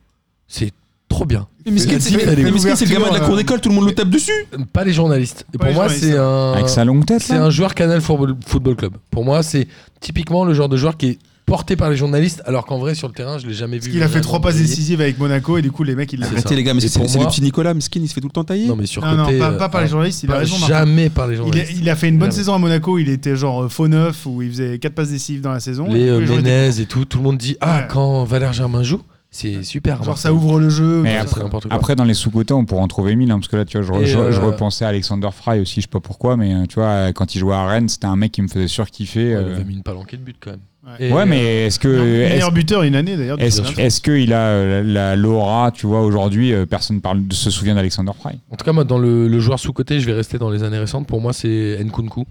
c'est 0.48 0.72
trop 1.08 1.26
bien. 1.26 1.48
Mais 1.66 1.72
Meskin, 1.72 1.94
Le 1.94 2.00
c'est 2.00 2.12
mais 2.16 2.26
le 2.36 2.44
gamin 2.92 3.10
de 3.10 3.14
la 3.14 3.20
cour 3.20 3.36
d'école, 3.36 3.62
tout 3.62 3.70
le 3.70 3.76
monde 3.76 3.86
le 3.86 3.94
tape 3.94 4.10
dessus. 4.10 4.32
Pas 4.74 4.84
les 4.84 4.94
journalistes. 4.94 5.46
Et 5.54 5.58
Pas 5.58 5.66
pour 5.66 5.68
les 5.70 5.74
moi, 5.74 5.84
journalistes, 5.88 6.06
c'est 6.12 6.18
hein. 6.18 6.24
un. 6.24 6.54
Avec 6.54 6.70
sa 6.70 6.86
longue 6.86 7.06
tête, 7.06 7.22
C'est 7.22 7.34
là. 7.36 7.44
un 7.46 7.50
joueur 7.50 7.76
Canal 7.76 8.02
Football 8.02 8.36
Football 8.46 8.76
Club. 8.76 8.94
Pour 9.12 9.24
moi, 9.26 9.44
c'est 9.44 9.68
typiquement 10.00 10.46
le 10.46 10.54
genre 10.54 10.70
de 10.70 10.78
joueur 10.78 10.98
qui 10.98 11.08
est 11.08 11.20
porté 11.46 11.76
par 11.76 11.90
les 11.90 11.96
journalistes, 11.96 12.44
alors 12.46 12.64
qu'en 12.68 12.78
vrai, 12.78 12.94
sur 12.94 13.08
le 13.08 13.14
terrain, 13.16 13.40
je 13.40 13.48
l'ai 13.48 13.56
jamais 13.56 13.78
vu. 13.78 13.82
Parce 13.82 13.92
qu'il 13.92 14.04
a 14.04 14.08
fait 14.08 14.22
trois 14.22 14.40
passes 14.40 14.58
décisives 14.58 15.02
avec 15.02 15.18
Monaco 15.18 15.58
et 15.58 15.64
du 15.64 15.72
coup 15.72 15.84
les 15.84 15.96
mecs 15.96 16.14
ils 16.14 16.20
l'ont 16.20 16.28
Arrêtez 16.28 16.56
les 16.56 16.64
gars, 16.64 16.76
mais 16.76 16.84
Et 16.84 16.88
c'est 16.88 17.00
pour 17.00 17.10
c'est 17.10 17.18
le 17.18 17.26
petit 17.26 17.42
Nicolas, 17.42 17.74
Miskin, 17.74 18.02
il 18.04 18.08
se 18.08 18.14
fait 18.14 18.22
tout 18.22 18.28
le 18.28 18.34
temps 18.34 18.44
tailler. 18.44 18.68
Non, 18.68 18.76
mais 18.76 18.86
sur 18.86 19.04
Non, 19.04 19.16
non, 19.16 19.26
côté. 19.26 19.40
pas- 19.40 19.52
pas 19.54 19.68
par 19.70 19.82
les 19.82 19.88
euh, 19.88 19.90
journalistes, 19.90 20.22
il 20.22 20.32
a 20.32 20.38
raison, 20.38 20.60
Martin. 20.60 20.76
Jamais 20.78 21.10
par 21.10 21.26
les 21.28 21.34
Il 21.34 21.40
a, 21.40 21.44
journalistes. 21.44 21.74
il 21.82 21.90
a 21.90 21.96
fait 21.96 22.08
une 22.10 22.20
bonne 22.20 22.30
Jamais. 22.32 22.38
saison 22.42 22.54
à 22.54 22.58
Monaco, 22.60 23.00
il 23.00 23.10
était 23.10 23.36
genre 23.36 23.64
euh, 23.64 23.68
faux 23.68 23.88
neuf 23.88 24.28
où 24.28 24.44
il 24.44 24.52
faisait 24.52 24.78
4 24.78 24.94
passes 24.94 25.10
décisives 25.10 25.42
dans 25.42 25.52
la 25.52 25.60
saison. 25.60 25.88
Les 25.92 26.08
euh, 26.08 26.24
gens 26.24 26.34
étaient 26.36 26.42
Menez 26.44 26.82
et 26.82 26.86
tout, 26.86 27.06
tout 27.06 27.18
le 27.18 27.24
monde 27.24 27.38
dit 27.40 27.58
Ah, 27.62 27.78
Ouais. 27.80 27.88
quand 27.90 28.24
Valère 28.26 28.54
Germain 28.54 28.84
joue, 28.84 29.02
c'est 29.32 29.64
super. 29.64 30.04
Genre 30.04 30.18
ça 30.18 30.34
ouvre 30.34 30.60
le 30.60 30.70
jeu. 30.70 31.02
Mais 31.02 31.20
ça. 31.28 31.42
Après, 31.70 31.96
dans 31.96 32.04
les 32.04 32.14
sous-côtés, 32.14 32.54
on 32.54 32.66
pourrait 32.66 32.82
en 32.82 32.88
trouver 32.88 33.16
mille, 33.16 33.32
hein, 33.32 33.40
parce 33.40 33.48
que 33.48 33.58
là, 33.58 33.66
tu 33.66 33.80
vois, 33.80 34.04
je, 34.04 34.18
euh, 34.18 34.32
je 34.32 34.42
repensais 34.42 34.86
à 34.86 34.90
Alexander 34.90 35.30
Fry 35.32 35.60
aussi, 35.60 35.82
je 35.82 35.86
sais 35.86 35.88
pas 35.88 36.00
pourquoi, 36.00 36.36
mais 36.38 36.54
euh, 36.54 36.66
tu 36.68 36.76
vois, 36.76 36.86
euh, 36.88 37.12
quand 37.12 37.36
il 37.36 37.40
jouait 37.40 37.56
à 37.56 37.66
Rennes, 37.68 37.90
c'était 37.90 38.08
un 38.08 38.16
mec 38.16 38.32
qui 38.32 38.42
me 38.42 38.48
faisait 38.48 38.68
surkiffer. 38.68 39.36
Ouais, 39.36 39.44
il 39.48 39.54
avait 39.54 39.64
mis 39.64 39.76
une 39.76 39.84
palanquée 39.84 40.18
de 40.18 40.24
but 40.24 40.38
quand 40.40 40.52
même. 40.52 40.60
Ouais. 41.00 41.12
Euh, 41.12 41.26
mais 41.28 41.66
est-ce 41.66 41.78
que. 41.80 41.88
Non, 41.88 42.04
meilleur 42.04 42.52
buteur 42.52 42.84
une 42.84 42.96
année 42.96 43.18
d'ailleurs. 43.18 43.40
Est-ce 43.40 44.02
qu'il 44.02 44.34
a 44.34 44.48
euh, 44.48 44.84
la 44.84 45.16
l'aura, 45.16 45.72
tu 45.72 45.86
vois, 45.86 46.02
aujourd'hui, 46.02 46.54
euh, 46.54 46.66
personne 46.66 47.02
parle, 47.02 47.22
se 47.32 47.50
souvient 47.50 47.76
d'Alexander 47.76 48.12
Fry 48.18 48.40
En 48.50 48.56
tout 48.56 48.66
cas, 48.66 48.72
moi, 48.72 48.86
dans 48.86 48.98
le, 48.98 49.28
le 49.28 49.40
joueur 49.40 49.60
sous-côté, 49.60 50.00
je 50.00 50.06
vais 50.06 50.14
rester 50.14 50.38
dans 50.38 50.50
les 50.50 50.64
années 50.64 50.80
récentes. 50.80 51.06
Pour 51.06 51.22
moi, 51.22 51.34
c'est 51.34 51.78
Nkunku, 51.84 52.26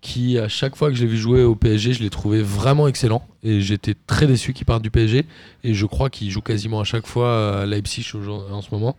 qui, 0.00 0.38
à 0.38 0.48
chaque 0.48 0.76
fois 0.76 0.88
que 0.88 0.96
je 0.96 1.02
l'ai 1.02 1.10
vu 1.10 1.16
jouer 1.16 1.42
au 1.42 1.54
PSG, 1.54 1.92
je 1.92 2.02
l'ai 2.02 2.10
trouvé 2.10 2.42
vraiment 2.42 2.88
excellent. 2.88 3.22
Et 3.42 3.60
j'étais 3.60 3.94
très 4.06 4.26
déçu 4.26 4.52
qu'il 4.52 4.66
parte 4.66 4.82
du 4.82 4.90
PSG. 4.90 5.26
Et 5.64 5.74
je 5.74 5.86
crois 5.86 6.10
qu'il 6.10 6.30
joue 6.30 6.40
quasiment 6.40 6.80
à 6.80 6.84
chaque 6.84 7.06
fois 7.06 7.62
à 7.62 7.66
Leipzig 7.66 8.06
en 8.50 8.62
ce 8.62 8.70
moment. 8.72 8.96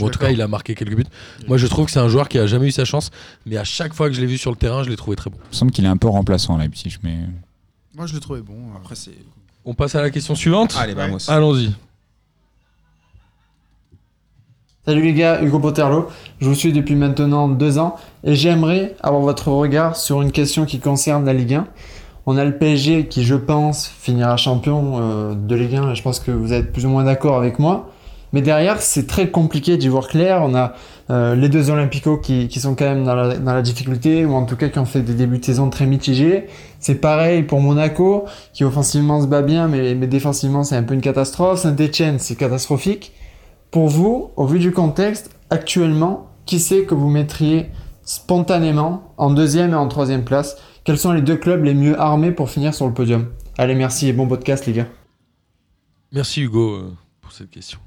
En 0.00 0.08
tout 0.08 0.18
cas, 0.18 0.30
il 0.30 0.40
a 0.40 0.48
marqué 0.48 0.74
quelques 0.74 0.94
buts. 0.94 1.04
Moi, 1.48 1.56
je 1.56 1.66
trouve 1.66 1.86
que 1.86 1.90
c'est 1.90 1.98
un 2.00 2.08
joueur 2.08 2.28
qui 2.28 2.38
a 2.38 2.46
jamais 2.46 2.68
eu 2.68 2.70
sa 2.70 2.84
chance. 2.84 3.10
Mais 3.46 3.56
à 3.56 3.64
chaque 3.64 3.92
fois 3.92 4.08
que 4.08 4.14
je 4.14 4.20
l'ai 4.20 4.26
vu 4.26 4.38
sur 4.38 4.50
le 4.50 4.56
terrain, 4.56 4.82
je 4.82 4.90
l'ai 4.90 4.96
trouvé 4.96 5.16
très 5.16 5.30
bon. 5.30 5.36
Il 5.46 5.48
me 5.48 5.54
semble 5.54 5.72
qu'il 5.72 5.84
est 5.84 5.88
un 5.88 5.96
peu 5.96 6.08
remplaçant 6.08 6.56
à 6.56 6.62
Leipzig, 6.62 6.98
mais. 7.02 7.18
Moi 7.96 8.06
je 8.06 8.14
le 8.14 8.20
trouvais 8.20 8.40
bon. 8.40 8.72
Après, 8.76 8.94
c'est. 8.94 9.16
On 9.64 9.74
passe 9.74 9.94
à 9.94 10.02
la 10.02 10.10
question 10.10 10.34
suivante. 10.34 10.76
Allez, 10.78 10.94
bah, 10.94 11.06
moi 11.06 11.16
aussi. 11.16 11.30
Allons-y. 11.30 11.72
Salut 14.86 15.02
les 15.02 15.12
gars, 15.12 15.42
Hugo 15.42 15.58
Poterlo. 15.58 16.08
Je 16.40 16.48
vous 16.48 16.54
suis 16.54 16.72
depuis 16.72 16.94
maintenant 16.94 17.48
deux 17.48 17.76
ans 17.76 17.96
et 18.24 18.34
j'aimerais 18.34 18.96
avoir 19.02 19.20
votre 19.20 19.48
regard 19.48 19.94
sur 19.94 20.22
une 20.22 20.32
question 20.32 20.64
qui 20.64 20.78
concerne 20.78 21.26
la 21.26 21.34
Ligue 21.34 21.52
1. 21.52 21.66
On 22.24 22.38
a 22.38 22.46
le 22.46 22.56
PSG 22.56 23.06
qui, 23.06 23.24
je 23.24 23.34
pense, 23.34 23.86
finira 23.86 24.38
champion 24.38 24.94
euh, 24.98 25.34
de 25.34 25.54
Ligue 25.54 25.76
1 25.76 25.90
et 25.90 25.94
je 25.94 26.02
pense 26.02 26.18
que 26.18 26.30
vous 26.30 26.54
êtes 26.54 26.72
plus 26.72 26.86
ou 26.86 26.88
moins 26.88 27.04
d'accord 27.04 27.36
avec 27.36 27.58
moi. 27.58 27.90
Mais 28.32 28.40
derrière, 28.40 28.80
c'est 28.80 29.06
très 29.06 29.28
compliqué 29.28 29.76
d'y 29.76 29.88
voir 29.88 30.08
clair. 30.08 30.40
On 30.42 30.54
a 30.54 30.72
euh, 31.10 31.34
les 31.34 31.50
deux 31.50 31.68
Olympicos 31.68 32.16
qui, 32.16 32.48
sont 32.58 32.74
quand 32.74 32.86
même 32.86 33.04
dans 33.04 33.14
la, 33.14 33.36
dans 33.36 33.52
la 33.52 33.62
difficulté 33.62 34.24
ou 34.24 34.32
en 34.32 34.46
tout 34.46 34.56
cas 34.56 34.70
qui 34.70 34.78
ont 34.78 34.86
fait 34.86 35.02
des 35.02 35.12
débuts 35.12 35.40
de 35.40 35.44
saison 35.44 35.68
très 35.68 35.84
mitigés. 35.84 36.46
C'est 36.78 37.02
pareil 37.02 37.42
pour 37.42 37.60
Monaco 37.60 38.24
qui 38.54 38.64
offensivement 38.64 39.20
se 39.20 39.26
bat 39.26 39.42
bien 39.42 39.68
mais, 39.68 39.94
mais 39.94 40.06
défensivement 40.06 40.64
c'est 40.64 40.76
un 40.76 40.84
peu 40.84 40.94
une 40.94 41.02
catastrophe. 41.02 41.58
Saint-Etienne, 41.58 42.18
c'est 42.18 42.36
catastrophique. 42.36 43.12
Pour 43.70 43.86
vous, 43.88 44.32
au 44.36 44.46
vu 44.46 44.58
du 44.58 44.72
contexte, 44.72 45.30
actuellement, 45.48 46.28
qui 46.44 46.58
c'est 46.58 46.84
que 46.84 46.94
vous 46.94 47.08
mettriez 47.08 47.70
spontanément 48.02 49.14
en 49.16 49.30
deuxième 49.30 49.70
et 49.70 49.76
en 49.76 49.86
troisième 49.86 50.24
place? 50.24 50.56
Quels 50.82 50.98
sont 50.98 51.12
les 51.12 51.22
deux 51.22 51.36
clubs 51.36 51.62
les 51.62 51.74
mieux 51.74 51.98
armés 52.00 52.32
pour 52.32 52.50
finir 52.50 52.74
sur 52.74 52.88
le 52.88 52.94
podium? 52.94 53.28
Allez, 53.58 53.76
merci 53.76 54.08
et 54.08 54.12
bon 54.12 54.26
podcast, 54.26 54.66
les 54.66 54.72
gars. 54.72 54.88
Merci 56.10 56.42
Hugo 56.42 56.74
euh, 56.74 56.92
pour 57.20 57.30
cette 57.30 57.50
question. 57.50 57.78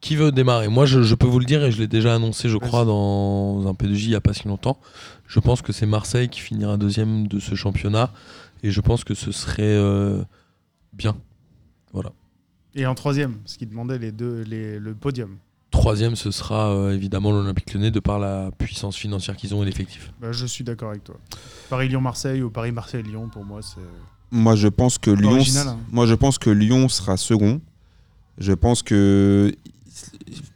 Qui 0.00 0.14
veut 0.14 0.30
démarrer? 0.30 0.68
Moi, 0.68 0.86
je, 0.86 1.02
je 1.02 1.14
peux 1.16 1.26
vous 1.26 1.40
le 1.40 1.44
dire 1.44 1.64
et 1.64 1.72
je 1.72 1.78
l'ai 1.78 1.88
déjà 1.88 2.14
annoncé, 2.14 2.48
je 2.48 2.58
crois, 2.58 2.84
dans 2.84 3.66
un 3.66 3.72
P2J 3.72 4.04
il 4.04 4.08
n'y 4.10 4.14
a 4.14 4.20
pas 4.20 4.34
si 4.34 4.46
longtemps. 4.46 4.78
Je 5.26 5.40
pense 5.40 5.62
que 5.62 5.72
c'est 5.72 5.86
Marseille 5.86 6.28
qui 6.28 6.40
finira 6.40 6.76
deuxième 6.76 7.26
de 7.26 7.40
ce 7.40 7.56
championnat 7.56 8.10
et 8.62 8.70
je 8.70 8.80
pense 8.80 9.02
que 9.02 9.14
ce 9.14 9.32
serait 9.32 9.62
euh, 9.62 10.22
bien. 10.92 11.16
Voilà. 11.92 12.12
Et 12.74 12.86
en 12.86 12.94
troisième, 12.94 13.34
parce 13.38 13.56
qu'il 13.56 13.68
demandait 13.68 13.98
les 13.98 14.12
deux, 14.12 14.42
les, 14.42 14.78
le 14.78 14.94
podium. 14.94 15.36
Troisième, 15.70 16.16
ce 16.16 16.30
sera 16.30 16.70
euh, 16.70 16.94
évidemment 16.94 17.32
l'Olympique 17.32 17.72
Lyonnais 17.72 17.90
de 17.90 18.00
par 18.00 18.18
la 18.18 18.50
puissance 18.56 18.96
financière 18.96 19.36
qu'ils 19.36 19.54
ont 19.54 19.62
et 19.62 19.66
l'effectif. 19.66 20.12
Bah, 20.20 20.32
je 20.32 20.46
suis 20.46 20.64
d'accord 20.64 20.90
avec 20.90 21.04
toi. 21.04 21.16
Paris-Lyon-Marseille 21.70 22.42
ou 22.42 22.50
Paris-Marseille-Lyon, 22.50 23.28
pour 23.28 23.44
moi, 23.44 23.60
c'est. 23.62 23.80
Moi, 24.30 24.54
je 24.54 24.68
pense 24.68 24.98
que 24.98 25.10
Lyon. 25.10 25.32
original, 25.32 25.68
hein. 25.68 25.78
Moi, 25.90 26.06
je 26.06 26.14
pense 26.14 26.38
que 26.38 26.50
Lyon 26.50 26.88
sera 26.88 27.16
second. 27.16 27.60
Je 28.38 28.52
pense 28.52 28.82
que 28.82 29.54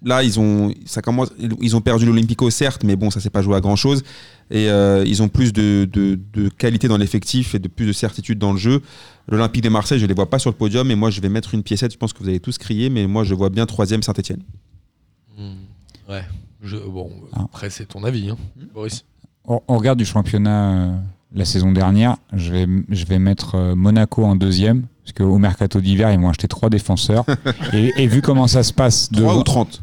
là, 0.02 0.22
ils 0.22 0.38
ont, 0.40 0.72
ça 0.84 1.02
commence, 1.02 1.30
ils 1.60 1.76
ont 1.76 1.80
perdu 1.80 2.06
l'Olympico, 2.06 2.48
certes, 2.50 2.84
mais 2.84 2.96
bon, 2.96 3.10
ça 3.10 3.20
s'est 3.20 3.30
pas 3.30 3.42
joué 3.42 3.56
à 3.56 3.60
grand 3.60 3.76
chose. 3.76 4.02
Et 4.50 4.68
euh, 4.70 5.04
ils 5.06 5.22
ont 5.22 5.28
plus 5.28 5.52
de, 5.52 5.88
de- 5.92 6.18
de 6.32 6.48
qualité 6.48 6.86
dans 6.88 6.96
l'effectif 6.96 7.54
et 7.54 7.58
de 7.58 7.66
plus 7.68 7.86
de 7.86 7.92
certitude 7.92 8.38
dans 8.38 8.52
le 8.52 8.58
jeu. 8.58 8.80
L'Olympique 9.28 9.62
de 9.64 9.68
Marseille, 9.68 9.98
je 9.98 10.06
les 10.06 10.14
vois 10.14 10.30
pas 10.30 10.38
sur 10.38 10.50
le 10.50 10.56
podium. 10.56 10.88
Et 10.90 10.94
moi, 10.94 11.10
je 11.10 11.20
vais 11.20 11.28
mettre 11.28 11.52
une 11.54 11.62
piécette. 11.64 11.92
Je 11.92 11.98
pense 11.98 12.12
que 12.12 12.20
vous 12.22 12.28
allez 12.28 12.38
tous 12.40 12.56
crier, 12.58 12.88
mais 12.88 13.06
moi, 13.08 13.24
je 13.24 13.34
vois 13.34 13.50
bien 13.50 13.66
troisième 13.66 14.02
Saint-Etienne. 14.04 14.42
Ouais. 16.08 16.22
Je, 16.62 16.76
bon, 16.76 17.10
Ah. 17.32 17.42
après, 17.44 17.70
c'est 17.70 17.86
ton 17.86 18.04
avis, 18.04 18.30
hein, 18.30 18.36
Boris. 18.72 19.04
Au 19.44 19.62
au 19.68 19.76
regard 19.78 19.96
du 19.96 20.04
championnat 20.04 20.72
euh, 20.72 20.96
la 21.32 21.44
saison 21.44 21.70
dernière, 21.72 22.16
je 22.32 22.52
vais, 22.52 22.66
je 22.88 23.04
vais 23.04 23.18
mettre 23.18 23.54
euh, 23.56 23.74
Monaco 23.74 24.24
en 24.24 24.34
deuxième, 24.36 24.86
parce 25.06 25.12
qu'au 25.12 25.38
mercato 25.38 25.80
d'hiver, 25.80 26.10
ils 26.12 26.18
m'ont 26.18 26.28
acheté 26.30 26.48
trois 26.48 26.68
défenseurs. 26.68 27.24
et, 27.72 27.92
et 27.96 28.06
vu 28.08 28.22
comment 28.22 28.48
ça 28.48 28.62
se 28.64 28.72
passe 28.72 29.08
3 29.12 29.22
devant- 29.22 29.38
ou 29.38 29.42
30 29.42 29.82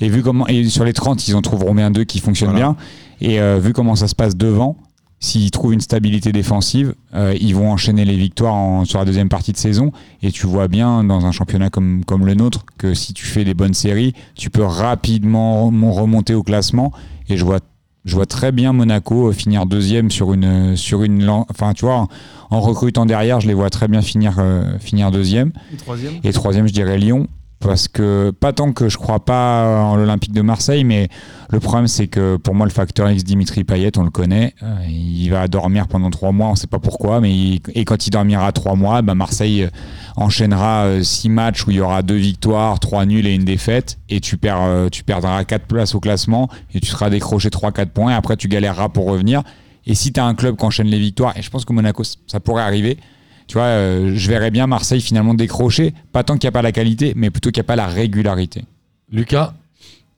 et 0.00 0.08
vu 0.08 0.22
comment 0.22 0.46
et 0.48 0.64
sur 0.68 0.84
les 0.84 0.92
30, 0.92 1.28
ils 1.28 1.34
en 1.36 1.40
trouveront 1.42 1.74
bien 1.74 1.90
deux 1.90 2.02
qui 2.04 2.18
fonctionnent 2.18 2.50
Voilà. 2.50 2.74
bien. 3.20 3.28
Et 3.28 3.40
euh, 3.40 3.58
vu 3.58 3.72
comment 3.72 3.94
ça 3.94 4.08
se 4.08 4.14
passe 4.14 4.36
devant, 4.36 4.76
s'ils 5.20 5.50
trouvent 5.52 5.72
une 5.72 5.80
stabilité 5.80 6.30
défensive, 6.32 6.94
euh, 7.14 7.34
ils 7.40 7.54
vont 7.54 7.70
enchaîner 7.70 8.04
les 8.04 8.16
victoires 8.16 8.54
en- 8.54 8.84
sur 8.84 8.98
la 8.98 9.04
deuxième 9.04 9.28
partie 9.28 9.52
de 9.52 9.56
saison. 9.56 9.92
Et 10.22 10.30
tu 10.32 10.46
vois 10.46 10.66
bien 10.68 11.04
dans 11.04 11.26
un 11.26 11.32
championnat 11.32 11.70
comme, 11.70 12.04
comme 12.04 12.26
le 12.26 12.34
nôtre 12.34 12.66
que 12.76 12.92
si 12.92 13.14
tu 13.14 13.24
fais 13.24 13.44
des 13.44 13.54
bonnes 13.54 13.72
séries, 13.74 14.14
tu 14.34 14.50
peux 14.50 14.64
rapidement 14.64 15.66
rem- 15.66 15.84
remonter 15.90 16.34
au 16.34 16.42
classement. 16.42 16.92
Et 17.28 17.36
je 17.36 17.44
vois, 17.44 17.60
je 18.06 18.14
vois 18.14 18.24
très 18.26 18.52
bien 18.52 18.72
Monaco 18.72 19.28
euh, 19.28 19.32
finir 19.32 19.66
deuxième 19.66 20.10
sur 20.10 20.32
une, 20.32 20.76
sur 20.76 21.02
une, 21.02 21.28
enfin 21.28 21.74
tu 21.74 21.84
vois, 21.84 21.96
en, 21.96 22.08
en 22.50 22.60
recrutant 22.60 23.04
derrière, 23.04 23.40
je 23.40 23.48
les 23.48 23.54
vois 23.54 23.68
très 23.68 23.88
bien 23.88 24.00
finir, 24.00 24.36
euh, 24.38 24.78
finir 24.78 25.10
deuxième. 25.10 25.52
Et 25.74 25.76
troisième? 25.76 26.14
Et 26.22 26.32
troisième, 26.32 26.68
je 26.68 26.72
dirais 26.72 26.98
Lyon. 26.98 27.26
Parce 27.60 27.88
que, 27.88 28.32
pas 28.38 28.52
tant 28.52 28.72
que 28.72 28.88
je 28.88 28.98
crois 28.98 29.24
pas 29.24 29.82
en 29.82 29.96
l'Olympique 29.96 30.32
de 30.32 30.42
Marseille, 30.42 30.84
mais 30.84 31.08
le 31.50 31.58
problème, 31.58 31.88
c'est 31.88 32.06
que 32.06 32.36
pour 32.36 32.54
moi, 32.54 32.66
le 32.66 32.72
facteur 32.72 33.10
X 33.10 33.24
Dimitri 33.24 33.64
Payet, 33.64 33.96
on 33.96 34.02
le 34.02 34.10
connaît. 34.10 34.54
Euh, 34.62 34.76
il 34.88 35.28
va 35.30 35.48
dormir 35.48 35.88
pendant 35.88 36.10
trois 36.10 36.32
mois, 36.32 36.48
on 36.48 36.54
sait 36.54 36.66
pas 36.66 36.78
pourquoi, 36.78 37.20
mais 37.20 37.60
et 37.74 37.84
quand 37.84 38.06
il 38.06 38.10
dormira 38.10 38.52
trois 38.52 38.74
mois, 38.74 39.00
bah, 39.00 39.14
Marseille 39.14 39.62
euh, 39.62 39.70
enchaînera 40.16 40.84
euh, 40.84 41.02
six 41.02 41.30
matchs 41.30 41.66
où 41.66 41.70
il 41.70 41.78
y 41.78 41.80
aura 41.80 42.02
deux 42.02 42.16
victoires, 42.16 42.78
trois 42.78 43.06
nuls 43.06 43.26
et 43.26 43.34
une 43.34 43.44
défaite, 43.44 43.98
et 44.10 44.20
tu, 44.20 44.36
perds, 44.36 44.88
tu 44.92 45.02
perdras 45.02 45.44
quatre 45.44 45.66
places 45.66 45.94
au 45.94 46.00
classement, 46.00 46.50
et 46.74 46.80
tu 46.80 46.88
seras 46.88 47.08
décroché 47.08 47.48
3-4 47.48 47.86
points, 47.86 48.12
et 48.12 48.14
après 48.14 48.36
tu 48.36 48.48
galéreras 48.48 48.90
pour 48.90 49.06
revenir. 49.06 49.42
Et 49.86 49.94
si 49.94 50.12
tu 50.12 50.20
as 50.20 50.24
un 50.24 50.34
club 50.34 50.56
qui 50.56 50.64
enchaîne 50.64 50.88
les 50.88 50.98
victoires, 50.98 51.36
et 51.38 51.42
je 51.42 51.50
pense 51.50 51.64
que 51.64 51.72
Monaco, 51.72 52.02
ça 52.26 52.40
pourrait 52.40 52.62
arriver, 52.62 52.98
tu 53.46 53.54
vois, 53.54 53.64
euh, 53.64 54.12
je 54.14 54.28
verrais 54.28 54.50
bien 54.50 54.66
Marseille 54.66 55.00
finalement 55.00 55.34
décrocher, 55.34 55.94
pas 56.12 56.24
tant 56.24 56.34
qu'il 56.38 56.46
n'y 56.46 56.50
a 56.50 56.52
pas 56.52 56.62
la 56.62 56.72
qualité, 56.72 57.12
mais 57.16 57.30
plutôt 57.30 57.50
qu'il 57.50 57.60
n'y 57.60 57.66
a 57.66 57.68
pas 57.68 57.76
la 57.76 57.86
régularité. 57.86 58.64
Lucas, 59.10 59.54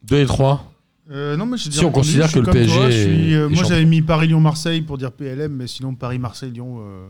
2 0.05 0.21
et 0.23 0.27
3. 0.27 0.65
Euh, 1.11 1.37
non, 1.37 1.47
mais 1.47 1.57
j'ai 1.57 1.71
Si 1.71 1.85
on 1.85 1.91
considère 1.91 2.29
je 2.29 2.35
que 2.35 2.39
le 2.41 2.51
PSG 2.51 2.75
toi, 2.75 2.91
je 2.91 2.97
suis, 3.03 3.35
euh, 3.35 3.47
est 3.47 3.55
moi, 3.55 3.65
j'avais 3.65 3.85
mis 3.87 4.03
Paris-Lyon-Marseille 4.03 4.83
pour 4.83 4.99
dire 4.99 5.11
PLM, 5.13 5.53
mais 5.53 5.67
sinon 5.67 5.95
Paris-Marseille-Lyon. 5.95 6.79
euh, 6.81 7.09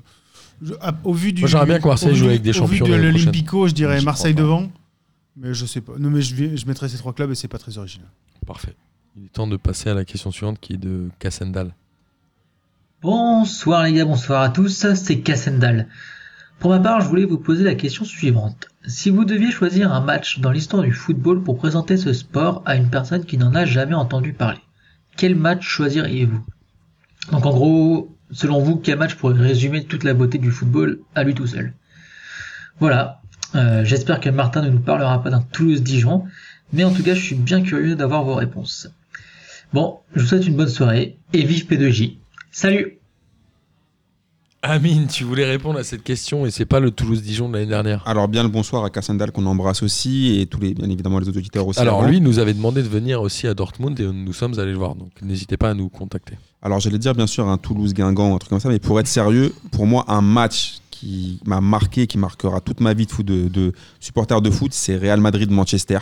je- 0.62 0.74
au 1.04 1.12
vu 1.12 1.32
du. 1.32 1.42
Moi, 1.42 1.48
j'aimerais 1.48 1.66
bien 1.66 1.78
que 1.80 1.88
Marseille 1.88 2.12
au 2.12 2.14
joue 2.14 2.26
avec 2.26 2.42
des 2.42 2.50
Au 2.50 2.52
champions 2.52 2.84
vu 2.86 2.92
de 2.92 2.96
l'Olympico, 2.96 3.66
je 3.68 3.74
dirais 3.74 4.00
Marseille 4.02 4.34
devant. 4.34 4.70
Mais 5.36 5.54
je 5.54 5.66
sais 5.66 5.80
pas. 5.80 5.92
Non, 5.98 6.10
mais 6.10 6.20
je, 6.22 6.56
je 6.56 6.66
mettrais 6.66 6.88
ces 6.88 6.96
trois 6.98 7.12
clubs 7.12 7.30
et 7.30 7.34
c'est 7.36 7.46
pas 7.48 7.58
très 7.58 7.78
original. 7.78 8.08
Parfait. 8.46 8.74
Il 9.16 9.24
est 9.26 9.28
temps 9.32 9.46
de 9.46 9.56
passer 9.56 9.88
à 9.90 9.94
la 9.94 10.04
question 10.04 10.30
suivante 10.32 10.58
qui 10.60 10.74
est 10.74 10.78
de 10.78 11.08
Cassendal. 11.20 11.72
Bonsoir 13.00 13.84
les 13.84 13.92
gars, 13.92 14.04
bonsoir 14.04 14.42
à 14.42 14.48
tous, 14.48 14.86
c'est 14.94 15.20
Cassendal. 15.20 15.86
Pour 16.58 16.70
ma 16.70 16.80
part, 16.80 17.00
je 17.00 17.06
voulais 17.06 17.24
vous 17.26 17.38
poser 17.38 17.62
la 17.62 17.76
question 17.76 18.04
suivante. 18.04 18.66
Si 18.86 19.10
vous 19.10 19.24
deviez 19.24 19.52
choisir 19.52 19.92
un 19.92 20.00
match 20.00 20.40
dans 20.40 20.50
l'histoire 20.50 20.82
du 20.82 20.92
football 20.92 21.44
pour 21.44 21.58
présenter 21.58 21.96
ce 21.96 22.12
sport 22.12 22.62
à 22.66 22.74
une 22.74 22.90
personne 22.90 23.24
qui 23.24 23.38
n'en 23.38 23.54
a 23.54 23.64
jamais 23.64 23.94
entendu 23.94 24.32
parler, 24.32 24.58
quel 25.16 25.36
match 25.36 25.64
choisiriez-vous? 25.64 26.44
Donc 27.30 27.46
en 27.46 27.50
gros, 27.50 28.16
selon 28.32 28.58
vous, 28.58 28.76
quel 28.76 28.98
match 28.98 29.14
pourrait 29.14 29.38
résumer 29.38 29.84
toute 29.84 30.02
la 30.02 30.14
beauté 30.14 30.38
du 30.38 30.50
football 30.50 30.98
à 31.14 31.22
lui 31.22 31.34
tout 31.34 31.46
seul? 31.46 31.74
Voilà, 32.80 33.20
Euh, 33.54 33.82
j'espère 33.82 34.20
que 34.20 34.28
Martin 34.28 34.60
ne 34.60 34.68
nous 34.68 34.80
parlera 34.80 35.22
pas 35.22 35.30
d'un 35.30 35.40
Toulouse-Dijon, 35.40 36.24
mais 36.74 36.84
en 36.84 36.92
tout 36.92 37.02
cas, 37.02 37.14
je 37.14 37.22
suis 37.22 37.34
bien 37.34 37.62
curieux 37.62 37.94
d'avoir 37.96 38.22
vos 38.22 38.34
réponses. 38.34 38.90
Bon, 39.72 40.00
je 40.14 40.20
vous 40.20 40.26
souhaite 40.26 40.46
une 40.46 40.54
bonne 40.56 40.68
soirée 40.68 41.16
et 41.32 41.44
vive 41.44 41.66
P2J. 41.66 42.18
Salut 42.50 42.98
Amine, 44.62 45.06
tu 45.06 45.22
voulais 45.22 45.44
répondre 45.44 45.78
à 45.78 45.84
cette 45.84 46.02
question 46.02 46.44
et 46.44 46.50
c'est 46.50 46.64
pas 46.66 46.80
le 46.80 46.90
Toulouse-Dijon 46.90 47.48
de 47.48 47.54
l'année 47.54 47.66
dernière. 47.66 48.02
Alors, 48.06 48.26
bien 48.26 48.42
le 48.42 48.48
bonsoir 48.48 48.84
à 48.84 48.90
Cassandal 48.90 49.30
qu'on 49.30 49.46
embrasse 49.46 49.84
aussi 49.84 50.40
et 50.40 50.46
tous 50.46 50.58
les, 50.58 50.74
bien 50.74 50.90
évidemment 50.90 51.20
les 51.20 51.28
autres 51.28 51.38
auditeurs 51.38 51.66
aussi. 51.68 51.78
Alors 51.78 52.00
avant. 52.00 52.08
lui 52.08 52.20
nous 52.20 52.40
avait 52.40 52.54
demandé 52.54 52.82
de 52.82 52.88
venir 52.88 53.22
aussi 53.22 53.46
à 53.46 53.54
Dortmund 53.54 53.98
et 54.00 54.04
nous 54.04 54.32
sommes 54.32 54.58
allés 54.58 54.72
le 54.72 54.78
voir. 54.78 54.96
Donc 54.96 55.10
n'hésitez 55.22 55.56
pas 55.56 55.70
à 55.70 55.74
nous 55.74 55.88
contacter. 55.88 56.34
Alors, 56.60 56.80
j'allais 56.80 56.98
dire 56.98 57.14
bien 57.14 57.28
sûr 57.28 57.46
un 57.48 57.56
Toulouse-Guingamp, 57.56 58.34
un 58.34 58.38
truc 58.38 58.50
comme 58.50 58.58
ça, 58.58 58.68
mais 58.68 58.80
pour 58.80 58.98
être 58.98 59.06
sérieux, 59.06 59.54
pour 59.70 59.86
moi, 59.86 60.04
un 60.08 60.22
match 60.22 60.78
qui 60.90 61.38
m'a 61.46 61.60
marqué, 61.60 62.08
qui 62.08 62.18
marquera 62.18 62.60
toute 62.60 62.80
ma 62.80 62.94
vie 62.94 63.06
de, 63.06 63.12
foot, 63.12 63.24
de, 63.24 63.46
de 63.46 63.72
supporter 64.00 64.40
de 64.42 64.50
foot, 64.50 64.72
c'est 64.72 64.96
Real 64.96 65.20
Madrid-Manchester. 65.20 66.00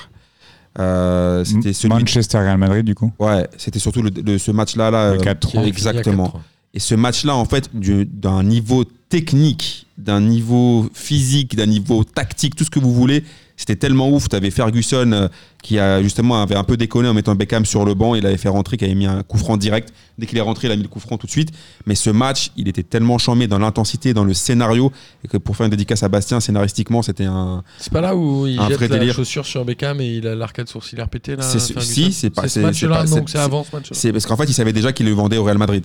Euh, 0.79 1.45
c'était 1.45 1.73
celui 1.73 1.95
Manchester 1.95 2.39
Real 2.39 2.59
Madrid 2.59 2.85
du 2.85 2.95
coup. 2.95 3.11
Ouais, 3.19 3.47
c'était 3.57 3.79
surtout 3.79 4.03
le, 4.03 4.11
le- 4.11 4.39
ce 4.39 4.51
match-là. 4.51 4.91
Là, 4.91 5.15
Le 5.15 5.21
euh, 5.21 5.23
4-3. 5.35 5.65
Exactement. 5.67 6.25
Il 6.25 6.27
y 6.27 6.37
a 6.37 6.39
4-3. 6.39 6.41
Et 6.75 6.79
ce 6.81 6.95
match-là, 6.95 7.35
en 7.35 7.45
fait, 7.47 7.71
du- 7.75 8.05
d'un 8.05 8.43
niveau 8.43 8.85
technique, 9.09 9.87
d'un 9.97 10.21
niveau 10.21 10.89
physique, 10.93 11.57
d'un 11.57 11.67
niveau 11.67 12.05
tactique, 12.05 12.55
tout 12.55 12.65
ce 12.65 12.71
que 12.71 12.79
vous 12.81 12.93
voulez, 12.93 13.25
c'était 13.57 13.77
tellement 13.77 14.11
ouf. 14.11 14.29
Tu 14.29 14.37
avais 14.37 14.51
Ferguson 14.51 15.11
euh, 15.13 15.29
qui 15.63 15.79
a 15.79 16.03
justement 16.03 16.43
avait 16.43 16.55
un 16.57 16.65
peu 16.65 16.77
déconné 16.77 17.09
en 17.09 17.15
mettant 17.15 17.35
Beckham 17.35 17.65
sur 17.65 17.85
le 17.85 17.95
banc. 17.95 18.15
Il 18.15 18.27
avait 18.27 18.37
fait 18.37 18.49
rentrer, 18.49 18.77
qui 18.77 18.85
avait 18.85 18.95
mis 18.95 19.07
un 19.07 19.23
coup 19.23 19.39
franc 19.39 19.57
direct. 19.57 19.93
Dès 20.19 20.27
qu'il 20.27 20.39
est 20.39 20.43
rentré, 20.43 20.69
il 20.69 20.73
a 20.73 20.77
mis 20.77 20.83
le 20.83 20.89
coup 20.89 21.01
franc 21.01 21.17
tout 21.19 21.27
de 21.27 21.31
suite. 21.31 21.51
Mais 21.87 21.95
ce 21.95 22.11
match, 22.11 22.51
il 22.57 22.69
était 22.69 22.83
tellement 22.83 23.19
chambé 23.19 23.47
dans 23.47 23.59
l'intensité, 23.59 24.15
dans 24.15 24.25
le 24.25 24.35
scénario, 24.35 24.93
et 25.25 25.29
que 25.29 25.37
pour 25.39 25.57
faire 25.57 25.65
une 25.67 25.71
dédicace 25.71 26.03
à 26.03 26.09
Bastien, 26.09 26.41
scénaristiquement, 26.41 27.03
c'était 27.03 27.25
un. 27.25 27.63
C'est 27.79 27.93
pas 27.93 28.01
là 28.01 28.15
où 28.17 28.47
il 28.47 28.59
Un 28.61 28.69
jette 28.69 28.81
la 28.91 29.13
chaussure 29.13 29.47
sur 29.47 29.65
Beckham 29.65 30.01
et 30.01 30.17
il 30.17 30.27
a 30.27 30.35
l'arcade 30.35 30.69
sourcilière 30.69 31.09
pété 31.09 31.37
là 31.37 31.43
C'est- 31.43 31.59
si, 31.81 32.13
c'est 32.13 32.31
pas. 32.31 32.49
ce 32.49 32.61
match-là, 32.61 33.05
donc 33.05 33.29
c'est- 33.29 33.39
c'est 33.39 33.45
avant 33.45 33.65
ce 33.65 33.75
match-là. 33.75 33.97
C'est 33.97 34.13
parce 34.13 34.27
qu'en 34.27 34.37
fait, 34.37 34.45
il 34.45 34.55
savait 34.55 34.73
déjà 34.73 34.93
qu'il 34.93 35.07
le 35.07 35.13
vendait 35.13 35.37
au 35.39 35.45
Real 35.45 35.59
Madrid. 35.59 35.85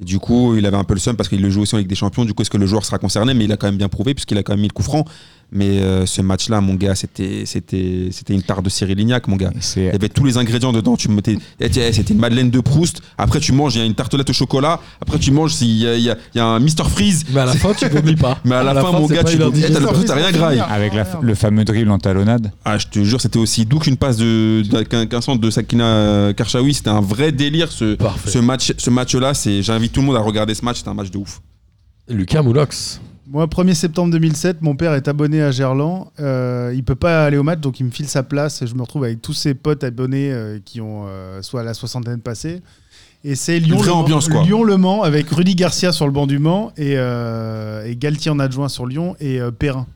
Du 0.00 0.18
coup, 0.18 0.56
il 0.56 0.64
avait 0.64 0.78
un 0.78 0.84
peu 0.84 0.94
le 0.94 1.00
seum 1.00 1.14
parce 1.14 1.28
qu'il 1.28 1.42
le 1.42 1.50
joue 1.50 1.60
aussi 1.60 1.74
en 1.74 1.78
Ligue 1.78 1.86
des 1.86 1.94
Champions. 1.94 2.24
Du 2.24 2.32
coup, 2.32 2.40
est-ce 2.40 2.48
que 2.48 2.56
le 2.56 2.64
joueur 2.66 2.86
sera 2.86 2.96
concerné? 2.98 3.34
Mais 3.34 3.44
il 3.44 3.52
a 3.52 3.58
quand 3.58 3.66
même 3.66 3.76
bien 3.76 3.90
prouvé 3.90 4.14
puisqu'il 4.14 4.38
a 4.38 4.42
quand 4.42 4.54
même 4.54 4.62
mis 4.62 4.68
le 4.68 4.72
coup 4.72 4.82
franc. 4.82 5.04
Mais 5.52 5.80
euh, 5.80 6.06
ce 6.06 6.22
match-là, 6.22 6.60
mon 6.60 6.74
gars, 6.74 6.94
c'était 6.94 7.42
c'était 7.44 8.08
c'était 8.12 8.34
une 8.34 8.42
tarte 8.42 8.64
de 8.64 8.70
Cyril 8.70 8.96
Lignac, 8.96 9.26
mon 9.26 9.34
gars. 9.36 9.50
Il 9.76 9.82
y 9.84 9.88
avait 9.88 10.08
tous 10.08 10.24
les 10.24 10.36
ingrédients 10.36 10.72
dedans. 10.72 10.96
Tu 10.96 11.08
mettais, 11.08 11.38
eh, 11.58 11.68
tiens, 11.68 11.90
c'était 11.92 12.12
une 12.14 12.20
Madeleine 12.20 12.50
de 12.50 12.60
Proust. 12.60 13.02
Après, 13.18 13.40
tu 13.40 13.52
manges, 13.52 13.74
il 13.74 13.78
y 13.78 13.82
a 13.82 13.84
une 13.84 13.94
tartelette 13.94 14.30
au 14.30 14.32
chocolat. 14.32 14.80
Après, 15.00 15.18
tu 15.18 15.32
manges, 15.32 15.60
il 15.60 15.66
y 15.78 15.86
a, 15.88 15.96
il 15.96 16.02
y 16.04 16.10
a- 16.10 16.16
il 16.34 16.38
y 16.38 16.40
a 16.40 16.46
un 16.46 16.60
Mr 16.60 16.88
Freeze. 16.88 17.24
Mais 17.32 17.40
à 17.40 17.46
la 17.46 17.54
fin, 17.54 17.74
tu 17.74 17.88
vomis 17.88 18.14
pas. 18.14 18.38
Mais 18.44 18.54
à 18.54 18.62
la, 18.62 18.80
fin, 18.80 18.92
mon 18.92 19.08
c'est 19.08 19.14
gars, 19.14 19.24
tu 19.24 19.36
eh, 19.36 20.04
t'as 20.06 20.14
rien 20.14 20.30
graille. 20.30 20.60
Avec 20.68 20.94
la- 20.94 21.18
le 21.20 21.34
fameux 21.34 21.64
dribble 21.64 21.90
en 21.90 21.98
talonnade. 21.98 22.52
Ah, 22.64 22.78
je 22.78 22.86
te 22.86 23.02
jure, 23.02 23.20
c'était 23.20 23.38
aussi 23.38 23.66
doux 23.66 23.80
qu'une 23.80 23.96
passe 23.96 24.18
de, 24.18 24.62
de- 24.62 24.82
qu'un, 24.82 25.06
qu'un 25.06 25.20
centre 25.20 25.40
de 25.40 25.50
Sakina 25.50 25.84
euh, 25.84 26.32
Karchaoui. 26.32 26.74
C'était 26.74 26.90
un 26.90 27.00
vrai 27.00 27.32
délire 27.32 27.72
ce, 27.72 27.96
ce 28.26 28.38
match, 28.38 28.72
ce 28.78 28.90
match-là. 28.90 29.34
C'est, 29.34 29.62
j'invite 29.64 29.92
tout 29.92 30.00
le 30.00 30.06
monde 30.06 30.16
à 30.16 30.20
regarder 30.20 30.54
ce 30.54 30.64
match. 30.64 30.76
C'était 30.78 30.90
un 30.90 30.94
match 30.94 31.10
de 31.10 31.18
ouf. 31.18 31.40
Lucas 32.08 32.42
Moulox. 32.42 33.00
Moi, 33.30 33.46
1er 33.46 33.74
septembre 33.74 34.10
2007, 34.12 34.60
mon 34.60 34.74
père 34.74 34.92
est 34.94 35.06
abonné 35.06 35.40
à 35.40 35.52
Gerland. 35.52 36.08
Euh, 36.18 36.72
il 36.74 36.82
peut 36.82 36.96
pas 36.96 37.24
aller 37.24 37.36
au 37.36 37.44
match, 37.44 37.60
donc 37.60 37.78
il 37.78 37.84
me 37.86 37.90
file 37.90 38.08
sa 38.08 38.24
place. 38.24 38.60
Et 38.62 38.66
je 38.66 38.74
me 38.74 38.82
retrouve 38.82 39.04
avec 39.04 39.22
tous 39.22 39.34
ses 39.34 39.54
potes 39.54 39.84
abonnés 39.84 40.32
euh, 40.32 40.58
qui 40.64 40.80
ont 40.80 41.04
euh, 41.06 41.40
soit 41.40 41.62
la 41.62 41.72
soixantaine 41.74 42.20
passée. 42.20 42.60
Et 43.22 43.36
c'est 43.36 43.60
Lyon, 43.60 43.76
vraie 43.76 43.86
Le 43.86 43.92
Mans- 43.92 44.00
ambiance, 44.00 44.28
quoi. 44.28 44.42
Lyon 44.42 44.64
Le 44.64 44.76
Mans 44.76 45.02
avec 45.02 45.28
Rudy 45.30 45.54
Garcia 45.54 45.92
sur 45.92 46.06
le 46.06 46.12
banc 46.12 46.26
du 46.26 46.38
Mans 46.40 46.72
et, 46.76 46.94
euh, 46.96 47.84
et 47.86 47.94
Galtier 47.94 48.32
en 48.32 48.40
adjoint 48.40 48.68
sur 48.68 48.86
Lyon 48.86 49.14
et 49.20 49.38
Perrin. 49.58 49.86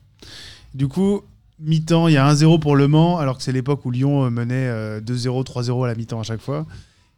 Du 0.75 0.87
coup, 0.87 1.23
mi-temps, 1.59 2.07
il 2.07 2.15
y 2.15 2.17
a 2.17 2.33
1-0 2.33 2.61
pour 2.61 2.77
Le 2.77 2.87
Mans, 2.87 3.19
alors 3.19 3.39
que 3.39 3.43
c'est 3.43 3.53
l'époque 3.53 3.85
où 3.85 3.91
Lyon 3.91 4.31
menait 4.31 4.69
euh, 4.69 5.01
2-0, 5.01 5.45
3-0 5.45 5.85
à 5.85 5.89
la 5.89 5.95
mi-temps 5.97 6.21
à 6.21 6.25
chaque 6.25 6.41
fois. 6.41 6.67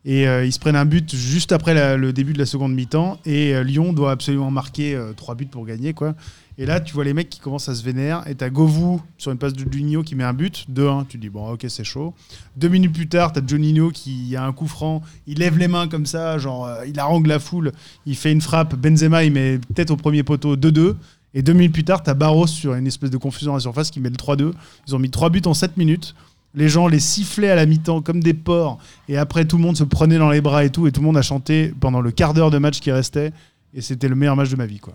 Et 0.08 0.28
euh, 0.28 0.46
ils 0.46 0.52
se 0.52 0.60
prennent 0.60 0.76
un 0.76 0.84
but 0.84 1.16
juste 1.16 1.50
après 1.50 1.96
le 1.96 2.12
début 2.12 2.32
de 2.32 2.38
la 2.38 2.46
seconde 2.46 2.72
mi-temps. 2.72 3.18
Et 3.26 3.54
euh, 3.54 3.64
Lyon 3.64 3.92
doit 3.92 4.12
absolument 4.12 4.52
marquer 4.52 4.94
euh, 4.94 5.12
trois 5.12 5.34
buts 5.34 5.46
pour 5.46 5.66
gagner. 5.66 5.94
quoi. 5.94 6.14
Et 6.58 6.64
là, 6.64 6.78
tu 6.80 6.94
vois 6.94 7.02
les 7.02 7.12
mecs 7.12 7.28
qui 7.28 7.40
commencent 7.40 7.68
à 7.68 7.74
se 7.74 7.82
vénérer. 7.82 8.20
Et 8.30 8.36
t'as 8.36 8.48
Govou 8.48 9.02
sur 9.18 9.32
une 9.32 9.38
passe 9.38 9.52
de 9.52 9.70
Juninho 9.70 10.04
qui 10.04 10.14
met 10.14 10.22
un 10.22 10.32
but, 10.32 10.64
2-1. 10.72 11.06
Tu 11.08 11.18
dis, 11.18 11.28
bon, 11.28 11.50
ok, 11.50 11.66
c'est 11.68 11.82
chaud. 11.82 12.14
Deux 12.56 12.68
minutes 12.68 12.92
plus 12.92 13.08
tard, 13.08 13.32
t'as 13.32 13.40
Juninho 13.44 13.90
qui 13.90 14.36
a 14.36 14.44
un 14.44 14.52
coup 14.52 14.68
franc. 14.68 15.02
Il 15.26 15.40
lève 15.40 15.58
les 15.58 15.66
mains 15.66 15.88
comme 15.88 16.06
ça, 16.06 16.38
genre, 16.38 16.70
il 16.86 16.98
harangue 17.00 17.26
la 17.26 17.40
foule. 17.40 17.72
Il 18.06 18.14
fait 18.14 18.30
une 18.30 18.40
frappe. 18.40 18.76
Benzema, 18.76 19.24
il 19.24 19.32
met 19.32 19.58
peut-être 19.58 19.90
au 19.90 19.96
premier 19.96 20.22
poteau 20.22 20.56
2-2. 20.56 20.94
Et 21.34 21.42
deux 21.42 21.52
minutes 21.52 21.72
plus 21.72 21.84
tard, 21.84 22.04
t'as 22.04 22.14
Barros 22.14 22.46
sur 22.46 22.74
une 22.74 22.86
espèce 22.86 23.10
de 23.10 23.18
confusion 23.18 23.52
à 23.52 23.56
la 23.56 23.60
surface 23.60 23.90
qui 23.90 23.98
met 23.98 24.08
le 24.08 24.16
3-2. 24.16 24.52
Ils 24.86 24.94
ont 24.94 25.00
mis 25.00 25.10
trois 25.10 25.30
buts 25.30 25.42
en 25.44 25.52
7 25.52 25.76
minutes. 25.76 26.14
Les 26.56 26.68
gens 26.68 26.88
les 26.88 26.98
sifflaient 27.00 27.50
à 27.50 27.54
la 27.54 27.66
mi-temps 27.66 28.00
comme 28.02 28.22
des 28.22 28.34
porcs. 28.34 28.78
Et 29.08 29.16
après, 29.18 29.44
tout 29.44 29.56
le 29.58 29.62
monde 29.62 29.76
se 29.76 29.84
prenait 29.84 30.18
dans 30.18 30.30
les 30.30 30.40
bras 30.40 30.64
et 30.64 30.70
tout. 30.70 30.86
Et 30.86 30.92
tout 30.92 31.00
le 31.02 31.06
monde 31.06 31.16
a 31.18 31.22
chanté 31.22 31.72
pendant 31.80 32.00
le 32.00 32.10
quart 32.10 32.34
d'heure 32.34 32.50
de 32.50 32.58
match 32.58 32.80
qui 32.80 32.90
restait. 32.90 33.32
Et 33.74 33.82
c'était 33.82 34.08
le 34.08 34.14
meilleur 34.16 34.36
match 34.36 34.48
de 34.48 34.56
ma 34.56 34.66
vie, 34.66 34.78
quoi. 34.80 34.94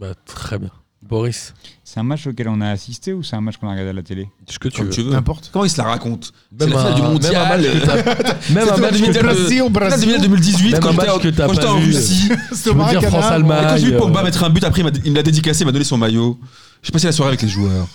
Bah, 0.00 0.14
très 0.24 0.58
bien. 0.58 0.70
Boris. 1.02 1.52
C'est 1.82 1.98
un 1.98 2.04
match 2.04 2.28
auquel 2.28 2.48
on 2.48 2.60
a 2.60 2.68
assisté 2.70 3.12
ou 3.12 3.24
c'est 3.24 3.34
un 3.34 3.40
match 3.40 3.56
qu'on 3.56 3.66
a 3.66 3.72
regardé 3.72 3.90
à 3.90 3.92
la 3.92 4.02
télé 4.04 4.28
Ce 4.48 4.58
que 4.60 4.68
tu 4.68 4.78
Comme 4.82 4.88
veux. 4.90 5.10
N'importe. 5.10 5.50
Comment 5.52 5.64
il 5.64 5.70
se 5.70 5.76
la 5.78 5.84
raconte 5.88 6.32
C'est 6.56 6.66
Même 6.66 6.74
la 6.74 6.78
finale 6.78 6.94
du 6.94 7.02
même 7.02 7.10
mondial. 7.10 7.34
un 7.36 7.48
match 7.48 7.62
que 7.62 7.84
t'as- 7.84 8.52
même 8.54 8.68
un 8.68 8.76
match 8.76 9.00
que 9.00 10.20
2018 10.22 10.70
Même 10.72 10.80
quand 10.80 10.88
un 10.88 10.92
j'étais 10.92 11.04
match 11.06 11.14
en- 11.16 11.18
que 11.18 11.28
t'as 11.28 11.46
quand 11.48 11.54
j'étais 11.54 11.66
en. 11.66 11.74
Russie. 11.80 12.28
Je 12.30 12.70
veux 12.70 12.90
dire 13.00 13.02
France-Allemagne. 13.10 13.66
Quand 13.68 13.76
j'ai 13.78 13.86
vu 13.90 13.96
Pogba 13.96 14.22
mettre 14.22 14.44
un 14.44 14.50
but, 14.50 14.62
après 14.62 14.82
il 15.04 15.10
me 15.10 15.16
l'a 15.16 15.22
dédicacé, 15.24 15.62
il 15.62 15.66
m'a 15.66 15.72
donné 15.72 15.84
son 15.84 15.98
maillot. 15.98 16.38
J'ai 16.84 16.92
passé 16.92 17.06
la 17.08 17.12
soirée 17.12 17.30
avec 17.30 17.42
les 17.42 17.48
joueurs. 17.48 17.88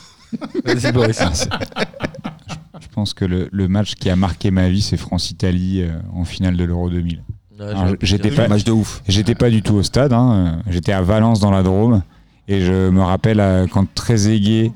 Vas-y, 0.66 0.92
Boris. 0.92 1.18
Je 2.98 3.02
pense 3.02 3.14
que 3.14 3.26
le, 3.26 3.48
le 3.52 3.68
match 3.68 3.94
qui 3.94 4.10
a 4.10 4.16
marqué 4.16 4.50
ma 4.50 4.70
vie, 4.70 4.82
c'est 4.82 4.98
France-Italie 4.98 5.84
euh, 5.84 5.92
en 6.16 6.26
finale 6.26 6.58
de 6.58 6.64
l'Euro 6.64 6.90
2000. 6.90 7.22
Ouais, 7.60 7.66
j'étais 8.02 8.32
pas, 8.32 8.48
Match 8.48 8.64
de 8.64 8.72
ouf. 8.72 9.04
J'étais 9.08 9.36
pas 9.36 9.52
du 9.52 9.62
tout 9.62 9.76
au 9.76 9.84
stade. 9.84 10.14
hein, 10.14 10.64
J'étais 10.68 10.94
à 10.94 11.04
Valence 11.04 11.40
dans 11.40 11.52
la 11.52 11.62
Drôme 11.62 12.02
et 12.48 12.60
je 12.66 12.90
me 12.90 13.04
rappelle 13.04 13.40
euh, 13.40 13.68
quand 13.72 13.86
Trezeguet, 13.94 14.72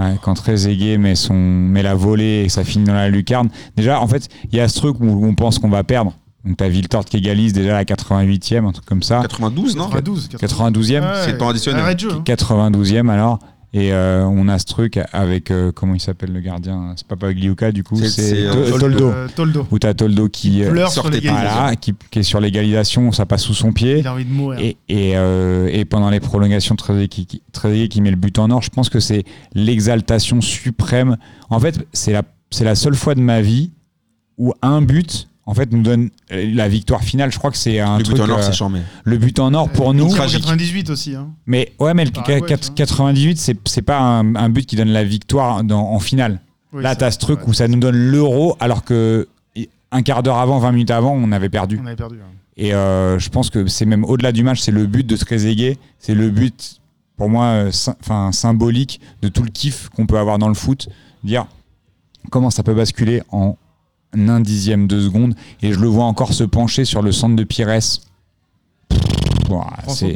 ouais, 0.00 0.14
quand 0.20 0.34
Trezeguet 0.34 0.98
met 0.98 1.14
son 1.14 1.34
met 1.34 1.84
la 1.84 1.94
volée 1.94 2.42
et 2.44 2.48
ça 2.48 2.64
finit 2.64 2.86
dans 2.86 2.92
la 2.94 3.08
lucarne. 3.08 3.48
Déjà, 3.76 4.00
en 4.00 4.08
fait, 4.08 4.28
il 4.50 4.56
y 4.56 4.60
a 4.60 4.66
ce 4.66 4.76
truc 4.80 4.96
où 4.98 5.24
on 5.24 5.36
pense 5.36 5.60
qu'on 5.60 5.70
va 5.70 5.84
perdre. 5.84 6.12
Donc 6.44 6.56
t'as 6.56 6.66
Viltort 6.68 7.04
qui 7.04 7.18
égalise 7.18 7.52
déjà 7.52 7.70
à 7.76 7.78
la 7.78 7.84
88e, 7.84 8.64
un 8.66 8.72
truc 8.72 8.84
comme 8.84 9.04
ça. 9.04 9.20
92, 9.22 9.76
non? 9.76 9.84
92. 9.90 10.28
92e. 10.40 11.00
Ouais, 11.02 11.06
C'est 11.24 11.32
le 11.32 11.38
temps 11.38 11.50
additionnel. 11.50 11.82
Arrête 11.82 11.98
de 11.98 12.02
jeu. 12.02 12.10
hein. 12.16 12.22
92e 12.26 13.08
alors. 13.10 13.38
Et 13.76 13.92
euh, 13.92 14.24
on 14.24 14.46
a 14.46 14.56
ce 14.60 14.66
truc 14.66 15.00
avec 15.12 15.50
euh, 15.50 15.72
comment 15.72 15.94
il 15.96 16.00
s'appelle 16.00 16.32
le 16.32 16.38
gardien? 16.40 16.92
C'est 16.96 17.08
pas 17.08 17.16
Pagliuca 17.16 17.72
du 17.72 17.82
coup, 17.82 17.96
C'est- 17.96 18.46
euh, 18.46 18.78
Toldo. 18.78 19.12
Toldo. 19.34 19.66
Où 19.72 19.78
t'as 19.80 19.94
Toldo 19.94 20.28
qui, 20.28 20.62
pleure 20.62 20.92
sur 20.92 21.02
sortait 21.02 21.16
pas. 21.18 21.22
l'égalisation. 21.26 21.58
voilà, 21.60 21.76
qui, 21.76 21.94
qui 22.12 22.18
est 22.20 22.22
sur 22.22 22.38
l'égalisation, 22.40 23.10
ça 23.10 23.26
passe 23.26 23.42
sous 23.42 23.52
son 23.54 23.72
pied. 23.72 23.98
Il 23.98 24.06
a 24.06 24.12
envie 24.12 24.24
de 24.24 24.30
mourir. 24.32 24.60
Et, 24.60 24.76
et, 24.88 25.16
euh, 25.16 25.68
et 25.72 25.84
pendant 25.84 26.08
les 26.08 26.20
prolongations, 26.20 26.76
Trezeguet 26.76 27.08
qui, 27.08 27.26
qui, 27.26 27.42
qui 27.88 28.00
met 28.00 28.10
le 28.10 28.16
but 28.16 28.38
en 28.38 28.48
or, 28.52 28.62
je 28.62 28.70
pense 28.70 28.88
que 28.88 29.00
c'est 29.00 29.24
l'exaltation 29.54 30.40
suprême. 30.40 31.16
En 31.50 31.58
fait, 31.58 31.84
c'est 31.92 32.12
la, 32.12 32.22
c'est 32.52 32.64
la 32.64 32.76
seule 32.76 32.94
fois 32.94 33.16
de 33.16 33.20
ma 33.20 33.40
vie 33.40 33.72
où 34.38 34.52
un 34.62 34.82
but 34.82 35.28
en 35.46 35.52
fait, 35.52 35.70
nous 35.72 35.82
donne 35.82 36.08
la 36.34 36.68
victoire 36.68 37.02
finale. 37.02 37.32
Je 37.32 37.38
crois 37.38 37.50
que 37.50 37.56
c'est 37.56 37.80
un 37.80 37.98
Le 37.98 38.04
truc. 38.04 38.16
but 38.16 38.22
en 38.22 38.28
or, 38.30 38.38
euh, 38.38 38.42
c'est 38.42 38.52
charmé. 38.52 38.80
le 39.04 39.18
but 39.18 39.38
en 39.38 39.52
or 39.54 39.68
pour 39.70 39.94
nous. 39.94 40.12
En 40.12 40.26
98 40.26 40.90
aussi. 40.90 41.14
Hein. 41.14 41.28
Mais 41.46 41.72
ouais, 41.78 41.94
mais 41.94 42.04
le 42.04 42.10
Paraguay, 42.10 42.40
qu- 42.40 42.58
tu 42.58 42.66
vois. 42.66 42.74
98, 42.76 43.38
c'est 43.38 43.56
c'est 43.68 43.82
pas 43.82 43.98
un, 43.98 44.34
un 44.36 44.48
but 44.48 44.66
qui 44.66 44.76
donne 44.76 44.88
la 44.90 45.04
victoire 45.04 45.64
dans- 45.64 45.90
en 45.92 45.98
finale. 45.98 46.40
Oui, 46.72 46.82
Là, 46.82 46.90
ça, 46.90 46.96
t'as 46.96 47.10
ce 47.10 47.18
truc 47.18 47.40
ouais. 47.40 47.48
où 47.48 47.52
ça 47.52 47.68
nous 47.68 47.78
donne 47.78 47.96
l'euro, 47.96 48.56
alors 48.60 48.84
que 48.84 49.28
un 49.92 50.02
quart 50.02 50.22
d'heure 50.24 50.38
avant, 50.38 50.58
20 50.58 50.72
minutes 50.72 50.90
avant, 50.90 51.12
on 51.12 51.30
avait 51.30 51.48
perdu. 51.48 51.78
On 51.82 51.86
avait 51.86 51.94
perdu. 51.94 52.16
hein. 52.20 52.30
Et 52.56 52.74
euh, 52.74 53.18
je 53.18 53.28
pense 53.30 53.48
que 53.50 53.66
c'est 53.68 53.84
même 53.86 54.04
au-delà 54.04 54.32
du 54.32 54.42
match, 54.42 54.60
c'est 54.60 54.72
le 54.72 54.86
but 54.86 55.06
de 55.06 55.16
Trezeguet, 55.16 55.76
c'est 55.98 56.14
le 56.14 56.30
but 56.30 56.80
pour 57.16 57.28
moi, 57.28 57.44
euh, 57.46 57.70
sy- 57.70 57.90
enfin 58.00 58.32
symbolique 58.32 59.00
de 59.22 59.28
tout 59.28 59.42
le 59.44 59.50
kiff 59.50 59.88
qu'on 59.90 60.06
peut 60.06 60.18
avoir 60.18 60.38
dans 60.38 60.48
le 60.48 60.54
foot. 60.54 60.88
Dire 61.22 61.46
comment 62.30 62.50
ça 62.50 62.62
peut 62.64 62.74
basculer 62.74 63.22
en 63.30 63.56
un 64.14 64.40
dixième 64.40 64.86
de 64.86 65.00
seconde, 65.00 65.34
et 65.62 65.72
je 65.72 65.78
le 65.78 65.88
vois 65.88 66.04
encore 66.04 66.32
se 66.32 66.44
pencher 66.44 66.84
sur 66.84 67.02
le 67.02 67.12
centre 67.12 67.36
de 67.36 67.44
Pires. 67.44 67.80
C'est. 69.88 70.14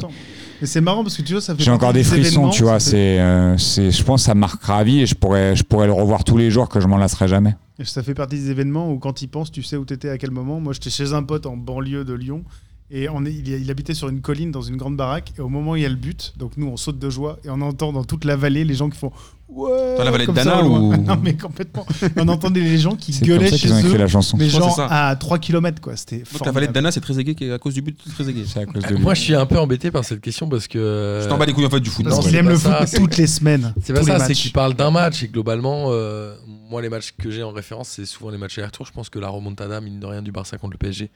Mais 0.61 0.67
c'est 0.67 0.81
marrant 0.81 1.03
parce 1.03 1.15
que 1.15 1.21
tu 1.21 1.33
vois, 1.33 1.41
ça 1.41 1.55
fait. 1.55 1.63
j'ai 1.63 1.71
encore 1.71 1.93
des 1.93 2.03
frissons, 2.03 2.49
tu 2.49 2.63
vois. 2.63 2.79
C'est, 2.79 3.19
euh, 3.19 3.57
c'est, 3.57 3.91
je 3.91 4.03
pense, 4.03 4.21
que 4.21 4.25
ça 4.25 4.35
marquera 4.35 4.79
à 4.79 4.83
vie 4.83 4.99
et 4.99 5.05
je 5.05 5.15
pourrais, 5.15 5.55
je 5.55 5.63
pourrais 5.63 5.87
le 5.87 5.93
revoir 5.93 6.23
tous 6.23 6.37
les 6.37 6.51
jours 6.51 6.67
que 6.67 6.81
je 6.81 6.87
m'en 6.87 6.97
lasserai 6.97 7.27
jamais. 7.27 7.55
Et 7.79 7.85
Ça 7.85 8.03
fait 8.03 8.13
partie 8.13 8.35
des 8.35 8.51
événements 8.51 8.91
où 8.91 8.99
quand 8.99 9.21
il 9.21 9.27
pense, 9.27 9.51
tu 9.51 9.63
sais 9.63 9.77
où 9.77 9.85
t'étais 9.85 10.09
à 10.09 10.17
quel 10.17 10.31
moment. 10.31 10.59
Moi, 10.59 10.73
j'étais 10.73 10.89
chez 10.89 11.13
un 11.13 11.23
pote 11.23 11.45
en 11.45 11.55
banlieue 11.55 12.03
de 12.03 12.13
Lyon. 12.13 12.43
Et 12.91 13.07
on 13.07 13.23
est, 13.23 13.31
il, 13.31 13.47
il 13.47 13.71
habitait 13.71 13.93
sur 13.93 14.09
une 14.09 14.19
colline 14.19 14.51
dans 14.51 14.63
une 14.63 14.75
grande 14.75 14.97
baraque. 14.97 15.31
Et 15.37 15.41
au 15.41 15.47
moment 15.47 15.71
où 15.71 15.75
il 15.77 15.83
y 15.83 15.85
a 15.85 15.89
le 15.89 15.95
but, 15.95 16.33
donc 16.37 16.57
nous, 16.57 16.67
on 16.67 16.75
saute 16.75 16.99
de 16.99 17.09
joie. 17.09 17.39
Et 17.45 17.49
on 17.49 17.61
entend 17.61 17.93
dans 17.93 18.03
toute 18.03 18.25
la 18.25 18.35
vallée 18.35 18.65
les 18.65 18.73
gens 18.73 18.89
qui 18.89 18.97
font 18.97 19.13
Ouais 19.51 19.95
Dans 19.97 20.03
la 20.03 20.11
vallée 20.11 20.27
de 20.27 20.31
Dana 20.31 20.63
ou- 20.63 20.95
Non, 20.97 21.17
mais 21.23 21.35
complètement. 21.35 21.83
on 22.17 22.27
entendait 22.27 22.59
les 22.61 22.77
gens 22.77 22.95
qui 22.95 23.11
gueulaient 23.19 23.49
ça 23.49 23.57
chez 23.57 23.61
qu'ils 23.67 23.73
ont 23.73 23.79
écrit 23.79 23.93
eux. 23.95 23.97
la 23.97 24.07
chanson. 24.07 24.37
C'est 24.39 24.49
ça. 24.49 24.85
à 25.09 25.15
3 25.15 25.39
km, 25.39 25.81
quoi. 25.81 25.95
C'était 25.95 26.19
Donc 26.19 26.45
la 26.45 26.51
vallée 26.51 26.67
de 26.67 26.71
Dana, 26.71 26.91
c'est 26.91 27.01
qui 27.01 27.43
est 27.45 27.51
à 27.51 27.57
cause 27.57 27.73
du 27.73 27.81
but 27.81 27.97
de 28.05 28.11
Trezeguet. 28.11 28.43
C'est 28.45 28.59
à 28.59 28.65
cause 28.65 28.83
de 28.83 28.87
Euh, 28.87 28.95
lui. 28.97 28.99
Moi, 29.03 29.15
je 29.15 29.21
suis 29.21 29.33
un 29.35 29.45
peu 29.47 29.57
embêté 29.57 29.89
par 29.89 30.05
cette 30.05 30.21
question 30.21 30.47
parce 30.47 30.67
que. 30.67 31.21
Je 31.23 31.27
t'en 31.27 31.37
bats 31.37 31.45
les 31.47 31.53
couilles 31.53 31.65
en 31.65 31.69
fait 31.71 31.79
du 31.79 31.89
foot. 31.89 32.03
Parce 32.05 32.17
Non, 32.17 32.21
qu'il 32.21 32.31
c'est 32.31 32.37
aime 32.37 32.45
pas 32.45 32.51
le 32.51 32.57
ça, 32.57 32.77
foot 32.79 32.87
c'est- 32.87 32.97
toutes 32.97 33.17
les 33.17 33.27
semaines. 33.27 33.73
C'est 33.83 33.93
pas 33.93 33.99
les 34.01 34.05
ça, 34.05 34.19
c'est 34.19 34.33
qu'il 34.33 34.51
parle 34.51 34.75
d'un 34.75 34.91
match 34.91 35.23
et 35.23 35.27
globalement, 35.29 35.85
euh, 35.87 36.35
moi, 36.69 36.81
les 36.83 36.89
matchs 36.89 37.13
que 37.17 37.31
j'ai 37.31 37.41
en 37.41 37.51
référence, 37.51 37.89
c'est 37.89 38.05
souvent 38.05 38.29
les 38.29 38.37
matchs 38.37 38.59
aller-retour. 38.59 38.85
Je 38.85 38.91
pense 38.91 39.09
que 39.09 39.17
la 39.17 39.29
remontada, 39.29 39.81
mine 39.81 39.99
de 39.99 40.05
rien, 40.05 40.21
du 40.21 40.31
Barça 40.31 40.57
contre 40.59 40.73
le 40.73 40.77
PSG 40.77 41.09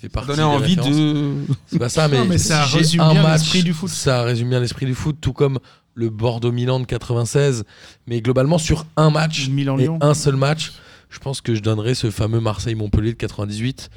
fait 0.00 0.08
partie 0.08 0.28
donnait 0.28 0.38
des 0.42 0.44
envie 0.44 0.74
références. 0.76 0.96
de. 0.96 1.32
C'est 1.66 1.78
pas 1.78 1.88
ça, 1.90 2.08
mais, 2.08 2.18
Non, 2.18 2.24
mais 2.24 2.38
ça 2.38 2.64
résume 2.64 3.00
un 3.02 3.12
bien 3.12 3.30
l'esprit 3.32 3.62
du 3.62 3.74
foot. 3.74 3.90
Ça 3.90 4.22
résume 4.22 4.48
bien 4.48 4.60
l'esprit 4.60 4.86
du 4.86 4.94
foot, 4.94 5.16
tout 5.20 5.32
comme 5.34 5.58
le 5.98 6.10
Bordeaux-Milan 6.10 6.80
de 6.80 6.86
96. 6.86 7.64
Mais 8.06 8.20
globalement, 8.20 8.58
sur 8.58 8.86
un 8.96 9.10
match 9.10 9.48
et 9.48 9.88
un 10.00 10.14
seul 10.14 10.36
match, 10.36 10.72
je 11.10 11.18
pense 11.18 11.40
que 11.40 11.54
je 11.54 11.60
donnerais 11.60 11.94
ce 11.94 12.10
fameux 12.10 12.40
Marseille-Montpellier 12.40 13.12
de 13.12 13.18
98, 13.18 13.90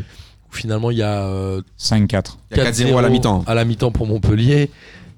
où 0.49 0.55
finalement 0.55 0.89
il 0.91 0.97
y 0.97 1.03
a 1.03 1.23
euh, 1.27 1.61
5-4. 1.79 2.37
Il 2.51 2.57
y 2.57 2.59
a 2.59 2.71
4-0 2.71 2.97
à 2.97 3.01
la 3.01 3.09
mi-temps. 3.09 3.43
à 3.45 3.53
la 3.53 3.65
mi-temps 3.65 3.91
pour 3.91 4.07
Montpellier. 4.07 4.71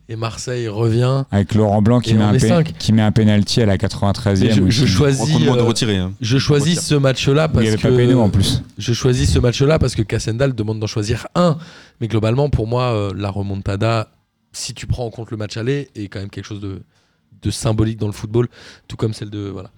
et 0.09 0.17
Marseille 0.17 0.67
revient. 0.67 1.23
Avec 1.31 1.55
Laurent 1.55 1.81
Blanc 1.81 2.01
qui 2.01 2.11
Et 2.11 2.13
met, 2.15 2.51
un 2.51 2.63
qui 2.63 2.91
met 2.91 3.01
un 3.01 3.13
penalty 3.13 3.61
à 3.61 3.65
la 3.65 3.77
93e. 3.77 4.43
Et 4.43 4.51
je, 4.51 4.69
je 4.69 4.85
choisis, 4.85 5.39
de 5.39 5.47
euh, 5.47 5.63
retirer, 5.63 5.97
hein. 5.97 6.11
je 6.19 6.37
choisis 6.37 6.81
ce 6.81 6.95
match-là 6.95 7.47
parce 7.47 7.63
y 7.63 7.69
avait 7.69 7.77
que 7.77 8.13
en 8.15 8.29
plus. 8.29 8.61
je 8.77 8.91
choisis 8.91 9.31
ce 9.31 9.39
match-là 9.39 9.79
parce 9.79 9.95
que 9.95 10.01
Cassendal 10.01 10.53
demande 10.53 10.81
d'en 10.81 10.87
choisir 10.87 11.27
un. 11.35 11.57
Mais 12.01 12.09
globalement, 12.09 12.49
pour 12.49 12.67
moi, 12.67 12.91
euh, 12.91 13.13
la 13.15 13.29
remontada, 13.29 14.09
si 14.53 14.73
tu 14.73 14.87
prends 14.87 15.05
en 15.05 15.09
compte 15.09 15.31
le 15.31 15.37
match 15.37 15.57
aller, 15.57 15.89
est 15.95 16.07
quand 16.07 16.19
même 16.19 16.29
quelque 16.29 16.45
chose 16.45 16.61
de, 16.61 16.81
de 17.41 17.51
symbolique 17.51 17.97
dans 17.99 18.07
le 18.07 18.13
football, 18.13 18.47
tout 18.87 18.95
comme 18.95 19.13
celle 19.13 19.29
de 19.29 19.49
voilà. 19.49 19.69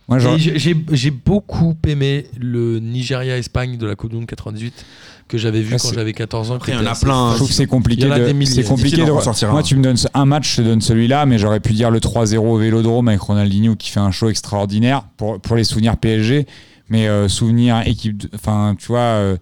J'ai- 0.91 1.11
beaucoup 1.11 1.76
aimé 1.88 2.28
le 2.39 2.80
Nigeria-Espagne 2.80 3.78
de 3.78 3.86
la 3.88 3.95
Coupe 3.95 4.11
du 4.11 4.17
Monde 4.17 4.28
98 4.28 4.86
que 5.28 5.38
j'avais 5.39 5.61
vu 5.61 5.73
Ah, 5.73 5.78
quand 5.82 5.91
j'avais 5.93 6.13
14 6.13 6.51
ans. 6.51 6.55
Après, 6.55 6.73
il 6.73 6.76
y 6.76 6.78
en 6.78 6.86
a 6.86 6.93
plein. 6.93 7.32
Je 7.32 7.36
trouve 7.38 7.47
que 7.47 7.53
c'est 7.55 7.65
compliqué. 7.65 8.03
Il 8.03 8.07
y 8.07 8.11
en 8.11 8.13
a 8.15 8.19
de- 8.19 8.26
des 8.26 8.34
milliers. 8.34 8.51
C'est 8.51 8.63
compliqué 8.63 8.97
de 9.03 9.09
ressortir 9.09 9.51
Moi, 9.51 9.63
tu 9.63 9.76
me 9.76 9.82
donnes 9.82 9.97
un 10.13 10.26
match, 10.26 10.51
je 10.51 10.61
te 10.61 10.67
donne 10.67 10.82
celui-là, 10.82 11.26
mais 11.26 11.39
j'aurais 11.39 11.59
pu 11.59 11.73
dire 11.73 11.89
le 11.89 11.99
3-0 11.99 12.38
au 12.53 12.57
Vélodrome 12.57 13.07
avec 13.07 13.21
Ronaldinho 13.21 13.76
qui 13.76 13.89
fait 13.89 13.99
un 13.99 14.11
show 14.11 14.30
extraordinaire 14.30 15.03
pour, 15.17 15.39
pour 15.41 15.55
les 15.55 15.63
souvenirs 15.63 15.97
PSG. 15.97 16.45
Mais 16.89 17.07
euh, 17.07 17.28
souvenirs 17.28 17.82
équipe, 17.88 18.17
de- 18.17 18.30
enfin, 18.36 18.76
tu 18.78 18.86
vois. 18.88 18.99
euh, 18.99 19.38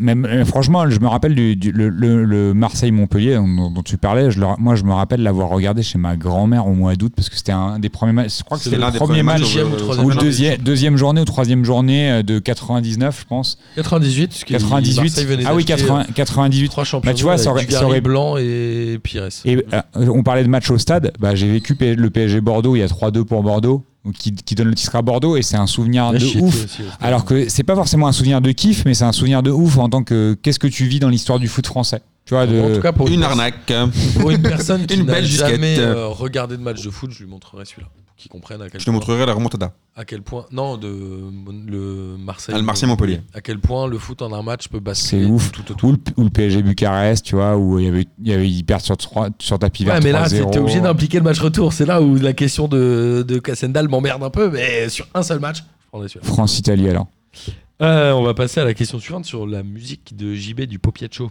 même, 0.00 0.24
euh, 0.26 0.44
franchement, 0.44 0.88
je 0.90 1.00
me 1.00 1.06
rappelle 1.06 1.34
du, 1.34 1.56
du- 1.56 1.72
le, 1.72 1.88
le- 1.88 2.24
le 2.24 2.54
Marseille-Montpellier 2.54 3.36
dont, 3.36 3.70
dont 3.70 3.82
tu 3.82 3.96
parlais. 3.96 4.30
Je 4.30 4.40
le- 4.40 4.46
moi, 4.58 4.74
je 4.74 4.84
me 4.84 4.92
rappelle 4.92 5.22
l'avoir 5.22 5.48
regardé 5.48 5.82
chez 5.82 5.98
ma 5.98 6.16
grand-mère 6.16 6.66
au 6.66 6.74
mois 6.74 6.96
d'août 6.96 7.12
parce 7.16 7.28
que 7.28 7.36
c'était 7.36 7.52
un 7.52 7.78
des 7.78 7.88
premiers 7.88 8.12
matchs. 8.12 8.38
Je 8.38 8.44
crois 8.44 8.58
que 8.58 8.64
C'est 8.64 8.70
c'était 8.70 8.84
le 8.84 8.92
premier 8.98 9.22
match 9.22 9.40
deuxième 9.40 9.72
ou 9.72 9.76
troisième 9.76 10.06
ou 10.06 10.14
deuxième, 10.14 10.56
deuxième 10.58 10.96
journée 10.96 11.20
ou 11.20 11.24
troisième 11.24 11.64
journée 11.64 12.10
euh, 12.10 12.22
de 12.22 12.38
99, 12.38 13.20
je 13.22 13.26
pense. 13.26 13.58
98, 13.76 14.26
parce 14.28 14.44
que 14.44 14.52
98. 14.52 14.96
Marseille 15.00 15.24
venait 15.24 15.44
Ah 15.46 15.54
oui, 15.54 15.64
d'acheter, 15.64 15.86
80 15.86 16.00
euh, 16.00 16.12
98. 16.14 16.68
Trois 16.68 16.84
champions. 16.84 17.10
Bah, 17.10 17.14
tu 17.14 17.22
vois, 17.24 17.38
ça 17.38 17.50
aurait- 17.50 17.66
ça 17.70 17.86
aurait- 17.86 18.00
Blanc 18.00 18.36
et 18.38 18.98
Pires. 19.02 19.28
Et 19.44 19.56
euh, 19.72 19.80
on 20.12 20.22
parlait 20.22 20.42
de 20.44 20.48
match 20.48 20.70
au 20.70 20.78
stade. 20.78 21.12
Bah, 21.18 21.34
j'ai 21.34 21.50
vécu 21.50 21.76
le 21.80 22.10
PSG 22.10 22.40
Bordeaux. 22.40 22.76
Il 22.76 22.80
y 22.80 22.82
a 22.82 22.86
3-2 22.86 23.24
pour 23.24 23.42
Bordeaux, 23.42 23.84
qui, 24.18 24.32
qui 24.34 24.54
donne 24.54 24.68
le 24.68 24.74
titre 24.74 24.96
à 24.96 25.02
Bordeaux 25.02 25.36
et 25.36 25.42
c'est 25.42 25.56
un 25.56 25.66
souvenir 25.66 26.08
Ouais, 26.10 26.18
de 26.18 26.40
ouf. 26.40 26.64
aussi. 26.64 26.82
Alors 27.00 27.24
que 27.24 27.48
c'est 27.48 27.62
pas 27.64 27.74
forcément 27.74 28.06
un 28.08 28.12
souvenir 28.12 28.40
de 28.40 28.50
kiff, 28.52 28.84
mais 28.84 28.94
c'est 28.94 29.04
un 29.04 29.12
souvenir 29.12 29.42
de 29.42 29.50
ouf 29.50 29.76
en 29.78 29.88
tant 29.88 30.02
que 30.02 30.36
qu'est-ce 30.42 30.58
que 30.58 30.66
tu 30.68 30.86
vis 30.86 30.98
dans 31.00 31.08
l'histoire 31.08 31.38
du 31.38 31.48
foot 31.48 31.66
français. 31.66 32.00
Tu 32.24 32.34
vois, 32.34 32.46
de... 32.46 32.60
En 32.60 32.74
tout 32.74 32.80
cas, 32.82 32.92
pour 32.92 33.06
Une 33.08 33.14
une, 33.14 33.22
arnaque. 33.22 33.72
pour 34.20 34.30
une 34.30 34.42
personne 34.42 34.86
qui 34.86 34.94
Une 34.98 35.06
n'a 35.06 35.22
jamais 35.22 35.78
euh, 35.78 36.06
regardé 36.08 36.56
de 36.56 36.62
match 36.62 36.82
de 36.82 36.90
foot, 36.90 37.10
je 37.10 37.20
lui 37.22 37.26
montrerai 37.30 37.64
celui-là. 37.64 37.88
À 38.18 38.68
quel 38.68 38.68
Je 38.74 38.78
te 38.78 38.84
point. 38.84 38.92
montrerai 38.94 39.26
la 39.26 39.32
remontada. 39.32 39.72
À 39.94 40.04
quel 40.04 40.22
point. 40.22 40.46
Non, 40.50 40.76
de 40.76 40.88
le 40.88 42.16
Marseille. 42.18 42.54
Ah, 42.56 42.58
le 42.58 42.64
Marseille-Montpellier. 42.64 43.20
À 43.32 43.40
quel 43.40 43.60
point 43.60 43.86
le 43.86 43.96
foot 43.98 44.22
en 44.22 44.32
un 44.32 44.42
match 44.42 44.66
peut 44.68 44.80
basculer. 44.80 45.22
c'est 45.24 45.30
ouf. 45.30 45.52
Tout 45.52 45.70
autour. 45.70 45.90
Ou 45.90 45.92
le, 45.92 45.98
ou 46.16 46.24
le 46.24 46.30
PSG 46.30 46.62
Bucarest, 46.62 47.24
tu 47.24 47.36
vois, 47.36 47.56
où 47.56 47.78
il 47.78 47.84
y 47.84 47.88
avait, 47.88 48.06
il 48.20 48.28
y 48.28 48.32
avait 48.32 48.48
ils 48.50 48.64
perdent 48.64 48.80
sur, 48.82 48.96
trois- 48.96 49.28
sur 49.38 49.58
tapis 49.58 49.84
vert 49.84 49.94
Ouais, 49.94 50.00
mais 50.02 50.10
là, 50.12 50.24
3-0. 50.26 50.28
c'était 50.46 50.58
obligé 50.58 50.80
d'impliquer 50.80 51.18
le 51.18 51.24
match 51.24 51.38
retour. 51.38 51.72
C'est 51.72 51.86
là 51.86 52.02
où 52.02 52.16
la 52.16 52.32
question 52.32 52.66
de, 52.66 53.24
de 53.26 53.38
Cassendal 53.38 53.88
m'emmerde 53.88 54.22
un 54.24 54.30
peu, 54.30 54.50
mais 54.50 54.88
sur 54.88 55.06
un 55.14 55.22
seul 55.22 55.38
match. 55.38 55.62
France-Italie 56.22 56.88
alors. 56.88 57.06
Euh, 57.80 58.12
on 58.12 58.22
va 58.24 58.34
passer 58.34 58.60
à 58.60 58.64
la 58.64 58.74
question 58.74 58.98
suivante 58.98 59.24
sur 59.24 59.46
la 59.46 59.62
musique 59.62 60.16
de 60.16 60.34
JB 60.34 60.62
du 60.62 60.78
Popietcho. 60.80 61.30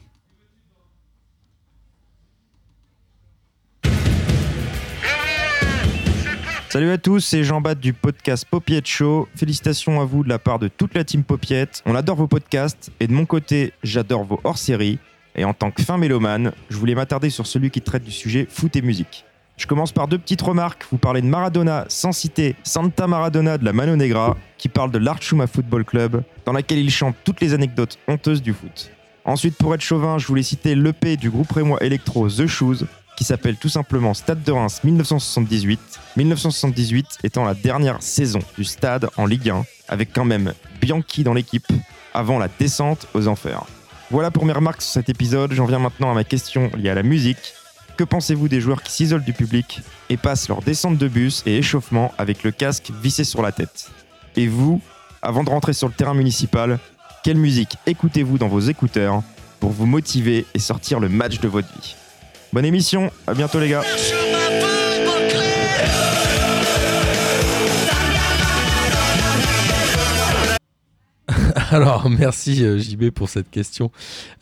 Salut 6.69 6.91
à 6.91 6.97
tous, 6.97 7.21
c'est 7.21 7.45
Jean 7.45 7.61
Bat 7.61 7.75
du 7.75 7.93
podcast 7.93 8.43
Popiette 8.43 8.87
Show. 8.87 9.29
Félicitations 9.37 10.01
à 10.01 10.05
vous 10.05 10.25
de 10.25 10.27
la 10.27 10.37
part 10.37 10.59
de 10.59 10.67
toute 10.67 10.95
la 10.95 11.05
team 11.05 11.23
Popiette. 11.23 11.81
On 11.85 11.95
adore 11.95 12.17
vos 12.17 12.27
podcasts 12.27 12.91
et 12.99 13.07
de 13.07 13.13
mon 13.13 13.25
côté, 13.25 13.71
j'adore 13.83 14.25
vos 14.25 14.41
hors-séries. 14.43 14.99
Et 15.37 15.45
en 15.45 15.53
tant 15.53 15.71
que 15.71 15.81
fin 15.81 15.97
mélomane, 15.97 16.51
je 16.69 16.75
voulais 16.75 16.93
m'attarder 16.93 17.29
sur 17.29 17.47
celui 17.47 17.71
qui 17.71 17.79
traite 17.79 18.03
du 18.03 18.11
sujet 18.11 18.45
foot 18.49 18.75
et 18.75 18.81
musique. 18.81 19.23
Je 19.55 19.65
commence 19.65 19.93
par 19.93 20.09
deux 20.09 20.17
petites 20.17 20.41
remarques. 20.41 20.85
Vous 20.91 20.97
parlez 20.97 21.21
de 21.21 21.27
Maradona 21.27 21.85
sans 21.87 22.11
citer 22.11 22.57
Santa 22.63 23.07
Maradona 23.07 23.57
de 23.57 23.63
la 23.63 23.71
Mano 23.71 23.95
Negra, 23.95 24.35
qui 24.57 24.67
parle 24.67 24.91
de 24.91 24.97
l'Archuma 24.97 25.47
Football 25.47 25.85
Club, 25.85 26.21
dans 26.43 26.51
laquelle 26.51 26.79
il 26.79 26.91
chante 26.91 27.15
toutes 27.23 27.39
les 27.39 27.53
anecdotes 27.53 27.97
honteuses 28.09 28.41
du 28.41 28.51
foot. 28.51 28.91
Ensuite, 29.23 29.55
pour 29.55 29.73
être 29.73 29.81
chauvin, 29.81 30.17
je 30.17 30.27
voulais 30.27 30.43
citer 30.43 30.75
l'EP 30.75 31.15
du 31.15 31.29
groupe 31.29 31.51
rémois 31.51 31.81
électro 31.81 32.29
The 32.29 32.45
Shoes, 32.45 32.85
qui 33.17 33.23
s'appelle 33.23 33.57
tout 33.57 33.67
simplement 33.67 34.13
Stade 34.13 34.43
de 34.43 34.51
Reims 34.51 34.81
1978. 34.83 35.79
1978 36.15 37.17
étant 37.23 37.43
la 37.43 37.55
dernière 37.55 38.01
saison 38.01 38.39
du 38.57 38.63
stade 38.63 39.09
en 39.17 39.25
Ligue 39.25 39.49
1, 39.49 39.65
avec 39.89 40.13
quand 40.13 40.23
même 40.23 40.53
Bianchi 40.79 41.23
dans 41.23 41.33
l'équipe, 41.33 41.67
avant 42.13 42.37
la 42.37 42.47
descente 42.47 43.07
aux 43.13 43.27
enfers. 43.27 43.65
Voilà 44.11 44.31
pour 44.31 44.45
mes 44.45 44.53
remarques 44.53 44.83
sur 44.83 44.93
cet 44.93 45.09
épisode, 45.09 45.51
j'en 45.51 45.65
viens 45.65 45.79
maintenant 45.79 46.11
à 46.11 46.13
ma 46.13 46.23
question 46.23 46.71
liée 46.77 46.89
à 46.89 46.95
la 46.95 47.03
musique. 47.03 47.53
Que 47.97 48.03
pensez-vous 48.03 48.47
des 48.47 48.61
joueurs 48.61 48.83
qui 48.83 48.91
s'isolent 48.91 49.23
du 49.23 49.33
public 49.33 49.81
et 50.09 50.17
passent 50.17 50.47
leur 50.47 50.61
descente 50.61 50.99
de 50.99 51.07
bus 51.07 51.41
et 51.47 51.57
échauffement 51.57 52.13
avec 52.19 52.43
le 52.43 52.51
casque 52.51 52.91
vissé 53.01 53.23
sur 53.23 53.41
la 53.41 53.51
tête? 53.51 53.89
Et 54.35 54.47
vous, 54.47 54.79
avant 55.23 55.43
de 55.43 55.49
rentrer 55.49 55.73
sur 55.73 55.87
le 55.87 55.93
terrain 55.95 56.13
municipal, 56.13 56.77
quelle 57.23 57.37
musique 57.37 57.77
écoutez-vous 57.87 58.37
dans 58.37 58.47
vos 58.47 58.59
écouteurs 58.59 59.23
pour 59.59 59.71
vous 59.71 59.87
motiver 59.87 60.45
et 60.53 60.59
sortir 60.59 60.99
le 60.99 61.09
match 61.09 61.39
de 61.39 61.47
votre 61.47 61.67
vie? 61.73 61.95
Bonne 62.57 62.65
émission, 62.65 63.11
à 63.27 63.35
bientôt 63.35 63.59
les 63.59 63.69
gars 63.69 63.83
Alors, 71.71 72.09
merci 72.09 72.63
euh, 72.63 72.77
JB 72.77 73.09
pour 73.09 73.27
cette 73.29 73.49
question. 73.49 73.91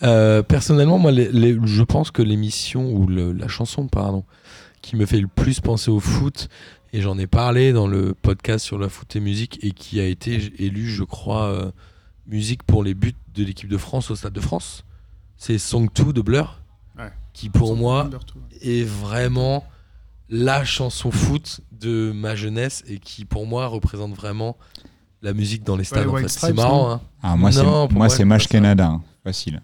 Euh, 0.04 0.44
personnellement, 0.44 1.00
moi, 1.00 1.12
les- 1.12 1.32
les- 1.32 1.58
je 1.64 1.84
pense 1.84 2.12
que 2.12 2.22
l'émission 2.22 2.92
ou 2.92 3.08
le- 3.08 3.32
la 3.34 3.48
chanson, 3.48 3.88
pardon, 3.88 4.24
qui 4.82 4.96
me 4.96 5.06
fait 5.06 5.20
le 5.20 5.28
plus 5.28 5.60
penser 5.60 5.90
au 5.90 6.00
foot, 6.00 6.48
et 6.94 7.02
j'en 7.02 7.18
ai 7.18 7.26
parlé 7.28 7.74
dans 7.74 7.88
le 7.88 8.14
podcast 8.14 8.64
sur 8.64 8.78
la 8.78 8.90
foot 8.90 9.16
et 9.16 9.20
musique, 9.20 9.60
et 9.64 9.72
qui 9.72 10.00
a 10.00 10.06
été 10.06 10.36
élu, 10.60 10.88
je 10.88 11.04
crois, 11.04 11.46
euh, 11.46 11.72
musique 12.28 12.62
pour 12.64 12.84
les 12.84 12.94
buts 12.94 13.16
de 13.34 13.44
l'équipe 13.44 13.70
de 13.70 13.78
France 13.78 14.12
au 14.12 14.16
Stade 14.16 14.34
de 14.34 14.42
France, 14.42 14.86
c'est 15.38 15.58
Song 15.58 15.90
2 15.96 16.14
de 16.14 16.22
Blur, 16.22 16.62
Ouais. 16.98 17.12
Qui 17.36 17.50
pour 17.50 17.76
moi 17.76 18.10
est 18.62 18.84
vraiment 18.88 19.64
la 20.30 20.64
chanson 20.66 21.12
foot 21.12 21.62
de 21.80 22.12
ma 22.16 22.36
jeunesse 22.36 22.84
et 22.88 22.98
qui 22.98 23.26
pour 23.26 23.46
moi 23.46 23.68
représente 23.68 24.14
vraiment 24.16 24.56
la 25.22 25.34
musique 25.34 25.64
dans 25.64 25.76
les 25.76 25.84
stades. 25.84 26.08
en 26.08 26.16
fait. 26.16 26.28
C'est 26.30 26.54
marrant. 26.54 26.92
hein. 26.92 27.02
Ah, 27.22 27.36
moi, 27.36 27.52
c'est, 27.52 27.64
Non, 27.64 27.88
pour 27.88 27.98
moi, 27.98 28.10
c'est 28.10 28.26
Match. 28.26 28.48
Canada, 28.48 28.88
hein. 28.88 29.02
facile. 29.24 29.62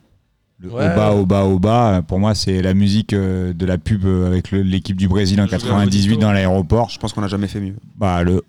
Le 0.59 0.69
Ouais. 0.69 0.85
Oba, 0.85 1.13
Oba, 1.15 1.43
Oba, 1.45 1.93
euh, 1.97 2.01
pour 2.03 2.19
moi, 2.19 2.35
c'est 2.35 2.61
la 2.61 2.73
musique 2.75 3.13
euh, 3.13 3.51
de 3.53 3.65
la 3.65 3.77
pub 3.79 4.05
euh, 4.05 4.27
avec 4.27 4.51
le- 4.51 4.61
l'équipe 4.61 4.95
du 4.97 5.07
Brésil 5.07 5.41
en 5.41 5.47
98 5.47 6.17
dans 6.17 6.31
l'aéroport. 6.31 6.89
Je 6.89 6.99
pense 6.99 7.13
qu'on 7.13 7.21
n'a 7.21 7.27
jamais 7.27 7.47
fait 7.47 7.59
mieux. 7.59 7.75
Bah, 7.97 8.21
le, 8.23 8.43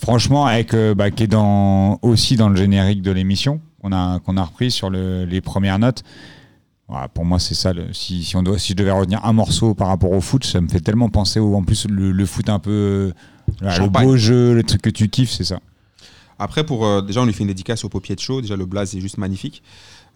franchement, 0.00 0.46
avec, 0.46 0.74
euh, 0.74 0.94
bah, 0.94 1.10
qui 1.12 1.22
est 1.24 1.28
dans, 1.28 1.98
aussi 2.02 2.34
dans 2.36 2.48
le 2.48 2.56
générique 2.56 3.02
de 3.02 3.12
l'émission, 3.12 3.60
qu'on 3.80 3.92
a, 3.92 4.18
qu'on 4.20 4.36
a 4.36 4.42
repris 4.44 4.72
sur 4.72 4.90
le- 4.90 5.24
les 5.24 5.40
premières 5.40 5.78
notes. 5.78 6.02
Voilà, 6.88 7.08
pour 7.08 7.24
moi, 7.24 7.38
c'est 7.40 7.54
ça. 7.54 7.72
le- 7.72 7.92
si, 7.92 8.22
si, 8.22 8.36
on 8.36 8.42
doit, 8.42 8.58
si 8.58 8.72
je 8.72 8.76
devais 8.76 8.92
retenir 8.92 9.24
un 9.24 9.32
morceau 9.32 9.74
par 9.74 9.88
rapport 9.88 10.12
au 10.12 10.20
foot, 10.20 10.44
ça 10.44 10.60
me 10.60 10.68
fait 10.68 10.80
tellement 10.80 11.08
penser 11.08 11.40
au, 11.40 11.54
en 11.56 11.64
plus, 11.64 11.86
le, 11.88 12.12
le 12.12 12.26
foot 12.26 12.48
un 12.48 12.58
peu. 12.60 12.70
euh, 12.70 13.12
le 13.62 13.88
beau 14.04 14.16
jeu, 14.16 14.54
le 14.54 14.62
truc 14.62 14.82
que 14.82 14.90
tu 14.90 15.08
kiffes, 15.08 15.30
c'est 15.32 15.44
ça. 15.44 15.58
Après, 16.38 16.64
pour, 16.64 16.84
euh, 16.86 17.00
déjà, 17.02 17.22
on 17.22 17.24
lui 17.24 17.32
fait 17.32 17.42
une 17.42 17.48
dédicace 17.48 17.84
au 17.84 17.88
Popier 17.88 18.14
de 18.14 18.20
Show. 18.20 18.40
Déjà, 18.40 18.56
le 18.56 18.66
blaze 18.66 18.94
est 18.94 19.00
juste 19.00 19.18
magnifique. 19.18 19.62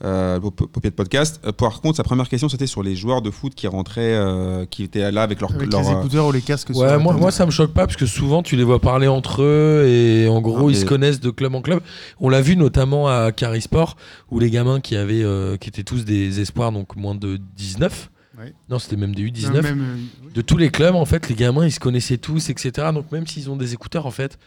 Euh, 0.03 0.41
Popier 0.41 0.91
de 0.91 0.95
Podcast. 0.95 1.41
Euh, 1.45 1.53
par 1.53 1.81
contre, 1.81 1.97
sa 1.97 2.05
première 2.05 2.29
question, 2.29 2.49
c'était 2.49 2.67
sur 2.67 2.83
les 2.83 2.97
joueurs 2.97 3.21
de 3.21 3.31
foot 3.31 3.55
qui 3.55 3.67
rentraient, 3.67 4.15
euh, 4.15 4.65
qui 4.65 4.83
étaient 4.83 5.11
là 5.13 5.23
avec 5.23 5.41
leur. 5.41 5.53
Avec 5.53 5.71
leur, 5.71 5.83
les 5.83 5.89
euh, 5.89 5.99
écouteurs 5.99 6.27
ou 6.27 6.33
les 6.33 6.41
casques 6.41 6.71
Ouais, 6.71 6.99
moi, 6.99 7.13
moi 7.13 7.31
ça 7.31 7.45
me 7.45 7.51
choque 7.51 7.73
pas 7.73 7.87
parce 7.87 7.97
que 7.97 8.07
souvent 8.07 8.43
tu 8.43 8.57
les 8.57 8.65
vois 8.65 8.81
parler 8.81 9.09
entre 9.09 9.43
eux 9.43 9.85
et 9.87 10.29
en 10.29 10.41
gros 10.41 10.69
Ah, 10.69 10.71
ils 10.71 10.77
se 10.77 10.85
connaissent 10.87 11.21
de 11.21 11.31
club 11.31 11.55
en 11.55 11.61
club. 11.61 11.81
On 12.19 12.29
l'a 12.29 12.41
vu 12.41 12.57
notamment 12.57 13.09
à 13.09 13.33
Carisport 13.33 13.97
où 14.31 14.39
les 14.39 14.51
gamins 14.51 14.81
qui 14.81 14.97
avaient 14.97 15.23
euh, 15.23 15.57
qui 15.57 15.69
étaient 15.69 15.85
tous 15.85 16.05
des 16.05 16.41
espoirs 16.41 16.73
donc 16.73 16.97
moins 16.97 17.15
de 17.15 17.39
19. 17.57 18.11
Ouais. 18.39 18.55
Non, 18.71 18.79
c'était 18.79 18.97
même 18.97 19.15
des 19.15 19.25
U19. 19.25 19.53
Non, 19.53 19.63
même, 19.63 19.81
euh, 19.81 20.31
de 20.35 20.41
tous 20.41 20.57
les 20.57 20.71
clubs 20.71 20.95
en 20.95 21.05
fait, 21.05 21.29
les 21.29 21.35
gamins 21.35 21.67
ils 21.67 21.73
se 21.73 21.81
connaissaient 21.81 22.17
tous 22.19 22.49
etc. 22.49 22.89
Donc 22.95 23.13
même 23.13 23.27
s'ils 23.27 23.51
ont 23.51 23.57
des 23.57 23.75
écouteurs 23.75 24.07
en 24.07 24.11
fait, 24.11 24.39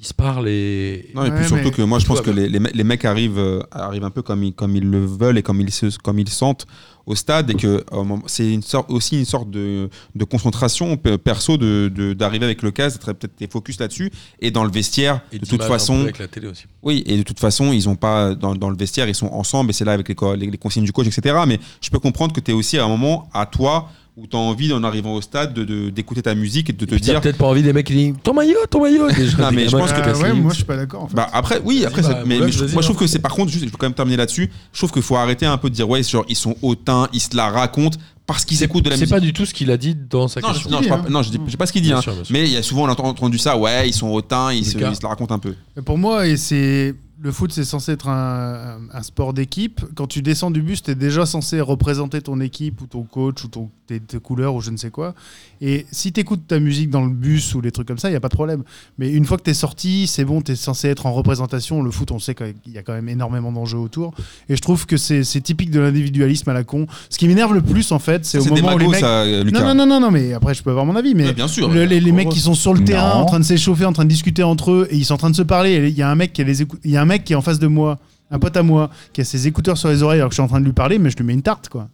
ils 0.00 0.06
se 0.06 0.14
parlent 0.14 0.48
et 0.48 1.10
Non, 1.14 1.24
et 1.24 1.30
puis 1.30 1.40
Ouais, 1.40 1.46
surtout 1.48 1.64
mais- 1.64 1.70
que 1.72 1.82
moi, 1.82 1.98
je 1.98 2.06
pense 2.06 2.20
que 2.20 2.30
les, 2.30 2.48
les, 2.48 2.60
me- 2.60 2.70
les 2.72 2.84
mecs 2.84 3.04
arrivent, 3.04 3.38
euh, 3.38 3.60
arrivent 3.72 4.04
un 4.04 4.10
peu 4.10 4.22
comme 4.22 4.44
ils, 4.44 4.52
comme 4.54 4.76
ils 4.76 4.88
le 4.88 5.04
veulent 5.04 5.38
et 5.38 5.42
comme 5.42 5.60
ils, 5.60 5.72
se, 5.72 5.96
comme 5.98 6.18
ils 6.20 6.28
sentent 6.28 6.66
au 7.04 7.14
stade 7.16 7.50
et 7.50 7.54
que 7.54 7.84
euh, 7.92 8.04
c'est 8.26 8.52
une 8.52 8.62
sorte, 8.62 8.90
aussi 8.92 9.18
une 9.18 9.24
sorte 9.24 9.50
de, 9.50 9.88
de 10.14 10.24
concentration 10.24 10.96
pe- 10.96 11.16
perso 11.16 11.56
de- 11.56 11.90
de- 11.92 12.12
d'arriver 12.12 12.44
avec 12.44 12.62
le 12.62 12.70
casque, 12.70 13.04
d'être 13.04 13.18
peut-être 13.18 13.50
focus 13.52 13.80
là-dessus 13.80 14.12
et 14.40 14.50
dans 14.52 14.62
le 14.62 14.70
vestiaire, 14.70 15.20
et 15.32 15.38
de 15.40 15.46
toute 15.46 15.64
façon. 15.64 16.02
avec 16.02 16.18
la 16.18 16.28
télé 16.28 16.46
aussi. 16.46 16.64
Oui, 16.82 17.02
et 17.06 17.16
de 17.16 17.22
toute 17.22 17.40
façon, 17.40 17.72
ils 17.72 17.88
ont 17.88 17.96
pas 17.96 18.34
dans, 18.36 18.54
dans 18.54 18.70
le 18.70 18.76
vestiaire, 18.76 19.08
ils 19.08 19.14
sont 19.16 19.28
ensemble 19.32 19.70
et 19.70 19.72
c'est 19.72 19.84
là 19.84 19.92
avec 19.92 20.08
les, 20.08 20.14
les, 20.36 20.46
les 20.50 20.58
consignes 20.58 20.84
du 20.84 20.92
coach, 20.92 21.06
etc. 21.08 21.34
Mais 21.46 21.58
je 21.80 21.90
peux 21.90 21.98
comprendre 21.98 22.32
que 22.34 22.40
tu 22.40 22.52
es 22.52 22.54
aussi 22.54 22.78
à 22.78 22.84
un 22.84 22.88
moment 22.88 23.28
à 23.34 23.46
toi 23.46 23.88
où 24.18 24.26
tu 24.26 24.36
as 24.36 24.40
envie, 24.40 24.72
en 24.72 24.82
arrivant 24.82 25.14
au 25.14 25.20
stade, 25.20 25.54
d'écouter 25.54 25.72
de, 25.84 25.90
d'écouter 25.90 26.22
ta 26.22 26.34
musique 26.34 26.70
et 26.70 26.72
de 26.72 26.84
te 26.84 26.94
Et 26.94 26.98
dire. 26.98 27.20
peut-être 27.20 27.38
pas 27.38 27.46
envie 27.46 27.62
des 27.62 27.72
mecs 27.72 27.86
qui 27.86 27.94
disent 27.94 28.14
ton 28.22 28.34
maillot, 28.34 28.56
ton 28.70 28.82
maillot. 28.82 29.08
Non, 29.38 29.50
mais 29.52 29.68
je 29.68 29.76
pense 29.76 29.92
que- 29.92 30.00
cassent 30.00 30.20
ouais, 30.20 30.32
moi 30.32 30.50
je 30.50 30.56
suis 30.56 30.64
pas 30.64 30.76
d'accord 30.76 31.04
en 31.04 31.08
fait. 31.08 31.14
Bah 31.14 31.28
après, 31.32 31.60
oui, 31.64 31.84
après, 31.86 32.02
ça- 32.02 32.14
bah, 32.14 32.22
mais, 32.26 32.36
je, 32.50 32.64
moi 32.64 32.68
je 32.72 32.76
hein. 32.78 32.80
trouve 32.82 32.96
que 32.96 33.06
c'est 33.06 33.20
par 33.20 33.32
contre, 33.32 33.52
juste, 33.52 33.64
je 33.64 33.70
peux 33.70 33.76
quand 33.78 33.86
même 33.86 33.94
terminer 33.94 34.16
là-dessus. 34.16 34.50
Je 34.72 34.78
trouve 34.78 34.90
qu'il 34.92 35.02
faut 35.02 35.16
arrêter 35.16 35.46
un 35.46 35.56
peu 35.56 35.70
de 35.70 35.74
dire, 35.74 35.88
ouais, 35.88 36.02
genre, 36.02 36.24
ils 36.28 36.36
sont 36.36 36.56
hautains, 36.62 37.06
ils 37.12 37.20
se 37.20 37.36
la 37.36 37.48
racontent. 37.50 37.98
parce 38.26 38.44
qu'ils 38.44 38.62
écoutent 38.62 38.84
de 38.84 38.90
la 38.90 38.96
C'est 38.96 39.02
musique. 39.02 39.14
pas 39.14 39.20
du 39.20 39.32
tout 39.32 39.46
ce 39.46 39.54
qu'il 39.54 39.70
a 39.70 39.76
dit 39.78 39.94
dans 39.94 40.28
sa 40.28 40.40
Non, 40.40 40.48
je, 40.48 40.52
question. 40.54 40.70
non, 40.70 40.82
je, 40.82 40.88
parle- 40.88 41.08
non, 41.08 41.22
je 41.22 41.30
dis, 41.30 41.38
je 41.46 41.50
sais 41.52 41.56
pas 41.56 41.64
ce 41.66 41.72
qu'il 41.72 41.80
dit, 41.82 41.88
Bien 41.88 41.98
hein. 41.98 42.02
sûr, 42.02 42.12
bien 42.12 42.24
sûr. 42.24 42.32
mais 42.32 42.44
il 42.44 42.52
y 42.52 42.56
a 42.58 42.62
souvent 42.62 42.82
on 42.82 42.88
a 42.88 43.00
entendu 43.00 43.38
ça, 43.38 43.56
ouais, 43.56 43.88
ils 43.88 43.94
sont 43.94 44.08
hautains, 44.08 44.52
ils 44.52 44.66
se, 44.66 44.76
ils 44.76 44.96
se 44.96 45.02
la 45.02 45.08
racontent 45.08 45.34
un 45.34 45.38
peu. 45.38 45.54
Pour 45.84 45.96
moi, 45.96 46.26
et 46.26 46.36
c'est 46.36 46.94
le 47.20 47.32
foot, 47.32 47.52
c'est 47.52 47.64
censé 47.64 47.92
être 47.92 48.08
un, 48.08 48.78
sport 49.02 49.32
d'équipe. 49.32 49.80
Quand 49.96 50.06
tu 50.06 50.22
descends 50.22 50.50
du 50.50 50.62
bus, 50.62 50.82
tu 50.82 50.90
es 50.92 50.94
déjà 50.94 51.26
censé 51.26 51.60
représenter 51.60 52.20
ton 52.20 52.40
équipe 52.40 52.80
ou 52.80 52.86
ton 52.86 53.02
coach 53.02 53.44
ou 53.44 53.48
ton, 53.48 53.70
tes, 53.86 53.98
tes 54.00 54.18
couleurs 54.18 54.54
ou 54.54 54.60
je 54.60 54.70
ne 54.70 54.76
sais 54.76 54.90
quoi. 54.90 55.14
Et 55.60 55.86
si 55.90 56.12
tu 56.12 56.20
écoutes 56.20 56.46
ta 56.46 56.60
musique 56.60 56.90
dans 56.90 57.04
le 57.04 57.10
bus 57.10 57.54
ou 57.54 57.60
les 57.60 57.72
trucs 57.72 57.88
comme 57.88 57.98
ça, 57.98 58.08
il 58.08 58.12
n'y 58.12 58.16
a 58.16 58.20
pas 58.20 58.28
de 58.28 58.34
problème. 58.34 58.62
Mais 58.98 59.10
une 59.10 59.24
fois 59.24 59.36
que 59.36 59.42
tu 59.42 59.50
es 59.50 59.54
sorti, 59.54 60.06
c'est 60.06 60.24
bon, 60.24 60.42
tu 60.42 60.52
es 60.52 60.56
censé 60.56 60.88
être 60.88 61.06
en 61.06 61.12
représentation. 61.12 61.82
Le 61.82 61.90
foot, 61.90 62.12
on 62.12 62.18
sait 62.20 62.34
qu'il 62.36 62.54
y 62.72 62.78
a 62.78 62.82
quand 62.82 62.92
même 62.92 63.08
énormément 63.08 63.50
d'enjeux 63.50 63.78
autour. 63.78 64.14
Et 64.48 64.54
je 64.56 64.62
trouve 64.62 64.86
que 64.86 64.96
c'est 64.96 65.22
typique 65.42 65.70
de 65.72 65.80
l'individualisme 65.80 66.48
à 66.50 66.54
la 66.54 66.62
con. 66.64 66.86
Ce 67.10 67.18
qui 67.18 67.26
m'énerve 67.26 67.52
le 67.54 67.62
plus, 67.62 67.90
en 67.90 67.98
fait, 67.98 68.24
c'est 68.26 68.38
au 68.38 68.44
moment 68.54 68.74
où 68.74 68.78
les 68.78 68.86
mecs. 68.88 69.00
ça, 69.00 69.24
Lucas. 69.42 69.58
non, 69.60 69.66
non, 69.66 69.74
non, 69.74 69.86
non, 69.86 70.00
non, 70.00 70.10
mais 70.12 70.34
après, 70.34 70.54
je 70.54 70.62
peux 70.62 70.70
avoir 70.70 70.86
mon 70.86 70.94
avis. 70.96 71.14
Mais 71.14 71.26
Ouais, 71.28 71.32
bien 71.34 71.48
sûr. 71.48 71.68
le- 71.68 71.84
les, 71.84 72.00
les 72.00 72.12
mecs 72.12 72.28
qui 72.28 72.40
sont 72.40 72.54
sur 72.54 72.74
le 72.74 72.80
Non. 72.80 72.86
terrain 72.86 73.12
en 73.14 73.24
train 73.26 73.40
de 73.40 73.44
s'échauffer, 73.44 73.84
en 73.86 73.92
train 73.92 74.04
de 74.04 74.10
discuter 74.10 74.42
entre 74.44 74.70
eux 74.70 74.88
et 74.90 74.96
ils 74.96 75.04
sont 75.04 75.14
en 75.14 75.18
train 75.18 75.30
de 75.30 75.36
se 75.36 75.42
parler. 75.42 75.70
Et 75.72 75.88
Il 75.88 75.96
y 75.98 76.02
a 76.02 76.10
un 76.10 76.14
mec 76.14 76.32
qui 76.32 76.44
les 76.44 76.62
écou- 76.62 76.78
il 76.84 76.90
y 76.92 76.96
a 76.96 77.02
un 77.02 77.06
mec 77.08 77.24
qui 77.24 77.32
est 77.32 77.36
en 77.36 77.42
face 77.42 77.58
de 77.58 77.66
moi, 77.66 77.98
un 78.30 78.38
pote 78.38 78.56
à 78.56 78.62
moi, 78.62 78.90
qui 79.12 79.20
a 79.20 79.24
ses 79.24 79.48
écouteurs 79.48 79.76
sur 79.76 79.88
les 79.88 80.02
oreilles 80.04 80.20
alors 80.20 80.28
que 80.28 80.34
je 80.34 80.40
suis 80.40 80.44
en 80.44 80.48
train 80.48 80.60
de 80.60 80.64
lui 80.66 80.72
parler, 80.72 80.98
mais 81.00 81.10
je 81.10 81.16
lui 81.16 81.24
mets 81.24 81.34
une 81.34 81.42
tarte 81.42 81.68
quoi. 81.68 81.88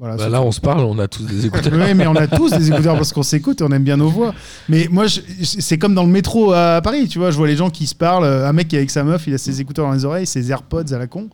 Voilà, 0.00 0.16
Bah 0.16 0.28
là, 0.28 0.42
on 0.42 0.50
se 0.50 0.60
parle, 0.60 0.80
on 0.80 0.98
a 0.98 1.06
tous 1.06 1.24
des 1.24 1.46
écouteurs. 1.46 1.72
Oui, 1.72 1.94
mais 1.94 2.08
on 2.08 2.16
a 2.16 2.26
tous 2.26 2.50
des 2.50 2.68
écouteurs 2.68 2.96
parce 2.96 3.12
qu'on 3.12 3.22
s'écoute 3.22 3.60
et 3.60 3.64
on 3.64 3.70
aime 3.70 3.84
bien 3.84 3.96
nos 3.96 4.08
voix. 4.08 4.34
Mais 4.68 4.88
moi, 4.90 5.06
c'est 5.08 5.78
comme 5.78 5.94
dans 5.94 6.02
le 6.02 6.10
métro 6.10 6.52
à 6.52 6.80
Paris, 6.82 7.06
tu 7.06 7.20
vois. 7.20 7.30
Je 7.30 7.36
vois 7.36 7.46
les 7.46 7.54
gens 7.54 7.70
qui 7.70 7.86
se 7.86 7.94
parlent. 7.94 8.24
Un 8.24 8.52
mec 8.52 8.66
qui 8.66 8.74
est 8.74 8.80
avec 8.80 8.90
sa 8.90 9.04
meuf, 9.04 9.28
il 9.28 9.34
a 9.34 9.38
ses 9.38 9.60
écouteurs 9.60 9.86
dans 9.86 9.92
les 9.92 10.04
oreilles, 10.04 10.26
ses 10.26 10.50
AirPods 10.50 10.92
à 10.92 10.98
la 10.98 11.06
con. 11.06 11.30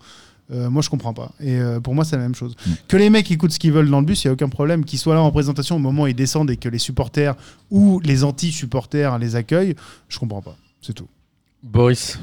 Euh, 0.53 0.69
moi, 0.69 0.83
je 0.83 0.91
comprends 0.91 1.15
pas. 1.15 1.31
Et 1.41 1.59
euh, 1.59 1.81
pour 1.81 1.95
moi, 1.95 2.05
c'est 2.05 2.17
la 2.17 2.23
même 2.23 2.35
chose. 2.35 2.55
Que 2.87 2.99
les 2.99 3.09
mecs 3.09 3.31
écoutent 3.31 3.53
ce 3.53 3.59
qu'ils 3.59 3.73
veulent 3.73 3.89
dans 3.89 4.01
le 4.01 4.07
bus, 4.07 4.25
il 4.25 4.27
y 4.27 4.31
a 4.31 4.33
aucun 4.35 4.49
problème. 4.49 4.85
Qu'ils 4.85 4.99
soient 4.99 5.15
là 5.15 5.23
en 5.23 5.31
présentation 5.31 5.77
au 5.77 5.79
moment 5.79 6.03
où 6.03 6.07
ils 6.09 6.15
descendent 6.15 6.51
et 6.51 6.57
que 6.57 6.69
les 6.69 6.79
supporters 6.79 7.37
ou 7.71 8.01
les 8.01 8.25
anti-supporters 8.25 9.19
les 9.19 9.37
accueillent, 9.37 9.77
je 10.09 10.19
comprends 10.19 10.43
pas. 10.43 10.57
C'est 10.83 10.93
tout. 10.93 11.09
Boris. 11.63 12.19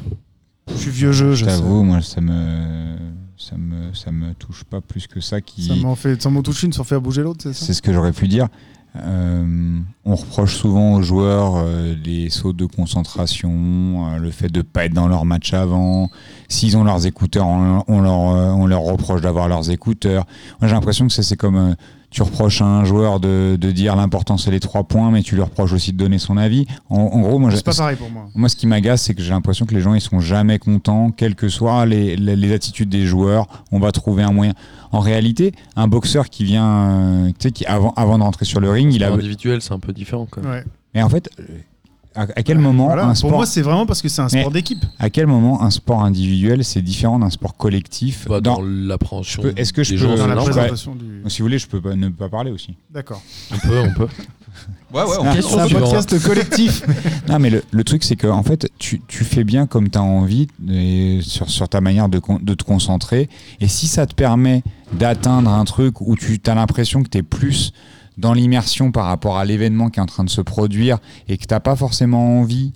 Je 0.69 0.75
suis 0.75 0.91
vieux 0.91 1.11
jeu, 1.11 1.31
je 1.31 1.37
Je 1.41 1.45
t'avoue, 1.45 1.83
moi, 1.83 2.01
ça 2.01 2.21
me, 2.21 2.97
ça 3.37 3.55
me, 3.57 3.93
ça 3.93 4.11
me 4.11 4.33
touche 4.33 4.63
pas 4.63 4.81
plus 4.81 5.07
que 5.07 5.21
ça. 5.21 5.41
Qui... 5.41 5.63
Ça 5.63 5.75
m'en 5.75 5.95
fait, 5.95 6.21
ça 6.21 6.29
m'en 6.29 6.41
touche 6.41 6.63
une 6.63 6.73
sans 6.73 6.83
faire 6.83 7.01
bouger 7.01 7.23
l'autre, 7.23 7.39
c'est 7.43 7.53
ça? 7.53 7.65
C'est 7.65 7.73
ce 7.73 7.81
que 7.81 7.93
j'aurais 7.93 8.13
pu 8.13 8.27
dire. 8.27 8.47
Euh, 8.95 9.79
on 10.05 10.15
reproche 10.15 10.55
souvent 10.55 10.95
aux 10.95 11.03
joueurs 11.03 11.57
euh, 11.57 11.93
les 12.03 12.29
sauts 12.31 12.53
de 12.53 12.65
concentration, 12.65 14.07
euh, 14.07 14.17
le 14.17 14.31
fait 14.31 14.49
de 14.49 14.63
pas 14.63 14.85
être 14.85 14.93
dans 14.93 15.07
leur 15.07 15.23
match 15.23 15.53
avant. 15.53 16.09
S'ils 16.47 16.77
ont 16.77 16.83
leurs 16.83 17.05
écouteurs, 17.05 17.45
on, 17.45 17.83
on 17.87 18.01
leur, 18.01 18.29
euh, 18.29 18.51
on 18.53 18.65
leur 18.65 18.81
reproche 18.81 19.21
d'avoir 19.21 19.47
leurs 19.49 19.69
écouteurs. 19.69 20.25
Moi, 20.59 20.67
j'ai 20.67 20.73
l'impression 20.73 21.05
que 21.05 21.13
ça, 21.13 21.21
c'est 21.21 21.35
comme 21.37 21.75
tu 22.09 22.21
reproches 22.23 22.61
à 22.61 22.65
un 22.65 22.85
joueur 22.85 23.19
de, 23.19 23.57
de 23.59 23.71
dire 23.71 23.95
l'important 23.95 24.37
c'est 24.37 24.49
les 24.51 24.59
trois 24.61 24.83
points, 24.85 25.11
mais 25.11 25.23
tu 25.23 25.35
lui 25.35 25.41
reproches 25.41 25.73
aussi 25.73 25.91
de 25.91 25.97
donner 25.97 26.19
son 26.19 26.37
avis. 26.37 26.65
En, 26.89 26.99
en 27.01 27.19
gros, 27.21 27.37
moi, 27.37 27.51
C'est 27.53 27.65
pas 27.65 27.73
pareil 27.73 27.97
pour 27.97 28.09
moi. 28.09 28.27
Moi, 28.33 28.47
ce 28.49 28.55
qui 28.55 28.65
m'agace, 28.65 29.03
c'est 29.03 29.13
que 29.13 29.21
j'ai 29.21 29.31
l'impression 29.31 29.65
que 29.65 29.75
les 29.75 29.81
gens, 29.81 29.93
ils 29.93 30.01
sont 30.01 30.19
jamais 30.19 30.57
contents, 30.57 31.11
quelles 31.11 31.35
que 31.35 31.49
soient 31.49 31.85
les, 31.85 32.15
les, 32.15 32.35
les 32.35 32.53
attitudes 32.53 32.89
des 32.89 33.05
joueurs. 33.05 33.47
On 33.71 33.79
va 33.79 33.91
trouver 33.91 34.23
un 34.23 34.31
moyen. 34.31 34.53
En 34.93 34.99
réalité, 35.01 35.53
un 35.75 35.87
boxeur 35.89 36.29
qui 36.29 36.45
vient, 36.45 36.65
euh, 36.65 37.27
tu 37.29 37.33
sais, 37.39 37.51
qui 37.51 37.65
avant, 37.65 37.93
avant 37.97 38.17
de 38.17 38.23
rentrer 38.23 38.45
sur 38.45 38.61
le 38.61 38.69
ring, 38.71 38.93
il 38.93 39.03
a. 39.03 39.11
Individuel, 39.11 39.61
c'est 39.61 39.73
un 39.73 39.79
peu 39.79 39.91
différent 39.91 40.27
quand 40.29 40.41
même. 40.41 40.51
Ouais. 40.51 40.63
Mais 40.95 41.03
en 41.03 41.09
fait, 41.09 41.29
à, 42.17 42.27
à 42.35 42.43
quel 42.43 42.57
moment 42.59 42.85
Voilà, 42.87 43.03
un 43.03 43.07
pour 43.09 43.17
sport 43.17 43.31
moi, 43.31 43.45
c'est 43.45 43.61
vraiment 43.61 43.85
parce 43.85 44.01
que 44.01 44.09
c'est 44.09 44.21
un 44.21 44.29
sport 44.29 44.51
d'équipe. 44.51 44.83
À 44.99 45.09
quel 45.09 45.27
moment 45.27 45.61
un 45.63 45.69
sport 45.69 46.03
individuel 46.03 46.63
c'est 46.63 46.81
différent 46.81 47.19
d'un 47.19 47.29
sport 47.29 47.55
collectif 47.55 48.27
Bah, 48.27 48.41
dans 48.41 48.61
l'appréhension 48.61 49.43
Je 49.43 49.49
peux- 49.49 49.59
Est-ce 49.59 49.71
que 49.73 49.83
je 49.83 49.91
peux 49.91 49.97
gens, 49.97 50.15
Dans 50.17 50.27
la 50.27 50.35
présentation 50.35 50.95
du- 50.95 51.21
Si 51.29 51.39
vous 51.39 51.45
voulez, 51.45 51.59
je 51.59 51.67
peux 51.67 51.81
pas, 51.81 51.95
ne 51.95 52.09
pas 52.09 52.27
parler 52.29 52.51
aussi. 52.51 52.75
D'accord. 52.93 53.21
On 53.53 53.57
peut, 53.59 53.79
on 53.79 53.93
peut. 53.93 54.07
Ouais, 54.91 55.03
ouais, 55.03 55.33
Question 55.35 55.67
C'est 55.67 55.75
un 55.75 55.79
podcast 55.79 56.23
collectif. 56.23 56.81
Non, 57.29 57.37
mais 57.39 57.49
le, 57.51 57.63
le 57.69 57.83
truc, 57.83 58.03
c'est 58.03 58.15
que 58.15 58.25
en 58.25 58.41
fait, 58.41 58.67
tu, 58.79 59.01
tu 59.07 59.23
fais 59.25 59.43
bien 59.43 59.67
comme 59.67 59.89
tu 59.89 59.97
as 59.99 60.01
envie 60.01 60.47
et 60.71 61.19
sur, 61.21 61.47
sur 61.49 61.67
ta 61.69 61.79
manière 61.81 62.09
de, 62.09 62.17
con- 62.19 62.39
de 62.41 62.53
te 62.55 62.63
concentrer. 62.63 63.29
Et 63.59 63.67
si 63.67 63.85
ça 63.87 64.07
te 64.07 64.15
permet 64.15 64.63
d'atteindre 64.93 65.51
un 65.51 65.63
truc 65.65 65.99
où 66.01 66.15
tu 66.15 66.39
as 66.47 66.55
l'impression 66.55 67.03
que 67.03 67.09
tu 67.09 67.17
es 67.19 67.21
plus 67.23 67.71
dans 68.17 68.33
l'immersion 68.33 68.91
par 68.91 69.05
rapport 69.05 69.37
à 69.37 69.45
l'événement 69.45 69.89
qui 69.89 69.99
est 69.99 70.03
en 70.03 70.07
train 70.07 70.23
de 70.23 70.29
se 70.29 70.41
produire 70.41 70.99
et 71.27 71.37
que 71.37 71.45
tu 71.45 71.59
pas 71.59 71.75
forcément 71.75 72.39
envie 72.39 72.73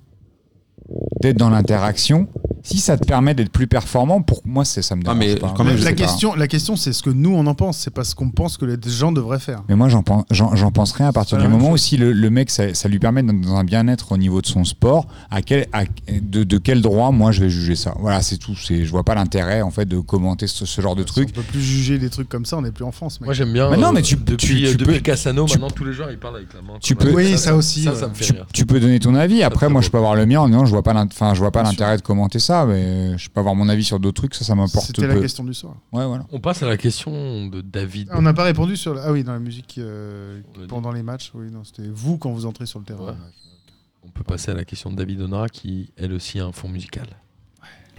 d'être 1.21 1.37
dans 1.37 1.49
l'interaction, 1.49 2.27
si 2.63 2.77
ça 2.79 2.97
te 2.97 3.05
permet 3.05 3.33
d'être 3.33 3.51
plus 3.51 3.67
performant, 3.67 4.21
pour 4.21 4.41
moi, 4.45 4.65
c'est 4.65 4.81
ça 4.81 4.95
me 4.95 5.01
Ah, 5.01 5.13
dérange 5.13 5.19
mais 5.19 5.35
pas. 5.35 5.53
quand 5.55 5.63
même, 5.63 5.77
la, 5.77 5.85
pas. 5.85 5.93
question, 5.93 6.35
la 6.35 6.47
question, 6.47 6.75
c'est 6.75 6.93
ce 6.93 7.03
que 7.03 7.09
nous, 7.09 7.33
on 7.33 7.45
en 7.47 7.55
pense. 7.55 7.77
C'est 7.77 7.93
pas 7.93 8.03
ce 8.03 8.15
qu'on 8.15 8.29
pense 8.29 8.57
que 8.57 8.65
les 8.65 8.77
gens 8.87 9.11
devraient 9.11 9.39
faire. 9.39 9.63
Mais 9.69 9.75
moi, 9.75 9.89
j'en 9.89 10.03
pense, 10.03 10.23
j'en, 10.31 10.55
j'en 10.55 10.71
pense 10.71 10.91
rien 10.93 11.07
à 11.07 11.11
partir 11.13 11.37
du 11.37 11.47
moment 11.47 11.71
où 11.71 11.77
si 11.77 11.97
le, 11.97 12.11
le 12.13 12.29
mec, 12.29 12.49
ça, 12.49 12.73
ça 12.73 12.87
lui 12.89 12.99
permet 12.99 13.23
d'être 13.23 13.41
dans 13.41 13.55
un 13.55 13.63
bien-être 13.63 14.11
au 14.11 14.17
niveau 14.17 14.41
de 14.41 14.47
son 14.47 14.63
sport, 14.63 15.07
à 15.29 15.41
quel, 15.41 15.67
à- 15.73 15.83
de, 16.11 16.43
de 16.43 16.57
quel 16.57 16.81
droit, 16.81 17.11
moi, 17.11 17.31
je 17.31 17.41
vais 17.41 17.49
juger 17.49 17.75
ça. 17.75 17.93
Voilà, 17.99 18.21
c'est 18.21 18.37
tout. 18.37 18.55
C'est, 18.55 18.85
je 18.85 18.91
vois 18.91 19.03
pas 19.03 19.15
l'intérêt, 19.15 19.61
en 19.61 19.71
fait, 19.71 19.85
de 19.85 19.99
commenter 19.99 20.47
ce, 20.47 20.65
ce 20.65 20.81
genre 20.81 20.95
de 20.95 21.01
On 21.01 21.05
truc. 21.05 21.33
peut 21.33 21.41
plus 21.41 21.61
juger 21.61 21.97
des 21.97 22.09
trucs 22.09 22.29
comme 22.29 22.45
ça. 22.45 22.57
On 22.57 22.61
n'est 22.61 22.71
plus 22.71 22.85
en 22.85 22.91
France. 22.91 23.19
mec. 23.21 23.25
Moi 23.25 23.33
j'aime 23.33 23.53
bien. 23.53 23.69
Mais 23.69 23.77
non, 23.77 23.89
euh, 23.89 23.91
mais 23.93 24.01
tu- 24.01 24.15
depuis, 24.15 24.35
tu- 24.37 24.55
tu 24.71 24.77
depuis 24.77 24.93
peux- 24.95 24.99
Cassano, 24.99 25.45
tu- 25.45 25.53
maintenant 25.53 25.69
tous 25.69 25.83
les 25.83 25.93
joueurs 25.93 26.11
ils 26.11 26.17
parlent 26.19 26.35
avec 26.37 26.53
la 26.53 26.61
main. 26.61 26.73
tu 26.81 26.95
peux- 26.95 27.11
Oui, 27.13 27.37
ça 27.37 27.55
aussi, 27.55 27.83
Ça, 27.83 28.07
me 28.07 28.13
fait 28.13 28.25
Tu, 28.25 28.33
rire. 28.33 28.45
tu 28.53 28.65
peux 28.65 28.79
donner 28.79 28.99
ton 28.99 29.15
avis. 29.15 29.43
Après, 29.43 29.67
moi, 29.69 29.81
je 29.81 29.89
peux 29.89 29.97
avoir 29.97 30.15
le 30.15 30.25
mien 30.25 30.39
en 30.41 30.47
disant, 30.47 30.65
je 30.65 30.71
vois 30.71 30.83
pas, 30.83 30.93
l'int- 30.93 31.07
enfin, 31.11 31.33
je 31.33 31.39
vois 31.39 31.51
pas 31.51 31.63
l'intérêt 31.63 31.97
de 31.97 32.01
commenter 32.01 32.39
ça, 32.39 32.50
mais 32.65 33.17
je 33.17 33.29
peux 33.29 33.39
avoir 33.39 33.55
mon 33.55 33.67
avis 33.69 33.83
sur 33.83 33.99
d'autres 33.99 34.21
trucs. 34.21 34.35
Ça, 34.35 34.43
ça 34.45 34.55
m'importe 34.55 34.85
C'était 34.87 35.07
la 35.07 35.19
question 35.19 35.43
du 35.43 35.53
soir. 35.53 35.75
Ouais, 35.91 36.05
voilà. 36.05 36.25
On 36.31 36.39
passe 36.39 36.63
à 36.63 36.67
la 36.67 36.77
question 36.77 37.47
de 37.47 37.61
David. 37.61 38.09
Ah, 38.11 38.15
On 38.17 38.21
n'a 38.21 38.33
pas 38.33 38.43
répondu 38.43 38.75
sur. 38.77 38.93
la- 38.93 39.03
Ah 39.05 39.11
oui, 39.11 39.23
dans 39.23 39.33
la 39.33 39.39
musique 39.39 39.75
euh, 39.77 40.41
pendant 40.67 40.91
les 40.91 41.03
matchs. 41.03 41.31
Oui, 41.33 41.49
non, 41.51 41.63
c'était 41.63 41.87
vous 41.91 42.17
quand 42.17 42.31
vous 42.31 42.45
entrez 42.45 42.65
sur 42.65 42.79
le 42.79 42.85
terrain. 42.85 43.05
Ouais. 43.05 43.13
On 44.03 44.09
peut 44.09 44.23
passer 44.23 44.51
à 44.51 44.55
la 44.55 44.65
question 44.65 44.89
de 44.91 44.95
David 44.95 45.21
Honora 45.21 45.47
qui 45.49 45.91
elle 45.97 46.13
aussi 46.13 46.39
a 46.39 46.45
un 46.45 46.51
fond 46.51 46.67
musical. 46.69 47.05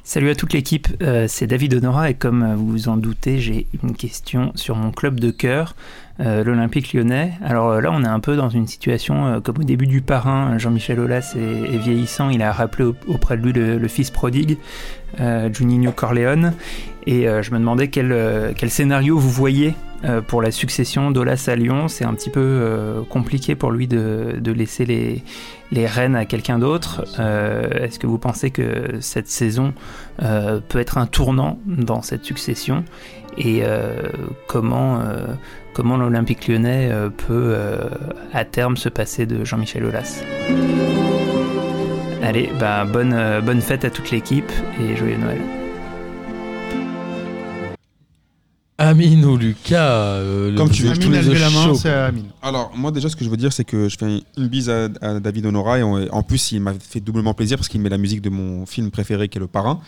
Salut 0.05 0.31
à 0.31 0.35
toute 0.35 0.53
l'équipe, 0.53 0.89
euh, 1.01 1.27
c'est 1.29 1.47
David 1.47 1.75
Honora 1.75 2.11
et 2.11 2.15
comme 2.15 2.55
vous 2.57 2.67
vous 2.69 2.89
en 2.89 2.97
doutez, 2.97 3.39
j'ai 3.39 3.69
une 3.85 3.95
question 3.95 4.51
sur 4.57 4.75
mon 4.75 4.91
club 4.91 5.21
de 5.21 5.31
cœur, 5.31 5.77
euh, 6.21 6.45
l'Olympique 6.45 6.93
lyonnais. 6.93 7.33
Alors 7.43 7.71
euh, 7.71 7.81
là, 7.81 7.91
on 7.91 8.05
est 8.05 8.09
un 8.09 8.21
peu 8.21 8.37
dans 8.37 8.51
une 8.51 8.67
situation 8.67 9.27
euh, 9.27 9.41
comme 9.41 9.61
au 9.61 9.63
début 9.63 9.87
du 9.87 10.03
parrain, 10.03 10.59
Jean-Michel 10.59 11.01
Aulas 11.01 11.35
est, 11.37 11.79
vieillissant, 11.79 12.29
il 12.29 12.43
a 12.43 12.53
rappelé 12.53 12.85
au- 12.85 12.95
auprès 13.09 13.39
de 13.39 13.43
lui 13.43 13.53
le, 13.55 13.89
fils 13.89 14.11
prodigue, 14.11 14.59
Juninho 15.19 15.91
Corleone, 15.93 16.53
et 17.07 17.27
je 17.27 17.51
me 17.51 17.59
demandais 17.59 17.89
quel, 17.89 18.71
scénario 18.71 19.19
vous 19.19 19.31
voyez 19.31 19.75
pour 20.27 20.41
la 20.41 20.51
succession 20.51 21.11
d'Aulas 21.11 21.49
à 21.49 21.55
Lyon. 21.55 21.89
C'est 21.89 22.07
un 22.07 22.15
petit 22.15 22.31
peu 22.31 23.05
compliqué 23.11 23.55
pour 23.55 23.73
lui 23.73 23.87
de, 23.87 24.41
laisser 24.53 24.87
les, 24.87 25.87
rênes 25.87 26.17
à 26.17 26.25
quelqu'un 26.25 26.59
d'autre. 26.59 27.05
Est-ce 27.19 27.99
que 27.99 28.07
vous 28.07 28.17
pensez 28.17 28.51
que 28.51 28.97
cette 29.01 29.29
saison 29.29 29.75
peut 30.19 30.79
être 30.79 30.97
un 30.97 31.07
tournant 31.07 31.59
dans 31.67 32.01
cette 32.01 32.25
succession? 32.25 32.83
Et 33.37 33.63
comment, 34.47 35.03
comment 35.75 35.97
l'Olympique 35.97 36.49
lyonnais 36.49 36.89
euh, 36.91 37.09
peut 37.09 37.55
euh, 37.55 37.77
à 38.33 38.45
terme 38.45 38.77
se 38.77 38.89
passer 38.89 39.27
de 39.27 39.45
Jean-Michel 39.45 39.85
Aulas 39.85 40.23
Allez, 42.23 42.51
bah, 42.61 42.85
bonne, 42.85 43.13
euh, 43.13 43.41
bonne 43.41 43.61
fête 43.61 43.85
à 43.85 43.91
toute 43.91 44.11
l'équipe 44.11 44.51
et 44.81 44.97
joyeux 44.97 45.17
Noël. 45.17 45.41
Amine 48.79 49.25
ou 49.27 49.37
Lucas 49.37 49.91
euh, 49.93 50.57
Comme 50.57 50.69
le- 50.69 50.75
tu 50.75 50.83
veux. 50.85 50.91
Amine 50.91 51.15
a 51.15 51.23
levé 51.23 51.39
la 51.39 51.51
main, 51.51 51.75
c'est 51.75 51.91
à 51.91 52.07
Amine. 52.07 52.27
Alors, 52.43 52.73
moi, 52.75 52.91
déjà, 52.91 53.09
ce 53.09 53.15
que 53.15 53.25
je 53.25 53.31
veux 53.31 53.37
dire, 53.37 53.53
c'est 53.53 53.65
que 53.65 53.89
je 53.89 53.97
fais 53.97 54.07
une 54.37 54.49
bise 54.49 54.69
à, 54.71 54.89
à 55.01 55.21
David 55.21 55.47
Honora. 55.47 55.79
Et 55.79 55.83
on- 55.83 56.13
en 56.13 56.23
plus, 56.23 56.53
il 56.53 56.61
m'a 56.61 56.75
fait 56.75 56.99
doublement 57.01 57.33
plaisir 57.35 57.59
parce 57.59 57.69
qu'il 57.69 57.81
met 57.81 57.89
la 57.91 57.99
musique 57.99 58.23
de 58.23 58.31
mon 58.31 58.67
film 58.67 58.91
préféré, 58.91 59.29
qui 59.29 59.39
est 59.39 59.41
Le 59.41 59.47
Parrain. 59.47 59.81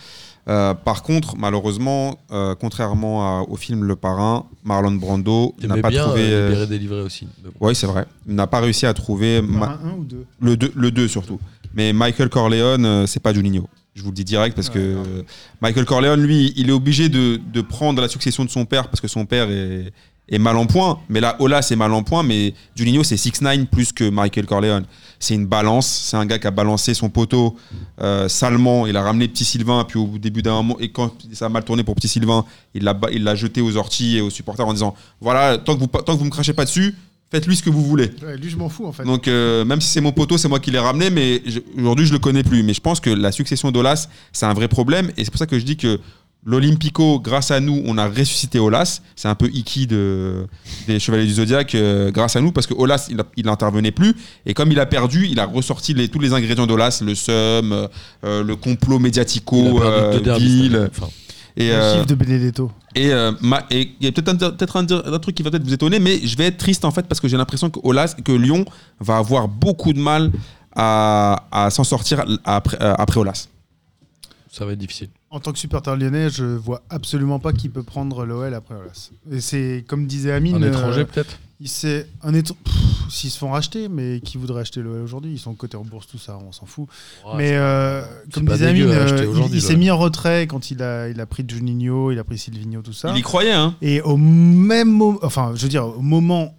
Euh, 0.47 0.75
par 0.75 1.03
contre, 1.03 1.37
malheureusement, 1.39 2.19
euh, 2.31 2.55
contrairement 2.55 3.23
à- 3.41 3.43
au 3.49 3.57
film 3.57 3.85
Le 3.85 3.97
Parrain, 3.97 4.45
Marlon 4.63 4.93
Brando 4.93 5.55
n'a 5.69 5.77
pas 5.83 5.89
bien 5.89 6.05
trouvé. 6.05 6.21
euh, 6.23 6.49
libérer 6.51 6.67
délivré 6.67 7.01
aussi. 7.01 7.27
Oui, 7.61 7.75
c'est 7.75 7.87
vrai. 7.87 8.05
Il 8.29 8.35
n'a 8.35 8.47
pas 8.47 8.61
réussi 8.61 8.85
à 8.85 8.93
trouver. 8.93 9.41
ma- 9.41 9.67
Un, 9.83 9.89
un 9.89 9.93
ou 9.99 10.05
deux 10.05 10.27
Le 10.41 10.57
2 10.57 10.73
le 10.75 10.91
deux 10.91 11.09
surtout. 11.09 11.41
Mais 11.75 11.93
Michael 11.95 12.29
Corleone, 12.29 12.85
euh, 12.85 13.07
c'est 13.07 13.21
pas 13.21 13.33
Juninho. 13.33 13.67
Je 13.95 14.03
vous 14.03 14.11
le 14.11 14.15
dis 14.15 14.25
direct 14.25 14.55
parce 14.57 14.69
que 14.69 14.97
Michael 15.61 15.85
Corleone, 15.87 16.21
lui, 16.21 16.53
il 16.57 16.69
est 16.69 16.73
obligé 16.73 17.09
de, 17.09 17.41
de 17.53 17.61
prendre 17.61 18.03
la 18.03 18.09
succession 18.09 18.45
de 18.45 18.51
son 18.51 18.65
père 18.67 18.89
parce 18.89 19.01
que 19.01 19.09
son 19.09 19.25
père 19.25 19.49
est, 19.51 19.93
est 20.29 20.39
mal 20.39 20.57
en 20.57 20.67
point. 20.67 20.99
Mais 21.09 21.21
là, 21.21 21.37
Ola, 21.39 21.63
c'est 21.63 21.77
mal 21.77 21.93
en 21.93 22.03
point. 22.03 22.23
Mais 22.23 22.55
Juninho, 22.75 23.03
c'est 23.05 23.15
6ix9ine 23.17 23.67
plus 23.67 23.93
que 23.93 24.09
Michael 24.11 24.47
Corleone. 24.47 24.85
C'est 25.25 25.35
une 25.35 25.47
balance. 25.47 25.87
C'est 25.87 26.17
un 26.17 26.27
gars 26.27 26.39
qui 26.39 26.47
a 26.47 26.51
balancé 26.51 26.93
son 26.95 27.09
poteau 27.09 27.57
euh, 28.01 28.29
salement. 28.29 28.87
Il 28.87 28.97
a 28.97 29.03
ramené 29.03 29.27
Petit 29.29 29.45
Sylvain. 29.45 29.85
Puis 29.89 29.99
au 29.99 30.07
début 30.19 30.43
d'un 30.43 30.55
moment, 30.57 30.77
et 30.81 30.91
quand 30.91 31.15
ça 31.33 31.47
a 31.47 31.49
mal 31.49 31.65
tourné 31.65 31.83
pour 31.83 31.95
Petit 31.95 32.09
Sylvain, 32.09 32.45
il 32.75 32.85
l'a 32.85 32.93
ba- 32.95 33.09
il 33.11 33.25
l'a 33.25 33.35
jeté 33.35 33.61
aux 33.61 33.77
orties 33.77 34.19
et 34.19 34.21
aux 34.21 34.31
supporters 34.31 34.67
en 34.67 34.73
disant 34.73 34.95
Voilà, 35.21 35.57
tant 35.59 35.75
que 35.75 35.81
vous, 35.81 35.87
tant 35.87 36.15
que 36.15 36.19
vous 36.19 36.25
me 36.27 36.31
crachez 36.31 36.53
pas 36.53 36.65
dessus, 36.67 36.95
faites-lui 37.31 37.57
ce 37.57 37.63
que 37.63 37.71
vous 37.71 37.83
voulez. 37.83 38.11
Ouais, 38.23 38.37
Lui, 38.37 38.51
je 38.51 38.57
m'en 38.57 38.69
fous 38.69 38.87
en 38.87 38.93
fait. 38.93 39.05
Donc, 39.05 39.27
euh, 39.29 39.65
même 39.65 39.81
si 39.81 39.89
c'est 39.89 40.01
mon 40.03 40.13
poteau, 40.13 40.37
c'est 40.39 40.49
moi 40.49 40.61
qui 40.61 40.71
l'ai 40.71 40.79
ramené, 40.79 41.09
mais 41.11 41.43
je- 41.47 41.61
aujourd'hui, 41.79 42.07
je 42.07 42.13
le 42.13 42.19
connais 42.19 42.43
plus. 42.43 42.63
Mais 42.63 42.75
je 42.75 42.81
pense 42.81 43.01
que 43.01 43.11
la 43.11 43.33
succession 43.33 43.71
d'Olas, 43.73 44.09
c'est 44.33 44.47
un 44.47 44.53
vrai 44.55 44.69
problème. 44.69 45.11
Et 45.17 45.25
c'est 45.25 45.31
pour 45.31 45.39
ça 45.39 45.47
que 45.47 45.59
je 45.59 45.65
dis 45.65 45.77
que 45.77 45.99
L'Olympico, 46.47 47.21
grâce 47.21 47.51
à 47.51 47.61
nous, 47.61 47.83
on 47.87 47.97
a 47.97 48.07
ressuscité 48.07 48.59
Olas. 48.59 49.01
C'est 49.17 49.29
un 49.29 49.35
peu 49.35 49.49
Iki 49.49 49.87
de, 49.87 50.47
des 50.87 50.99
Chevaliers 51.01 51.25
du 51.27 51.33
Zodiac, 51.35 51.75
euh, 51.75 52.11
grâce 52.11 52.37
à 52.37 52.41
nous, 52.43 52.53
parce 52.53 52.67
que 52.67 52.75
Olas, 52.75 53.07
il, 53.11 53.19
a- 53.19 53.25
il 53.37 53.49
intervenait 53.49 53.93
plus. 53.93 54.15
Et 54.45 54.53
comme 54.53 54.71
il 54.71 54.79
a 54.79 54.85
perdu, 54.87 55.27
il 55.31 55.41
a 55.41 55.47
ressorti 55.47 55.95
les- 55.95 56.09
tous 56.09 56.19
les 56.19 56.35
ingrédients 56.35 56.67
d'Olas, 56.67 57.01
le 57.05 57.15
seum, 57.15 57.73
euh, 57.73 57.89
euh, 58.25 58.43
le 58.43 58.57
complot 58.57 58.99
médiatico, 58.99 59.83
euh, 59.83 60.13
deux 60.15 60.21
derbys, 60.21 60.45
vil. 60.45 60.71
cette 60.73 60.75
année. 60.81 60.89
Enfin, 60.99 61.09
Et, 61.57 61.69
Le 61.69 61.73
euh, 61.75 61.95
chiffre 61.95 62.07
de 62.07 62.15
Benedetto. 62.17 62.71
et 62.97 63.13
euh, 63.13 63.31
il 63.71 63.89
y 64.01 64.07
a 64.09 64.13
peut-être 64.13 64.29
un, 64.29 64.51
peut-être 64.51 64.77
un, 64.77 64.87
un 65.15 65.19
truc 65.21 65.37
qui 65.37 65.43
va 65.45 65.51
peut-être 65.51 65.65
vous 65.65 65.73
étonner, 65.73 65.99
mais 66.01 66.19
je 66.27 66.37
vais 66.37 66.47
être 66.47 66.59
triste 66.59 66.85
en 66.85 66.91
fait 66.91 67.07
parce 67.07 67.21
que 67.21 67.29
j'ai 67.29 67.37
l'impression 67.39 67.71
que, 67.71 67.79
Olas, 67.85 68.17
que 68.23 68.33
Lyon 68.33 68.65
va 69.01 69.17
avoir 69.19 69.47
beaucoup 69.49 69.93
de 69.95 70.01
mal 70.01 70.31
à, 70.77 71.45
à 71.53 71.71
s'en 71.71 71.85
sortir 71.85 72.25
après, 72.45 72.77
après 72.81 73.21
Olas. 73.21 73.47
Ça 74.51 74.65
va 74.67 74.73
être 74.73 74.79
difficile. 74.79 75.09
En 75.35 75.41
tant 75.41 75.53
que 75.53 75.59
supporter 75.59 75.97
lyonnais, 75.97 76.31
je 76.31 76.45
vois 76.45 76.83
absolument 76.91 77.41
pas 77.41 77.53
qui 77.53 77.69
peut 77.69 77.83
prendre 77.83 78.25
l'OL 78.25 78.55
après 78.55 78.77
Olas. 78.77 79.11
Et 79.33 79.41
c'est 79.41 79.85
comme 79.89 80.07
disait 80.07 80.31
Amine. 80.31 80.63
Un 80.63 80.69
étranger, 80.69 81.05
peut-être 81.05 81.41
il 81.59 81.69
c'est 81.69 82.09
un 82.23 82.33
étr- 82.33 82.55
S'ils 83.11 83.31
se 83.31 83.39
font 83.39 83.51
racheter, 83.51 83.89
mais 83.89 84.21
qui 84.21 84.39
voudrait 84.39 84.61
acheter 84.63 84.81
l'OL 84.81 85.03
aujourd'hui? 85.03 85.33
Ils 85.33 85.39
sont 85.39 85.55
cotés 85.55 85.77
en 85.77 85.83
bourse, 85.83 86.07
tout 86.07 86.19
ça, 86.19 86.39
on 86.47 86.53
s'en 86.53 86.67
fout. 86.67 86.89
Ouais, 87.27 87.33
mais 87.37 87.51
euh, 87.55 88.03
comme 88.33 88.47
disait 88.47 88.69
Amine, 88.69 88.89
euh, 88.89 89.49
il, 89.53 89.61
s'est 89.61 89.77
mis 89.77 89.91
en 89.91 89.99
retrait 89.99 90.47
quand 90.47 90.71
il 90.71 90.83
a, 90.83 91.09
il 91.09 91.21
a 91.21 91.27
pris 91.27 91.45
Juninho, 91.47 92.13
il 92.13 92.19
a 92.19 92.25
pris 92.25 92.39
Silvino, 92.39 92.81
tout 92.83 92.93
ça. 92.93 93.11
Il 93.11 93.19
y 93.19 93.23
croyait, 93.23 93.53
hein 93.53 93.75
Et 93.83 94.01
au 94.03 94.17
même 94.17 94.91
moment, 94.91 95.19
enfin, 95.23 95.53
je 95.57 95.63
veux 95.63 95.69
dire, 95.69 95.87
au 95.87 96.03
moment 96.03 96.55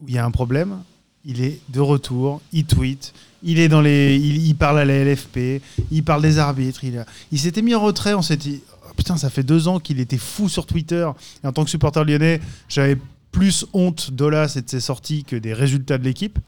où 0.00 0.08
il 0.08 0.14
y 0.14 0.18
a 0.18 0.24
un 0.24 0.30
problème, 0.30 0.78
il 1.24 1.42
est 1.42 1.60
de 1.68 1.80
retour, 1.80 2.40
il 2.52 2.64
tweet, 2.64 3.12
il 3.42 3.58
est 3.58 3.68
dans 3.68 3.80
les, 3.80 4.16
il, 4.16 4.46
il 4.46 4.54
parle 4.56 4.78
à 4.80 4.84
la 4.84 5.04
LFP, 5.04 5.62
il 5.90 6.02
parle 6.04 6.22
des 6.22 6.38
arbitres, 6.38 6.84
il, 6.84 6.98
a- 6.98 7.06
il 7.32 7.38
s'était 7.38 7.62
mis 7.62 7.74
en 7.74 7.80
retrait, 7.80 8.14
on 8.14 8.22
s'est 8.22 8.36
dit, 8.36 8.62
oh, 8.84 8.92
putain, 8.96 9.16
ça 9.16 9.30
fait 9.30 9.42
deux 9.44 9.68
ans 9.68 9.78
qu'il 9.78 10.00
était 10.00 10.18
fou 10.18 10.48
sur 10.48 10.66
Twitter. 10.66 11.08
Et 11.44 11.46
en 11.46 11.52
tant 11.52 11.64
que 11.64 11.70
supporter 11.70 12.04
lyonnais, 12.04 12.40
j'avais 12.68 12.96
plus 13.30 13.66
honte 13.72 14.10
d'Olas 14.10 14.54
et 14.56 14.62
de 14.62 14.68
ses 14.68 14.80
sorties 14.80 15.24
que 15.24 15.36
des 15.36 15.52
résultats 15.52 15.98
de 15.98 16.04
l'équipe. 16.04 16.38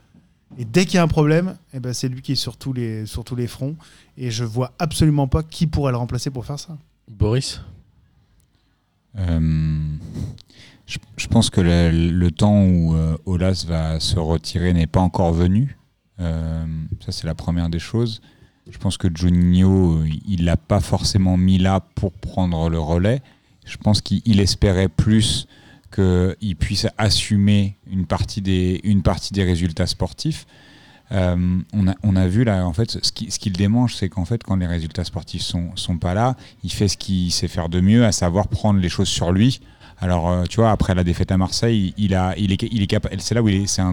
Et 0.58 0.64
dès 0.64 0.84
qu'il 0.84 0.94
y 0.96 0.98
a 0.98 1.02
un 1.02 1.08
problème, 1.08 1.56
eh 1.74 1.78
ben, 1.78 1.92
c'est 1.92 2.08
lui 2.08 2.22
qui 2.22 2.32
est 2.32 2.36
sur 2.36 2.56
tous, 2.56 2.72
les, 2.72 3.06
sur 3.06 3.22
tous 3.22 3.36
les 3.36 3.46
fronts. 3.46 3.76
Et 4.18 4.30
je 4.32 4.42
vois 4.44 4.72
absolument 4.80 5.28
pas 5.28 5.42
qui 5.44 5.66
pourrait 5.68 5.92
le 5.92 5.98
remplacer 5.98 6.30
pour 6.30 6.44
faire 6.44 6.58
ça. 6.58 6.76
Boris? 7.08 7.60
Euh, 9.18 9.80
je, 10.86 10.98
je 11.16 11.26
pense 11.28 11.50
que 11.50 11.60
le, 11.60 11.90
le 12.10 12.30
temps 12.30 12.64
où 12.64 12.94
euh, 12.94 13.16
Olas 13.26 13.64
va 13.66 14.00
se 14.00 14.18
retirer 14.18 14.72
n'est 14.72 14.86
pas 14.86 15.00
encore 15.00 15.32
venu. 15.32 15.76
Euh, 16.20 16.64
ça, 17.04 17.12
c'est 17.12 17.26
la 17.26 17.34
première 17.34 17.68
des 17.68 17.78
choses. 17.78 18.20
Je 18.70 18.78
pense 18.78 18.96
que 18.96 19.08
Juninho, 19.12 19.98
euh, 19.98 20.08
il 20.28 20.44
l'a 20.44 20.56
pas 20.56 20.80
forcément 20.80 21.36
mis 21.36 21.58
là 21.58 21.80
pour 21.94 22.12
prendre 22.12 22.68
le 22.68 22.78
relais. 22.78 23.22
Je 23.64 23.76
pense 23.76 24.00
qu'il 24.00 24.20
il 24.24 24.40
espérait 24.40 24.88
plus 24.88 25.46
qu'il 25.92 26.56
puisse 26.56 26.86
assumer 26.98 27.76
une 27.90 28.06
partie 28.06 28.40
des, 28.40 28.80
résultats 29.44 29.86
sportifs. 29.86 30.46
Euh, 31.10 31.60
on, 31.72 32.16
a, 32.16 32.28
vu 32.28 32.44
là, 32.44 32.64
en 32.64 32.72
fait, 32.72 33.04
ce 33.04 33.10
qui, 33.10 33.50
démange, 33.50 33.96
c'est 33.96 34.08
qu'en 34.08 34.24
fait, 34.24 34.44
quand 34.44 34.54
les 34.54 34.68
résultats 34.68 35.02
sportifs 35.02 35.42
sont, 35.42 35.74
sont 35.74 35.98
pas 35.98 36.14
là, 36.14 36.36
il 36.62 36.72
fait 36.72 36.86
ce 36.86 36.96
qu'il 36.96 37.32
sait 37.32 37.48
faire 37.48 37.68
de 37.68 37.80
mieux, 37.80 38.04
à 38.04 38.12
savoir 38.12 38.46
prendre 38.46 38.78
les 38.78 38.88
choses 38.88 39.08
sur 39.08 39.32
lui. 39.32 39.60
Alors, 39.98 40.46
tu 40.48 40.60
vois, 40.60 40.70
après 40.70 40.94
la 40.94 41.02
défaite 41.02 41.32
à 41.32 41.36
Marseille, 41.36 41.92
il, 41.98 42.12
est, 42.12 42.86
capable. 42.86 43.20
C'est 43.20 43.34
là 43.34 43.42
où 43.42 43.48
il 43.48 43.62
est, 43.62 43.66
c'est 43.66 43.82
un, 43.82 43.92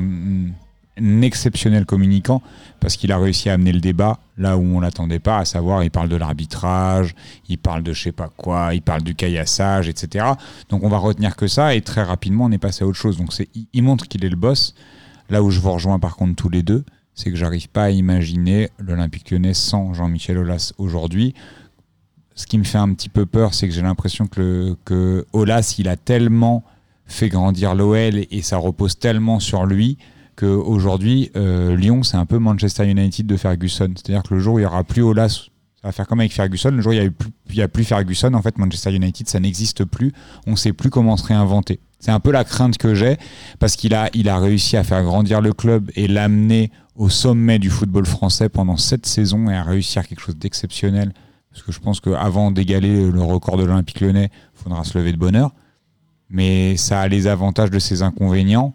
exceptionnel 1.23 1.85
communicant 1.85 2.41
parce 2.79 2.95
qu'il 2.95 3.11
a 3.11 3.17
réussi 3.17 3.49
à 3.49 3.53
amener 3.53 3.71
le 3.71 3.79
débat 3.79 4.19
là 4.37 4.57
où 4.57 4.61
on 4.61 4.79
l'attendait 4.79 5.19
pas, 5.19 5.39
à 5.39 5.45
savoir, 5.45 5.83
il 5.83 5.91
parle 5.91 6.09
de 6.09 6.15
l'arbitrage, 6.15 7.15
il 7.49 7.57
parle 7.57 7.83
de 7.83 7.93
je 7.93 8.03
sais 8.03 8.11
pas 8.11 8.29
quoi, 8.35 8.73
il 8.73 8.81
parle 8.81 9.01
du 9.03 9.15
caillassage, 9.15 9.89
etc. 9.89 10.25
Donc, 10.69 10.83
on 10.83 10.89
va 10.89 10.97
retenir 10.97 11.35
que 11.35 11.47
ça 11.47 11.73
et 11.75 11.81
très 11.81 12.03
rapidement, 12.03 12.45
on 12.45 12.51
est 12.51 12.57
passé 12.57 12.83
à 12.83 12.87
autre 12.87 12.97
chose. 12.97 13.17
Donc, 13.17 13.33
c'est, 13.33 13.49
il- 13.73 13.83
montre 13.83 14.07
qu'il 14.07 14.23
est 14.25 14.29
le 14.29 14.35
boss. 14.35 14.75
Là 15.29 15.41
où 15.43 15.49
je 15.51 15.59
vous 15.59 15.71
rejoins 15.71 15.99
par 15.99 16.15
contre 16.15 16.35
tous 16.35 16.49
les 16.49 16.63
deux, 16.63 16.83
c'est 17.15 17.31
que 17.31 17.35
j'arrive 17.35 17.67
pas 17.69 17.85
à 17.85 17.89
imaginer 17.89 18.69
l'Olympique 18.79 19.31
lyonnais 19.31 19.53
sans 19.55 19.93
Jean-Michel 19.93 20.37
Aulas 20.37 20.73
aujourd'hui. 20.77 21.33
Ce 22.35 22.45
qui 22.45 22.59
me 22.59 22.63
fait 22.63 22.77
un 22.77 22.93
petit 22.93 23.09
peu 23.09 23.25
peur, 23.25 23.55
c'est 23.55 23.67
que 23.67 23.73
j'ai 23.73 23.81
l'impression 23.81 24.27
que, 24.27 24.39
le- 24.39 24.77
que 24.85 25.25
il 25.79 25.87
a 25.89 25.95
tellement 25.95 26.63
fait 27.07 27.29
grandir 27.29 27.73
l'OL 27.73 28.25
et 28.29 28.41
ça 28.43 28.57
repose 28.57 28.99
tellement 28.99 29.39
sur 29.39 29.65
lui 29.65 29.97
qu'aujourd'hui, 30.37 31.31
euh, 31.35 31.75
Lyon, 31.75 32.03
c'est 32.03 32.15
un 32.17 32.25
peu 32.25 32.37
Manchester 32.39 32.89
United 32.89 33.25
de 33.27 33.35
Ferguson. 33.37 33.91
C'est-à-dire 33.95 34.23
que 34.23 34.33
le 34.33 34.39
jour 34.39 34.55
où 34.55 34.59
il 34.59 34.61
n'y 34.61 34.65
aura 34.67 34.83
plus 34.83 35.01
Aulas, 35.01 35.47
ça 35.81 35.87
va 35.89 35.91
faire 35.91 36.07
comme 36.07 36.19
avec 36.21 36.33
Ferguson. 36.33 36.71
Le 36.71 36.81
jour 36.81 36.91
où 36.91 36.95
il 36.95 37.11
n'y 37.55 37.61
a, 37.61 37.67
plus- 37.67 37.83
Ferguson, 37.83 38.33
en 38.33 38.41
fait, 38.41 38.57
Manchester 38.57 38.93
United, 38.95 39.27
ça 39.27 39.39
n'existe 39.39 39.83
plus. 39.85 40.13
On 40.45 40.51
ne 40.51 40.55
sait 40.55 40.73
plus 40.73 40.89
comment 40.89 41.17
se 41.17 41.25
réinventer. 41.25 41.79
C'est 41.99 42.11
un 42.11 42.19
peu 42.19 42.31
la 42.31 42.43
crainte 42.43 42.77
que 42.77 42.93
j'ai 42.93 43.17
parce 43.59 43.75
qu'il 43.75 43.93
a, 43.95 44.09
a 44.13 44.39
réussi 44.39 44.77
à 44.77 44.83
faire 44.83 45.03
grandir 45.03 45.41
le 45.41 45.51
club 45.53 45.89
et 45.95 46.07
l'amener 46.07 46.71
au 46.95 47.09
sommet 47.09 47.57
du 47.59 47.69
football 47.69 48.05
français 48.05 48.49
pendant 48.49 48.77
sept 48.77 49.05
saisons 49.05 49.49
et 49.49 49.55
à 49.55 49.63
réussir 49.63 50.07
quelque 50.07 50.21
chose 50.21 50.37
d'exceptionnel. 50.37 51.11
Parce 51.51 51.63
que 51.63 51.71
je 51.71 51.79
pense 51.79 51.99
qu'avant 51.99 52.51
d'égaler 52.51 53.09
le 53.09 53.21
record 53.21 53.57
de 53.57 53.63
l'Olympique 53.63 54.01
lyonnais, 54.01 54.29
il 54.31 54.63
faudra 54.63 54.83
se 54.83 54.95
lever 54.97 55.11
de 55.11 55.17
bonheur. 55.17 55.51
Mais 56.29 56.77
ça 56.77 57.01
a 57.01 57.07
les 57.07 57.25
avantages 57.27 57.71
de 57.71 57.79
ses 57.79 58.03
inconvénients. 58.03 58.73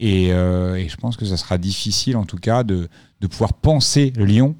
Et, 0.00 0.32
euh, 0.32 0.74
et 0.76 0.88
je 0.88 0.96
pense 0.96 1.16
que 1.16 1.24
ça 1.24 1.36
sera 1.36 1.56
difficile, 1.58 2.16
en 2.16 2.24
tout 2.24 2.36
cas, 2.38 2.62
de, 2.64 2.88
de 3.20 3.26
pouvoir 3.26 3.52
penser 3.54 4.12
Lyon 4.16 4.56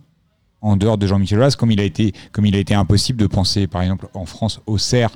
en 0.60 0.76
dehors 0.76 0.96
de 0.96 1.06
Jean-Michel 1.06 1.38
Aulas, 1.38 1.56
comme 1.58 1.70
il 1.70 1.80
a 1.80 1.84
été, 1.84 2.12
comme 2.32 2.46
il 2.46 2.54
a 2.54 2.58
été 2.58 2.74
impossible 2.74 3.20
de 3.20 3.26
penser, 3.26 3.66
par 3.66 3.82
exemple, 3.82 4.08
en 4.14 4.24
France, 4.26 4.60
au 4.66 4.78
Serre. 4.78 5.10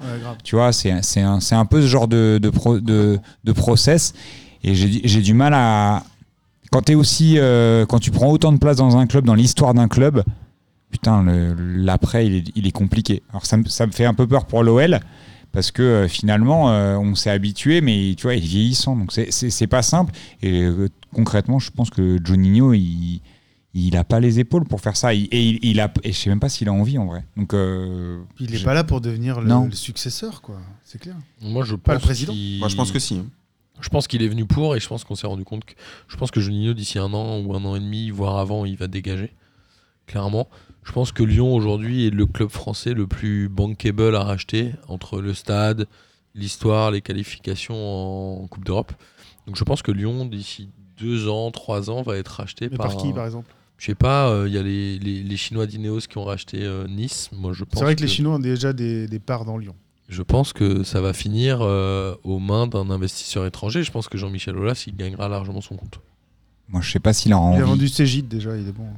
Ouais, 0.00 0.20
grave. 0.20 0.36
Tu 0.42 0.56
vois, 0.56 0.72
c'est 0.72 1.02
c'est 1.02 1.20
un, 1.20 1.38
c'est 1.40 1.54
un 1.54 1.66
peu 1.66 1.80
ce 1.82 1.86
genre 1.86 2.08
de, 2.08 2.38
de, 2.42 2.50
pro- 2.50 2.80
de, 2.80 3.18
de 3.44 3.52
process. 3.52 4.12
Et 4.64 4.74
j'ai 4.74 5.00
j'ai 5.04 5.20
du 5.20 5.34
mal 5.34 5.52
à. 5.54 6.02
Quand, 6.72 6.88
es 6.88 6.94
aussi, 6.94 7.34
euh, 7.38 7.84
quand 7.86 7.98
tu 7.98 8.10
prends 8.10 8.30
autant 8.30 8.50
de 8.52 8.58
place 8.58 8.76
dans 8.78 8.96
un 8.96 9.06
club, 9.06 9.24
dans 9.26 9.34
l'histoire 9.34 9.74
d'un 9.74 9.88
club, 9.88 10.24
putain, 10.90 11.22
l'après, 11.58 12.26
il 12.26 12.34
est, 12.36 12.44
il 12.56 12.66
est 12.66 12.70
compliqué. 12.72 13.22
Alors 13.30 13.44
ça, 13.46 13.56
me- 13.56 13.66
ça 13.66 13.86
me 13.86 13.92
fait 13.92 14.04
un 14.06 14.14
peu 14.14 14.26
peur 14.26 14.46
pour 14.46 14.62
l'OL. 14.62 14.98
Parce 15.52 15.70
que 15.70 15.82
euh, 15.82 16.08
finalement, 16.08 16.70
euh, 16.72 16.96
on 16.96 17.14
s'est 17.14 17.30
habitué, 17.30 17.80
mais 17.82 18.14
tu 18.16 18.22
vois, 18.22 18.34
il 18.34 18.42
est 18.44 18.46
vieillissant. 18.46 18.96
Donc 18.96 19.12
c'est- 19.12 19.30
c'est 19.30 19.50
c'est 19.50 19.66
pas 19.66 19.82
simple. 19.82 20.12
Et 20.42 20.62
euh, 20.62 20.88
concrètement, 21.14 21.58
je 21.58 21.70
pense 21.70 21.90
que 21.90 22.18
Juninho, 22.24 22.72
il. 22.72 23.20
Il 23.74 23.96
a 23.96 24.04
pas 24.04 24.20
les 24.20 24.38
épaules 24.38 24.64
pour 24.66 24.82
faire 24.82 24.98
ça. 24.98 25.14
Il- 25.14 25.28
et, 25.32 25.42
il, 25.48 25.58
il 25.62 25.80
a, 25.80 25.90
et 26.04 26.12
je 26.12 26.18
sais 26.18 26.28
même 26.28 26.40
pas 26.40 26.50
s'il 26.50 26.68
a 26.68 26.72
envie 26.74 26.98
en 26.98 27.06
vrai. 27.06 27.24
Donc, 27.38 27.54
euh, 27.54 28.20
il 28.38 28.50
n'est 28.50 28.58
pas 28.58 28.74
là 28.74 28.84
pour 28.84 29.00
devenir 29.00 29.40
le, 29.40 29.70
successeur, 29.70 30.42
quoi. 30.42 30.56
C'est 30.84 31.00
clair. 31.00 31.16
Moi, 31.40 31.64
je 31.64 31.76
Pas 31.76 31.94
le 31.94 31.98
pense 31.98 32.04
président. 32.06 32.34
qu'il- 32.34 32.58
Moi, 32.58 32.68
je 32.68 32.76
pense 32.76 32.92
que 32.92 32.98
si. 32.98 33.14
hein. 33.14 33.24
Je 33.80 33.88
pense 33.88 34.08
qu'il 34.08 34.22
est 34.22 34.28
venu 34.28 34.44
pour 34.44 34.76
et 34.76 34.80
je 34.80 34.86
pense 34.86 35.04
qu'on 35.04 35.14
s'est 35.14 35.26
rendu 35.26 35.44
compte 35.44 35.64
que 35.64 35.72
je 36.06 36.16
pense 36.18 36.30
que 36.30 36.38
Juninho 36.42 36.74
d'ici 36.74 36.98
un 36.98 37.14
an 37.14 37.40
ou 37.40 37.54
un 37.54 37.64
an 37.64 37.74
et 37.74 37.80
demi, 37.80 38.10
voire 38.10 38.36
avant, 38.36 38.66
il 38.66 38.76
va 38.76 38.88
dégager. 38.88 39.32
Clairement. 40.06 40.48
Je 40.84 40.92
pense 40.92 41.12
que 41.12 41.22
Lyon 41.22 41.54
aujourd'hui 41.54 42.06
est 42.06 42.10
le 42.10 42.26
club 42.26 42.48
français 42.48 42.92
le 42.94 43.06
plus 43.06 43.48
bankable 43.48 44.16
à 44.16 44.24
racheter 44.24 44.72
entre 44.88 45.20
le 45.20 45.32
stade, 45.34 45.86
l'histoire, 46.34 46.90
les 46.90 47.00
qualifications 47.02 48.42
en 48.42 48.46
Coupe 48.48 48.64
d'Europe. 48.64 48.92
Donc 49.46 49.56
je 49.56 49.64
pense 49.64 49.82
que 49.82 49.92
Lyon 49.92 50.24
d'ici 50.26 50.70
deux 50.98 51.28
ans, 51.28 51.50
trois 51.50 51.90
ans 51.90 52.02
va 52.02 52.16
être 52.16 52.28
racheté 52.28 52.68
Mais 52.70 52.76
par, 52.76 52.88
par 52.88 52.96
qui, 52.96 53.12
par 53.12 53.24
exemple? 53.26 53.52
Je 53.78 53.86
sais 53.86 53.94
pas. 53.94 54.28
euh, 54.30 54.48
Il 54.48 54.54
y 54.54 54.58
a 54.58 54.62
les, 54.62 54.98
les- 54.98 55.22
les 55.22 55.36
Chinois 55.36 55.66
d'Ineos 55.66 56.00
qui 56.08 56.18
ont 56.18 56.24
racheté 56.24 56.58
euh, 56.62 56.86
Nice. 56.88 57.30
Moi 57.32 57.52
je 57.52 57.64
pense. 57.64 57.78
C'est 57.78 57.84
vrai 57.84 57.96
que, 57.96 58.02
les 58.02 58.08
Chinois 58.08 58.34
ont 58.36 58.38
déjà 58.38 58.72
des, 58.72 59.06
des 59.08 59.18
parts 59.18 59.44
dans 59.44 59.58
Lyon. 59.58 59.74
Je 60.08 60.22
pense 60.22 60.52
que 60.52 60.82
ça 60.84 61.00
va 61.00 61.12
finir 61.12 61.58
euh, 61.62 62.14
aux 62.22 62.38
mains 62.38 62.66
d'un 62.66 62.90
investisseur 62.90 63.46
étranger. 63.46 63.82
Je 63.82 63.90
pense 63.90 64.08
que 64.08 64.18
Jean-Michel 64.18 64.56
Aulas, 64.56 64.84
il 64.86 64.94
gagnera 64.96 65.28
largement 65.28 65.60
son 65.60 65.76
compte. 65.76 66.00
moi, 66.68 66.80
je 66.82 66.90
sais 66.90 67.00
pas 67.00 67.12
s'il 67.12 67.32
a 67.32 67.36
Il 67.36 67.38
envie. 67.38 67.62
a 67.62 67.64
vendu 67.64 67.88
Cégide 67.88 68.28
déjà, 68.28 68.56
il 68.56 68.68
est 68.68 68.72
bon. 68.72 68.88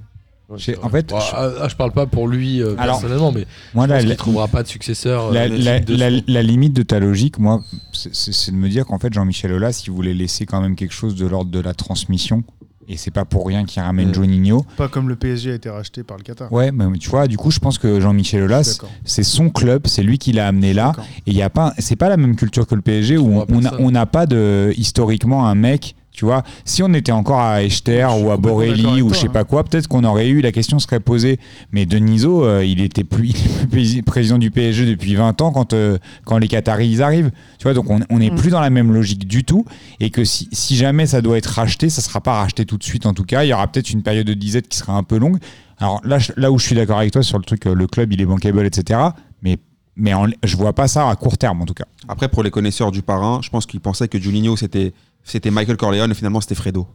En 0.50 0.88
fait, 0.90 1.08
Bon, 1.08 1.18
je- 1.20 1.24
ah, 1.34 1.50
ah, 1.62 1.68
je 1.68 1.74
parle 1.74 1.92
pas 1.92 2.06
pour 2.06 2.28
lui 2.28 2.60
euh, 2.62 2.74
Alors, 2.78 3.00
personnellement, 3.00 3.32
mais 3.32 3.46
moi, 3.74 3.86
je 3.98 4.06
pense 4.06 4.16
trouvera 4.16 4.46
pas 4.48 4.62
de 4.62 4.68
successeur. 4.68 5.26
euh, 5.30 5.32
la, 5.32 5.48
logique 5.48 5.64
la- 5.64 5.80
de 5.80 5.96
la- 5.96 6.10
son- 6.18 6.24
la 6.28 6.42
limite 6.42 6.72
de 6.74 6.82
ta 6.82 7.00
logique, 7.00 7.38
moi, 7.38 7.62
c'est- 7.92 8.50
de 8.50 8.56
me 8.56 8.68
dire 8.68 8.84
qu'en 8.86 8.98
fait, 8.98 9.12
Jean-Michel 9.12 9.52
Aulas, 9.52 9.82
il 9.86 9.90
voulait 9.92 10.12
laisser 10.14 10.44
quand 10.46 10.60
même 10.60 10.76
quelque 10.76 10.92
chose 10.94 11.14
de 11.14 11.26
l'ordre 11.26 11.50
de 11.50 11.60
la 11.60 11.72
transmission. 11.74 12.44
Et 12.86 12.98
c'est 12.98 13.10
pas 13.10 13.24
pour 13.24 13.46
rien 13.46 13.64
qu'il 13.64 13.80
ramène 13.80 14.10
Mm. 14.10 14.14
Juninho. 14.14 14.66
Pas 14.76 14.88
comme 14.88 15.08
le 15.08 15.16
PSG 15.16 15.52
a 15.52 15.54
été 15.54 15.70
racheté 15.70 16.02
par 16.02 16.18
le 16.18 16.22
Qatar. 16.22 16.52
Ouais, 16.52 16.70
mais 16.70 16.84
tu 16.98 17.08
vois, 17.08 17.26
du 17.26 17.38
coup, 17.38 17.50
je 17.50 17.58
pense 17.58 17.78
que 17.78 17.98
Jean-Michel 17.98 18.42
Aulas, 18.42 18.78
c'est 19.06 19.22
son 19.22 19.48
club, 19.48 19.86
c'est 19.86 20.02
lui 20.02 20.18
qui 20.18 20.32
l'a 20.32 20.46
amené 20.48 20.74
là. 20.74 20.92
Et 21.26 21.30
il 21.30 21.34
y 21.36 21.40
a 21.40 21.48
pas, 21.48 21.72
c'est 21.78 21.96
pas 21.96 22.10
la 22.10 22.18
même 22.18 22.36
culture 22.36 22.66
que 22.66 22.74
le 22.74 22.82
PSG 22.82 23.16
où 23.16 23.42
on 23.78 23.90
n'a 23.90 24.04
pas 24.04 24.26
de 24.26 24.74
historiquement 24.76 25.46
un 25.48 25.54
mec. 25.54 25.96
Tu 26.14 26.24
vois, 26.24 26.44
si 26.64 26.80
on 26.84 26.94
était 26.94 27.10
encore 27.10 27.40
à 27.40 27.64
Echter 27.64 28.06
ou 28.22 28.30
à 28.30 28.36
Borelli 28.36 29.02
ou 29.02 29.12
je 29.12 29.18
sais 29.18 29.26
hein. 29.26 29.30
pas 29.32 29.42
quoi, 29.42 29.64
peut-être 29.64 29.88
qu'on 29.88 30.04
aurait 30.04 30.28
eu 30.28 30.40
la 30.42 30.52
question 30.52 30.78
serait 30.78 31.00
posée. 31.00 31.40
Mais 31.72 31.86
Deniso, 31.86 32.44
euh, 32.44 32.64
il 32.64 32.80
était 32.80 33.02
plus, 33.02 33.30
il 33.30 33.36
est 33.36 33.66
plus 33.66 34.02
président 34.04 34.38
du 34.38 34.52
PSG 34.52 34.86
depuis 34.86 35.16
20 35.16 35.40
ans 35.42 35.50
quand 35.50 35.72
euh, 35.72 35.98
quand 36.24 36.38
les 36.38 36.46
Qataris 36.46 36.88
ils 36.88 37.02
arrivent. 37.02 37.32
Tu 37.58 37.64
vois, 37.64 37.74
donc 37.74 37.90
on 37.90 38.18
n'est 38.18 38.30
Mm. 38.30 38.36
plus 38.36 38.50
dans 38.50 38.60
la 38.60 38.70
même 38.70 38.92
logique 38.92 39.26
du 39.26 39.42
tout. 39.42 39.64
Et 39.98 40.10
que 40.10 40.24
si, 40.24 40.48
si 40.52 40.76
jamais 40.76 41.06
ça 41.06 41.20
doit 41.20 41.36
être 41.36 41.46
racheté, 41.46 41.90
ça 41.90 42.00
sera 42.00 42.20
pas 42.20 42.34
racheté 42.34 42.64
tout 42.64 42.78
de 42.78 42.84
suite 42.84 43.06
en 43.06 43.12
tout 43.12 43.24
cas. 43.24 43.42
Il 43.42 43.48
y 43.48 43.52
aura 43.52 43.66
peut-être 43.66 43.90
une 43.90 44.02
période 44.04 44.26
de 44.26 44.34
disette 44.34 44.68
qui 44.68 44.78
sera 44.78 44.92
un 44.92 45.02
peu 45.02 45.18
longue. 45.18 45.38
Alors 45.78 46.00
là, 46.04 46.18
là 46.36 46.52
où 46.52 46.58
je 46.60 46.64
suis 46.66 46.76
d'accord 46.76 46.98
avec 46.98 47.10
toi 47.12 47.24
sur 47.24 47.38
le 47.38 47.44
truc, 47.44 47.66
euh, 47.66 47.74
le 47.74 47.88
club 47.88 48.12
il 48.12 48.20
est 48.20 48.24
bankable, 48.26 48.64
etc. 48.64 49.00
Mais, 49.42 49.58
mais 49.96 50.14
en- 50.14 50.28
je 50.44 50.56
vois 50.56 50.74
pas 50.74 50.86
ça 50.86 51.10
à 51.10 51.16
court 51.16 51.38
terme 51.38 51.60
en 51.62 51.64
tout 51.66 51.74
cas. 51.74 51.86
Après, 52.06 52.28
pour 52.28 52.44
les 52.44 52.50
connaisseurs 52.52 52.92
du 52.92 53.02
parrain, 53.02 53.40
je 53.42 53.50
pense 53.50 53.66
qu'ils 53.66 53.80
pensaient 53.80 54.06
que 54.06 54.20
Juninho 54.20 54.56
c'était 54.56 54.92
c'était 55.24 55.50
Michael 55.50 55.76
Corleone 55.76 56.10
et 56.10 56.14
finalement 56.14 56.40
c'était 56.40 56.54
Fredo. 56.54 56.86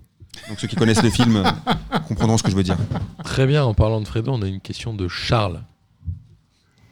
Donc 0.48 0.60
ceux 0.60 0.68
qui 0.68 0.76
connaissent 0.76 1.04
le 1.04 1.10
film 1.10 1.38
euh, 1.38 1.44
comprendront 2.08 2.38
ce 2.38 2.44
que 2.44 2.52
je 2.52 2.56
veux 2.56 2.64
dire. 2.64 2.78
Très 3.24 3.46
bien, 3.46 3.64
en 3.64 3.74
parlant 3.74 4.00
de 4.00 4.08
Fredo, 4.08 4.32
on 4.32 4.42
a 4.42 4.48
une 4.48 4.62
question 4.62 4.94
de 4.94 5.08
Charles. 5.08 5.64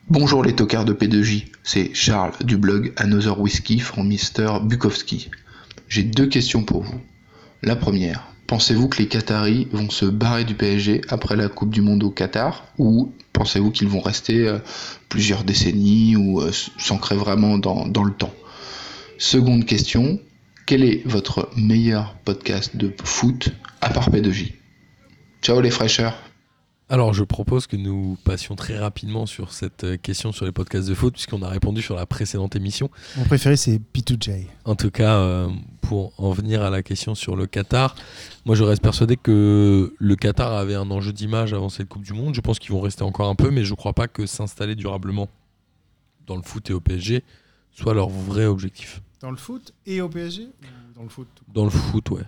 Bonjour 0.10 0.44
les 0.44 0.56
tocards 0.56 0.86
de 0.86 0.94
P2J, 0.94 1.48
c'est 1.64 1.94
Charles 1.94 2.34
du 2.42 2.58
blog 2.58 2.94
Another 2.98 3.40
Whiskey 3.40 3.80
from 3.80 4.08
Mr. 4.08 4.62
Bukowski. 4.64 5.30
J'ai 5.90 6.04
deux 6.04 6.28
questions 6.28 6.64
pour 6.64 6.84
vous. 6.84 7.02
La 7.62 7.76
première, 7.76 8.28
pensez-vous 8.48 8.88
que 8.88 9.00
les 9.00 9.08
Qataris 9.08 9.68
vont 9.72 9.90
se 9.90 10.06
barrer 10.06 10.46
du 10.46 10.56
PSG 10.56 11.02
après 11.10 11.36
la 11.36 11.50
Coupe 11.50 11.72
du 11.72 11.82
Monde 11.82 12.04
au 12.04 12.10
Qatar 12.10 12.66
ou 12.78 13.12
pensez-vous 13.34 13.72
qu'ils 13.72 13.90
vont 13.90 14.00
rester 14.00 14.48
euh, 14.48 14.60
plusieurs 15.10 15.44
décennies 15.44 16.16
ou 16.16 16.42
euh, 16.42 16.52
s'ancrer 16.78 17.16
vraiment 17.16 17.58
dans, 17.58 17.86
dans 17.86 18.04
le 18.04 18.14
temps? 18.14 18.34
Seconde 19.18 19.66
question, 19.66 20.20
quel 20.68 20.84
est 20.84 21.02
votre 21.08 21.50
meilleur 21.56 22.18
podcast 22.26 22.76
de 22.76 22.94
foot 23.02 23.52
à 23.80 23.90
part 23.90 24.10
P2J 24.10 24.52
Ciao 25.42 25.62
les 25.62 25.72
fraîcheurs 25.72 26.14
Alors, 26.90 27.14
je 27.14 27.24
propose 27.24 27.68
que 27.68 27.78
nous 27.78 28.18
passions 28.26 28.58
très 28.58 28.78
rapidement 28.78 29.26
sur 29.26 29.54
cette 29.54 29.86
euh, 29.86 29.96
question 29.96 30.34
sur 30.34 30.46
les 30.46 30.52
podcasts 30.52 30.90
de 30.90 30.94
foot, 30.94 31.14
puisqu'on 31.14 31.42
a 31.42 31.48
répondu 31.48 31.82
sur 31.82 31.96
la 31.96 32.06
précédente 32.06 32.58
émission. 32.58 32.92
Mon 33.16 33.24
préféré, 33.24 33.56
c'est 33.56 33.80
P2J. 33.80 34.48
En 34.66 34.76
tout 34.76 34.92
cas, 34.92 35.16
euh, 35.16 35.48
pour 35.80 36.12
en 36.18 36.32
venir 36.32 36.62
à 36.62 36.70
la 36.70 36.84
question 36.84 37.16
sur 37.16 37.38
le 37.38 37.48
Qatar, 37.48 37.96
moi 38.46 38.58
je 38.58 38.64
reste 38.66 38.82
persuadé 38.82 39.16
que 39.16 39.96
le 39.98 40.16
Qatar 40.18 40.52
avait 40.52 40.76
un 40.76 40.92
enjeu 40.92 41.14
d'image 41.14 41.54
avant 41.54 41.70
cette 41.70 41.88
Coupe 41.88 42.04
du 42.04 42.12
Monde. 42.12 42.36
Je 42.36 42.42
pense 42.42 42.60
qu'ils 42.60 42.74
vont 42.74 42.82
rester 42.82 43.04
encore 43.04 43.30
un 43.30 43.36
peu, 43.36 43.52
mais 43.52 43.64
je 43.64 43.72
ne 43.72 43.78
crois 43.78 43.94
pas 43.94 44.10
que 44.10 44.26
s'installer 44.26 44.76
durablement 44.76 45.30
dans 46.26 46.36
le 46.36 46.42
foot 46.42 46.70
et 46.70 46.74
au 46.74 46.82
PSG 46.82 47.24
soit 47.72 47.94
leur 47.94 48.10
vrai 48.10 48.46
objectif. 48.46 49.02
Dans 49.20 49.32
le 49.32 49.38
foot 49.38 49.74
et 49.86 50.02
au 50.02 50.10
PSG 50.10 50.44
ou 50.44 50.94
dans 50.96 51.04
le 51.04 51.10
foot 51.10 51.28
tout 51.36 51.44
Dans 51.54 51.64
le 51.64 51.70
foot, 51.70 52.10
ouais. 52.12 52.22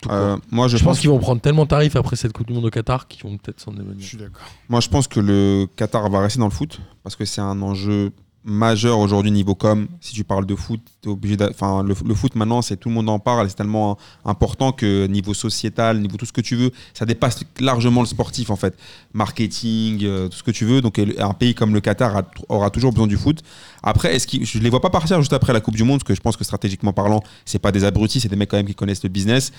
Tout 0.00 0.10
Euh, 0.10 0.36
court. 0.36 0.44
moi, 0.50 0.68
je 0.68 0.76
pense, 0.76 0.84
pense 0.84 1.00
qu'ils 1.00 1.10
vont 1.10 1.18
prendre 1.18 1.40
tellement 1.40 1.64
de 1.64 1.68
tarifs 1.68 1.96
après 1.96 2.16
cette 2.16 2.32
Coupe 2.32 2.46
du 2.46 2.52
Monde 2.52 2.64
au 2.66 2.70
Qatar 2.70 3.06
qu'ils 3.08 3.22
vont 3.22 3.36
peut-être 3.38 3.60
s'en 3.60 3.72
éloigner. 3.74 4.00
Je 4.02 4.06
suis 4.06 4.16
d'accord. 4.18 4.42
Moi, 4.68 4.80
je 4.80 4.88
pense 4.88 5.06
que 5.08 5.20
le 5.20 5.66
Qatar 5.76 6.08
va 6.10 6.20
rester 6.20 6.38
dans 6.38 6.46
le 6.46 6.50
foot 6.50 6.80
parce 7.02 7.14
que 7.16 7.24
c'est 7.24 7.40
un 7.40 7.60
enjeu 7.62 8.10
majeur 8.44 8.98
aujourd'hui 8.98 9.30
niveau 9.30 9.54
com. 9.54 9.88
Si 10.00 10.12
tu 10.12 10.22
parles 10.22 10.44
de 10.44 10.54
foot, 10.54 10.80
t'es 11.00 11.08
obligé. 11.08 11.36
Enfin, 11.48 11.82
le, 11.82 11.94
le 12.06 12.14
foot 12.14 12.34
maintenant, 12.34 12.60
c'est 12.60 12.76
tout 12.76 12.90
le 12.90 12.94
monde 12.94 13.08
en 13.08 13.18
parle. 13.18 13.48
C'est 13.48 13.56
tellement 13.56 13.96
important 14.24 14.70
que 14.70 15.06
niveau 15.06 15.32
sociétal, 15.32 16.00
niveau 16.00 16.16
tout 16.16 16.26
ce 16.26 16.32
que 16.32 16.42
tu 16.42 16.54
veux, 16.54 16.70
ça 16.92 17.06
dépasse 17.06 17.40
largement 17.58 18.02
le 18.02 18.06
sportif 18.06 18.50
en 18.50 18.56
fait. 18.56 18.76
Marketing, 19.14 20.04
euh, 20.04 20.28
tout 20.28 20.36
ce 20.36 20.42
que 20.42 20.50
tu 20.50 20.64
veux. 20.66 20.80
Donc, 20.82 20.98
euh, 20.98 21.12
un 21.18 21.32
pays 21.32 21.54
comme 21.54 21.72
le 21.72 21.80
Qatar 21.80 22.16
a- 22.16 22.30
aura 22.48 22.70
toujours 22.70 22.92
besoin 22.92 23.06
du 23.06 23.16
foot. 23.16 23.40
Après, 23.82 24.14
est-ce 24.14 24.26
qu'ils, 24.26 24.44
je 24.44 24.58
les 24.58 24.70
vois 24.70 24.80
pas 24.80 24.90
partir 24.90 25.18
juste 25.20 25.32
après 25.32 25.52
la 25.52 25.60
Coupe 25.60 25.76
du 25.76 25.84
Monde, 25.84 26.00
parce 26.00 26.08
que 26.08 26.14
je 26.14 26.20
pense 26.20 26.36
que 26.36 26.44
stratégiquement 26.44 26.92
parlant, 26.92 27.22
c'est 27.44 27.58
pas 27.58 27.72
des 27.72 27.84
abrutis, 27.84 28.20
c'est 28.20 28.28
des 28.28 28.36
mecs 28.36 28.50
quand 28.50 28.58
même 28.58 28.66
qui 28.66 28.74
connaissent 28.74 29.02
le 29.02 29.08
business. 29.08 29.52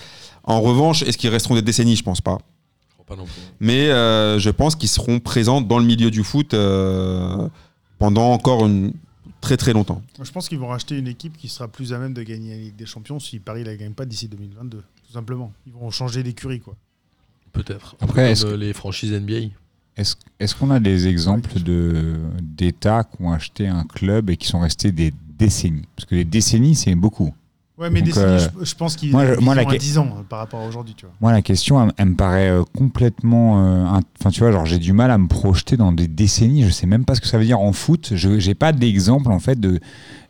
En 0.44 0.62
revanche, 0.62 1.02
est-ce 1.02 1.18
qu'ils 1.18 1.32
resteront 1.32 1.56
des 1.56 1.64
décennies? 1.64 1.96
Je 1.96 2.04
pense 2.04 2.22
pas. 2.22 2.38
Pas 3.08 3.16
non 3.16 3.26
plus. 3.26 3.42
Mais 3.60 3.90
euh, 3.90 4.40
je 4.40 4.50
pense 4.50 4.76
qu'ils 4.76 4.90
seront 4.90 5.20
présents 5.20 5.62
dans 5.62 5.78
le 5.78 5.86
milieu 5.86 6.10
du 6.10 6.24
foot 6.24 6.56
euh, 6.56 7.48
pendant 7.98 8.32
encore 8.32 8.66
une 8.66 8.94
très 9.42 9.58
très 9.58 9.74
longtemps. 9.74 10.02
Je 10.22 10.32
pense 10.32 10.50
qu'ils 10.50 10.60
vont 10.60 10.68
racheter 10.68 10.98
une 10.98 11.08
équipe 11.08 11.38
qui 11.38 11.48
sera 11.48 11.68
plus 11.68 11.94
à 11.94 12.00
même 12.00 12.14
de 12.14 12.24
gagner 12.24 12.52
la 12.52 12.62
Ligue 12.62 12.76
des 12.76 12.86
Champions 12.86 13.20
si 13.20 13.40
Paris 13.40 13.62
ne 13.62 13.68
la 13.68 13.76
gagne 13.76 13.94
pas 13.94 14.06
d'ici 14.06 14.28
2022. 14.28 14.78
Tout 14.78 15.14
simplement. 15.14 15.54
Ils 15.68 15.74
vont 15.74 15.92
changer 15.92 16.24
d'écurie, 16.24 16.60
quoi. 16.60 16.76
Peut-être. 17.54 17.96
Après, 18.02 18.32
est-ce 18.32 18.48
les 18.48 18.74
franchises 18.74 19.14
NBA. 19.14 19.52
Est-ce 19.98 20.16
est-ce 20.40 20.56
qu'on 20.56 20.72
a 20.72 20.80
des 20.80 21.08
exemples 21.08 21.62
de 21.62 22.16
d'États 22.42 23.04
qui 23.04 23.22
ont 23.22 23.32
acheté 23.32 23.68
un 23.68 23.84
club 23.84 24.30
et 24.30 24.36
qui 24.36 24.48
sont 24.48 24.60
restés 24.60 24.92
des 24.92 25.14
décennies? 25.38 25.88
Parce 25.96 26.06
que 26.06 26.16
les 26.16 26.26
décennies, 26.26 26.76
c'est 26.76 26.96
beaucoup. 26.96 27.34
Ouais, 27.78 27.90
mais 27.90 28.00
Donc, 28.00 28.08
décennies, 28.14 28.26
euh, 28.26 28.48
je, 28.62 28.66
je 28.66 28.76
pense 28.76 28.96
qu'ils 28.96 29.12
moi, 29.12 29.26
je- 29.26 29.34
ils 29.38 29.44
moi, 29.44 29.54
la 29.54 29.64
ont 29.64 29.68
à 29.68 29.74
que- 29.74 29.78
10 29.78 29.98
ans 29.98 30.08
euh, 30.18 30.24
par 30.30 30.40
rapport 30.40 30.62
à 30.62 30.66
aujourd'hui, 30.66 30.94
tu 30.96 31.06
vois. 31.06 31.14
Moi, 31.20 31.34
la 31.34 31.42
question, 31.42 31.84
elle, 31.84 31.92
elle 31.98 32.06
me 32.06 32.16
paraît 32.16 32.50
euh, 32.50 32.64
complètement. 32.78 33.66
euh, 33.66 34.00
Enfin, 34.20 34.30
tu 34.30 34.40
vois, 34.40 34.52
genre, 34.54 34.66
j'ai 34.66 34.80
du 34.80 34.94
mal 34.94 35.12
à 35.12 35.18
me 35.18 35.28
projeter 35.28 35.76
dans 35.76 35.92
des 35.92 36.08
décennies. 36.08 36.64
Je 36.64 36.70
sais 36.70 36.88
même 36.88 37.04
pas 37.04 37.16
ce 37.16 37.22
que 37.22 37.28
ça 37.28 37.38
veut 37.38 37.44
dire 37.46 37.60
en 37.60 37.74
foot. 37.74 38.14
Je 38.16 38.30
n'ai 38.30 38.56
pas 38.56 38.72
d'exemple, 38.72 39.30
en 39.32 39.40
fait, 39.40 39.60
de, 39.60 39.80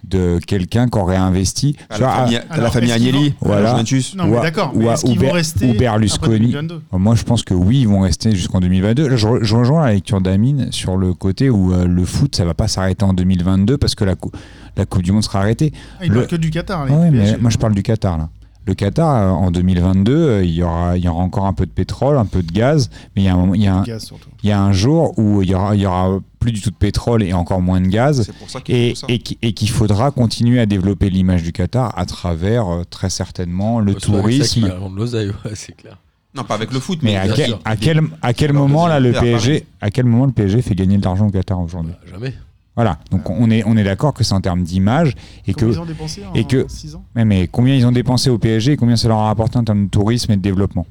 de 0.03 0.39
quelqu'un 0.45 0.87
qui 0.87 0.97
aurait 0.97 1.15
investi. 1.17 1.75
À 1.89 1.95
Tu 1.95 2.01
la 2.01 2.07
vois, 2.07 2.15
famille- 2.17 2.37
à- 2.37 2.53
à 2.53 2.57
la 2.57 2.71
famille 2.71 2.91
Agnelli, 2.91 3.11
vont- 3.11 3.51
à 3.51 3.55
la 3.55 3.61
voilà. 3.61 3.69
Juventus. 3.71 4.15
Non, 4.15 4.25
mais 4.25 4.31
Ou 4.31 4.39
à- 4.39 4.41
d'accord, 4.41 4.71
ou 4.75 4.79
mais 4.79 4.93
qu'ils 4.95 5.19
vont 5.19 5.31
rester 5.31 5.65
ou 5.65 5.69
après 5.69 5.79
Berlusconi. 5.79 6.39
2022 6.51 6.81
Moi, 6.93 7.13
je 7.15 7.23
pense 7.23 7.43
que 7.43 7.53
oui, 7.53 7.81
ils 7.81 7.87
vont 7.87 8.01
rester 8.01 8.35
jusqu'en 8.35 8.59
2022. 8.59 9.07
Là, 9.07 9.15
je, 9.17 9.27
re- 9.27 9.43
je 9.43 9.55
rejoins 9.55 9.85
la 9.85 9.93
lecture 9.93 10.19
d'Amine 10.19 10.71
sur 10.71 10.97
le 10.97 11.13
côté 11.13 11.51
où 11.51 11.73
euh, 11.73 11.85
le 11.85 12.05
foot, 12.05 12.35
ça 12.35 12.43
va 12.43 12.55
pas 12.55 12.67
s'arrêter 12.67 13.05
en 13.05 13.13
2022 13.13 13.77
parce 13.77 13.93
que 13.95 14.03
la, 14.03 14.15
cou- 14.15 14.31
la 14.77 14.85
Coupe 14.85 15.03
du 15.03 15.11
Monde 15.11 15.23
sera 15.23 15.39
arrêtée. 15.39 15.71
Ah, 15.99 16.05
il 16.05 16.11
parle 16.13 16.27
que 16.27 16.35
du 16.35 16.49
Qatar, 16.49 16.85
les 16.85 16.93
Ouais, 16.93 17.11
mais 17.11 17.19
PSG. 17.19 17.37
moi, 17.37 17.49
je 17.51 17.57
parle 17.57 17.73
du 17.75 17.83
Qatar, 17.83 18.17
là. 18.17 18.29
Le 18.67 18.73
Qatar, 18.73 19.15
euh, 19.15 19.29
en 19.29 19.51
2022, 19.51 20.15
euh, 20.15 20.43
il 20.43 20.49
y, 20.49 20.63
aura, 20.63 20.97
il 20.97 21.03
y 21.03 21.07
aura 21.07 21.21
encore 21.21 21.45
un 21.45 21.53
peu 21.53 21.67
de 21.67 21.71
pétrole, 21.71 22.17
un 22.17 22.25
peu 22.25 22.41
de 22.41 22.51
gaz, 22.51 22.89
mais 23.15 23.21
il 23.21 23.25
y 23.25 23.27
a 23.27 23.33
un, 23.35 23.37
moment- 23.37 23.53
il 23.53 23.61
y 23.61 23.67
a 23.67 23.75
un, 23.75 23.81
Du 23.83 23.91
gaz, 23.91 24.03
surtout. 24.05 24.27
il 24.41 24.49
y 24.49 24.51
a 24.51 24.59
un 24.59 24.71
jour 24.71 25.13
où 25.19 25.43
il 25.43 25.49
y, 25.51 25.53
aura, 25.53 25.75
il 25.75 25.81
y 25.81 25.85
aura 25.85 26.17
plus 26.39 26.51
du 26.51 26.61
tout 26.61 26.71
de 26.71 26.75
pétrole 26.75 27.21
et 27.21 27.31
encore 27.33 27.61
moins 27.61 27.79
de 27.79 27.85
gaz, 27.87 28.31
pour 28.39 28.49
ça 28.49 28.61
qu'ils 28.61 28.95
et, 29.43 29.53
qu'il 29.53 29.69
faudra 29.69 30.09
continuer 30.09 30.59
à 30.59 30.65
développer 30.65 31.11
l'image 31.11 31.43
du 31.43 31.51
Qatar 31.51 31.93
à 31.95 32.07
travers, 32.07 32.67
euh, 32.67 32.83
très 32.89 33.11
certainement, 33.11 33.79
le 33.79 33.93
tourisme. 33.93 34.67
l'oseille, 34.95 35.31
c'est 35.53 35.75
clair. 35.77 35.97
Non, 36.33 36.43
pas 36.43 36.55
avec 36.55 36.73
le 36.73 36.79
foot, 36.79 36.99
Mais 37.03 37.11
mais, 37.11 37.17
à 37.17 37.27
quel, 37.35 37.49
il- 37.51 37.57
à 37.65 37.75
quel, 37.77 38.01
à 38.23 38.33
quel 38.33 38.51
moment 38.51 38.87
là 38.87 38.99
le. 38.99 39.11
PSG, 39.13 39.67
à 39.79 39.91
quel 39.91 40.05
moment 40.05 40.25
le 40.25 40.31
PSG 40.33 40.63
fait 40.63 40.73
gagner 40.75 40.97
de 40.97 41.03
l'argent 41.03 41.27
au 41.27 41.31
Qatar 41.31 41.59
aujourd'hui? 41.61 41.93
Jamais. 42.11 42.33
Voilà, 42.75 42.99
donc 43.09 43.29
on 43.29 43.49
est 43.49 43.63
on 43.65 43.77
est 43.77 43.83
d'accord 43.85 44.13
que 44.13 44.23
c'est 44.23 44.33
en 44.33 44.41
termes 44.41 44.63
d'image 44.63 45.15
et 45.47 45.53
Combien 45.53 45.69
que 45.69 45.73
ils 45.75 45.79
ont 45.79 45.85
dépensé 45.85 46.25
en 46.25 46.33
et 46.33 46.43
que 46.43 46.65
six 46.67 46.93
ans? 46.95 47.05
Ouais, 47.15 47.23
mais 47.23 47.47
combien 47.47 47.73
ils 47.75 47.85
ont 47.85 47.91
dépensé 47.93 48.29
au 48.29 48.37
PSG 48.37 48.73
et 48.73 48.77
combien 48.77 48.97
ça 48.97 49.07
leur 49.07 49.19
a 49.19 49.25
rapporté 49.27 49.57
en 49.57 49.63
termes 49.63 49.85
de 49.85 49.89
tourisme 49.89 50.31
et 50.33 50.35
de 50.37 50.41
développement? 50.41 50.85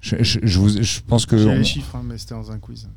Je, 0.00 0.16
je, 0.20 0.38
je 0.42 0.58
vous, 0.58 0.82
je 0.82 1.00
pense 1.06 1.26
que 1.26 1.36
J'ai 1.36 1.48
on- 1.48 1.54
les 1.56 1.64
chiffres, 1.64 1.94
hein, 1.94 2.02
mais 2.06 2.16
c'était 2.16 2.34
dans 2.34 2.50
un 2.50 2.58
quiz. 2.58 2.88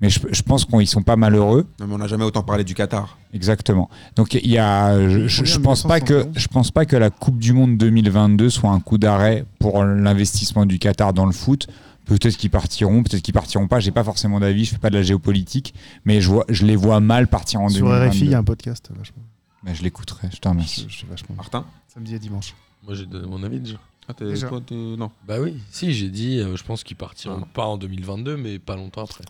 mais 0.00 0.08
je, 0.10 0.20
je 0.30 0.42
pense 0.42 0.64
qu'ils 0.64 0.86
sont 0.86 1.02
pas 1.02 1.16
malheureux. 1.16 1.66
Non, 1.80 1.88
mais 1.88 1.94
on 1.94 1.98
n'a 1.98 2.06
jamais 2.06 2.22
autant 2.24 2.44
parlé 2.44 2.62
du 2.62 2.74
Qatar. 2.74 3.18
Exactement. 3.34 3.90
Donc 4.14 4.34
il 4.34 4.48
y 4.48 4.58
a, 4.58 5.08
je, 5.10 5.26
je, 5.26 5.44
je 5.44 5.58
pense 5.58 5.82
pas 5.82 5.98
que 5.98 6.28
je 6.36 6.46
pense 6.46 6.70
pas 6.70 6.86
que 6.86 6.94
la 6.94 7.10
Coupe 7.10 7.38
du 7.40 7.52
Monde 7.52 7.76
2022 7.78 8.48
soit 8.48 8.70
un 8.70 8.78
coup 8.78 8.96
d'arrêt 8.98 9.44
pour 9.58 9.82
l'investissement 9.82 10.66
du 10.66 10.78
Qatar 10.78 11.12
dans 11.12 11.26
le 11.26 11.32
foot. 11.32 11.66
Peut-être 12.04 12.36
qu'ils 12.36 12.50
partiront, 12.50 13.02
peut-être 13.02 13.22
qu'ils 13.22 13.34
partiront 13.34 13.68
pas. 13.68 13.78
J'ai 13.80 13.92
pas 13.92 14.04
forcément 14.04 14.40
d'avis. 14.40 14.64
Je 14.64 14.72
fais 14.72 14.78
pas 14.78 14.90
de 14.90 14.96
la 14.96 15.02
géopolitique, 15.02 15.74
mais 16.04 16.20
je 16.20 16.28
vois, 16.28 16.44
je 16.48 16.66
les 16.66 16.76
vois 16.76 17.00
mal 17.00 17.28
partir 17.28 17.60
en 17.60 17.68
Sur 17.68 17.86
2022. 17.86 18.08
RFI, 18.10 18.18
il 18.24 18.30
y 18.30 18.34
a 18.34 18.38
un 18.38 18.44
podcast 18.44 18.90
vachement. 18.96 19.22
Mais 19.64 19.74
je 19.74 19.82
l'écouterai. 19.82 20.28
Je 20.32 20.38
te 20.38 20.48
remercie. 20.48 20.86
Je, 20.88 21.06
vachement. 21.06 21.36
Martin? 21.36 21.64
Samedi 21.88 22.14
et 22.14 22.18
dimanche. 22.18 22.54
Moi, 22.84 22.94
j'ai 22.94 23.06
donné 23.06 23.26
mon 23.28 23.42
avis 23.44 23.60
déjà. 23.60 23.76
Ah, 24.08 24.14
t'es- 24.14 24.24
Déjà. 24.24 24.48
toi, 24.48 24.60
t'es- 24.60 24.74
non. 24.74 25.12
Bah 25.28 25.36
oui, 25.40 25.58
si, 25.70 25.92
j'ai 25.94 26.08
dit, 26.08 26.40
euh, 26.40 26.56
je 26.56 26.64
pense 26.64 26.82
qu'ils 26.82 26.96
partiront 26.96 27.42
pas 27.54 27.64
en 27.66 27.76
2022, 27.76 28.36
mais 28.36 28.58
pas 28.58 28.74
longtemps 28.74 29.04
après. 29.04 29.22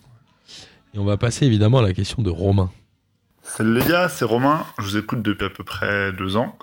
Et 0.95 0.99
on 0.99 1.05
va 1.05 1.19
passer 1.19 1.45
évidemment 1.45 1.79
à 1.79 1.83
la 1.83 1.93
question 1.93 2.23
de 2.23 2.31
Romain. 2.31 2.71
Salut 3.43 3.75
les 3.79 3.85
gars, 3.85 4.09
c'est 4.09 4.25
Romain. 4.25 4.65
Je 4.79 4.85
vous 4.85 4.97
écoute 4.97 5.21
depuis 5.21 5.45
à 5.45 5.51
peu 5.51 5.65
près 5.65 6.13
deux 6.13 6.37
ans. 6.37 6.57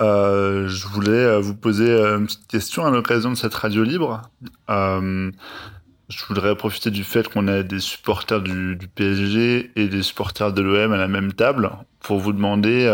Euh, 0.00 0.66
je 0.68 0.88
voulais 0.88 1.12
euh, 1.12 1.40
vous 1.40 1.54
poser 1.54 1.88
euh, 1.88 2.18
une 2.18 2.26
petite 2.26 2.48
question 2.48 2.84
à 2.84 2.90
l'occasion 2.90 3.30
de 3.30 3.36
cette 3.36 3.54
radio 3.54 3.84
libre. 3.84 4.22
Je 4.68 6.22
voudrais 6.28 6.54
profiter 6.54 6.90
du 6.90 7.02
fait 7.02 7.28
qu'on 7.28 7.48
a 7.48 7.62
des 7.62 7.80
supporters 7.80 8.42
du, 8.42 8.78
PSG 8.94 9.72
et 9.74 9.88
des 9.88 10.02
supporters 10.02 10.52
de 10.52 10.60
l'OM 10.60 10.92
à 10.92 10.98
la 10.98 11.08
même 11.08 11.32
table 11.32 11.70
pour 12.00 12.18
vous 12.18 12.34
demander, 12.34 12.86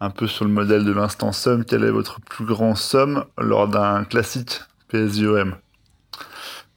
un 0.00 0.10
peu 0.10 0.26
sur 0.26 0.44
le 0.44 0.50
modèle 0.50 0.84
de 0.84 0.90
l'instant 0.90 1.30
somme, 1.30 1.64
quelle 1.64 1.84
est 1.84 1.92
votre 1.92 2.20
plus 2.20 2.44
grand 2.44 2.74
somme 2.74 3.24
lors 3.38 3.68
d'un 3.68 4.02
classique 4.02 4.60
PSG-OM 4.88 5.54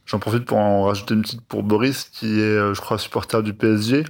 J'en 0.06 0.20
profite 0.20 0.44
pour 0.44 0.58
en 0.58 0.84
rajouter 0.84 1.14
une 1.14 1.22
petite 1.22 1.42
pour 1.42 1.64
Boris, 1.64 2.04
qui 2.04 2.40
est, 2.40 2.74
je 2.74 2.80
crois, 2.80 2.96
supporter 2.98 3.42
du 3.42 3.52
PSG. 3.52 4.04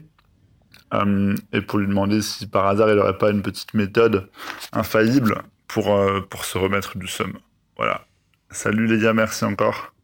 Euh, 0.94 1.35
et 1.52 1.62
pour 1.62 1.78
lui 1.78 1.86
demander 1.86 2.20
si 2.20 2.47
par 2.47 2.66
hasard 2.66 2.90
il 2.90 2.97
n'aurait 2.97 3.16
pas 3.19 3.31
une 3.31 3.43
petite 3.43 3.73
méthode 3.74 4.28
infaillible 4.73 5.43
pour, 5.66 5.94
euh, 5.94 6.20
pour 6.28 6.44
se 6.44 6.59
remettre 6.59 6.98
du 6.98 7.06
somme. 7.06 7.39
Voilà. 7.77 8.06
Salut 8.51 8.86
les 8.86 8.98
gars, 9.02 9.14
merci 9.14 9.44
encore. 9.44 9.94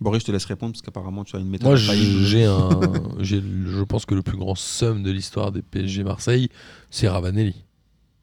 Boris, 0.00 0.22
je 0.22 0.26
te 0.26 0.32
laisse 0.32 0.46
répondre 0.46 0.72
parce 0.72 0.82
qu'apparemment 0.82 1.24
tu 1.24 1.36
as 1.36 1.38
une 1.40 1.50
méthode. 1.50 1.68
Moi, 1.68 1.76
infaillible. 1.76 2.24
j'ai 2.24 2.44
un, 2.46 2.70
j'ai, 3.20 3.40
je 3.42 3.82
pense 3.82 4.06
que 4.06 4.14
le 4.14 4.22
plus 4.22 4.36
grand 4.38 4.54
somme 4.54 5.02
de 5.02 5.10
l'histoire 5.10 5.52
des 5.52 5.62
PSG 5.62 6.04
Marseille, 6.04 6.48
c'est 6.90 7.08
Ravanelli. 7.08 7.64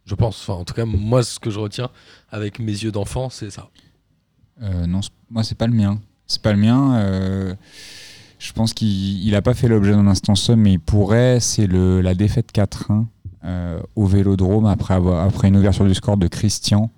Je 0.06 0.16
pense. 0.16 0.41
Enfin, 0.41 0.60
en 0.60 0.66
tout 0.66 0.74
cas, 0.74 0.86
moi, 0.86 1.22
ce 1.22 1.40
que 1.40 1.52
je 1.52 1.60
retiens 1.60 1.90
avec 2.30 2.58
mes 2.58 2.72
yeux 2.72 2.91
d'enfant, 2.91 3.30
c'est 3.30 3.52
ça. 3.52 3.70
Euh, 4.64 4.88
non, 4.88 5.02
moi 5.30 5.44
c'est 5.44 5.58
pas 5.58 5.68
le 5.68 5.74
mien. 5.74 6.02
C'est 6.26 6.41
pas 6.41 6.52
le 6.52 6.58
mien. 6.58 7.00
euh, 7.00 7.56
je 8.40 8.53
pense 8.53 8.74
qu'il 8.74 9.32
n'a 9.32 9.41
pas 9.41 9.53
fait 9.53 9.68
l'objet 9.68 9.91
d'un 9.91 10.07
instant 10.07 10.34
somme, 10.34 10.61
mais 10.61 10.74
il 10.74 10.80
pourrait. 10.80 11.40
C'est 11.40 11.68
la 11.68 12.16
défaite 12.16 12.52
4-1 12.53 13.06
euh, 13.44 13.80
au 13.95 14.06
Vélodrome 14.06 14.66
après 14.66 14.94
avoir 14.94 15.26
après 15.26 15.49
une 15.49 15.57
ouverture 15.57 15.86
du 15.86 15.94
score 15.94 16.18
de 16.18 16.28
Christian 16.28 16.90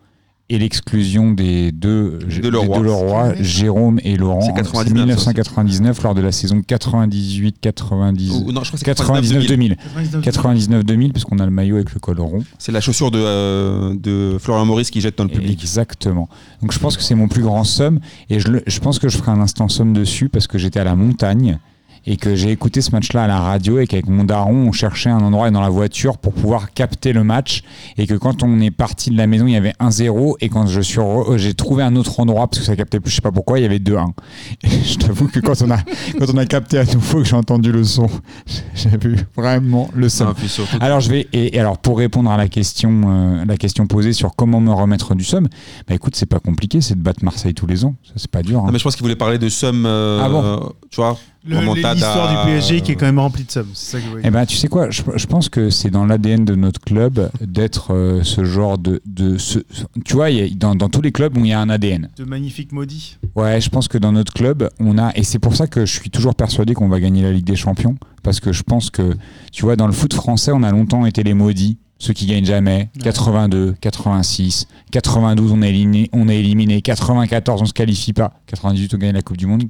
et 0.53 0.59
l'exclusion 0.59 1.31
des 1.31 1.71
deux 1.71 2.19
De 2.41 2.49
Leroy. 2.49 2.77
deux 2.77 2.83
Leroy, 2.83 3.33
Jérôme 3.39 3.99
et 4.03 4.17
Laurent. 4.17 4.41
C'est 4.41 4.53
99, 4.53 4.93
1999 5.07 6.03
lors 6.03 6.13
de 6.13 6.21
la 6.21 6.31
saison 6.31 6.61
98 6.61 7.55
90 7.61 8.31
Ou- 8.31 8.51
non, 8.51 8.61
je 8.63 8.67
crois 8.67 8.71
que 8.71 8.77
c'est 8.79 8.85
99 8.85 9.47
2000 9.47 9.75
99, 9.77 10.21
99 10.23 10.83
2000 10.85 11.13
parce 11.13 11.25
qu'on 11.25 11.39
a 11.39 11.45
le 11.45 11.51
maillot 11.51 11.75
avec 11.77 11.93
le 11.93 11.99
col 11.99 12.19
rond. 12.19 12.43
C'est 12.59 12.71
la 12.71 12.81
chaussure 12.81 13.11
de, 13.11 13.19
euh, 13.19 13.95
de 13.95 14.37
Florian 14.39 14.65
Maurice 14.65 14.91
qui 14.91 15.01
jette 15.01 15.17
dans 15.17 15.23
le 15.23 15.29
public. 15.29 15.59
Exactement. 15.61 16.27
Donc 16.61 16.71
je 16.73 16.79
pense 16.79 16.97
que 16.97 17.03
c'est 17.03 17.15
mon 17.15 17.27
plus 17.27 17.41
grand 17.43 17.63
somme 17.63 17.99
et 18.29 18.39
je, 18.39 18.47
le- 18.49 18.63
je 18.67 18.79
pense 18.79 18.99
que 18.99 19.09
je 19.09 19.17
ferai 19.17 19.31
un 19.31 19.39
instant 19.41 19.69
somme 19.69 19.93
dessus 19.93 20.29
parce 20.29 20.47
que 20.47 20.57
j'étais 20.57 20.79
à 20.79 20.83
la 20.83 20.95
montagne 20.95 21.59
et 22.07 22.17
que 22.17 22.33
j'ai 22.35 22.49
écouté 22.51 22.81
ce 22.81 22.91
match-là 22.91 23.25
à 23.25 23.27
la 23.27 23.39
radio 23.39 23.79
et 23.79 23.85
qu'avec 23.87 24.07
mon 24.07 24.23
daron 24.23 24.67
on 24.67 24.71
cherchait 24.71 25.09
un 25.11 25.19
endroit 25.19 25.51
dans 25.51 25.61
la 25.61 25.69
voiture 25.69 26.17
pour 26.17 26.33
pouvoir 26.33 26.73
capter 26.73 27.13
le 27.13 27.23
match 27.23 27.61
et 27.97 28.07
que 28.07 28.15
quand 28.15 28.41
on 28.43 28.59
est 28.59 28.71
parti 28.71 29.11
de 29.11 29.17
la 29.17 29.27
maison 29.27 29.45
il 29.45 29.53
y 29.53 29.55
avait 29.55 29.73
1-0 29.79 30.35
et 30.41 30.49
quand 30.49 30.65
je 30.67 30.81
suis 30.81 30.97
re- 30.99 31.33
euh, 31.33 31.37
j'ai 31.37 31.53
trouvé 31.53 31.83
un 31.83 31.95
autre 31.95 32.19
endroit 32.19 32.47
parce 32.47 32.59
que 32.59 32.65
ça 32.65 32.75
captait 32.75 32.99
plus 32.99 33.11
je 33.11 33.15
sais 33.17 33.21
pas 33.21 33.31
pourquoi 33.31 33.59
il 33.59 33.63
y 33.63 33.65
avait 33.65 33.77
2-1 33.79 34.07
et 34.63 34.69
je 34.69 34.95
t'avoue 34.97 35.27
que 35.27 35.39
quand 35.39 35.61
on 35.61 35.69
a 35.69 35.77
quand 36.17 36.29
on 36.33 36.37
a 36.37 36.45
capté 36.45 36.79
à 36.79 36.85
nouveau 36.85 37.19
que 37.19 37.25
j'ai 37.25 37.35
entendu 37.35 37.71
le 37.71 37.83
son 37.83 38.07
j'ai 38.75 38.97
vu 38.97 39.17
vraiment 39.35 39.89
le 39.93 40.09
son 40.09 40.25
Non, 40.25 40.33
puis 40.33 40.49
surtout- 40.49 40.77
alors 40.81 40.99
je 41.01 41.09
vais 41.09 41.27
et, 41.33 41.55
et 41.55 41.59
alors 41.59 41.77
pour 41.77 41.97
répondre 41.99 42.31
à 42.31 42.37
la 42.37 42.47
question 42.47 43.01
euh, 43.05 43.45
la 43.45 43.57
question 43.57 43.85
posée 43.87 44.13
sur 44.13 44.35
comment 44.35 44.59
me 44.59 44.71
remettre 44.71 45.13
du 45.13 45.23
somme 45.23 45.47
bah 45.87 45.93
écoute 45.95 46.15
c'est 46.15 46.25
pas 46.25 46.39
compliqué 46.39 46.81
c'est 46.81 46.95
de 46.95 47.01
battre 47.03 47.23
Marseille 47.23 47.53
tous 47.53 47.67
les 47.67 47.85
ans 47.85 47.93
ça 48.03 48.13
c'est 48.15 48.31
pas 48.31 48.41
dur 48.41 48.59
hein. 48.59 48.63
Non, 48.65 48.71
mais 48.71 48.79
je 48.79 48.83
pense 48.83 48.95
qu'il 48.95 49.03
voulait 49.03 49.15
parler 49.15 49.37
de 49.37 49.49
Somme. 49.49 49.85
euh, 49.85 50.21
Ah 50.23 50.29
bon 50.29 50.43
euh, 50.43 50.57
Tu 50.89 50.95
vois 51.01 51.17
Le- 51.45 51.57
L'histoire 51.93 52.45
du 52.45 52.49
PSG 52.51 52.81
qui 52.81 52.91
est 52.91 52.95
quand 52.95 53.05
même 53.05 53.19
remplie 53.19 53.43
de 53.43 53.51
sommes. 53.51 53.69
C'est 53.73 53.91
ça 53.91 53.97
que 53.99 54.05
je 54.05 54.09
voulais 54.09 54.21
Eh 54.25 54.29
ben, 54.31 54.45
tu 54.45 54.55
sais 54.57 54.67
quoi, 54.67 54.89
je, 54.89 55.01
je 55.15 55.25
pense 55.27 55.49
que 55.49 55.69
c'est 55.69 55.89
dans 55.89 56.05
l'ADN 56.05 56.45
de 56.45 56.55
notre 56.55 56.79
club 56.79 57.29
d'être 57.41 57.93
euh, 57.93 58.23
ce 58.23 58.43
genre 58.45 58.77
de, 58.77 59.01
de 59.05 59.37
ce, 59.37 59.59
tu 60.05 60.13
vois, 60.15 60.29
il 60.29 60.37
y 60.37 60.41
a- 60.51 60.55
dans, 60.55 60.75
dans 60.75 60.89
tous 60.89 61.01
les 61.01 61.11
clubs 61.11 61.37
où 61.37 61.41
il 61.45 61.49
y 61.49 61.53
a 61.53 61.59
un 61.59 61.69
ADN. 61.69 62.09
De 62.17 62.23
magnifiques 62.23 62.71
maudits. 62.71 63.17
Ouais, 63.35 63.59
je 63.61 63.69
pense 63.69 63.87
que 63.87 63.97
dans 63.97 64.11
notre 64.11 64.33
club, 64.33 64.69
on 64.79 64.97
a, 64.97 65.11
et 65.15 65.23
c'est 65.23 65.39
pour 65.39 65.55
ça 65.55 65.67
que 65.67 65.85
je 65.85 65.91
suis 65.99 66.09
toujours 66.09 66.35
persuadé 66.35 66.73
qu'on 66.73 66.87
va 66.89 66.99
gagner 66.99 67.21
la 67.21 67.31
Ligue 67.31 67.45
des 67.45 67.55
Champions, 67.55 67.95
parce 68.23 68.39
que 68.39 68.51
je 68.51 68.63
pense 68.63 68.89
que, 68.89 69.15
tu 69.51 69.63
vois, 69.63 69.75
dans 69.75 69.87
le 69.87 69.93
foot 69.93 70.13
français, 70.13 70.51
on 70.53 70.63
a 70.63 70.71
longtemps 70.71 71.05
été 71.05 71.23
les 71.23 71.33
maudits, 71.33 71.77
ceux 71.99 72.13
qui 72.13 72.25
gagnent 72.25 72.45
jamais. 72.45 72.89
82, 73.03 73.75
86, 73.79 74.67
92, 74.91 75.51
on 75.51 75.61
est 75.61 75.69
éliminé, 75.69 76.09
on 76.13 76.27
est 76.29 76.39
éliminé, 76.39 76.81
94, 76.81 77.61
on 77.61 77.65
se 77.65 77.73
qualifie 77.73 78.13
pas, 78.13 78.33
98, 78.47 78.93
on 78.93 78.97
gagne 78.97 79.13
la 79.13 79.21
Coupe 79.21 79.37
du 79.37 79.45
Monde. 79.47 79.63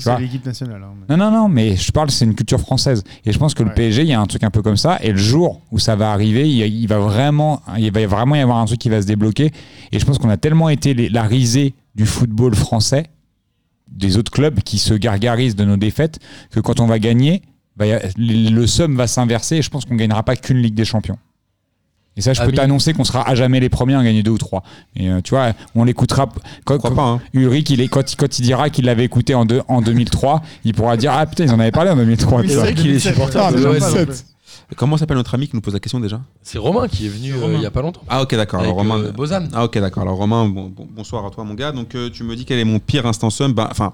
Ça, 0.00 0.16
c'est 0.16 0.22
l'équipe 0.22 0.44
nationale. 0.44 0.82
hein. 0.82 0.94
non, 1.08 1.16
non, 1.16 1.30
non, 1.30 1.48
mais 1.48 1.76
je 1.76 1.90
parle, 1.92 2.10
c'est 2.10 2.24
une 2.24 2.34
culture 2.34 2.60
française. 2.60 3.02
Et 3.24 3.32
je 3.32 3.38
pense 3.38 3.54
que 3.54 3.62
le 3.62 3.70
PSG, 3.74 4.02
il 4.02 4.08
y 4.08 4.12
a 4.12 4.20
un 4.20 4.26
truc 4.26 4.42
un 4.44 4.50
peu 4.50 4.62
comme 4.62 4.76
ça. 4.76 4.98
Et 5.02 5.12
le 5.12 5.16
jour 5.18 5.60
où 5.70 5.78
ça 5.78 5.96
va 5.96 6.12
arriver, 6.12 6.48
il, 6.50 6.58
il 6.66 6.86
va 6.86 6.98
vraiment, 6.98 7.62
il 7.78 7.90
va 7.92 8.06
vraiment 8.06 8.34
y 8.34 8.40
avoir 8.40 8.58
un 8.58 8.64
truc 8.66 8.78
qui 8.80 8.88
va 8.88 9.00
se 9.00 9.06
débloquer. 9.06 9.50
Et 9.92 9.98
je 9.98 10.04
pense 10.04 10.18
qu'on 10.18 10.30
a 10.30 10.36
tellement 10.36 10.68
été 10.68 10.94
les- 10.94 11.08
la 11.08 11.22
risée 11.22 11.74
du 11.94 12.06
football 12.06 12.54
français, 12.54 13.06
des 13.90 14.16
autres 14.16 14.32
clubs 14.32 14.60
qui 14.60 14.78
se 14.78 14.94
gargarisent 14.94 15.56
de 15.56 15.64
nos 15.64 15.76
défaites, 15.76 16.18
que 16.50 16.60
quand 16.60 16.80
on 16.80 16.86
va 16.86 16.98
gagner, 16.98 17.42
bah, 17.76 17.84
le, 18.16 18.50
le 18.50 18.66
somme 18.66 18.96
va 18.96 19.06
s'inverser. 19.06 19.56
Et 19.56 19.62
je 19.62 19.70
pense 19.70 19.84
qu'on 19.84 19.94
gagnera 19.96 20.22
pas 20.22 20.36
qu'une 20.36 20.58
Ligue 20.58 20.74
des 20.74 20.84
Champions. 20.84 21.18
Et 22.16 22.20
ça, 22.20 22.32
je 22.32 22.40
peux 22.40 22.46
Ami. 22.48 22.56
t'annoncer 22.56 22.92
qu'on 22.92 23.02
sera 23.04 23.28
à 23.28 23.34
jamais 23.34 23.58
les 23.58 23.68
premiers 23.68 23.94
à 23.94 23.98
en 23.98 24.04
gagner 24.04 24.22
deux 24.22 24.30
ou 24.30 24.38
trois. 24.38 24.62
Et 24.94 25.08
euh, 25.10 25.20
tu 25.22 25.30
vois, 25.30 25.52
on 25.74 25.82
l'écoutera. 25.84 26.28
Quand, 26.64 26.78
quand- 26.78 26.96
hein. 27.14 27.20
Ulrich, 27.32 27.70
il 27.70 27.80
est, 27.80 27.88
quand, 27.88 28.12
il- 28.12 28.16
quand 28.16 28.38
il 28.38 28.42
dira 28.42 28.70
qu'il 28.70 28.84
l'avait 28.84 29.04
écouté 29.04 29.34
en, 29.34 29.44
deux- 29.44 29.62
en 29.68 29.80
2003, 29.82 30.42
il 30.64 30.74
pourra 30.74 30.96
dire 30.96 31.12
Ah 31.12 31.26
putain, 31.26 31.44
ils 31.44 31.50
en 31.50 31.58
avaient 31.58 31.72
parlé 31.72 31.90
en 31.90 31.96
2003. 31.96 32.38
Oui, 32.38 32.44
tu 32.44 32.48
c'est 32.50 32.54
vois. 32.54 32.64
vrai 32.64 32.74
qu'il 32.74 32.90
est 32.94 32.98
supporter 33.00 33.40
Ah, 33.42 33.50
de 33.52 33.56
fait, 33.58 34.24
Comment 34.76 34.96
s'appelle 34.96 35.16
notre 35.16 35.34
ami 35.34 35.46
qui 35.48 35.54
nous 35.56 35.60
pose 35.60 35.74
la 35.74 35.80
question 35.80 36.00
déjà 36.00 36.20
C'est 36.42 36.58
Romain 36.58 36.88
qui 36.88 37.06
est 37.06 37.08
venu 37.08 37.32
euh, 37.34 37.54
il 37.56 37.62
y 37.62 37.66
a 37.66 37.70
pas 37.70 37.82
longtemps. 37.82 38.02
Ah 38.08 38.22
ok 38.22 38.34
d'accord. 38.34 38.60
Alors 38.60 38.74
Romain, 38.74 38.98
euh, 38.98 39.12
Bozan. 39.12 39.48
Ah 39.52 39.64
ok 39.64 39.78
d'accord. 39.78 40.02
Alors 40.02 40.16
Romain, 40.16 40.46
bon- 40.46 40.72
bon- 40.74 40.88
bonsoir 40.90 41.24
à 41.26 41.30
toi 41.30 41.44
mon 41.44 41.54
gars. 41.54 41.72
Donc 41.72 41.94
euh, 41.94 42.10
tu 42.12 42.24
me 42.24 42.34
dis 42.36 42.44
quel 42.44 42.58
est 42.58 42.64
mon 42.64 42.78
pire 42.78 43.06
instant 43.06 43.30
somme? 43.30 43.52
Ben, 43.52 43.68
enfin, 43.70 43.92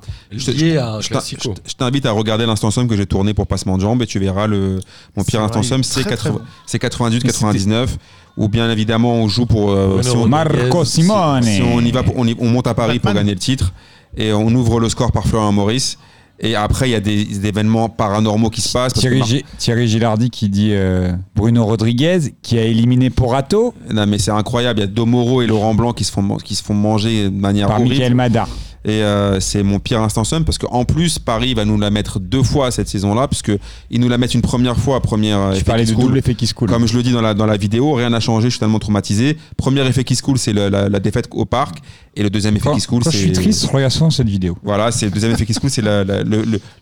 je 1.69 1.75
t'invite 1.75 2.07
à 2.07 2.13
regarder 2.13 2.47
l'instant 2.47 2.71
somme 2.71 2.89
que 2.89 2.97
j'ai 2.97 3.07
tourné 3.07 3.35
pour 3.35 3.47
passement 3.47 3.77
de 3.77 3.83
jambes 3.83 4.03
et 4.03 4.07
tu 4.07 4.19
verras 4.19 4.47
le 4.47 4.81
mon 5.17 5.25
pire 5.25 5.43
instant 5.43 5.63
somme 5.63 5.83
c'est 5.85 6.03
très, 6.03 6.17
très 6.17 6.29
80 6.31 6.39
bon. 6.39 6.45
c'est 6.67 6.79
98 6.79 7.23
99 7.25 7.99
ou 8.37 8.49
bien 8.49 8.71
évidemment 8.71 9.15
on 9.15 9.29
joue 9.29 9.47
pour 9.47 9.71
euh, 9.73 10.03
si 10.03 10.11
on, 10.17 10.27
Marco 10.27 10.85
si- 10.85 11.03
Simone. 11.03 11.43
si 11.43 11.63
on 11.63 11.81
y 11.81 11.91
va 11.91 12.03
pour- 12.03 12.17
on, 12.17 12.27
y- 12.27 12.37
on 12.39 12.49
monte 12.49 12.67
à 12.67 12.75
Paris 12.75 12.99
pour 12.99 13.13
gagner 13.13 13.33
le 13.35 13.41
titre 13.41 13.73
et 14.17 14.33
on 14.33 14.49
ouvre 14.49 14.81
le 14.81 14.89
score 14.89 15.13
par 15.13 15.25
Florian 15.27 15.53
Maurice 15.53 15.99
et 16.41 16.55
après 16.55 16.89
il 16.89 16.93
y 16.93 16.95
a 16.95 17.01
des, 17.01 17.25
des 17.25 17.47
événements 17.47 17.89
paranormaux 17.89 18.51
qui 18.51 18.61
se 18.61 18.73
passent 18.73 18.95
Thierry, 18.95 19.23
Gi- 19.25 19.45
Thierry 19.59 19.89
Gilardi 19.89 20.31
qui 20.31 20.49
dit 20.49 20.71
euh, 20.73 21.13
Bruno 21.37 21.65
Rodriguez 21.65 22.19
qui 22.43 22.59
a 22.59 22.65
éliminé 22.65 23.11
Porato 23.11 23.75
Non 23.93 24.07
mais 24.07 24.19
c'est 24.19 24.31
incroyable, 24.31 24.81
il 24.81 24.83
y 24.83 24.85
a 24.85 24.89
Domoro 24.89 25.43
et 25.43 25.47
Laurent 25.47 25.75
Blanc 25.75 25.93
qui 25.93 26.05
se 26.05 26.13
font, 26.13 26.37
qui 26.39 26.55
se 26.55 26.63
font 26.63 26.75
manger 26.75 27.25
de 27.25 27.29
manière 27.31 27.67
par 27.69 27.77
horrible. 27.81 27.95
Michael 27.95 28.15
Madar. 28.15 28.49
Et 28.85 29.03
euh, 29.03 29.41
c'est 29.41 29.63
mon 29.63 29.79
pire 29.79 30.01
instant 30.01 30.25
somme 30.25 30.45
parce 30.47 30.57
qu'en 30.57 30.87
plus 30.87 31.19
Paris 31.19 31.53
va 31.53 31.67
nous 31.67 31.79
la 31.79 31.91
mettre 31.91 32.19
deux 32.19 32.43
fois 32.43 32.71
cette 32.71 32.89
saison-là 32.89 33.29
puisque 33.29 33.53
ils 33.91 34.01
nous 34.01 34.09
la 34.09 34.17
mettent 34.17 34.33
une 34.33 34.41
première 34.41 34.79
fois 34.79 35.01
première 35.01 35.39
euh, 35.39 35.51
Je 35.51 35.57
effet 35.57 35.65
parlais 35.65 35.85
qui 35.85 35.95
double 35.95 36.17
effet 36.17 36.35
qui 36.35 36.47
se 36.47 36.55
coule. 36.55 36.71
Comme 36.71 36.87
je 36.87 36.97
le 36.97 37.03
dis 37.03 37.13
dans 37.13 37.21
la, 37.21 37.35
dans 37.35 37.45
la 37.45 37.59
vidéo, 37.59 37.93
rien 37.93 38.09
n'a 38.09 38.21
changé, 38.21 38.47
je 38.47 38.53
suis 38.53 38.59
tellement 38.61 38.79
traumatisé. 38.79 39.37
Premier 39.59 39.87
effet 39.87 40.03
qui 40.03 40.17
se 40.17 40.23
coule, 40.23 40.39
c'est 40.39 40.55
la, 40.55 40.71
la 40.89 40.99
défaite 41.01 41.29
au 41.33 41.45
parc. 41.45 41.77
Et 42.17 42.23
le 42.23 42.31
deuxième 42.31 42.57
effet 42.57 42.71
qui 42.73 42.81
se 42.81 42.89
coule, 42.89 43.05
c'est. 43.05 43.11
je 43.13 43.17
suis 43.19 43.33
triste, 43.33 43.69
souvent 43.91 44.09
cette 44.11 44.29
vidéo. 44.29 44.57
Voilà, 44.63 44.91
c'est 44.93 45.05
le 45.07 45.13
deuxième 45.13 45.33
effet 45.33 45.45
qui 45.45 45.53
se 45.55 45.61
coule, 45.61 45.71
c'est 45.71 45.83
la, 45.83 46.03
la, 46.03 46.23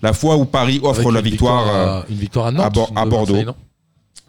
la 0.00 0.12
fois 0.12 0.36
où 0.36 0.44
Paris 0.44 0.78
offre 0.84 1.00
Avec 1.00 1.12
la 1.12 1.18
une 1.20 1.24
victoire. 1.24 1.66
à- 1.66 1.98
euh, 1.98 2.02
une 2.10 2.16
victoire 2.16 2.46
à 2.46 2.52
Nantes. 2.52 2.64
à 2.66 2.70
Bor- 2.70 2.92
à 2.94 3.04
de 3.04 3.10
Bordeaux. 3.10 3.34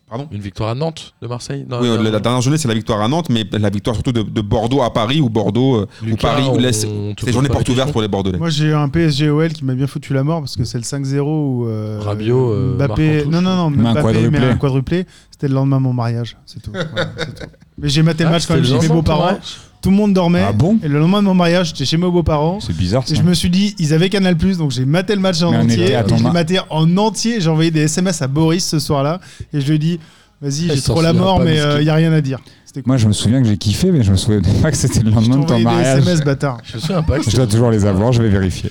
Pardon 0.09 0.27
Une 0.31 0.41
victoire 0.41 0.69
à 0.69 0.75
Nantes 0.75 1.13
de 1.21 1.27
Marseille 1.27 1.65
Non, 1.69 1.79
oui, 1.81 1.87
non, 1.87 2.01
la, 2.01 2.19
dernière 2.19 2.41
journée, 2.41 2.57
c'est 2.57 2.67
la 2.67 2.73
victoire 2.73 2.99
à 3.01 3.07
Nantes, 3.07 3.29
mais 3.29 3.45
la 3.51 3.69
victoire 3.69 3.95
surtout 3.95 4.11
de, 4.11 4.23
de 4.23 4.41
Bordeaux 4.41 4.81
à 4.81 4.91
Paris, 4.91 5.21
où 5.21 5.29
Bordeaux, 5.29 5.75
euh, 5.81 5.87
où 6.01 6.05
Lucas, 6.05 6.29
Paris 6.29 6.45
on- 6.49 6.57
laisse 6.57 6.85
pose 6.85 7.31
journées 7.31 7.47
portes 7.49 7.69
ouvertes 7.69 7.91
pour 7.91 8.01
les 8.01 8.07
Bordelais. 8.07 8.39
Moi, 8.39 8.49
j'ai 8.49 8.65
eu 8.65 8.73
un 8.73 8.89
PSG 8.89 9.29
OL 9.29 9.49
qui 9.53 9.63
m'a 9.65 9.75
bien 9.75 9.85
foutu 9.85 10.13
la 10.13 10.23
mort 10.23 10.39
parce 10.39 10.55
que 10.55 10.63
c'est 10.63 10.79
le 10.79 10.83
5-0 10.83 11.19
où 11.21 11.67
euh, 11.67 11.99
Rabiot, 12.01 12.51
euh, 12.51 12.75
Mbappé. 12.75 13.25
Non, 13.25 13.41
non, 13.41 13.55
non, 13.55 13.69
Mais 13.69 13.87
un 13.87 13.93
Mbappé 13.93 14.01
quadruplé. 14.13 14.29
mais 14.39 14.45
un 14.47 14.55
quadruplé. 14.57 15.05
C'était 15.29 15.47
le 15.47 15.53
lendemain 15.53 15.77
de 15.77 15.83
mon 15.83 15.93
mariage. 15.93 16.37
C'est 16.45 16.61
tout. 16.61 16.71
Voilà, 16.71 17.11
c'est 17.17 17.35
tout. 17.35 17.47
Mais 17.77 17.87
j'ai 17.89 18.01
maté 18.01 18.23
le 18.23 18.29
Ah, 18.29 18.33
match 18.33 18.47
quand 18.47 18.55
même 18.55 18.65
chez 18.65 18.79
mes 18.79 18.87
beaux-parents. 18.87 19.37
Tout 19.81 19.91
le 19.91 19.95
monde 19.95 20.13
dormait. 20.13 20.43
Ah 20.45 20.51
bon 20.51 20.77
Et 20.83 20.87
le 20.89 20.99
lendemain 20.99 21.21
de 21.21 21.27
mon 21.27 21.33
mariage, 21.33 21.69
j'étais 21.69 21.85
chez 21.85 21.95
mes 21.97 22.09
beaux-parents. 22.09 22.59
C'est 22.59 22.75
bizarre 22.75 23.07
ça. 23.07 23.13
Et 23.13 23.17
je 23.17 23.23
me 23.23 23.33
suis 23.33 23.49
dit, 23.49 23.75
ils 23.79 23.93
avaient 23.93 24.09
Canal 24.09 24.35
donc 24.35 24.71
j'ai 24.71 24.83
maté 24.85 25.15
le 25.15 25.21
match 25.21 25.41
en 25.41 25.51
Mais 25.51 25.57
on 25.57 25.61
entier. 25.61 25.83
était 25.85 25.95
à 25.95 26.01
Et 26.01 26.03
ton 26.05 26.15
je 26.17 26.23
l'ai 26.23 26.27
ma- 26.27 26.33
maté 26.33 26.59
en 26.69 26.97
entier. 26.97 27.39
J'ai 27.39 27.49
envoyé 27.49 27.71
des 27.71 27.81
SMS 27.81 28.21
à 28.21 28.27
Boris 28.27 28.65
ce 28.67 28.77
soir-là. 28.79 29.21
Et 29.53 29.61
je 29.61 29.67
lui 29.67 29.75
ai 29.75 29.79
dit, 29.79 29.99
vas-y, 30.41 30.63
Il 30.65 30.71
j'ai 30.71 30.75
s'en 30.77 30.93
trop 30.93 31.01
la 31.01 31.13
mort, 31.13 31.37
pas, 31.37 31.45
mais 31.45 31.57
il 31.77 31.83
n'y 31.83 31.89
a 31.89 31.95
rien 31.95 32.11
à 32.11 32.19
dire. 32.21 32.39
C'était 32.65 32.81
cool. 32.81 32.89
Moi, 32.89 32.97
je 32.97 33.07
me 33.07 33.13
souviens 33.13 33.41
que 33.41 33.47
j'ai 33.47 33.57
kiffé, 33.57 33.91
mais 33.91 34.03
je 34.03 34.11
me 34.11 34.17
souviens 34.17 34.41
pas 34.61 34.69
que 34.71 34.77
c'était 34.77 34.99
le 34.99 35.11
Je 35.11 35.15
t'ai 35.15 35.21
lendemain 35.21 35.37
de 35.37 35.45
ton 35.47 35.53
envoyé 35.55 35.59
des 35.59 35.63
mariage. 35.65 35.97
SMS, 36.03 36.23
bâtard. 36.25 36.57
Je 36.65 36.75
me 36.75 36.81
souviens 36.81 37.01
pas 37.03 37.19
que 37.19 37.29
Je 37.29 37.35
dois 37.35 37.47
toujours 37.47 37.71
les 37.71 37.85
avoir, 37.85 38.11
je 38.11 38.21
vais 38.21 38.29
vérifier. 38.29 38.69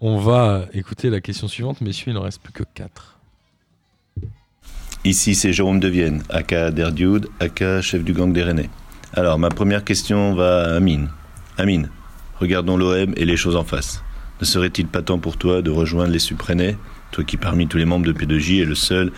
On 0.00 0.18
va 0.18 0.66
écouter 0.74 1.08
la 1.08 1.20
question 1.22 1.48
suivante, 1.48 1.80
messieurs, 1.80 2.12
il 2.12 2.14
n'en 2.14 2.20
reste 2.22 2.40
plus 2.42 2.52
que 2.52 2.64
4. 2.74 3.18
Ici, 5.06 5.34
c'est 5.34 5.52
Jérôme 5.52 5.80
de 5.80 5.88
Vienne, 5.88 6.22
aka 6.30 6.70
Derdude, 6.70 7.26
aka 7.40 7.80
chef 7.82 8.02
du 8.04 8.12
gang 8.12 8.32
des 8.32 8.42
Rennais. 8.42 8.70
Alors, 9.16 9.38
ma 9.38 9.48
première 9.48 9.84
question 9.84 10.34
va 10.34 10.72
à 10.72 10.74
Amine. 10.74 11.08
Amine, 11.56 11.88
regardons 12.40 12.76
l'OM 12.76 13.14
et 13.16 13.24
les 13.24 13.36
choses 13.36 13.54
en 13.54 13.62
face. 13.62 14.02
Ne 14.40 14.44
serait-il 14.44 14.88
pas 14.88 15.02
temps 15.02 15.20
pour 15.20 15.36
toi 15.36 15.62
de 15.62 15.70
rejoindre 15.70 16.12
les 16.12 16.18
Suprénais, 16.18 16.76
toi 17.12 17.22
qui 17.22 17.36
parmi 17.36 17.68
tous 17.68 17.78
les 17.78 17.84
membres 17.84 18.04
de 18.06 18.12
P2J 18.12 18.62
est 18.62 18.64
le 18.64 18.74
seul, 18.74 19.12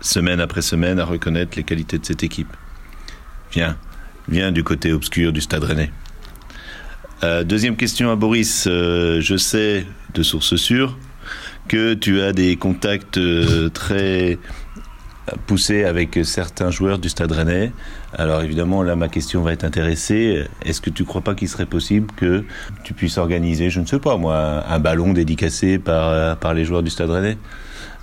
semaine 0.00 0.40
après 0.40 0.60
semaine, 0.60 0.98
à 0.98 1.04
reconnaître 1.04 1.52
les 1.56 1.62
qualités 1.62 1.98
de 1.98 2.04
cette 2.04 2.24
équipe? 2.24 2.48
Viens, 3.52 3.76
viens 4.28 4.50
du 4.50 4.64
côté 4.64 4.92
obscur 4.92 5.32
du 5.32 5.40
stade 5.40 5.62
rennais. 5.62 5.92
Euh, 7.22 7.44
deuxième 7.44 7.76
question 7.76 8.10
à 8.10 8.16
Boris. 8.16 8.64
Euh, 8.66 9.20
je 9.20 9.36
sais, 9.36 9.86
de 10.14 10.24
sources 10.24 10.56
sûres, 10.56 10.98
que 11.68 11.94
tu 11.94 12.20
as 12.20 12.32
des 12.32 12.56
contacts 12.56 13.18
euh, 13.18 13.68
très 13.68 14.40
poussés 15.46 15.84
avec 15.84 16.18
certains 16.24 16.70
joueurs 16.70 16.98
du 16.98 17.08
Stade 17.08 17.32
Rennais. 17.32 17.72
Alors 18.16 18.42
évidemment, 18.42 18.82
là, 18.82 18.96
ma 18.96 19.08
question 19.08 19.42
va 19.42 19.52
être 19.52 19.64
intéressée. 19.64 20.44
Est-ce 20.64 20.80
que 20.80 20.90
tu 20.90 21.04
crois 21.04 21.20
pas 21.20 21.34
qu'il 21.34 21.48
serait 21.48 21.66
possible 21.66 22.08
que 22.16 22.44
tu 22.84 22.94
puisses 22.94 23.18
organiser, 23.18 23.70
je 23.70 23.80
ne 23.80 23.86
sais 23.86 23.98
pas 23.98 24.16
moi, 24.16 24.64
un 24.68 24.78
ballon 24.78 25.12
dédicacé 25.12 25.78
par, 25.78 26.54
les 26.54 26.64
joueurs 26.64 26.82
du 26.82 26.90
Stade 26.90 27.10
Rennais? 27.10 27.38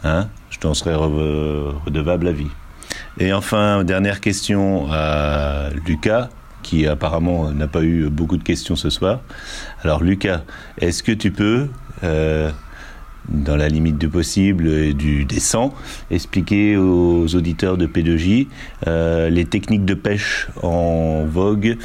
Hein? 0.04 0.30
Je 0.50 0.60
t'en 0.60 0.74
serais 0.74 0.96
re- 0.96 1.74
redevable 1.86 2.28
à 2.28 2.32
vie. 2.32 2.48
Et 3.20 3.34
enfin, 3.34 3.84
dernière 3.84 4.22
question 4.22 4.88
à 4.92 5.70
Lucas, 5.86 6.30
qui 6.64 6.88
apparemment 6.88 7.52
n'a 7.52 7.68
pas 7.68 7.84
eu 7.84 8.10
beaucoup 8.10 8.38
de 8.38 8.44
questions 8.44 8.76
ce 8.76 8.90
soir. 8.90 9.22
Alors 9.84 10.04
Lucas, 10.04 10.42
est-ce 10.80 11.04
que 11.04 11.12
tu 11.12 11.32
peux, 11.32 11.68
euh, 12.04 12.50
dans 13.30 13.56
la 13.56 13.68
limite 13.68 13.98
du 13.98 14.10
possible 14.10 14.68
et 14.68 14.94
du 14.94 15.26
décent, 15.26 15.74
expliquer 16.12 16.78
aux 16.78 17.36
auditeurs 17.36 17.78
de 17.78 17.88
P2J 17.88 18.48
euh, 18.88 19.30
les 19.30 19.46
techniques 19.46 19.86
de 19.86 19.94
pêche 19.94 20.48
en 20.62 21.26
vogue 21.26 21.78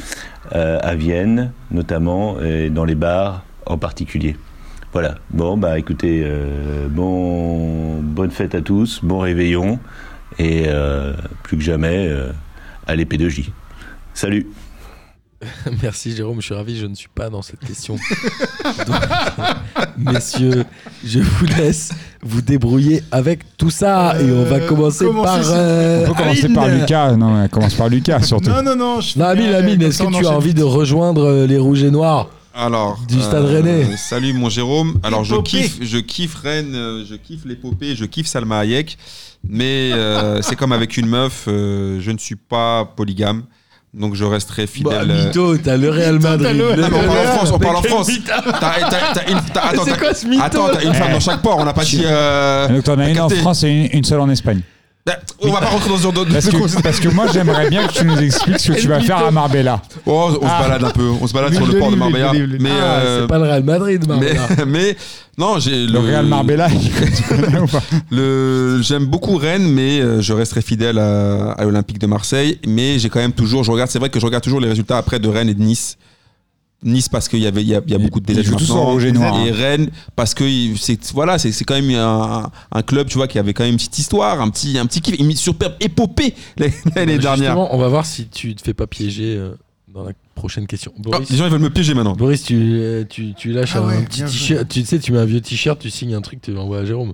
euh, 0.55 0.79
à 0.81 0.95
Vienne, 0.95 1.51
notamment, 1.71 2.39
et 2.41 2.69
dans 2.69 2.85
les 2.85 2.95
bars 2.95 3.43
en 3.65 3.77
particulier 3.77 4.35
voilà. 4.93 5.15
Bon, 5.31 5.57
bah 5.57 5.77
écoutez, 5.77 6.21
euh, 6.23 6.87
bon, 6.89 7.99
bonne 8.01 8.31
fête 8.31 8.55
à 8.55 8.61
tous, 8.61 9.01
bon 9.03 9.19
réveillon, 9.19 9.77
et 10.39 10.67
plus 11.43 11.57
que 11.57 11.63
jamais, 11.63 12.09
allez 12.87 13.03
P2J. 13.03 13.49
Salut 14.13 14.47
Merci 15.83 16.15
Jérôme, 16.15 16.41
je 16.41 16.45
suis 16.45 16.53
ravi, 16.55 16.77
je 16.77 16.85
ne 16.85 16.95
suis 16.95 17.09
pas 17.13 17.29
dans 17.29 17.41
cette 17.41 17.59
question. 17.59 17.95
Donc, 18.87 18.95
messieurs, 19.97 20.65
je 21.03 21.19
vous 21.19 21.45
laisse 21.45 21.91
vous 22.21 22.41
débrouiller 22.41 23.03
avec 23.11 23.57
tout 23.57 23.69
ça 23.69 24.15
et 24.19 24.31
on 24.31 24.43
va 24.43 24.55
Euh, 24.57 24.67
commencer 24.67 25.05
par. 25.05 25.39
euh, 25.51 26.03
On 26.05 26.07
peut 26.09 26.13
commencer 26.15 26.45
Amine. 26.45 26.55
par 26.55 26.67
Lucas. 26.67 27.15
Non, 27.15 27.43
on 27.43 27.47
commence 27.47 27.73
par 27.75 27.89
Lucas 27.89 28.21
surtout. 28.21 28.49
Non, 28.49 28.63
non, 28.63 28.75
non. 28.75 29.01
Je 29.01 29.17
Non, 29.19 29.25
Amine, 29.25 29.53
Amine, 29.53 29.81
est-ce 29.83 30.03
que 30.03 30.17
tu 30.19 30.25
as 30.25 30.31
envie 30.31 30.53
de 30.53 30.63
rejoindre 30.63 31.23
euh, 31.25 31.47
les 31.47 31.57
Rouges 31.57 31.83
et 31.83 31.91
Noirs 31.91 32.29
Alors, 32.53 32.99
Du 33.07 33.19
Stade 33.21 33.45
euh, 33.45 33.57
Rennais. 33.61 33.97
Salut 33.97 34.33
mon 34.33 34.49
Jérôme. 34.49 34.99
Alors 35.03 35.23
je 35.23 35.35
kiffe, 35.41 35.77
je 35.81 35.97
kiffe 35.97 36.35
Rennes, 36.35 37.03
je 37.07 37.15
kiffe 37.15 37.45
l'épopée, 37.45 37.95
je 37.95 38.05
kiffe 38.05 38.27
Salma 38.27 38.59
Hayek, 38.59 38.97
mais 39.47 39.91
euh, 39.93 40.41
c'est 40.41 40.55
comme 40.55 40.71
avec 40.71 40.97
une 40.97 41.05
meuf, 41.07 41.45
euh, 41.47 41.99
je 42.01 42.11
ne 42.11 42.17
suis 42.17 42.35
pas 42.37 42.85
polygame, 42.95 43.43
donc 43.95 44.13
je 44.15 44.23
resterai 44.25 44.63
Bah, 44.65 44.71
fidèle. 44.71 45.11
euh, 45.11 45.25
mytho, 45.27 45.57
t'as 45.57 45.77
le 45.77 45.89
Real 45.89 46.19
Madrid. 46.19 46.47
Ah, 46.51 46.53
mais 46.53 46.85
on 46.85 46.89
parle 47.07 47.17
en 47.17 47.31
France, 47.35 47.51
on 47.53 47.59
parle 47.59 47.75
en 47.77 47.81
France. 47.81 48.07
mytho. 48.09 48.23
T'as- 48.27 48.41
t'as- 48.51 49.13
t'as 49.13 49.31
une- 49.31 49.39
t'as- 49.53 49.61
attends, 49.69 49.85
t'as- 49.85 49.97
quoi 49.97 50.13
ce 50.13 50.25
mytho, 50.27 50.43
Attends, 50.43 50.67
t'as 50.71 50.81
une 50.81 50.89
là 50.89 50.93
femme 50.93 51.11
dans 51.13 51.19
chaque 51.19 51.41
port, 51.41 51.57
on 51.59 51.65
n'a 51.65 51.73
pas 51.73 51.83
dit. 51.83 52.01
euh, 52.05 52.67
Donc 52.67 52.83
t'en 52.83 52.99
as 52.99 53.09
une 53.09 53.19
en. 53.21 53.29
France 53.29 53.63
et 53.63 53.69
une, 53.69 53.89
une 53.93 54.03
seule 54.03 54.19
en 54.19 54.29
Espagne. 54.29 54.61
Bah, 55.05 55.17
On 55.39 55.51
va 55.51 55.59
pas 55.59 55.67
rentrer 55.67 55.89
dans 55.89 55.97
ce 55.97 56.01
genre 56.01 56.13
de. 56.13 56.23
Parce 56.23 56.49
que, 56.49 56.81
parce 56.81 56.99
que 56.99 57.09
moi 57.09 57.27
j'aimerais 57.31 57.69
bien 57.69 57.85
que 57.87 57.93
tu 57.93 58.05
nous 58.05 58.17
expliques 58.17 58.59
ce 58.59 58.71
que 58.71 58.79
tu 58.79 58.87
vas 58.87 58.99
faire 59.01 59.17
à 59.23 59.29
Marbella. 59.29 59.79
Oh, 60.07 60.31
on 60.41 60.47
Ah. 60.47 60.57
se 60.63 60.67
balade 60.67 60.83
un 60.83 60.89
peu, 60.89 61.07
on 61.21 61.27
se 61.27 61.33
balade 61.33 61.53
sur 61.53 61.67
le 61.67 61.77
port 61.77 61.91
de 61.91 61.95
Marbella. 61.95 62.31
Mais 62.59 62.69
Ah, 62.71 62.83
euh, 62.95 63.21
c'est 63.21 63.27
pas 63.27 63.37
le 63.37 63.43
Real 63.43 63.63
Madrid, 63.63 64.03
mais, 64.07 64.33
Marbella. 64.33 64.47
mais 64.67 64.97
non, 65.37 65.59
j'ai 65.59 65.85
Le 65.85 65.99
Real 65.99 66.25
Marbella, 66.25 66.69
Le, 68.11 68.79
j'aime 68.81 69.05
beaucoup 69.05 69.37
Rennes, 69.37 69.67
mais 69.71 69.99
euh, 69.99 70.21
je 70.21 70.33
resterai 70.33 70.61
fidèle 70.61 70.97
à, 70.97 71.51
à 71.51 71.63
l'Olympique 71.65 71.99
de 71.99 72.07
Marseille. 72.07 72.59
Mais 72.67 72.97
j'ai 72.99 73.09
quand 73.09 73.19
même 73.19 73.33
toujours, 73.33 73.63
je 73.63 73.71
regarde, 73.71 73.89
c'est 73.91 73.99
vrai 73.99 74.09
que 74.09 74.19
je 74.19 74.25
regarde 74.25 74.43
toujours 74.43 74.59
les 74.61 74.69
résultats 74.69 74.97
après 74.97 75.19
de 75.19 75.27
Rennes 75.27 75.49
et 75.49 75.53
de 75.53 75.61
Nice. 75.61 75.97
Nice 76.85 77.09
parce 77.09 77.27
qu'il 77.27 77.39
y 77.39 77.47
avait, 77.47 77.61
il 77.61 77.67
y 77.67 77.75
a, 77.75 77.81
il 77.85 77.91
y 77.91 77.95
a 77.95 77.97
beaucoup 77.97 78.19
de 78.19 78.25
désastres 78.25 78.51
jouent 78.51 78.57
tous 78.57 78.71
en 78.71 78.99
et 78.99 79.11
noir, 79.11 79.35
Et 79.45 79.49
hein. 79.49 79.53
Rennes 79.55 79.89
parce 80.15 80.33
que 80.33 80.45
c'est, 80.77 81.11
voilà, 81.13 81.37
c'est, 81.39 81.51
c'est 81.51 81.65
quand 81.65 81.73
même 81.73 81.89
un, 81.95 82.51
un 82.71 82.81
club, 82.83 83.07
tu 83.07 83.17
vois, 83.17 83.27
qui 83.27 83.39
avait 83.39 83.53
quand 83.53 83.63
même 83.63 83.71
une 83.73 83.77
petite 83.77 83.97
histoire, 83.99 84.39
un 84.39 84.49
petit, 84.49 84.77
un 84.77 84.85
petit 84.85 85.01
kiff, 85.01 85.19
une 85.19 85.35
superbe 85.35 85.73
épopée 85.79 86.33
l'année 86.95 87.17
dernière. 87.17 87.57
On 87.57 87.77
va 87.77 87.87
voir 87.89 88.05
si 88.05 88.27
tu 88.27 88.55
te 88.55 88.61
fais 88.61 88.73
pas 88.73 88.87
piéger 88.87 89.35
euh, 89.35 89.55
dans 89.93 90.03
la 90.03 90.11
prochaine 90.35 90.67
question. 90.67 90.93
Boris, 90.97 91.21
Oh, 91.21 91.31
les 91.31 91.37
gens 91.37 91.45
ils 91.45 91.51
veulent 91.51 91.59
me 91.59 91.69
piéger 91.69 91.93
maintenant. 91.93 92.15
Boris, 92.15 92.43
tu, 92.43 92.55
euh, 92.55 93.03
tu, 93.09 93.33
tu 93.33 93.51
lâches 93.51 93.75
Ah 93.75 93.79
un 93.79 93.87
ouais, 93.87 94.03
petit 94.05 94.23
t-shirt. 94.23 94.67
Tu 94.67 94.83
sais, 94.85 94.99
tu 94.99 95.11
mets 95.11 95.19
un 95.19 95.25
vieux 95.25 95.41
t-shirt, 95.41 95.79
tu 95.79 95.89
signes 95.89 96.13
un 96.13 96.21
truc, 96.21 96.41
tu 96.41 96.51
l'envoies 96.51 96.79
à 96.79 96.85
Jérôme. 96.85 97.13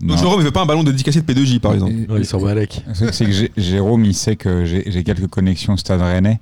Donc 0.00 0.16
Jérôme, 0.18 0.40
il 0.40 0.44
veut 0.44 0.52
pas 0.52 0.62
un 0.62 0.66
ballon 0.66 0.84
dédicacé 0.84 1.20
de 1.22 1.32
P2J 1.32 1.58
par 1.60 1.74
exemple. 1.74 1.92
Ouais, 2.08 2.18
il 2.20 2.26
s'en 2.26 2.38
va 2.38 2.50
avec. 2.50 2.82
C'est 2.94 3.24
que 3.26 3.32
Jé- 3.32 3.50
Jérôme, 3.56 4.04
il 4.04 4.14
sait 4.14 4.36
que 4.36 4.64
j'ai 4.64 4.84
j'ai 4.90 5.02
quelques 5.04 5.26
connexions 5.28 5.72
au 5.74 5.76
Stade 5.76 6.00
Rennais. 6.00 6.38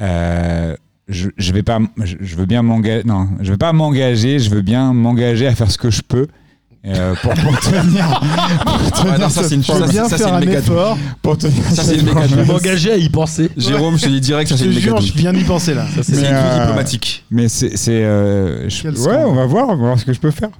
Euh, 0.00 0.76
je, 1.08 1.28
je 1.36 1.52
vais 1.52 1.62
pas, 1.62 1.78
je, 2.02 2.16
je 2.20 2.36
veux 2.36 2.46
bien 2.46 2.62
m'engager. 2.62 3.04
Non, 3.04 3.28
je 3.40 3.50
veux 3.52 3.56
pas 3.58 3.72
m'engager. 3.72 4.38
Je 4.38 4.50
veux 4.50 4.62
bien 4.62 4.92
m'engager 4.92 5.46
à 5.46 5.54
faire 5.54 5.70
ce 5.70 5.78
que 5.78 5.90
je 5.90 6.02
peux. 6.02 6.26
euh, 6.86 7.14
pour, 7.22 7.32
pour 7.34 7.58
tenir. 7.60 8.20
pour 8.64 8.92
tenir 8.92 9.18
non, 9.18 9.28
ça, 9.28 9.42
c'est 9.44 9.54
une- 9.56 9.62
promesse. 9.62 9.90
ça, 9.92 10.04
c'est- 10.08 10.16
ça, 10.16 10.18
c'est 10.18 10.28
une 10.30 10.38
méga 10.48 10.60
douille. 10.60 10.76
Pour 11.22 11.36
tenir 11.38 11.62
Ça, 11.72 11.82
c'est 11.84 11.96
une 11.96 12.04
méga 12.06 12.20
douille. 12.26 12.28
promesse. 12.44 12.46
M'engager 12.48 12.92
à 12.92 12.96
y 12.96 13.08
penser. 13.08 13.50
Jérôme, 13.56 13.98
je 13.98 14.04
te 14.04 14.08
dis 14.08 14.20
direct, 14.20 14.48
ça 14.48 14.54
Je 14.56 14.60
c'est 14.60 14.66
te 14.66 14.74
une 14.74 15.00
je 15.00 15.12
viens 15.14 15.32
d'y 15.32 15.44
penser 15.44 15.74
là. 15.74 15.86
Ça, 15.94 16.02
c'est 16.02 16.12
une 16.18 16.24
euh, 16.26 16.60
diplomatique. 16.60 17.24
Mais 17.30 17.48
c'est, 17.48 17.76
c'est, 17.76 18.04
euh, 18.04 18.68
je- 18.68 18.88
ouais, 18.88 19.24
on 19.26 19.34
va 19.34 19.46
voir, 19.46 19.68
on 19.68 19.76
va 19.76 19.82
voir 19.86 19.98
ce 19.98 20.04
que 20.04 20.12
je 20.12 20.20
peux 20.20 20.30
faire. 20.30 20.50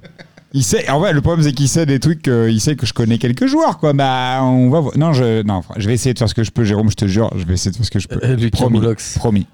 Il 0.52 0.62
sait, 0.64 0.88
en 0.88 1.00
vrai, 1.00 1.12
le 1.12 1.20
problème 1.20 1.44
c'est 1.44 1.52
qu'il 1.52 1.68
sait 1.68 1.84
des 1.86 1.98
trucs, 2.00 2.26
il 2.28 2.60
sait 2.60 2.76
que 2.76 2.86
je 2.86 2.92
connais 2.94 3.18
quelques 3.18 3.46
joueurs, 3.46 3.78
quoi. 3.78 3.92
Bah, 3.92 4.38
on 4.42 4.70
va 4.70 4.80
voir. 4.80 4.96
Non, 4.96 5.12
je, 5.12 5.42
non, 5.42 5.60
je 5.76 5.86
vais 5.86 5.94
essayer 5.94 6.14
de 6.14 6.18
faire 6.18 6.28
ce 6.28 6.34
que 6.34 6.44
je 6.44 6.50
peux, 6.50 6.64
Jérôme, 6.64 6.88
je 6.90 6.94
te 6.96 7.06
jure, 7.06 7.30
je 7.36 7.44
vais 7.44 7.54
essayer 7.54 7.72
de 7.72 7.76
faire 7.76 7.84
ce 7.84 7.90
que 7.90 7.98
je 7.98 8.08
peux. 8.08 8.20
Euh, 8.24 8.36
Lucas 8.36 8.56
promis, 8.56 8.80
promis. 9.16 9.46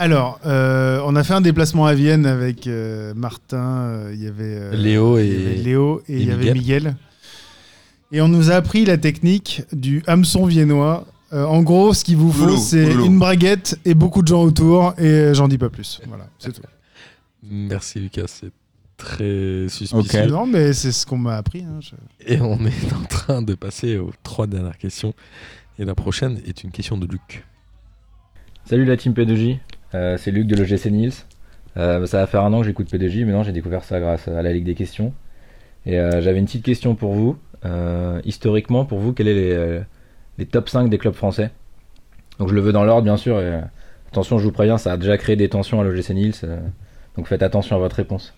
Alors, 0.00 0.38
euh, 0.46 1.02
on 1.04 1.16
a 1.16 1.24
fait 1.24 1.34
un 1.34 1.40
déplacement 1.40 1.84
à 1.86 1.94
Vienne 1.94 2.24
avec 2.24 2.68
euh, 2.68 3.12
Martin, 3.14 3.58
euh, 3.80 4.10
il 4.14 4.22
y 4.22 4.28
avait 4.28 4.44
euh, 4.44 4.72
Léo 4.76 5.18
et- 5.18 5.26
il 5.26 5.32
y 5.32 5.46
avait 5.46 5.54
Léo 5.56 6.02
et, 6.08 6.12
et 6.12 6.16
il 6.20 6.28
y 6.28 6.30
avait 6.30 6.52
Miguel. 6.52 6.54
Miguel. 6.84 6.96
Et 8.12 8.20
on 8.22 8.28
nous 8.28 8.50
a 8.50 8.54
appris 8.54 8.84
la 8.84 8.96
technique 8.96 9.62
du 9.72 10.02
hameçon 10.06 10.46
viennois. 10.46 11.04
Euh, 11.32 11.44
en 11.44 11.62
gros, 11.62 11.92
ce 11.94 12.04
qu'il 12.04 12.16
vous 12.16 12.32
faut, 12.32 12.56
c'est 12.56 12.90
une 12.94 13.18
braguette 13.18 13.78
et 13.84 13.94
beaucoup 13.94 14.22
de 14.22 14.28
gens 14.28 14.42
autour, 14.44 14.94
et 14.98 15.34
j'en 15.34 15.48
dis 15.48 15.58
pas 15.58 15.68
plus. 15.68 16.00
Voilà, 16.06 16.26
c'est 16.38 16.52
tout. 16.52 16.62
Merci 17.42 17.98
Lucas, 18.00 18.24
c'est 18.28 18.52
très 18.96 19.66
suspicieux. 19.68 20.26
Non, 20.28 20.46
mais 20.46 20.72
c'est 20.72 20.92
ce 20.92 21.04
qu'on 21.06 21.18
m'a 21.18 21.36
appris. 21.36 21.64
hein, 21.64 21.80
je- 21.80 22.32
Et 22.32 22.40
on 22.40 22.58
est 22.64 22.92
en 22.94 23.04
train 23.08 23.42
de 23.42 23.54
passer 23.54 23.98
aux 23.98 24.12
trois 24.22 24.46
dernières 24.46 24.78
questions. 24.78 25.12
Et 25.78 25.84
la 25.84 25.94
prochaine 25.96 26.40
est 26.46 26.62
une 26.64 26.70
question 26.70 26.96
de 26.96 27.06
Luc. 27.06 27.44
Salut 28.64 28.84
la 28.84 28.96
team 28.96 29.12
P2J, 29.12 29.54
Euh, 29.54 29.56
c'est 29.92 30.30
Luc 30.30 30.46
de 30.46 30.56
l'OGC 30.56 30.86
Niels. 30.90 31.12
Euh, 31.76 32.06
ça 32.06 32.18
va 32.18 32.26
faire 32.26 32.42
un 32.44 32.52
an 32.52 32.60
que 32.60 32.66
j'écoute 32.66 32.90
P2J, 32.92 33.24
mais 33.24 33.32
non, 33.32 33.42
j'ai 33.42 33.52
découvert 33.52 33.84
ça 33.84 34.00
grâce 34.00 34.26
à 34.28 34.42
la 34.42 34.52
Ligue 34.52 34.64
des 34.64 34.74
questions. 34.74 35.12
Et 35.86 35.98
euh, 35.98 36.20
j'avais 36.20 36.38
une 36.38 36.46
petite 36.46 36.64
question 36.64 36.94
pour 36.94 37.12
vous. 37.12 37.38
Euh, 37.64 38.20
historiquement, 38.24 38.84
pour 38.84 38.98
vous, 38.98 39.12
quels 39.12 39.26
sont 39.26 39.32
les, 39.32 39.52
euh, 39.52 39.80
les 40.38 40.46
top 40.46 40.68
5 40.68 40.88
des 40.90 40.98
clubs 40.98 41.14
français? 41.14 41.50
Donc 42.38 42.48
je 42.48 42.54
le 42.54 42.60
veux 42.60 42.72
dans 42.72 42.84
l'ordre, 42.84 43.02
bien 43.04 43.16
sûr. 43.16 43.40
Et, 43.40 43.44
euh, 43.44 43.60
attention, 44.08 44.38
je 44.38 44.44
vous 44.44 44.52
préviens, 44.52 44.78
ça 44.78 44.92
a 44.92 44.96
déjà 44.96 45.16
créé 45.18 45.36
des 45.36 45.48
tensions 45.48 45.80
à 45.80 45.84
l'OGC 45.84 46.10
Niels. 46.14 46.34
euh, 46.44 46.60
donc 47.16 47.26
faites 47.26 47.42
attention 47.42 47.76
à 47.76 47.78
votre 47.78 47.96
réponse. 47.96 48.34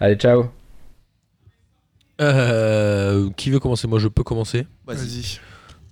Allez, 0.00 0.16
ciao 0.16 0.46
Euh, 2.20 3.30
qui 3.36 3.50
veut 3.50 3.58
commencer? 3.60 3.88
Moi, 3.88 3.98
je 3.98 4.08
peux 4.08 4.22
commencer? 4.22 4.66
Vas-y. 4.86 5.38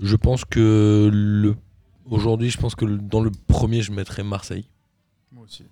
Je 0.01 0.17
pense 0.17 0.45
que 0.45 1.11
le... 1.13 1.55
aujourd'hui, 2.09 2.51
je 2.51 2.59
pense 2.59 2.75
que 2.75 2.85
le- 2.85 2.99
dans 2.99 3.21
le 3.21 3.31
premier, 3.49 3.83
je 3.83 3.93
mettrais 3.93 4.23
Marseille. 4.23 4.67
Moi 5.33 5.45
aussi. 5.45 5.65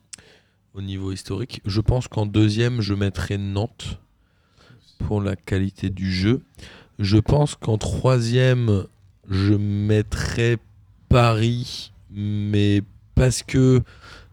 Au 0.75 0.83
niveau 0.83 1.11
historique. 1.11 1.61
Je 1.65 1.81
pense 1.81 2.07
qu'en 2.07 2.27
deuxième, 2.27 2.81
je 2.81 2.95
mettrais 2.95 3.39
Nantes 3.39 3.99
pour 4.99 5.21
la 5.21 5.35
qualité 5.35 5.91
du 5.91 6.13
jeu. 6.13 6.43
Je 6.99 7.19
pense 7.19 7.57
qu'en 7.57 7.79
troisième, 7.79 8.85
je 9.29 9.55
mettrais 9.55 10.59
Paris, 11.09 11.93
mais 12.11 12.83
parce 13.15 13.43
que 13.43 13.83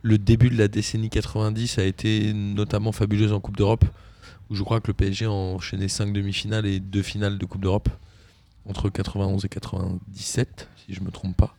le 0.04 0.18
début 0.20 0.50
de 0.50 0.58
la 0.58 0.68
décennie 0.68 1.10
90 1.10 1.80
a 1.80 1.84
été 1.84 2.32
notamment 2.34 2.92
fabuleuse 2.92 3.34
en 3.34 3.40
Coupe 3.40 3.58
d'Europe, 3.58 3.86
où 4.50 4.56
je 4.56 4.62
crois 4.62 4.80
que 4.82 4.88
le 4.88 4.94
PSG 4.94 5.26
a 5.26 5.32
enchaîné 5.32 5.88
5 5.88 6.14
demi-finales 6.14 6.68
et 6.68 6.80
2 6.80 7.02
finales 7.02 7.40
de 7.40 7.46
Coupe 7.46 7.62
d'Europe 7.62 7.90
entre 8.68 8.90
91 8.90 9.44
et 9.46 9.50
97, 9.50 10.70
si 10.86 10.94
je 10.94 11.02
me 11.02 11.10
trompe 11.10 11.36
pas. 11.36 11.56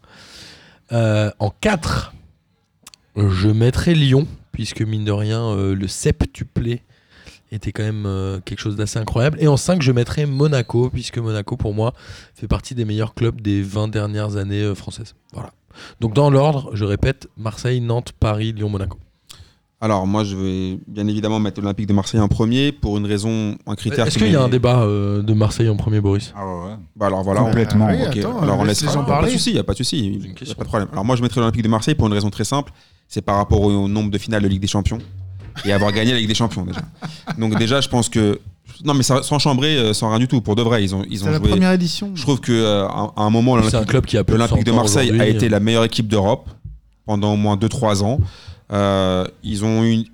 Euh, 0.93 1.31
en 1.41 1.51
4, 1.51 2.15
je 3.17 3.49
mettrais 3.49 3.95
Lyon, 3.95 4.27
puisque 4.53 4.83
mine 4.83 5.05
de 5.05 5.13
rien, 5.13 5.43
euh, 5.43 5.75
le 5.75 5.89
septuplé 5.89 6.83
était 7.53 7.73
quand 7.73 7.83
même 7.83 8.05
euh, 8.07 8.41
quelque 8.45 8.59
chose 8.59 8.77
d'assez 8.77 8.99
incroyable. 8.99 9.39
Et 9.41 9.49
en 9.49 9.57
5, 9.57 9.83
je 9.83 9.93
mettrais 9.93 10.27
Monaco, 10.27 10.91
puisque 10.91 11.19
Monaco, 11.19 11.57
pour 11.57 11.75
moi, 11.75 11.95
fait 12.35 12.49
partie 12.49 12.75
des 12.75 12.85
meilleurs 12.85 13.15
clubs 13.15 13.41
des 13.41 13.63
20 13.63 13.89
dernières 13.89 14.37
années 14.37 14.63
euh, 14.63 14.75
françaises. 14.75 15.15
Voilà. 15.33 15.53
Donc 16.01 16.15
dans 16.15 16.31
l'ordre, 16.31 16.75
je 16.75 16.85
répète, 16.85 17.29
Marseille, 17.37 17.81
Nantes, 17.81 18.13
Paris, 18.19 18.53
Lyon, 18.53 18.69
Monaco. 18.69 18.99
Alors 19.81 20.07
moi 20.07 20.25
je 20.25 20.35
vais 20.37 20.79
bien 20.89 21.07
évidemment 21.07 21.39
mettre 21.39 21.61
l'Olympique 21.61 21.87
de 21.87 21.93
Marseille 21.93 22.19
en 22.21 22.29
premier 22.29 22.73
pour 22.73 22.97
une 22.97 23.05
raison, 23.05 23.57
un 23.67 23.75
critère. 23.75 24.07
Est-ce 24.07 24.17
qui 24.17 24.25
qu'il 24.25 24.33
y 24.33 24.37
a 24.37 24.43
un 24.43 24.49
débat 24.49 24.81
euh, 24.81 25.23
de 25.23 25.35
Marseille 25.35 25.69
en 25.69 25.77
premier, 25.77 26.01
Boris? 26.01 26.33
Bah 26.97 27.07
alors 27.07 27.23
voilà, 27.23 27.43
Complètement. 27.43 27.87
attends, 27.89 28.41
alors 28.41 28.59
on 28.61 28.65
laisse 28.65 28.81
les 28.81 28.89
gens 28.89 28.95
Pas 28.95 29.01
de 29.03 29.07
parler. 29.07 29.31
souci, 29.33 29.53
y 29.53 29.59
a 29.59 29.65
pas 29.65 29.73
de 29.75 29.79
souci, 29.79 29.99
y 30.45 30.51
a 30.51 30.55
pas 30.55 30.65
de 30.65 30.69
problème. 30.69 30.89
Alors 30.93 31.05
moi 31.05 31.15
je 31.17 31.23
mettrai 31.23 31.41
l'Olympique 31.41 31.63
de 31.63 31.69
Marseille 31.69 31.95
pour 31.95 32.07
une 32.07 32.15
raison 32.15 32.31
très 32.31 32.45
simple, 32.45 32.73
c'est 33.07 33.21
par 33.21 33.37
rapport 33.37 33.61
au 33.61 33.87
nombre 33.87 34.11
de 34.11 34.17
finales 34.19 34.43
de 34.43 34.49
Ligue 34.49 34.63
des 34.63 34.67
Champions 34.67 34.99
et 35.67 35.73
avoir 35.73 35.93
gagné 35.93 36.13
la 36.13 36.19
Ligue 36.19 36.29
des 36.29 36.35
Champions 36.35 36.65
déjà. 36.65 36.81
Donc 37.37 37.59
déjà 37.59 37.83
je 37.83 37.89
pense 37.89 38.09
que 38.09 38.41
non 38.83 38.95
mais 38.95 39.03
ça- 39.03 39.23
sans 39.23 39.39
chambrer, 39.39 39.77
euh, 39.77 39.93
sans 39.93 40.09
rien 40.09 40.19
du 40.19 40.27
tout, 40.29 40.41
pour 40.41 40.57
de 40.57 40.63
vrai 40.63 40.83
ils 40.83 40.95
ont 40.95 41.03
ils 41.11 41.23
ont 41.23 41.27
C'est 41.27 41.33
la 41.33 41.39
joué. 41.39 41.49
première 41.51 41.73
édition. 41.73 42.13
Je 42.15 42.23
trouve 42.23 42.41
que 42.41 42.53
euh, 42.53 42.87
à 42.89 43.13
un 43.19 43.31
moment 43.31 43.57
l'Olympique 43.57 43.73
de 44.27 44.33
l'Olympique 44.33 44.65
de 44.65 44.71
100 44.71 44.73
ans 44.73 44.77
Marseille 44.81 45.21
a 45.21 45.27
été 45.27 45.51
la 45.51 45.61
meilleure 45.61 45.85
équipe 45.85 46.09
d'Europe 46.09 46.49
pendant 47.05 47.35
au 47.35 47.37
moins 47.37 47.57
2-3 47.57 48.03
ans. 48.03 48.21
Euh, 48.73 49.25
ils 49.45 49.65
ont 49.65 49.85
eu 49.85 50.05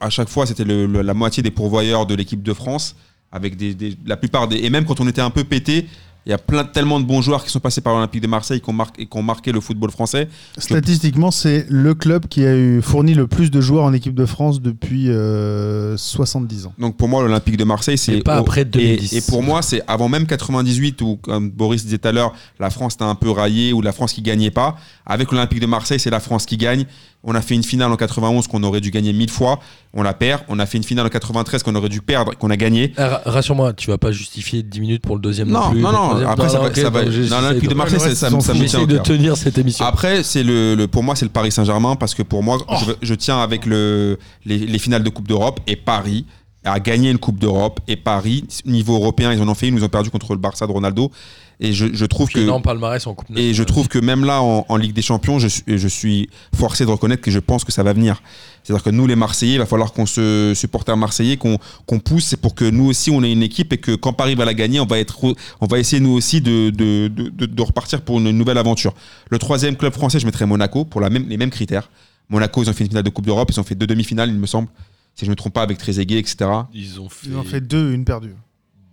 à 0.00 0.10
chaque 0.10 0.28
fois 0.28 0.46
c'était 0.46 0.64
le- 0.64 0.86
le- 0.86 1.02
la 1.02 1.14
moitié 1.14 1.42
des 1.42 1.50
pourvoyeurs 1.50 2.06
de 2.06 2.14
l'équipe 2.14 2.42
de 2.42 2.52
France 2.52 2.94
avec 3.32 3.56
des, 3.56 3.74
des- 3.74 3.96
la 4.06 4.16
plupart 4.16 4.46
des 4.48 4.56
et 4.58 4.70
même 4.70 4.84
quand 4.84 5.00
on 5.00 5.08
était 5.08 5.20
un 5.20 5.30
peu 5.30 5.44
pété 5.44 5.86
il 6.24 6.30
y 6.30 6.32
a 6.32 6.38
plein 6.38 6.64
tellement 6.64 6.98
de 6.98 7.04
bons 7.04 7.22
joueurs 7.22 7.44
qui 7.44 7.50
sont 7.50 7.60
passés 7.60 7.80
par 7.80 7.94
l'Olympique 7.94 8.20
de 8.20 8.26
Marseille 8.26 8.60
qui 8.60 8.68
ont, 8.68 8.72
marqué, 8.72 9.02
et 9.02 9.06
qui 9.06 9.16
ont 9.16 9.22
marqué 9.22 9.52
le 9.52 9.60
football 9.60 9.92
français. 9.92 10.26
que- 10.56 10.60
Statistiquement, 10.60 11.30
c'est 11.30 11.66
le 11.68 11.94
club 11.94 12.26
qui 12.26 12.44
a 12.44 12.52
eu 12.56 12.82
fourni 12.82 13.14
le 13.14 13.28
plus 13.28 13.48
de 13.52 13.60
joueurs 13.60 13.84
en 13.84 13.92
équipe 13.92 14.14
de 14.16 14.26
France 14.26 14.60
depuis 14.60 15.08
euh, 15.08 15.96
70 15.96 16.66
ans. 16.66 16.72
Donc 16.80 16.96
pour 16.96 17.08
moi, 17.08 17.22
l'Olympique 17.22 17.56
de 17.56 17.62
Marseille, 17.62 17.96
c'est 17.96 18.22
pas 18.24 18.38
après 18.38 18.64
2010. 18.64 19.12
Et, 19.12 19.18
et 19.18 19.20
pour 19.20 19.40
moi, 19.44 19.62
c'est 19.62 19.82
avant 19.86 20.08
même 20.08 20.26
98 20.26 21.00
où, 21.02 21.14
comme 21.14 21.48
Boris 21.50 21.84
disait 21.84 21.98
tout 21.98 22.08
à 22.08 22.12
l'heure, 22.12 22.32
la 22.58 22.70
France 22.70 22.94
était 22.94 23.04
un 23.04 23.14
peu 23.14 23.30
raillée 23.30 23.72
ou 23.72 23.80
la 23.80 23.92
France 23.92 24.12
qui 24.12 24.22
gagnait 24.22 24.50
pas. 24.50 24.74
Avec 25.06 25.30
l'Olympique 25.30 25.60
de 25.60 25.66
Marseille, 25.66 26.00
c'est 26.00 26.10
la 26.10 26.18
France 26.18 26.44
qui 26.44 26.56
gagne. 26.56 26.86
On 27.24 27.34
a 27.34 27.42
fait 27.42 27.54
une 27.56 27.64
finale 27.64 27.90
en 27.90 27.96
91 27.96 28.46
qu'on 28.46 28.62
aurait 28.62 28.80
dû 28.80 28.90
gagner 28.92 29.12
mille 29.12 29.30
fois, 29.30 29.58
on 29.92 30.02
la 30.04 30.14
perd. 30.14 30.42
On 30.48 30.58
a 30.60 30.66
fait 30.66 30.78
une 30.78 30.84
finale 30.84 31.06
en 31.06 31.08
93 31.08 31.62
qu'on 31.64 31.74
aurait 31.74 31.88
dû 31.88 32.00
perdre, 32.00 32.36
qu'on 32.36 32.50
a 32.50 32.56
gagné. 32.56 32.92
Ra- 32.96 33.20
Rassure-moi, 33.26 33.72
tu 33.72 33.90
vas 33.90 33.98
pas 33.98 34.12
justifier 34.12 34.62
10 34.62 34.80
minutes 34.80 35.02
pour 35.02 35.16
le 35.16 35.20
deuxième 35.22 35.48
non, 35.48 35.60
Non, 35.60 35.70
plus. 35.72 35.80
non, 35.80 35.90
non. 35.92 36.26
Après, 36.28 36.48
ça, 36.48 36.60
ça 36.74 36.90
va. 36.90 37.02
l'Olympique 37.04 37.68
de 37.68 37.74
Marseille, 37.74 37.98
ça, 38.00 38.14
ça, 38.14 38.30
me- 38.30 38.40
ça 38.40 38.84
de 38.86 38.98
tenir 38.98 39.36
cette 39.36 39.58
émission. 39.58 39.84
Après, 39.84 40.22
c'est 40.22 40.44
le, 40.44 40.76
le- 40.76 40.86
pour 40.86 41.02
moi, 41.02 41.16
c'est 41.16 41.24
le 41.24 41.30
Paris 41.32 41.50
Saint-Germain 41.50 41.96
parce 41.96 42.14
que 42.14 42.22
pour 42.22 42.44
moi, 42.44 42.58
je, 42.86 42.92
je 43.02 43.14
tiens 43.14 43.40
avec 43.40 43.66
le, 43.66 44.18
les, 44.44 44.58
les 44.58 44.78
finales 44.78 45.02
de 45.02 45.10
Coupe 45.10 45.26
d'Europe 45.26 45.58
et 45.66 45.74
Paris 45.74 46.26
a 46.64 46.78
gagné 46.80 47.10
une 47.10 47.18
Coupe 47.18 47.38
d'Europe 47.38 47.80
et 47.88 47.96
Paris, 47.96 48.44
niveau 48.64 48.94
européen, 48.96 49.32
ils 49.32 49.40
en 49.40 49.48
ont 49.48 49.54
fait 49.54 49.68
une, 49.68 49.76
ils 49.76 49.84
ont 49.84 49.88
perdu 49.88 50.10
contre 50.10 50.32
le 50.32 50.38
Barça 50.40 50.66
de 50.66 50.72
Ronaldo. 50.72 51.10
Et 51.58 51.72
je, 51.72 51.86
je 51.94 52.04
trouve 52.04 52.28
que 52.28 52.38
énorme 52.40 52.60
palmarès 52.62 53.06
en 53.06 53.14
Coupe 53.14 53.28
et 53.34 53.54
je 53.54 53.62
trouve 53.62 53.88
que 53.88 53.98
même 53.98 54.26
là, 54.26 54.42
en, 54.42 54.66
en 54.68 54.76
Ligue 54.76 54.92
des 54.92 55.00
Champions, 55.00 55.38
je, 55.38 55.48
suis- 55.48 55.62
je 55.66 55.88
suis 55.88 56.28
forcé 56.54 56.84
de 56.84 56.90
reconnaître 56.90 57.22
que 57.22 57.30
je 57.30 57.38
pense 57.38 57.64
que 57.64 57.72
ça 57.72 57.82
va 57.82 57.94
venir. 57.94 58.22
C'est-à-dire 58.62 58.82
que 58.84 58.90
nous, 58.90 59.06
les 59.06 59.16
Marseillais, 59.16 59.54
il 59.54 59.58
va 59.58 59.64
falloir 59.64 59.94
qu'on 59.94 60.04
se 60.04 60.52
supporter 60.54 60.94
Marseillais, 60.98 61.38
qu'on 61.38 61.56
qu'on 61.86 61.98
pousse, 61.98 62.24
c'est 62.26 62.36
pour 62.40 62.54
que 62.54 62.66
nous 62.68 62.84
aussi, 62.84 63.10
on 63.10 63.22
ait 63.22 63.32
une 63.32 63.42
équipe 63.42 63.72
et 63.72 63.78
que 63.78 63.94
quand 63.94 64.12
Paris 64.12 64.34
va 64.34 64.44
la 64.44 64.52
gagner, 64.52 64.80
on 64.80 64.86
va, 64.86 64.98
être, 64.98 65.34
on 65.62 65.66
va 65.66 65.78
essayer 65.78 66.00
nous 66.00 66.10
aussi 66.10 66.42
de, 66.42 66.68
de, 66.68 67.08
de, 67.08 67.28
de- 67.30 67.46
de 67.46 67.62
repartir 67.62 68.02
pour 68.02 68.18
une 68.18 68.32
nouvelle 68.32 68.58
aventure. 68.58 68.92
Le 69.30 69.38
troisième 69.38 69.76
club 69.76 69.94
français, 69.94 70.20
je 70.20 70.26
mettrais 70.26 70.44
Monaco 70.44 70.84
pour 70.84 71.00
la 71.00 71.08
même, 71.08 71.26
les 71.26 71.38
mêmes 71.38 71.50
critères. 71.50 71.88
Monaco, 72.28 72.62
ils 72.62 72.68
ont 72.68 72.72
fait 72.74 72.84
une 72.84 72.88
finale 72.90 73.04
de 73.04 73.08
Coupe 73.10 73.24
d'Europe, 73.24 73.50
ils 73.50 73.58
ont 73.60 73.64
fait 73.64 73.76
deux 73.76 73.86
demi-finales, 73.86 74.28
il 74.28 74.34
me 74.36 74.46
semble, 74.46 74.68
si 75.14 75.24
je 75.24 75.26
ne 75.26 75.30
me 75.30 75.36
trompe 75.36 75.54
pas, 75.54 75.62
avec 75.62 75.78
Trezeguet, 75.78 76.18
etc. 76.18 76.36
Ils 76.74 77.00
ont 77.00 77.08
fait, 77.08 77.28
Ils 77.28 77.36
ont 77.36 77.44
fait 77.44 77.60
deux, 77.62 77.92
une 77.94 78.04
perdue. 78.04 78.34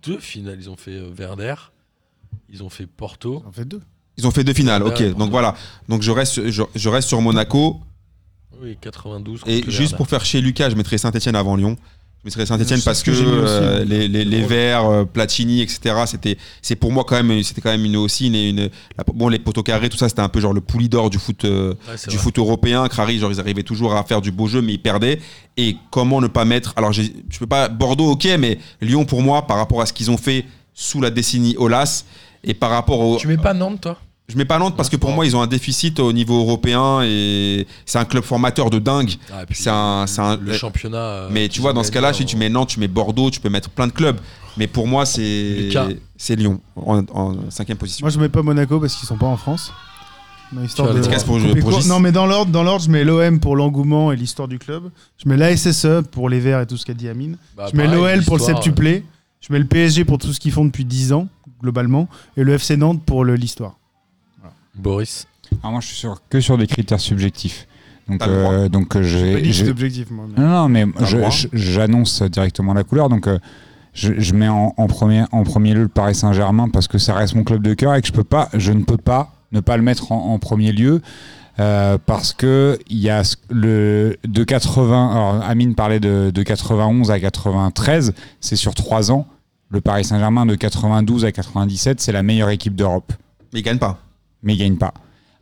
deux 0.02 0.18
finales. 0.18 0.56
Ils 0.60 0.70
ont 0.70 0.76
fait 0.76 0.92
euh, 0.92 1.10
Werder, 1.18 1.54
ils 2.50 2.62
ont 2.62 2.68
fait 2.70 2.86
Porto. 2.86 3.42
Ils 3.44 3.48
ont 3.48 3.52
fait 3.52 3.64
deux. 3.64 3.80
Ils 4.16 4.26
ont 4.26 4.30
fait 4.30 4.44
deux 4.44 4.54
finales, 4.54 4.82
ok. 4.84 5.16
Donc 5.16 5.30
voilà. 5.30 5.54
Donc 5.88 6.02
je 6.02 6.10
reste, 6.10 6.48
je, 6.50 6.62
je 6.74 6.88
reste 6.88 7.08
sur 7.08 7.20
Monaco. 7.20 7.80
Oui, 8.62 8.78
92. 8.80 9.42
Et 9.46 9.64
juste 9.68 9.96
pour 9.96 10.06
faire 10.08 10.24
chez 10.24 10.40
Lucas, 10.40 10.70
je 10.70 10.76
mettrais 10.76 10.98
Saint-Etienne 10.98 11.34
avant 11.36 11.56
Lyon. 11.56 11.76
Je 12.22 12.28
mettrais 12.28 12.46
Saint-Etienne 12.46 12.80
parce 12.82 13.00
ce 13.00 13.04
que 13.04 13.10
que, 13.10 13.16
euh, 13.22 13.84
les, 13.84 14.08
les, 14.08 14.24
les. 14.24 14.40
Verts, 14.42 14.86
euh, 14.88 15.04
Platini, 15.04 15.60
etc. 15.60 15.94
C'était, 16.06 16.38
c'est 16.62 16.76
pour 16.76 16.90
moi 16.90 17.04
quand 17.04 17.22
même, 17.22 17.42
c'était 17.42 17.60
quand 17.60 17.70
même 17.72 17.84
une 17.84 17.96
aussi 17.96 18.28
une, 18.28 18.34
une- 18.36 18.70
la- 18.96 19.04
bon 19.12 19.28
les 19.28 19.38
poteaux 19.40 19.62
carrés, 19.62 19.90
tout 19.90 19.98
ça, 19.98 20.08
c'était 20.08 20.22
un 20.22 20.30
peu 20.30 20.40
genre 20.40 20.54
le 20.54 20.62
pouli 20.62 20.88
d'or 20.88 21.10
du 21.10 21.18
foot, 21.18 21.44
euh, 21.44 21.74
Ouais, 21.88 21.96
du 22.08 22.14
vrai. 22.16 22.18
foot 22.24 22.38
européen. 22.38 22.86
Crary, 22.88 23.18
genre 23.18 23.30
ils 23.32 23.40
arrivaient 23.40 23.62
toujours 23.64 23.94
à 23.94 24.04
faire 24.04 24.22
du 24.22 24.30
beau 24.30 24.46
jeu, 24.46 24.62
mais 24.62 24.72
ils 24.74 24.80
perdaient. 24.80 25.20
Et 25.58 25.76
comment 25.90 26.20
ne 26.22 26.28
pas 26.28 26.46
mettre 26.46 26.72
Alors 26.76 26.92
je 26.92 27.02
peux 27.38 27.46
pas 27.46 27.68
Bordeaux, 27.68 28.12
ok, 28.12 28.26
mais 28.38 28.58
Lyon 28.80 29.04
pour 29.04 29.20
moi, 29.20 29.46
par 29.46 29.58
rapport 29.58 29.82
à 29.82 29.86
ce 29.86 29.92
qu'ils 29.92 30.10
ont 30.10 30.16
fait 30.16 30.46
sous 30.72 31.02
la 31.02 31.10
décennie 31.10 31.56
Olas 31.58 32.04
et 32.44 32.54
par 32.54 32.70
rapport 32.70 33.00
au, 33.00 33.16
Tu 33.16 33.26
mets 33.26 33.36
pas 33.36 33.54
Nantes, 33.54 33.80
toi? 33.80 33.96
Je 34.28 34.36
mets 34.38 34.46
pas 34.46 34.58
Nantes 34.58 34.74
parce 34.74 34.88
que 34.88 34.96
pour 34.96 35.10
moi 35.12 35.26
ils 35.26 35.36
ont 35.36 35.42
un 35.42 35.46
déficit 35.46 36.00
au 36.00 36.10
niveau 36.12 36.38
européen 36.40 37.02
et 37.04 37.66
c'est 37.84 37.98
un 37.98 38.06
club 38.06 38.24
formateur 38.24 38.70
de 38.70 38.78
dingue. 38.78 39.10
Ah, 39.30 39.42
c'est 39.50 39.68
un, 39.68 40.06
c'est 40.06 40.22
un- 40.22 40.36
le 40.38 40.54
championnat, 40.54 40.96
euh, 40.96 41.28
Mais 41.30 41.48
tu 41.50 41.60
vois 41.60 41.74
dans 41.74 41.82
ce 41.82 41.90
cas-là, 41.90 42.12
si 42.14 42.24
tu 42.24 42.36
mets 42.38 42.48
Nantes, 42.48 42.68
tu 42.70 42.80
mets 42.80 42.88
Bordeaux, 42.88 43.30
tu 43.30 43.38
peux 43.40 43.50
mettre 43.50 43.68
plein 43.68 43.86
de 43.86 43.92
clubs. 43.92 44.16
Mais 44.56 44.66
pour 44.66 44.86
moi 44.86 45.04
c'est 46.16 46.36
Lyon 46.36 46.60
en, 46.76 47.02
en 47.12 47.50
cinquième 47.50 47.76
position. 47.76 48.02
Moi, 48.04 48.10
je 48.10 48.18
mets 48.18 48.28
pas 48.30 48.40
Monaco 48.42 48.80
parce 48.80 48.94
qu'ils 48.94 49.06
sont 49.06 49.18
pas 49.18 49.26
en 49.26 49.36
France. 49.36 49.70
De- 50.94 51.00
pour- 51.60 51.60
pour 51.60 51.70
non, 51.88 52.00
mais 52.00 52.12
dans 52.12 52.26
l'ordre, 52.26 52.50
dans 52.52 52.62
l'ordre, 52.62 52.82
je 52.84 52.90
mets 52.90 53.02
l'OM 53.04 53.40
pour 53.40 53.56
l'engouement 53.56 54.12
et 54.12 54.16
l'histoire 54.16 54.46
du 54.48 54.58
club. 54.58 54.84
Je 55.22 55.28
mets 55.28 55.36
la 55.36 55.54
SSE 55.56 56.02
pour 56.10 56.28
les 56.30 56.38
Verts 56.40 56.60
et 56.60 56.66
tout 56.66 56.76
ce 56.76 56.86
qu'a 56.86 56.94
dit 56.94 57.08
Amine. 57.08 57.36
Bah, 57.56 57.66
je 57.70 57.76
mets 57.76 57.88
l'OL 57.88 58.22
pour 58.24 58.36
le 58.36 58.42
septuplé. 58.54 59.04
Je 59.46 59.52
mets 59.52 59.58
le 59.58 59.66
PSG 59.66 60.04
pour 60.04 60.18
tout 60.18 60.32
ce 60.32 60.40
qu'ils 60.40 60.52
font 60.52 60.64
depuis 60.64 60.84
10 60.86 61.12
ans, 61.12 61.28
globalement. 61.60 62.08
Et 62.36 62.44
le 62.44 62.54
FC 62.54 62.76
Nantes 62.76 63.02
pour 63.04 63.24
l'histoire. 63.24 63.76
Boris. 64.74 65.26
Alors 65.62 65.72
moi, 65.72 65.80
je 65.80 65.86
suis 65.88 65.96
sur, 65.96 66.20
que 66.28 66.40
sur 66.40 66.56
des 66.58 66.66
critères 66.66 67.00
subjectifs. 67.00 67.66
Donc, 68.08 68.22
euh, 68.26 68.68
donc 68.68 68.96
euh, 68.96 69.02
J'ai 69.02 69.68
objectif, 69.68 70.10
moi, 70.10 70.26
mais- 70.28 70.42
Non, 70.42 70.48
non, 70.48 70.68
mais 70.68 70.84
j'annonce 71.52 72.22
directement 72.22 72.74
la 72.74 72.84
couleur. 72.84 73.08
Donc, 73.08 73.26
euh, 73.28 73.38
je, 73.92 74.14
je 74.18 74.34
mets 74.34 74.48
en, 74.48 74.74
en 74.76 74.86
premier, 74.86 75.24
en 75.30 75.42
premier 75.44 75.74
lieu 75.74 75.82
le 75.82 75.88
Paris 75.88 76.14
Saint-Germain 76.14 76.68
parce 76.70 76.88
que 76.88 76.98
ça 76.98 77.14
reste 77.14 77.34
mon 77.34 77.44
club 77.44 77.62
de 77.62 77.74
cœur 77.74 77.94
et 77.94 78.00
que 78.00 78.06
je 78.08 78.12
peux 78.12 78.24
pas, 78.24 78.48
je 78.54 78.72
ne 78.72 78.82
peux 78.82 78.96
pas 78.96 79.32
ne 79.52 79.60
pas 79.60 79.76
le 79.76 79.82
mettre 79.84 80.10
en, 80.10 80.32
en 80.32 80.38
premier 80.38 80.72
lieu. 80.72 81.00
euh, 81.60 81.96
parce 82.04 82.32
que 82.32 82.78
il 82.88 82.98
y 82.98 83.08
a 83.10 83.22
le 83.50 84.16
de 84.26 84.42
80 84.42 85.10
alors 85.12 85.44
Amine 85.48 85.76
parlait 85.76 86.00
de, 86.00 86.32
de 86.34 86.42
91 86.42 87.12
à 87.12 87.20
93 87.20 88.12
c'est 88.40 88.56
sur 88.56 88.74
trois 88.74 89.12
ans 89.12 89.28
le 89.74 89.80
Paris 89.82 90.04
Saint-Germain 90.04 90.46
de 90.46 90.54
92 90.54 91.24
à 91.26 91.32
97 91.32 92.00
c'est 92.00 92.12
la 92.12 92.22
meilleure 92.22 92.48
équipe 92.50 92.74
d'Europe 92.74 93.12
mais 93.52 93.60
ils 93.60 93.62
gagnent 93.62 93.78
pas 93.78 94.00
mais 94.42 94.54
ils 94.54 94.58
gagnent 94.58 94.76
pas 94.78 94.94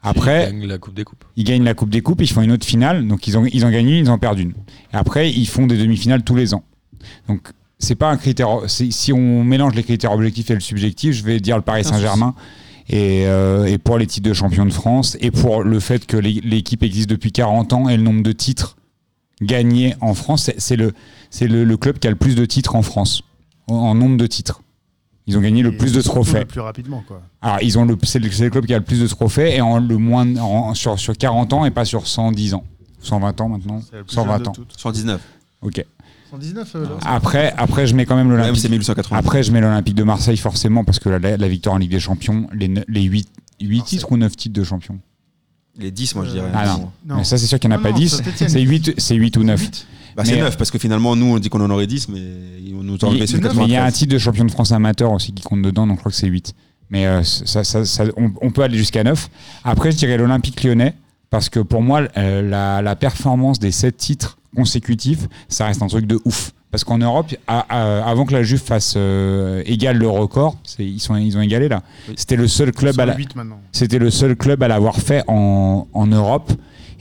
après 0.02 0.48
Ils 0.50 0.58
gagnent 0.58 0.66
la 0.68 0.78
Coupe 0.78 0.94
des 0.94 1.04
Coupes. 1.04 1.24
ils 1.36 1.44
gagnent 1.44 1.62
la 1.64 1.74
Coupe 1.74 1.90
des 1.90 2.00
Coupes, 2.00 2.20
ils 2.22 2.28
font 2.30 2.42
une 2.42 2.50
autre 2.50 2.66
finale, 2.66 3.06
donc 3.06 3.28
ils 3.28 3.38
ont, 3.38 3.44
ils 3.46 3.64
ont 3.64 3.70
gagné, 3.70 3.98
ils 4.00 4.10
en 4.10 4.18
perdent 4.18 4.40
une. 4.40 4.50
Et 4.92 4.96
après, 4.96 5.30
ils 5.30 5.46
font 5.46 5.68
des 5.68 5.78
demi-finales 5.78 6.24
tous 6.24 6.34
les 6.34 6.54
ans. 6.54 6.64
Donc, 7.28 7.50
c'est 7.78 7.94
pas 7.94 8.10
un 8.10 8.16
critère. 8.16 8.48
Si 8.66 9.12
on 9.12 9.44
mélange 9.44 9.76
les 9.76 9.84
critères 9.84 10.10
objectifs 10.10 10.50
et 10.50 10.54
le 10.54 10.60
subjectif, 10.60 11.14
je 11.14 11.22
vais 11.22 11.38
dire 11.38 11.54
le 11.54 11.62
Paris 11.62 11.84
Saint-Germain. 11.84 12.34
Et, 12.88 13.26
euh, 13.28 13.66
et 13.66 13.78
pour 13.78 13.96
les 13.96 14.08
titres 14.08 14.28
de 14.28 14.34
champion 14.34 14.66
de 14.66 14.72
France, 14.72 15.16
et 15.20 15.30
pour 15.30 15.62
le 15.62 15.78
fait 15.78 16.04
que 16.04 16.16
l'é- 16.16 16.40
l'équipe 16.42 16.82
existe 16.82 17.08
depuis 17.08 17.30
40 17.30 17.72
ans 17.72 17.88
et 17.88 17.96
le 17.96 18.02
nombre 18.02 18.24
de 18.24 18.32
titres 18.32 18.76
gagnés 19.40 19.94
en 20.00 20.14
France, 20.14 20.50
c'est- 20.58 20.76
le 20.76 21.76
club 21.76 22.00
qui 22.00 22.08
a 22.08 22.10
le 22.10 22.16
plus 22.16 22.34
de 22.34 22.44
titres 22.44 22.74
en 22.74 22.82
France, 22.82 23.22
en, 23.68 23.74
en 23.74 23.94
nombre 23.94 24.16
de 24.16 24.26
titres. 24.26 24.62
Ils 25.26 25.38
ont 25.38 25.40
gagné 25.40 25.62
le 25.62 25.72
Et 25.72 25.76
plus 25.76 25.92
de 25.92 26.02
trophées. 26.02 26.40
Le 26.40 26.44
plus 26.46 26.60
rapidement, 26.60 27.04
quoi. 27.06 27.22
Alors, 27.40 27.58
ils 27.62 27.78
ont 27.78 27.84
le, 27.84 27.96
c'est 28.02 28.18
le, 28.18 28.30
c'est 28.30 28.42
le 28.44 28.50
club 28.50 28.66
qui 28.66 28.74
a 28.74 28.78
le 28.78 28.84
plus 28.84 29.00
de 29.00 29.06
trophées 29.06 29.54
et 29.56 29.60
en 29.60 29.78
le 29.78 29.96
moins 29.96 30.36
en- 30.36 30.74
sur, 30.74 30.98
sur 30.98 31.16
40 31.16 31.52
ans 31.52 31.64
et 31.64 31.70
pas 31.70 31.84
sur 31.84 32.06
110 32.08 32.54
ans. 32.54 32.64
120 33.02 33.40
ans 33.40 33.48
maintenant 33.48 33.80
C'est 33.88 33.96
la 33.96 34.04
plus 34.04 34.14
120 34.14 34.32
jeune 34.34 34.42
de 34.42 34.48
ans. 34.48 34.52
toutes. 34.52 34.74
119. 34.76 35.20
Ok. 35.62 35.84
119, 36.30 36.74
euh, 36.74 36.82
là. 36.84 36.88
Après, 37.04 37.52
après, 37.56 37.86
je 37.86 37.94
mets 37.94 38.04
quand 38.06 38.16
même 38.16 38.30
l'Olympique. 38.30 38.60
c'est 38.60 38.68
1880. 38.68 39.16
Après, 39.16 39.42
je 39.42 39.52
mets 39.52 39.60
l'Olympique 39.60 39.94
de 39.94 40.02
Marseille 40.02 40.36
forcément 40.36 40.82
parce 40.82 40.98
que 40.98 41.08
la, 41.08 41.36
la 41.36 41.48
victoire 41.48 41.74
en 41.76 41.78
Ligue 41.78 41.90
des 41.90 42.00
Champions, 42.00 42.48
les, 42.52 42.72
les 42.88 43.02
8, 43.02 43.28
8 43.60 43.82
titres 43.84 44.10
ou 44.10 44.16
9 44.16 44.34
titres 44.36 44.58
de 44.58 44.64
champion? 44.64 44.98
Les 45.78 45.90
10 45.90 46.14
moi 46.16 46.24
je 46.26 46.30
dirais. 46.32 46.50
Ah 46.54 46.66
non. 46.66 46.90
Non. 47.06 47.16
Mais 47.18 47.24
ça, 47.24 47.38
c'est 47.38 47.46
sûr 47.46 47.58
qu'il 47.60 47.70
n'y 47.70 47.76
en 47.76 47.78
a 47.78 47.80
Non, 47.80 47.84
pas 47.84 47.92
non, 47.92 47.96
10. 47.98 48.16
Saint-Étienne. 48.16 48.48
C'est 48.48 48.60
8, 48.60 48.94
c'est 48.98 49.14
8 49.14 49.36
ou 49.36 49.44
9. 49.44 49.70
Bah, 50.16 50.24
c'est 50.24 50.32
9 50.40 50.56
parce 50.58 50.70
que 50.70 50.78
finalement 50.78 51.16
nous 51.16 51.26
on 51.26 51.38
dit 51.38 51.48
qu'on 51.48 51.60
en 51.60 51.70
aurait 51.70 51.86
10 51.86 52.08
mais 52.08 52.20
on 52.78 52.82
nous 52.82 52.94
a 52.94 52.98
enlevé 53.06 53.26
mais 53.54 53.64
il 53.66 53.70
y 53.72 53.76
a 53.76 53.82
un 53.82 53.86
93. 53.86 53.92
titre 53.94 54.12
de 54.12 54.18
champion 54.18 54.44
de 54.44 54.50
France 54.50 54.72
amateur 54.72 55.12
aussi 55.12 55.32
qui 55.32 55.42
compte 55.42 55.62
dedans, 55.62 55.86
donc 55.86 55.96
je 55.96 56.00
crois 56.00 56.12
que 56.12 56.18
c'est 56.18 56.26
8. 56.26 56.54
Mais 56.90 57.06
euh, 57.06 57.22
ça, 57.22 57.64
ça- 57.64 57.84
ça- 57.86 58.04
on, 58.18 58.30
on 58.42 58.50
peut 58.50 58.62
aller 58.62 58.76
jusqu'à 58.76 59.02
9. 59.02 59.30
Après, 59.64 59.90
je 59.92 59.96
dirais 59.96 60.18
l'Olympique 60.18 60.62
lyonnais, 60.62 60.94
parce 61.30 61.48
que 61.48 61.60
pour 61.60 61.80
moi, 61.80 62.02
euh, 62.18 62.42
la, 62.42 62.82
la 62.82 62.96
performance 62.96 63.58
des 63.58 63.72
7 63.72 63.96
titres 63.96 64.36
consécutifs, 64.54 65.26
ça 65.48 65.66
reste 65.66 65.80
un 65.82 65.86
truc 65.86 66.06
de 66.06 66.18
ouf. 66.26 66.52
Parce 66.70 66.84
qu'en 66.84 66.98
Europe, 66.98 67.34
à- 67.46 67.66
à- 67.68 68.08
avant 68.10 68.24
que 68.24 68.32
la 68.32 68.42
Juve 68.42 68.60
fasse 68.62 68.94
euh, 68.96 69.62
égale 69.66 69.98
le 69.98 70.08
record, 70.08 70.56
ils, 70.78 71.00
sont, 71.00 71.16
ils 71.16 71.36
ont 71.36 71.42
égalé 71.42 71.68
là. 71.68 71.82
C'était 72.16 72.36
le 72.36 72.48
seul 72.48 72.72
club 72.72 72.98
à 73.00 73.04
la- 73.06 73.16
huit 73.16 73.34
maintenant. 73.36 73.60
c'était 73.72 73.98
le 73.98 74.10
seul 74.10 74.36
club 74.36 74.62
à 74.62 74.68
l'avoir 74.68 74.96
fait 74.96 75.22
en, 75.28 75.86
en 75.92 76.06
Europe. 76.06 76.50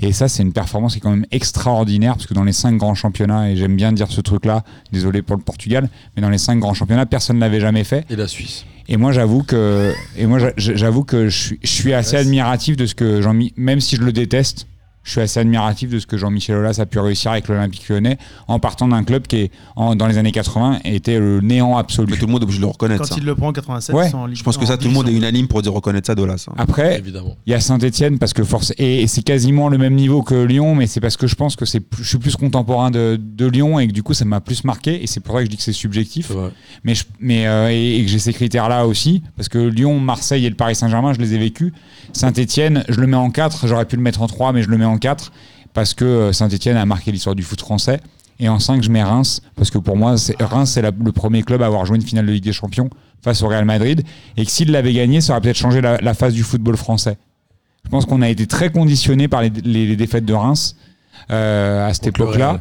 Et 0.03 0.13
ça, 0.13 0.27
c'est 0.27 0.41
une 0.43 0.51
performance 0.53 0.93
qui 0.93 0.97
est 0.97 1.01
quand 1.01 1.11
même 1.11 1.25
extraordinaire, 1.31 2.13
parce 2.15 2.25
que 2.25 2.33
dans 2.33 2.43
les 2.43 2.53
cinq 2.53 2.77
grands 2.77 2.95
championnats, 2.95 3.51
et 3.51 3.55
j'aime 3.55 3.75
bien 3.75 3.91
dire 3.91 4.07
ce 4.11 4.19
truc-là, 4.21 4.63
désolé 4.91 5.21
pour 5.21 5.35
le 5.37 5.43
Portugal, 5.43 5.89
mais 6.15 6.21
dans 6.21 6.29
les 6.29 6.39
cinq 6.39 6.57
grands 6.59 6.73
championnats, 6.73 7.05
personne 7.05 7.35
ne 7.35 7.41
l'avait 7.41 7.59
jamais 7.59 7.83
fait. 7.83 8.05
Et 8.09 8.15
la 8.15 8.27
Suisse. 8.27 8.65
Et 8.87 8.97
moi, 8.97 9.11
j'avoue 9.11 9.43
que, 9.43 9.93
et 10.17 10.25
moi, 10.25 10.39
j'a- 10.39 10.53
j'avoue 10.57 11.03
que 11.03 11.29
je 11.29 11.37
suis, 11.37 11.59
je 11.61 11.69
suis 11.69 11.93
assez 11.93 12.17
admiratif 12.17 12.75
de 12.77 12.85
ce 12.87 12.95
que 12.95 13.21
Jean, 13.21 13.37
même 13.55 13.79
si 13.79 13.95
je 13.95 14.01
le 14.01 14.11
déteste, 14.11 14.67
je 15.03 15.11
suis 15.11 15.21
assez 15.21 15.39
admiratif 15.39 15.89
de 15.89 15.97
ce 15.99 16.05
que 16.05 16.15
Jean-Michel 16.17 16.55
Aulas 16.57 16.77
a 16.79 16.85
pu 16.85 16.99
réussir 16.99 17.31
avec 17.31 17.47
l'Olympique 17.47 17.89
Lyonnais 17.89 18.17
en 18.47 18.59
partant 18.59 18.87
d'un 18.87 19.03
club 19.03 19.25
qui, 19.27 19.37
est, 19.37 19.51
en- 19.75 19.95
dans 19.95 20.05
les 20.07 20.17
années 20.19 20.31
80, 20.31 20.79
était 20.85 21.19
le 21.19 21.41
néant 21.41 21.77
absolu. 21.77 22.13
tout 22.17 22.25
le 22.27 22.31
monde 22.31 22.41
est 22.41 22.43
obligé 22.43 22.59
de 22.59 22.65
le 22.65 22.69
reconnaître. 22.71 23.01
Quand 23.01 23.07
ça. 23.09 23.15
il 23.17 23.25
le 23.25 23.33
prend 23.35 23.47
en 23.47 23.53
87, 23.53 23.95
Ouais. 23.95 24.13
en 24.13 24.27
Ligue 24.27 24.37
Je 24.37 24.43
pense 24.43 24.57
que 24.57 24.65
ça 24.65 24.77
tout 24.77 24.87
le 24.87 24.93
monde 24.93 25.07
est 25.09 25.13
unanime 25.13 25.47
pour 25.47 25.61
dire 25.63 25.73
reconnaître 25.73 26.05
ça 26.07 26.13
d'Olas. 26.15 26.45
hein. 26.49 26.53
Après, 26.57 26.99
Évidemment. 26.99 27.35
il 27.47 27.51
y 27.51 27.53
a 27.55 27.59
Saint-Etienne 27.59 28.19
parce 28.19 28.33
que 28.33 28.43
force 28.43 28.73
et, 28.77 29.01
et 29.01 29.07
c'est 29.07 29.23
quasiment 29.23 29.69
le 29.69 29.77
même 29.79 29.95
niveau 29.95 30.21
que 30.21 30.35
Lyon, 30.43 30.75
mais 30.75 30.85
c'est 30.87 30.99
parce 31.01 31.17
que 31.17 31.25
je 31.27 31.35
pense 31.35 31.55
que 31.55 31.65
c'est 31.65 31.81
je 31.97 32.03
suis 32.07 32.17
plus 32.19 32.35
contemporain 32.35 32.91
de, 32.91 33.19
de 33.21 33.45
Lyon 33.47 33.79
et 33.79 33.87
que 33.87 33.93
du 33.93 34.03
coup 34.03 34.13
ça 34.13 34.25
m'a 34.25 34.39
plus 34.41 34.63
marqué 34.63 35.01
et 35.03 35.07
c'est 35.07 35.19
pour 35.19 35.33
ça 35.35 35.39
que 35.41 35.45
je 35.45 35.49
dis 35.51 35.57
que 35.57 35.63
c'est 35.63 35.73
subjectif. 35.73 36.31
Mais 36.83 36.93
je- 36.95 37.05
mais 37.19 37.47
euh, 37.47 37.69
et, 37.71 37.97
et 37.97 38.03
que 38.03 38.09
j'ai 38.09 38.19
ces 38.19 38.33
critères 38.33 38.69
là 38.69 38.85
aussi 38.85 39.23
parce 39.35 39.49
que 39.49 39.57
Lyon, 39.57 39.99
Marseille 39.99 40.45
et 40.45 40.49
le 40.49 40.55
Paris 40.55 40.75
Saint-Germain, 40.75 41.13
je 41.13 41.19
les 41.19 41.33
ai 41.33 41.37
vécus. 41.39 41.73
Saint-Etienne, 42.13 42.83
je 42.89 42.99
le 42.99 43.07
mets 43.07 43.17
en 43.17 43.29
4, 43.31 43.67
j'aurais 43.67 43.85
pu 43.85 43.95
le 43.95 44.01
mettre 44.01 44.21
en 44.21 44.27
3 44.27 44.53
mais 44.53 44.63
je 44.63 44.69
le 44.69 44.77
mets 44.77 44.85
en 44.85 44.90
4 44.97 45.31
parce 45.73 45.93
que 45.93 46.05
euh, 46.05 46.33
Saint-Etienne 46.33 46.77
a 46.77 46.85
marqué 46.85 47.11
l'histoire 47.11 47.35
du 47.35 47.43
foot 47.43 47.59
français. 47.61 47.99
Et 48.39 48.49
en 48.49 48.57
5, 48.59 48.81
je 48.83 48.89
mets 48.89 49.03
Reims, 49.03 49.41
parce 49.55 49.69
que 49.69 49.77
pour 49.77 49.95
moi, 49.97 50.17
c'est- 50.17 50.41
Reims, 50.41 50.71
c'est 50.71 50.81
la- 50.81 50.89
le 50.91 51.11
premier 51.11 51.43
club 51.43 51.61
à 51.61 51.67
avoir 51.67 51.85
joué 51.85 51.97
une 51.97 52.01
finale 52.01 52.25
de 52.25 52.31
Ligue 52.31 52.43
des 52.43 52.53
Champions 52.53 52.89
face 53.23 53.43
au 53.43 53.47
Real 53.47 53.65
Madrid. 53.65 54.01
Et 54.35 54.45
que 54.45 54.51
s'il 54.51 54.71
l'avait 54.71 54.93
gagné, 54.93 55.21
ça 55.21 55.33
aurait 55.33 55.41
peut-être 55.41 55.57
changé 55.57 55.79
la, 55.79 55.97
la 55.97 56.13
face 56.15 56.33
du 56.33 56.41
football 56.43 56.75
français. 56.75 57.17
Je 57.85 57.89
pense 57.89 58.05
qu'on 58.07 58.21
a 58.23 58.29
été 58.29 58.47
très 58.47 58.71
conditionné 58.71 59.27
par 59.27 59.41
les, 59.43 59.49
les- 59.63 59.85
les 59.85 59.95
défaites 59.95 60.25
de 60.25 60.33
Reims 60.33 60.75
euh, 61.29 61.87
à 61.87 61.93
cette 61.93 62.07
époque-là. 62.07 62.59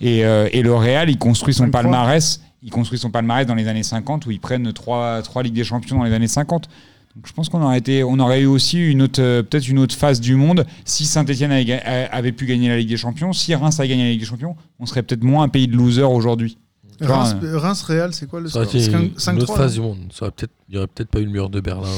Et, 0.00 0.24
euh, 0.24 0.48
et 0.52 0.62
le 0.62 0.74
Real, 0.74 1.10
il 1.10 1.18
construit 1.18 1.52
son 1.54 1.64
23. 1.64 1.82
palmarès. 1.82 2.40
Il 2.62 2.70
construit 2.70 2.98
son 2.98 3.10
palmarès 3.10 3.46
dans 3.46 3.54
les 3.54 3.68
années 3.68 3.82
50 3.82 4.26
où 4.26 4.30
ils 4.30 4.40
prennent 4.40 4.72
trois, 4.72 5.20
trois 5.22 5.42
Ligues 5.42 5.54
des 5.54 5.64
Champions 5.64 5.98
dans 5.98 6.04
les 6.04 6.12
années 6.12 6.26
50. 6.26 6.68
Donc, 7.16 7.26
je 7.26 7.32
pense 7.32 7.48
qu'on 7.48 7.62
aurait 7.62 7.78
été, 7.78 8.04
on 8.04 8.18
aurait 8.20 8.42
eu 8.42 8.46
aussi 8.46 8.78
une 8.78 9.02
autre, 9.02 9.20
euh, 9.20 9.42
peut-être 9.42 9.68
une 9.68 9.78
autre 9.80 9.94
phase 9.94 10.20
du 10.20 10.36
monde 10.36 10.64
si 10.84 11.04
Saint-Etienne 11.04 11.50
avait, 11.50 11.80
avait 11.82 12.32
pu 12.32 12.46
gagner 12.46 12.68
la 12.68 12.78
Ligue 12.78 12.88
des 12.88 12.96
Champions, 12.96 13.32
si 13.32 13.54
Reims 13.54 13.80
a 13.80 13.86
gagné 13.86 14.04
la 14.04 14.10
Ligue 14.10 14.20
des 14.20 14.26
Champions, 14.26 14.56
on 14.78 14.86
serait 14.86 15.02
peut-être 15.02 15.24
moins 15.24 15.44
un 15.44 15.48
pays 15.48 15.66
de 15.66 15.76
losers 15.76 16.10
aujourd'hui. 16.10 16.58
Tu 17.00 17.04
vois, 17.06 17.18
Reims, 17.24 17.36
euh, 17.44 17.58
Reims 17.58 17.82
Real, 17.82 18.12
c'est 18.12 18.26
quoi 18.26 18.40
le 18.40 18.48
score 18.48 18.68
C'est 18.68 18.86
une, 18.86 19.12
5 19.16 19.32
une 19.34 19.42
autre 19.42 19.54
5-3, 19.54 19.56
phase 19.56 19.74
du 19.74 19.80
monde. 19.80 19.98
Ça 20.12 20.24
aurait 20.24 20.32
peut-être, 20.32 20.52
il 20.68 20.72
n'y 20.72 20.78
aurait 20.78 20.88
peut-être 20.88 21.10
pas 21.10 21.20
eu 21.20 21.24
le 21.26 21.30
mur 21.30 21.48
de 21.48 21.60
Berlin. 21.60 21.88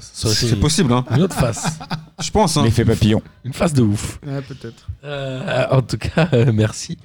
C'est 0.00 0.48
une- 0.50 0.58
possible, 0.58 0.92
hein. 0.92 1.04
Une 1.14 1.22
autre 1.22 1.36
face. 1.36 1.78
Je 2.20 2.30
pense. 2.32 2.56
Hein. 2.56 2.64
L'effet 2.64 2.84
papillon. 2.84 3.22
Une 3.44 3.52
phase 3.52 3.72
de 3.72 3.82
ouf. 3.82 4.18
Ouais, 4.26 4.42
peut-être. 4.42 4.88
Euh, 5.04 5.66
en 5.70 5.80
tout 5.82 5.96
cas, 5.98 6.28
euh, 6.32 6.50
merci. 6.52 6.98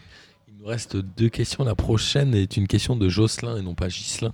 Il 0.47 0.55
nous 0.59 0.65
reste 0.65 0.95
deux 0.97 1.29
questions. 1.29 1.63
La 1.63 1.75
prochaine 1.75 2.33
est 2.33 2.57
une 2.57 2.67
question 2.67 2.95
de 2.95 3.07
Jocelyn 3.07 3.57
et 3.57 3.61
non 3.61 3.75
pas 3.75 3.87
Gislin, 3.87 4.33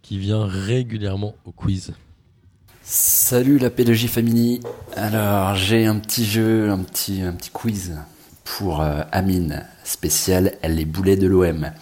qui 0.00 0.18
vient 0.18 0.46
régulièrement 0.46 1.34
au 1.44 1.52
quiz. 1.52 1.92
Salut 2.88 3.58
la 3.58 3.68
P2J 3.68 4.06
Family. 4.06 4.60
Alors 4.94 5.56
j'ai 5.56 5.86
un 5.86 5.96
petit 5.96 6.24
jeu, 6.24 6.70
un 6.70 6.78
petit, 6.78 7.20
un 7.20 7.32
petit 7.32 7.50
quiz 7.50 7.96
pour 8.44 8.80
euh, 8.80 9.02
Amine, 9.10 9.64
spécial 9.82 10.52
les 10.62 10.84
boulets 10.84 11.16
de 11.16 11.26
l'OM. 11.26 11.72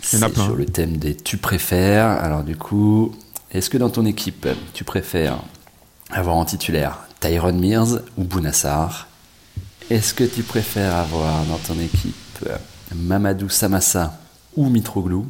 C'est 0.00 0.18
sur 0.34 0.54
le 0.54 0.66
thème 0.66 0.98
des 0.98 1.16
tu 1.16 1.36
préfères. 1.36 2.06
Alors 2.06 2.44
du 2.44 2.56
coup, 2.56 3.12
est-ce 3.50 3.70
que 3.70 3.76
dans 3.76 3.90
ton 3.90 4.06
équipe, 4.06 4.46
tu 4.72 4.84
préfères 4.84 5.42
avoir 6.12 6.36
en 6.36 6.44
titulaire 6.44 7.00
Tyron 7.18 7.52
Mears 7.52 8.02
ou 8.16 8.22
Bounassar? 8.22 9.08
Est-ce 9.90 10.14
que 10.14 10.22
tu 10.22 10.44
préfères 10.44 10.94
avoir 10.94 11.44
dans 11.46 11.58
ton 11.58 11.80
équipe 11.80 12.48
Mamadou 12.94 13.48
Samassa 13.48 14.16
ou 14.54 14.68
Mitroglou? 14.68 15.26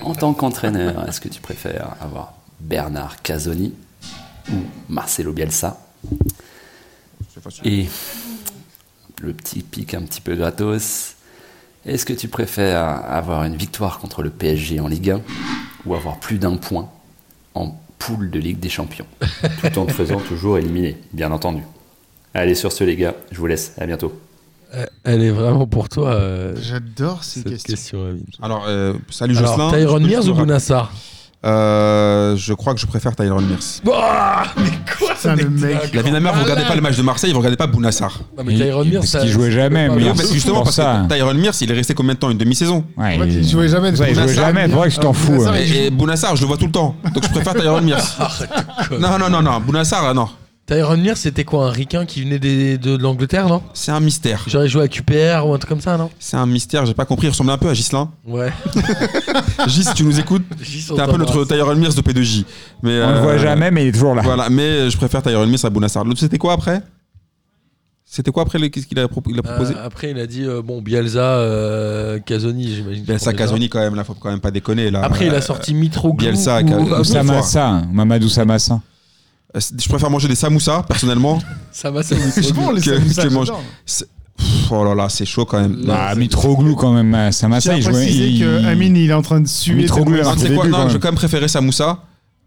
En 0.00 0.16
tant 0.16 0.34
qu'entraîneur, 0.34 1.08
est-ce 1.08 1.20
que 1.20 1.28
tu 1.28 1.40
préfères 1.40 1.94
avoir 2.00 2.41
Bernard 2.62 3.20
Casoni 3.22 3.72
ou 4.50 4.54
Marcelo 4.88 5.32
Bielsa 5.32 5.78
Et 7.64 7.86
le 9.20 9.32
petit 9.32 9.60
pic 9.62 9.94
un 9.94 10.02
petit 10.02 10.20
peu 10.20 10.34
gratos, 10.34 11.14
est-ce 11.86 12.04
que 12.06 12.12
tu 12.12 12.28
préfères 12.28 12.80
avoir 12.80 13.44
une 13.44 13.56
victoire 13.56 13.98
contre 13.98 14.22
le 14.22 14.30
PSG 14.30 14.80
en 14.80 14.88
Ligue 14.88 15.10
1 15.10 15.20
ou 15.86 15.94
avoir 15.94 16.18
plus 16.20 16.38
d'un 16.38 16.56
point 16.56 16.88
en 17.54 17.74
poule 17.98 18.30
de 18.30 18.38
Ligue 18.38 18.58
des 18.60 18.68
Champions? 18.68 19.06
Tout 19.20 19.78
en 19.78 19.86
te 19.86 19.92
faisant 19.92 20.20
toujours 20.20 20.58
éliminer, 20.58 20.96
bien 21.12 21.30
entendu. 21.32 21.62
Allez, 22.34 22.54
sur 22.54 22.72
ce 22.72 22.84
les 22.84 22.96
gars, 22.96 23.14
je 23.30 23.38
vous 23.38 23.46
laisse, 23.46 23.72
à 23.78 23.86
bientôt. 23.86 24.12
Euh, 24.74 24.86
Elle 25.04 25.22
est 25.22 25.30
vraiment 25.30 25.66
pour 25.66 25.88
toi. 25.90 26.14
euh, 26.14 26.54
J'adore 26.60 27.24
ces 27.24 27.40
cette 27.42 27.48
questions. 27.48 27.74
question. 27.74 28.24
Alors, 28.40 28.64
euh, 28.66 28.94
salut 29.10 29.34
Jocelyn. 29.34 29.70
Tyron 29.70 30.00
Mears 30.00 30.28
ou. 30.28 30.34
Bounassar? 30.34 30.90
Euh, 31.44 32.36
Je 32.36 32.54
crois 32.54 32.74
que 32.74 32.80
je 32.80 32.86
préfère 32.86 33.14
Tyron 33.16 33.40
Mears. 33.40 33.58
Ah, 33.92 34.44
mais 34.56 34.70
quoi 34.98 35.14
Putain, 35.14 35.34
le 35.36 35.48
mec. 35.50 35.92
La 35.94 36.02
vie 36.02 36.08
de 36.10 36.14
ma 36.14 36.20
mère, 36.20 36.34
vous 36.34 36.42
regardez 36.42 36.64
pas 36.64 36.74
le 36.74 36.80
match 36.80 36.96
de 36.96 37.02
Marseille, 37.02 37.32
vous 37.32 37.38
regardez 37.38 37.56
pas 37.56 37.66
Bounassar. 37.66 38.20
Non, 38.36 38.44
mais 38.44 38.54
Tyron 38.54 38.84
Mears, 38.84 39.00
parce 39.00 39.06
ça- 39.10 39.20
qu'il 39.20 39.30
jouait 39.30 39.50
jamais, 39.50 39.88
mais 39.88 40.04
parce 40.06 40.22
que 40.28 40.34
justement, 40.34 40.62
parce 40.62 40.76
ça. 40.76 41.04
que 41.08 41.14
Tyron 41.14 41.34
Mears, 41.34 41.54
il 41.60 41.70
est 41.70 41.74
resté 41.74 41.94
combien 41.94 42.14
de 42.14 42.18
temps 42.18 42.30
Une 42.30 42.38
demi-saison 42.38 42.84
Ouais, 42.96 43.16
il- 43.18 43.38
il 43.42 43.48
jouait 43.48 43.68
jamais. 43.68 43.90
Ouais, 43.98 44.10
il 44.10 44.14
jouait 44.14 44.34
jamais, 44.34 44.66
c'est 44.68 44.72
vrai 44.74 44.88
que 44.88 44.94
tu 44.94 45.00
t'en 45.00 45.12
fous. 45.12 45.44
Et, 45.56 45.86
et 45.86 45.90
Bounassar, 45.90 46.36
je 46.36 46.42
le 46.42 46.46
vois 46.46 46.56
tout 46.56 46.66
le 46.66 46.72
temps. 46.72 46.94
Donc 47.14 47.22
je 47.24 47.28
préfère 47.30 47.54
Tyron 47.54 47.80
Mears. 47.80 48.00
Non, 49.00 49.18
non, 49.18 49.28
non, 49.30 49.42
non. 49.42 49.60
Bounassar, 49.60 50.02
là, 50.04 50.14
non. 50.14 50.28
Tyron 50.66 50.96
Mears, 50.96 51.16
c'était 51.16 51.44
quoi 51.44 51.66
Un 51.66 51.70
ricain 51.70 52.06
qui 52.06 52.22
venait 52.22 52.38
des- 52.38 52.78
de, 52.78 52.96
de 52.96 53.02
l'Angleterre, 53.02 53.48
non? 53.48 53.62
C'est 53.74 53.90
un 53.90 53.98
mystère. 54.00 54.44
J'aurais 54.46 54.68
joué 54.68 54.82
à 54.84 54.88
QPR 54.88 55.44
ou 55.44 55.52
un 55.52 55.58
truc 55.58 55.68
comme 55.68 55.80
ça, 55.80 55.96
non? 55.96 56.08
C'est 56.20 56.36
un 56.36 56.46
mystère, 56.46 56.86
j'ai 56.86 56.94
pas 56.94 57.04
compris. 57.04 57.26
Il 57.26 57.30
ressemblait 57.30 57.52
un 57.52 57.58
peu 57.58 57.68
à 57.68 57.74
Gislin. 57.74 58.10
Ouais. 58.24 58.52
Gis, 59.66 59.84
si 59.84 59.94
tu 59.94 60.04
nous 60.04 60.18
écoutes, 60.20 60.44
t'es 60.48 61.00
un 61.00 61.06
peu 61.08 61.16
notre 61.16 61.32
t'embrasse. 61.32 61.48
Tyron 61.48 61.74
Mears 61.74 61.94
de 61.94 62.00
P2J. 62.00 62.44
Mais, 62.82 63.02
On 63.02 63.10
le 63.10 63.16
euh, 63.16 63.20
voit 63.22 63.38
jamais, 63.38 63.70
mais 63.72 63.84
il 63.84 63.88
est 63.88 63.92
toujours 63.92 64.14
là. 64.14 64.22
Voilà, 64.22 64.48
mais 64.50 64.88
je 64.88 64.96
préfère 64.96 65.20
Tyron 65.22 65.46
Mears 65.46 65.64
à 65.64 65.70
Bounassar. 65.70 66.04
L'autre, 66.04 66.20
c'était 66.20 66.38
quoi 66.38 66.52
après? 66.52 66.80
C'était 68.04 68.30
quoi 68.30 68.42
après 68.44 68.58
le- 68.58 68.68
Qu'est-ce 68.68 68.86
qu'il 68.86 68.98
a, 69.00 69.06
propo- 69.06 69.30
il 69.30 69.38
a 69.38 69.42
proposé? 69.42 69.74
Euh, 69.74 69.84
après, 69.86 70.10
il 70.12 70.18
a 70.18 70.26
dit 70.26 70.44
euh, 70.44 70.62
bon, 70.62 70.80
Bielsa, 70.80 71.18
euh, 71.38 72.18
Casoni, 72.20 72.72
j'imagine. 72.74 73.04
Bielsa, 73.04 73.32
Casoni, 73.32 73.68
quand 73.68 73.80
même, 73.80 73.94
là, 73.96 74.04
faut 74.04 74.14
quand 74.14 74.30
même 74.30 74.40
pas 74.40 74.50
déconner. 74.50 74.90
Là. 74.90 75.00
Après, 75.02 75.26
il 75.26 75.32
Euh, 75.34 75.38
a 75.38 75.40
sorti 75.40 75.74
Mitroglou. 75.74 76.18
Bielsa, 76.18 76.62
ou- 76.62 76.68
Ca- 76.68 76.78
ou- 76.78 77.00
Ou 77.00 77.04
Samassa, 77.04 77.82
Mamadou 77.90 78.28
Samassa. 78.28 78.80
Euh, 79.56 79.60
Je 79.78 79.88
préfère 79.88 80.10
manger 80.10 80.28
des 80.28 80.34
samoussas, 80.34 80.82
personnellement. 80.84 81.40
Ça 81.72 81.90
va, 81.90 82.02
ça 82.02 82.16
C'est 82.30 82.52
bon, 82.52 82.70
les 82.72 82.80
que- 82.80 82.94
samoussas, 82.96 83.22
que 83.24 83.28
mange- 83.32 83.52
Pff, 84.36 84.70
Oh 84.70 84.82
là 84.84 84.94
là, 84.94 85.08
c'est 85.10 85.26
chaud 85.26 85.44
quand 85.44 85.60
même. 85.60 85.84
Bah, 85.86 86.14
Mitroglou 86.14 86.74
quand 86.74 86.92
même. 86.92 87.14
Je 87.26 87.32
Samassa, 87.32 87.76
il 87.76 87.82
jouait. 87.82 87.92
préciser 87.92 88.28
il- 88.28 88.40
que 88.40 88.64
Amine, 88.66 88.96
il 88.96 89.10
est 89.10 89.12
en 89.12 89.20
train 89.22 89.40
de 89.40 89.46
suer. 89.46 89.74
Mitroglou, 89.74 90.16
Non, 90.16 90.24
Non, 90.24 90.88
je 90.88 90.94
vais 90.94 90.98
quand 90.98 91.08
même 91.08 91.14
préférer 91.16 91.48
Samoussa 91.48 91.98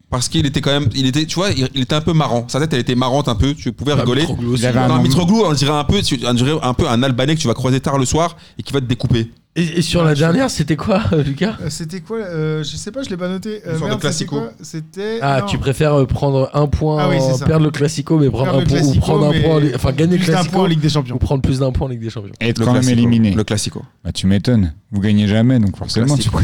parce 0.09 0.29
qu'il 0.29 0.45
était 0.45 0.61
quand 0.61 0.71
même, 0.71 0.89
il 0.95 1.05
était, 1.07 1.25
tu 1.25 1.35
vois, 1.35 1.49
il, 1.51 1.67
il 1.73 1.81
était 1.81 1.95
un 1.95 2.01
peu 2.01 2.13
marrant. 2.13 2.45
Sa 2.47 2.59
tête, 2.59 2.73
elle 2.73 2.79
était 2.79 2.95
marrante 2.95 3.27
un 3.27 3.35
peu. 3.35 3.53
Tu 3.53 3.71
pouvais 3.73 3.93
Ah, 3.93 3.95
rigoler. 4.01 4.21
Mitroglou 4.21 4.53
aussi. 4.53 4.63
Il 4.63 4.67
avait 4.67 4.79
un 4.79 4.87
Non, 4.87 5.01
Mitroglou, 5.01 5.43
on 5.45 5.53
dirait 5.53 5.71
un 5.73 5.83
peu, 5.83 6.01
tu- 6.01 6.19
on 6.25 6.33
dirait 6.33 6.53
un 6.61 6.73
peu 6.73 6.87
un 6.87 7.01
Albanais 7.03 7.35
que 7.35 7.41
tu 7.41 7.47
vas 7.47 7.53
croiser 7.53 7.79
tard 7.79 7.97
le 7.97 8.05
soir 8.05 8.37
et 8.57 8.63
qui 8.63 8.71
va 8.73 8.79
te 8.81 8.85
découper. 8.85 9.31
Et, 9.57 9.79
et 9.79 9.81
sur 9.81 10.03
la 10.03 10.15
dernière, 10.15 10.49
c'était 10.49 10.75
quoi, 10.75 11.01
euh, 11.13 11.23
Lucas 11.23 11.55
Euh, 11.61 11.67
C'était 11.69 12.01
quoi 12.01 12.17
euh, 12.17 12.61
Je 12.61 12.75
sais 12.75 12.91
pas, 12.91 13.03
je 13.03 13.09
l'ai 13.09 13.15
pas 13.15 13.29
noté. 13.29 13.61
Euh, 13.65 13.73
de 13.75 13.79
merde, 13.79 13.91
c'était 13.91 13.97
classico. 14.01 14.41
C'était. 14.61 15.19
Ah, 15.21 15.39
non. 15.41 15.45
tu 15.47 15.57
préfères 15.57 16.05
prendre 16.07 16.49
un 16.53 16.67
point, 16.67 16.97
Ah 16.99 17.09
oui, 17.09 17.15
c'est 17.21 17.35
ça. 17.37 17.45
perdre 17.45 17.63
le 17.63 17.71
classico, 17.71 18.19
mais 18.19 18.29
prendre 18.29 18.53
un 18.59 18.63
point, 18.65 18.81
ou 18.81 18.95
prendre 18.95 19.27
un 19.27 19.41
point, 19.41 19.61
enfin 19.73 19.93
gagner 19.93 20.17
le 20.17 20.23
plus 20.23 20.27
d'un 20.27 20.33
classico, 20.33 20.53
point 20.55 20.63
en 20.63 20.67
Ligue 20.67 20.81
des 20.81 20.87
ou 20.87 20.91
Champions. 20.91 21.17
prendre 21.17 21.41
plus 21.41 21.59
d'un 21.59 21.71
point 21.71 21.87
en 21.87 21.89
Ligue 21.89 22.01
des 22.01 22.09
Champions. 22.09 22.33
Être 22.41 22.59
Le 22.59 22.65
quand 22.65 22.73
même 22.73 22.89
éliminé. 22.89 23.31
Le 23.31 23.45
classico. 23.45 23.81
Bah, 24.03 24.11
tu 24.11 24.27
m'étonnes. 24.27 24.73
Vous 24.91 24.99
gagnez 24.99 25.25
jamais, 25.29 25.57
donc 25.57 25.77
forcément, 25.77 26.17
tu 26.17 26.29
Bah, 26.29 26.41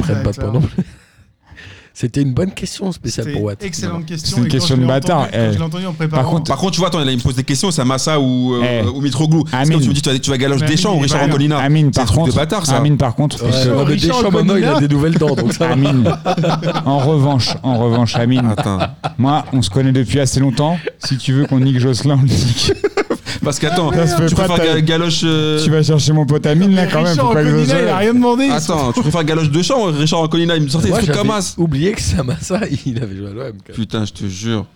prennent 0.00 0.22
pas 0.24 0.32
de 0.32 0.46
non 0.52 0.60
plus. 0.60 0.82
C'était 2.00 2.22
une 2.22 2.32
bonne 2.32 2.52
question 2.52 2.92
spéciale 2.92 3.32
pour 3.32 3.42
Watt. 3.42 3.60
Excellente 3.60 4.06
question. 4.06 4.36
C'est 4.36 4.40
une 4.42 4.46
et 4.46 4.50
question 4.50 4.76
de 4.76 4.86
bâtard, 4.86 5.26
eh. 5.32 5.52
je 5.52 5.58
l'ai 5.58 5.62
entendu 5.64 5.84
en 5.84 5.92
préparant. 5.92 6.22
Par 6.22 6.30
contre, 6.30 6.44
Par 6.48 6.56
contre, 6.58 6.72
tu 6.74 6.78
vois, 6.78 6.86
attends, 6.90 7.02
il 7.02 7.16
me 7.16 7.20
pose 7.20 7.34
des 7.34 7.42
questions, 7.42 7.72
c'est 7.72 7.84
Massa 7.84 8.20
ou, 8.20 8.54
euh, 8.54 8.82
Eh. 8.84 8.86
ou 8.88 9.00
Mitroglou. 9.00 9.42
Amine. 9.50 9.80
tu 9.80 9.88
me 9.88 9.92
dis, 9.94 10.00
tu 10.00 10.08
vas, 10.08 10.16
tu 10.16 10.30
vas 10.30 10.38
galoche 10.38 10.60
Deschamps 10.60 10.94
ou 10.94 11.00
Richard. 11.00 11.24
Anconina. 11.24 11.58
Amine, 11.58 11.90
C'est 11.92 12.00
un 12.00 12.04
par 12.04 12.14
contre, 12.14 12.36
bâtard, 12.36 12.66
ça. 12.66 12.76
Amine, 12.76 12.98
par 12.98 13.16
contre, 13.16 13.42
Ouais, 13.42 13.50
parce 13.50 13.64
que- 13.64 13.68
non, 13.70 13.78
mais 13.78 13.82
Richard 13.94 14.16
Deschamps, 14.18 14.30
maintenant, 14.30 14.54
il 14.54 14.64
a 14.64 14.78
des 14.78 14.86
nouvelles 14.86 15.18
dents, 15.18 15.34
donc 15.34 15.52
ça 15.52 15.66
va. 15.66 15.72
Amine, 15.72 16.08
en 16.84 16.98
revanche, 16.98 17.56
en 17.64 17.76
revanche, 17.78 18.14
Amine, 18.14 18.48
Attends. 18.56 18.78
moi, 19.18 19.44
on 19.52 19.60
se 19.60 19.68
connaît 19.70 19.90
depuis 19.90 20.20
assez 20.20 20.38
longtemps. 20.38 20.78
Si 21.04 21.16
tu 21.18 21.32
veux 21.32 21.46
qu'on 21.46 21.58
nique 21.58 21.80
Jocelyn, 21.80 22.14
on 22.14 22.22
le 22.22 22.28
nique. 22.28 22.72
Parce 23.44 23.58
qu'attends, 23.58 23.92
Ça 23.92 24.06
se 24.06 24.16
fait 24.16 24.26
tu 24.26 24.34
pas, 24.34 24.44
préfères 24.44 24.64
t'as- 24.66 24.74
ga- 24.74 24.80
galoche. 24.80 25.20
euh, 25.24 25.62
Tu 25.62 25.70
vas 25.70 25.82
chercher 25.82 26.12
mon 26.12 26.26
pote 26.26 26.44
Amine 26.46 26.74
là 26.74 26.86
quand 26.86 26.98
même. 27.02 27.08
Richard 27.08 27.26
Faut 27.28 27.32
pas 27.34 27.42
que 27.42 27.48
Anconina, 27.48 27.64
Jocelyn- 27.74 27.82
il 27.82 27.88
a 27.88 27.96
rien 27.96 28.14
demandé. 28.14 28.48
Attends, 28.50 28.92
tu 28.92 29.00
préfères 29.00 29.24
galoche 29.24 29.50
Deschamps 29.50 29.88
ou 29.88 29.92
Richard 29.92 30.20
Anconina 30.20 30.56
Il 30.56 30.62
me 30.64 30.68
sortait 30.68 30.86
des 30.86 30.90
Moi, 30.90 30.98
trucs 30.98 31.14
j'avais 31.14 31.18
comme 31.26 31.30
as. 31.36 31.54
oublié 31.58 31.92
que 31.92 32.00
Samassa, 32.00 32.60
il 32.86 33.02
avait 33.02 33.16
joué 33.16 33.26
à 33.26 33.30
l'OM. 33.30 33.36
quand 33.36 33.68
même. 33.68 33.76
Putain, 33.76 34.04
je 34.04 34.12
te 34.12 34.26
jure. 34.26 34.66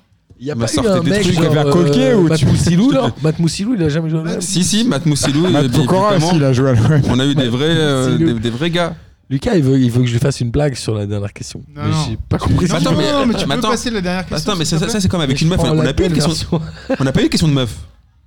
Il 0.41 0.47
y 0.47 0.51
a 0.51 0.57
pas 0.57 0.67
eu 0.67 0.79
un 0.89 1.01
des 1.03 1.11
mec 1.11 1.23
trucs. 1.23 1.35
genre, 1.35 1.45
préfères 1.45 1.71
Colquier 1.71 2.15
ou 2.15 2.23
Matt 2.29 2.39
tu- 2.39 2.47
Moussilou, 2.47 2.91
là 2.93 3.13
Matt 3.23 3.39
Moussilou, 3.39 3.75
il 3.77 3.83
a 3.85 3.89
jamais 3.89 4.11
joué 4.11 4.21
à 4.21 4.23
l'OM. 4.25 4.41
Si, 4.41 4.65
si, 4.65 4.85
Matt 4.85 5.07
Moussilou. 5.07 5.49
Matt 5.49 5.65
euh, 5.65 5.69
bien 5.69 5.81
Pokora 5.81 6.11
évidemment. 6.13 6.27
aussi, 6.33 6.37
il 6.37 6.45
a 6.45 6.53
joué 6.53 6.71
à 6.71 6.73
l'OM. 6.73 7.01
On 7.11 7.19
a 7.21 7.27
eu 7.27 7.35
des 7.37 7.49
vrais, 7.49 7.67
euh, 7.69 8.11
Moussilou. 8.13 8.33
des, 8.35 8.41
des 8.41 8.51
vrais 8.51 8.71
gars. 8.71 8.95
Lucas, 9.31 9.55
il 9.55 9.63
veut, 9.63 9.79
il 9.79 9.91
veut 9.91 10.01
que 10.01 10.07
je 10.09 10.13
lui 10.13 10.19
fasse 10.19 10.41
une 10.41 10.51
blague 10.51 10.75
sur 10.75 10.95
la 10.95 11.07
dernière 11.07 11.33
question. 11.33 11.63
Non, 11.75 11.83
mais 11.85 11.91
non. 11.91 11.97
j'ai 12.09 12.19
pas 12.29 12.37
compris. 12.39 12.67
Non, 12.67 12.73
ce 12.77 12.81
Attends, 12.83 12.93
mais- 12.99 13.13
non, 13.13 13.25
mais 13.27 13.35
tu 13.35 13.47
peux 13.47 13.53
attends. 13.53 13.71
passer 13.71 13.91
la 13.91 14.01
dernière 14.03 14.27
question. 14.27 14.51
Attends, 14.51 14.59
mais 14.59 14.65
s'il 14.67 14.79
ça, 14.79 14.87
te 14.87 14.91
ça, 14.91 15.01
c'est 15.01 15.09
comme 15.09 15.21
avec 15.23 15.37
Mais 15.37 15.41
une 15.43 15.49
meuf. 15.49 15.61
On 15.63 15.75
n'a 15.75 15.95
pas 15.95 16.05
eu 16.05 16.11
question. 16.11 16.61
On 16.99 17.05
n'a 17.05 17.13
pas 17.13 17.21
eu 17.21 17.25
une 17.25 17.29
question 17.31 17.49
de 17.49 17.53
meuf. 17.55 17.71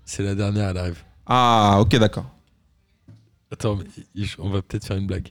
C'est 0.05 0.23
la 0.23 0.35
dernière, 0.35 0.69
elle 0.69 0.77
arrive. 0.77 1.03
Ah, 1.25 1.77
ok, 1.81 1.95
d'accord. 1.97 2.29
Attends, 3.51 3.77
mais 4.15 4.25
on 4.39 4.49
va 4.49 4.61
peut-être 4.61 4.85
faire 4.85 4.97
une 4.97 5.07
blague. 5.07 5.29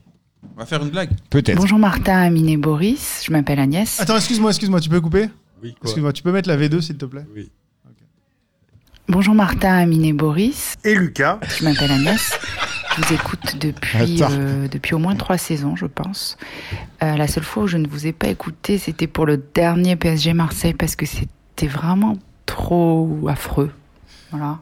On 0.55 0.59
va 0.59 0.65
faire 0.65 0.81
une 0.83 0.89
blague. 0.89 1.11
Peut-être. 1.29 1.57
Bonjour 1.57 1.79
Martin, 1.79 2.17
Amine 2.17 2.49
et 2.49 2.57
Boris, 2.57 3.23
je 3.25 3.31
m'appelle 3.31 3.59
Agnès. 3.59 3.99
Attends, 3.99 4.17
excuse-moi, 4.17 4.51
excuse-moi, 4.51 4.79
tu 4.79 4.89
peux 4.89 5.01
couper 5.01 5.29
Oui, 5.63 5.73
quoi 5.73 5.81
Excuse-moi, 5.83 6.13
tu 6.13 6.23
peux 6.23 6.31
mettre 6.31 6.49
la 6.49 6.57
V2 6.57 6.81
s'il 6.81 6.97
te 6.97 7.05
plaît 7.05 7.25
Oui. 7.33 7.49
Bonjour 9.07 9.35
Martin, 9.35 9.73
Amine 9.75 10.03
et 10.03 10.13
Boris, 10.13 10.75
Et 10.83 10.95
Lucas 10.95 11.39
je 11.59 11.63
m'appelle 11.63 11.91
Agnès. 11.91 12.39
Je 12.97 13.01
vous 13.03 13.13
écoute 13.13 13.57
depuis, 13.59 14.23
euh, 14.23 14.67
depuis 14.67 14.95
au 14.95 14.99
moins 14.99 15.15
trois 15.15 15.37
saisons, 15.37 15.75
je 15.75 15.85
pense. 15.85 16.37
Euh, 17.03 17.15
la 17.15 17.27
seule 17.27 17.43
fois 17.43 17.63
où 17.63 17.67
je 17.67 17.77
ne 17.77 17.87
vous 17.87 18.07
ai 18.07 18.13
pas 18.13 18.27
écouté, 18.27 18.77
c'était 18.79 19.07
pour 19.07 19.25
le 19.27 19.37
dernier 19.53 19.95
PSG 19.95 20.33
Marseille 20.33 20.73
parce 20.73 20.95
que 20.95 21.05
c'était 21.05 21.67
vraiment 21.67 22.17
trop 22.47 23.27
affreux. 23.27 23.69
Voilà. 24.31 24.59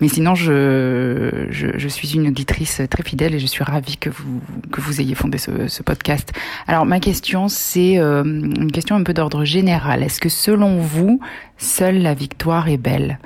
Mais 0.00 0.08
sinon, 0.08 0.34
je, 0.34 1.46
je, 1.50 1.88
suis 1.88 2.14
une 2.14 2.28
auditrice 2.28 2.82
très 2.88 3.02
fidèle 3.02 3.34
et 3.34 3.38
je 3.38 3.46
suis 3.46 3.64
ravie 3.64 3.96
que 3.96 4.10
vous, 4.10 4.40
que 4.70 4.80
vous 4.80 5.00
ayez 5.00 5.14
fondé 5.14 5.38
ce, 5.38 5.66
ce 5.66 5.82
podcast. 5.82 6.32
Alors, 6.66 6.86
ma 6.86 7.00
question, 7.00 7.48
c'est 7.48 7.98
euh, 7.98 8.22
une 8.22 8.70
question 8.70 8.96
un 8.96 9.02
peu 9.02 9.14
d'ordre 9.14 9.44
général. 9.44 10.02
Est-ce 10.02 10.20
que 10.20 10.28
selon 10.28 10.78
vous, 10.78 11.20
seule 11.56 11.98
la 11.98 12.14
victoire 12.14 12.68
est 12.68 12.76
belle? 12.76 13.18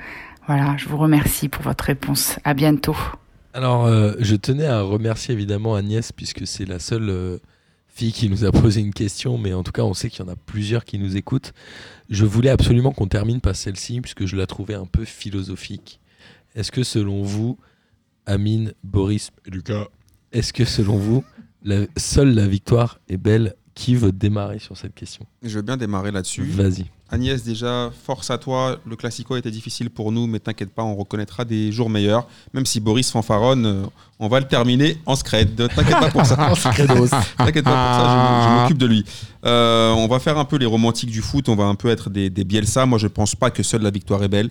Voilà, 0.46 0.76
je 0.78 0.88
vous 0.88 0.96
remercie 0.96 1.48
pour 1.48 1.62
votre 1.62 1.84
réponse. 1.84 2.38
À 2.44 2.54
bientôt. 2.54 2.96
Alors, 3.54 3.84
euh, 3.86 4.14
je 4.18 4.34
tenais 4.34 4.66
à 4.66 4.80
remercier 4.80 5.34
évidemment 5.34 5.74
Agnès, 5.74 6.10
puisque 6.12 6.46
c'est 6.46 6.64
la 6.64 6.78
seule 6.78 7.10
euh, 7.10 7.38
fille 7.94 8.12
qui 8.12 8.28
nous 8.30 8.44
a 8.44 8.52
posé 8.52 8.80
une 8.80 8.94
question, 8.94 9.36
mais 9.36 9.52
en 9.52 9.62
tout 9.62 9.72
cas, 9.72 9.82
on 9.82 9.92
sait 9.92 10.08
qu'il 10.08 10.24
y 10.24 10.28
en 10.28 10.32
a 10.32 10.36
plusieurs 10.36 10.84
qui 10.84 10.98
nous 10.98 11.16
écoutent. 11.16 11.52
Je 12.08 12.24
voulais 12.24 12.48
absolument 12.48 12.90
qu'on 12.90 13.06
termine 13.06 13.40
par 13.40 13.54
celle-ci, 13.54 14.00
puisque 14.00 14.24
je 14.24 14.34
la 14.34 14.46
trouvais 14.46 14.74
un 14.74 14.86
peu 14.86 15.04
philosophique. 15.04 16.00
Est-ce 16.54 16.72
que 16.72 16.82
selon 16.82 17.22
vous, 17.22 17.58
Amine, 18.24 18.72
Boris 18.82 19.30
Lucas, 19.46 19.88
est-ce 20.32 20.52
que 20.52 20.64
selon 20.64 20.96
vous, 20.96 21.22
seule 21.96 22.34
la 22.34 22.48
victoire 22.48 22.98
est 23.08 23.18
belle 23.18 23.54
Qui 23.74 23.94
veut 23.94 24.12
démarrer 24.12 24.58
sur 24.58 24.76
cette 24.76 24.94
question? 24.94 25.24
Je 25.42 25.56
veux 25.56 25.62
bien 25.62 25.76
démarrer 25.76 26.10
là-dessus. 26.10 26.42
Vas-y. 26.42 26.84
Agnès, 27.10 27.42
déjà, 27.42 27.90
force 28.04 28.30
à 28.30 28.38
toi. 28.38 28.78
Le 28.86 28.96
Classico 28.96 29.36
était 29.36 29.50
difficile 29.50 29.90
pour 29.90 30.12
nous, 30.12 30.26
mais 30.26 30.40
t'inquiète 30.40 30.70
pas, 30.70 30.82
on 30.82 30.94
reconnaîtra 30.94 31.44
des 31.44 31.72
jours 31.72 31.90
meilleurs. 31.90 32.26
Même 32.54 32.66
si 32.66 32.80
Boris 32.80 33.10
fanfaronne, 33.10 33.66
euh, 33.66 33.82
on 34.18 34.28
va 34.28 34.40
le 34.40 34.46
terminer 34.46 34.98
en 35.06 35.14
scred. 35.14 35.68
T'inquiète 35.74 36.00
pas 36.00 36.10
pour 36.10 36.24
ça. 36.24 36.36
T'inquiète 36.62 36.86
pas 36.86 36.94
pour 36.96 37.08
ça, 37.08 38.44
je, 38.44 38.48
je 38.48 38.60
m'occupe 38.62 38.78
de 38.78 38.86
lui. 38.86 39.04
Euh, 39.44 39.92
on 39.92 40.06
va 40.06 40.18
faire 40.20 40.38
un 40.38 40.44
peu 40.44 40.56
les 40.56 40.66
romantiques 40.66 41.10
du 41.10 41.22
foot, 41.22 41.48
on 41.48 41.56
va 41.56 41.64
un 41.64 41.74
peu 41.74 41.88
être 41.88 42.08
des, 42.08 42.30
des 42.30 42.44
Bielsa. 42.44 42.86
Moi, 42.86 42.98
je 42.98 43.08
pense 43.08 43.34
pas 43.34 43.50
que 43.50 43.62
seule 43.62 43.82
la 43.82 43.90
victoire 43.90 44.22
est 44.22 44.28
belle. 44.28 44.50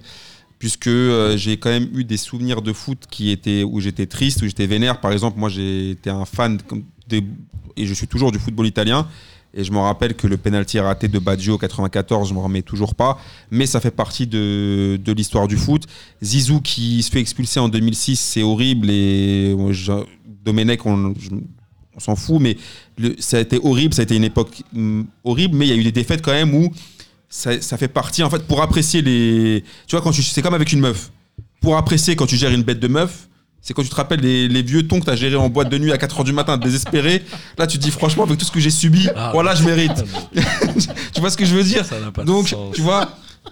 Puisque 0.60 0.86
euh, 0.86 1.38
j'ai 1.38 1.58
quand 1.58 1.72
même 1.72 1.90
eu 1.96 2.04
des 2.04 2.18
souvenirs 2.18 2.62
de 2.62 2.74
foot 2.74 3.06
qui 3.10 3.32
étaient, 3.32 3.64
où 3.64 3.80
j'étais 3.80 4.06
triste, 4.06 4.44
où 4.44 4.46
j'étais 4.46 4.68
vénère. 4.68 5.00
Par 5.00 5.12
exemple, 5.12 5.40
moi, 5.40 5.50
j'étais 5.50 6.12
un 6.12 6.26
fan 6.26 6.62
comme 6.68 6.84
et 7.14 7.86
je 7.86 7.94
suis 7.94 8.08
toujours 8.08 8.32
du 8.32 8.40
football 8.40 8.68
italien. 8.68 9.08
Et 9.54 9.66
je 9.66 9.72
me 9.74 9.80
rappelle 9.80 10.14
que 10.16 10.28
le 10.28 10.38
penalty 10.38 10.80
raté 10.80 11.10
de 11.10 11.20
Baggio 11.20 11.56
au 11.56 11.58
94, 11.58 12.30
je 12.30 12.34
me 12.34 12.40
remets 12.40 12.62
toujours 12.62 12.96
pas. 12.96 13.20
Mais 13.50 13.66
ça 13.66 13.82
fait 13.82 13.92
partie 13.92 14.26
de, 14.26 14.98
de 15.04 15.12
l'histoire 15.12 15.48
du 15.48 15.58
foot. 15.58 15.84
Zizou 16.24 16.62
qui 16.62 17.04
se 17.04 17.12
fait 17.12 17.20
expulser 17.20 17.60
en 17.60 17.68
2006, 17.68 18.18
c'est 18.18 18.44
horrible. 18.44 18.90
Et 18.90 19.54
je- 19.72 20.06
Domenech, 20.46 20.86
on, 20.86 21.14
s'en 21.98 22.16
fout. 22.16 22.40
Mais 22.40 22.56
ça 23.20 23.38
a 23.38 23.40
été 23.42 23.60
horrible. 23.62 23.94
Ça 23.94 24.02
a 24.02 24.04
été 24.04 24.16
une 24.16 24.24
époque 24.24 24.64
hum, 24.74 25.06
horrible. 25.26 25.58
Mais 25.58 25.68
il 25.68 25.70
y 25.70 25.74
a 25.74 25.76
eu 25.76 25.84
des 25.84 25.92
défaites 25.92 26.22
quand 26.22 26.32
même 26.32 26.54
où 26.56 26.72
ça, 27.28 27.60
ça 27.62 27.78
fait 27.78 27.90
partie. 27.90 28.24
En 28.24 28.30
fait, 28.30 28.44
pour 28.48 28.62
apprécier 28.62 29.02
les. 29.02 29.66
Tu 29.86 29.96
vois, 29.98 30.02
quand 30.02 30.12
tu, 30.12 30.24
c'est 30.24 30.42
comme 30.42 30.54
avec 30.54 30.72
une 30.72 30.80
meuf. 30.80 31.12
Pour 31.60 31.76
apprécier 31.76 32.16
quand 32.16 32.26
tu 32.26 32.38
gères 32.38 32.52
une 32.52 32.64
bête 32.64 32.80
de 32.80 32.88
meuf, 32.88 33.28
c'est 33.62 33.74
quand 33.74 33.84
tu 33.84 33.90
te 33.90 33.96
rappelles 33.96 34.22
les, 34.22 34.48
les 34.48 34.62
vieux 34.64 34.88
tons 34.88 35.00
que 35.00 35.06
tu 35.06 35.12
as 35.12 35.16
gérés 35.16 35.36
en 35.36 35.50
boîte 35.50 35.70
de 35.70 35.78
nuit 35.78 35.92
à 35.92 35.98
4h 35.98 36.24
du 36.24 36.34
matin, 36.34 36.58
désespéré. 36.58 37.24
Là, 37.58 37.68
tu 37.68 37.78
te 37.78 37.84
dis, 37.84 37.92
franchement, 37.92 38.24
avec 38.24 38.38
tout 38.38 38.46
ce 38.46 38.52
que 38.52 38.60
j'ai 38.60 38.70
subi, 38.72 39.08
voilà, 39.34 39.54
je 39.56 39.64
mérite. 39.64 40.04
tu 41.14 41.20
vois 41.22 41.30
ce 41.30 41.38
que 41.38 41.46
je 41.46 41.56
veux 41.56 41.64
dire 41.64 41.86
Ça 41.86 41.96
pas 42.14 42.22
de 42.24 42.28
Donc, 42.28 42.50
sens. 42.50 42.74
tu 42.76 42.82
vois. 42.82 43.10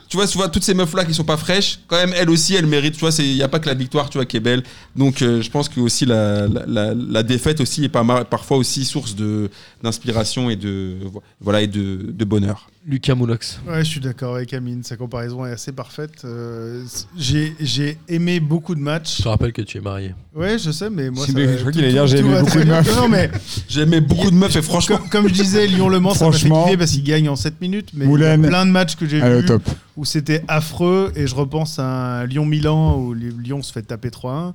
Tu 0.07 0.17
vois, 0.17 0.27
tu 0.27 0.37
vois, 0.37 0.49
toutes 0.49 0.63
ces 0.63 0.75
meufs-là 0.75 1.03
qui 1.03 1.15
sont 1.15 1.23
pas 1.23 1.37
fraîches, 1.37 1.79
quand 1.87 1.95
même, 1.95 2.13
elles 2.15 2.29
aussi, 2.29 2.53
elles 2.53 2.67
méritent. 2.67 2.93
Tu 2.93 2.99
vois, 2.99 3.09
il 3.17 3.33
n'y 3.35 3.41
a 3.41 3.47
pas 3.47 3.57
que 3.59 3.65
la 3.67 3.73
victoire, 3.73 4.07
tu 4.09 4.19
vois, 4.19 4.25
qui 4.25 4.37
est 4.37 4.39
belle. 4.39 4.61
Donc, 4.95 5.21
euh, 5.23 5.41
je 5.41 5.49
pense 5.49 5.67
que 5.67 5.79
aussi 5.79 6.05
la, 6.05 6.47
la, 6.47 6.63
la- 6.67 6.93
la 6.93 7.23
défaite 7.23 7.59
aussi 7.59 7.83
est 7.85 7.89
pas 7.89 8.03
mal, 8.03 8.25
parfois 8.25 8.57
aussi 8.57 8.85
source 8.85 9.15
de 9.15 9.49
d'inspiration 9.83 10.49
et 10.51 10.55
de 10.55 10.95
voilà 11.41 11.61
et 11.63 11.67
de, 11.67 12.05
de 12.11 12.25
bonheur. 12.25 12.69
Lucas 12.85 13.13
Moulox. 13.13 13.59
Ouais, 13.67 13.79
je 13.83 13.89
suis 13.89 13.99
d'accord 13.99 14.35
avec 14.35 14.53
Amine. 14.53 14.83
Sa 14.83 14.95
comparaison 14.95 15.45
est 15.45 15.51
assez 15.51 15.71
parfaite. 15.73 16.21
Euh, 16.23 16.83
j'ai 17.17 17.53
j'ai 17.59 17.97
aimé 18.07 18.39
beaucoup 18.39 18.73
de 18.73 18.79
matchs. 18.79 19.17
Je 19.17 19.23
te 19.23 19.27
rappelle 19.27 19.51
que 19.51 19.61
tu 19.61 19.77
es 19.77 19.81
marié. 19.81 20.15
Ouais, 20.33 20.57
je 20.57 20.71
sais, 20.71 20.89
mais 20.89 21.09
moi. 21.09 21.25
Ça 21.25 21.33
je 21.35 21.57
crois 21.59 21.71
qu'il 21.73 21.83
allait 21.83 21.91
dire, 21.91 22.07
j'ai 22.07 22.19
aimé 22.19 22.39
beaucoup 22.39 22.57
de 22.57 22.63
meufs. 22.63 22.95
Non, 22.95 23.09
mais 23.09 23.29
J'ai 23.67 23.81
aimé 23.81 23.99
beaucoup 23.99 24.31
de 24.31 24.35
meufs 24.35 24.55
et 24.55 24.61
franchement. 24.61 24.97
Comme, 24.97 25.09
comme 25.09 25.27
je 25.27 25.33
disais, 25.33 25.67
Lyon-Le 25.67 25.99
Mans, 25.99 26.13
ça 26.13 26.25
m'a 26.25 26.31
fait 26.31 26.37
Franchement. 26.39 26.63
kiffer 26.63 26.77
parce 26.77 26.91
qu'il 26.91 27.03
gagne 27.03 27.27
en 27.27 27.35
7 27.35 27.59
minutes. 27.59 27.89
Mais 27.93 28.05
il 28.05 28.11
y 28.11 28.23
a 28.25 28.37
Moulin. 28.37 28.47
plein 28.49 28.65
de 28.65 28.71
matchs 28.71 28.95
que 28.95 29.05
j'ai 29.07 29.19
vus 29.19 29.45
top. 29.45 29.61
où 29.97 30.05
c'était 30.05 30.43
affreux. 30.47 31.11
Et 31.15 31.27
je 31.27 31.35
repense 31.35 31.79
à 31.79 32.25
Lyon-Milan 32.27 32.97
où 32.97 33.13
Lyon 33.13 33.61
se 33.61 33.73
fait 33.73 33.81
taper 33.83 34.09
3-1. 34.09 34.53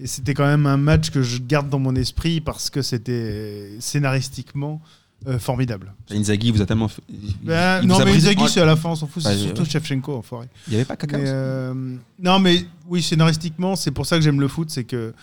Et 0.00 0.06
c'était 0.06 0.34
quand 0.34 0.46
même 0.46 0.66
un 0.66 0.76
match 0.78 1.10
que 1.10 1.22
je 1.22 1.38
garde 1.40 1.68
dans 1.68 1.78
mon 1.78 1.94
esprit 1.94 2.40
parce 2.40 2.68
que 2.70 2.80
c'était 2.82 3.70
scénaristiquement 3.80 4.80
euh, 5.26 5.38
formidable. 5.38 5.92
Inzaghi 6.10 6.50
vous 6.52 6.60
a 6.62 6.66
tellement 6.66 6.88
fait- 6.88 7.02
Ben, 7.42 7.80
il 7.82 7.88
non, 7.88 7.98
mais 8.04 8.12
Inzaghi, 8.14 8.48
c'est 8.48 8.60
à 8.60 8.64
la 8.64 8.76
fin, 8.76 8.90
on 8.90 8.94
s'en 8.96 9.06
fout. 9.06 9.22
Bah, 9.24 9.30
C'est 9.32 9.38
surtout 9.38 9.64
Shevchenko, 9.64 10.16
enfoiré. 10.16 10.46
Il 10.68 10.74
y 10.74 10.76
avait 10.76 10.84
pas 10.84 10.96
Kaka 10.96 11.18
Mais, 11.18 11.24
euh, 11.26 11.74
Non, 12.22 12.38
mais 12.38 12.64
oui, 12.86 13.02
scénaristiquement, 13.02 13.76
c'est 13.76 13.90
pour 13.90 14.06
ça 14.06 14.16
que 14.16 14.22
j'aime 14.22 14.40
le 14.40 14.48
foot, 14.48 14.70
c'est 14.70 14.84
que 14.84 15.14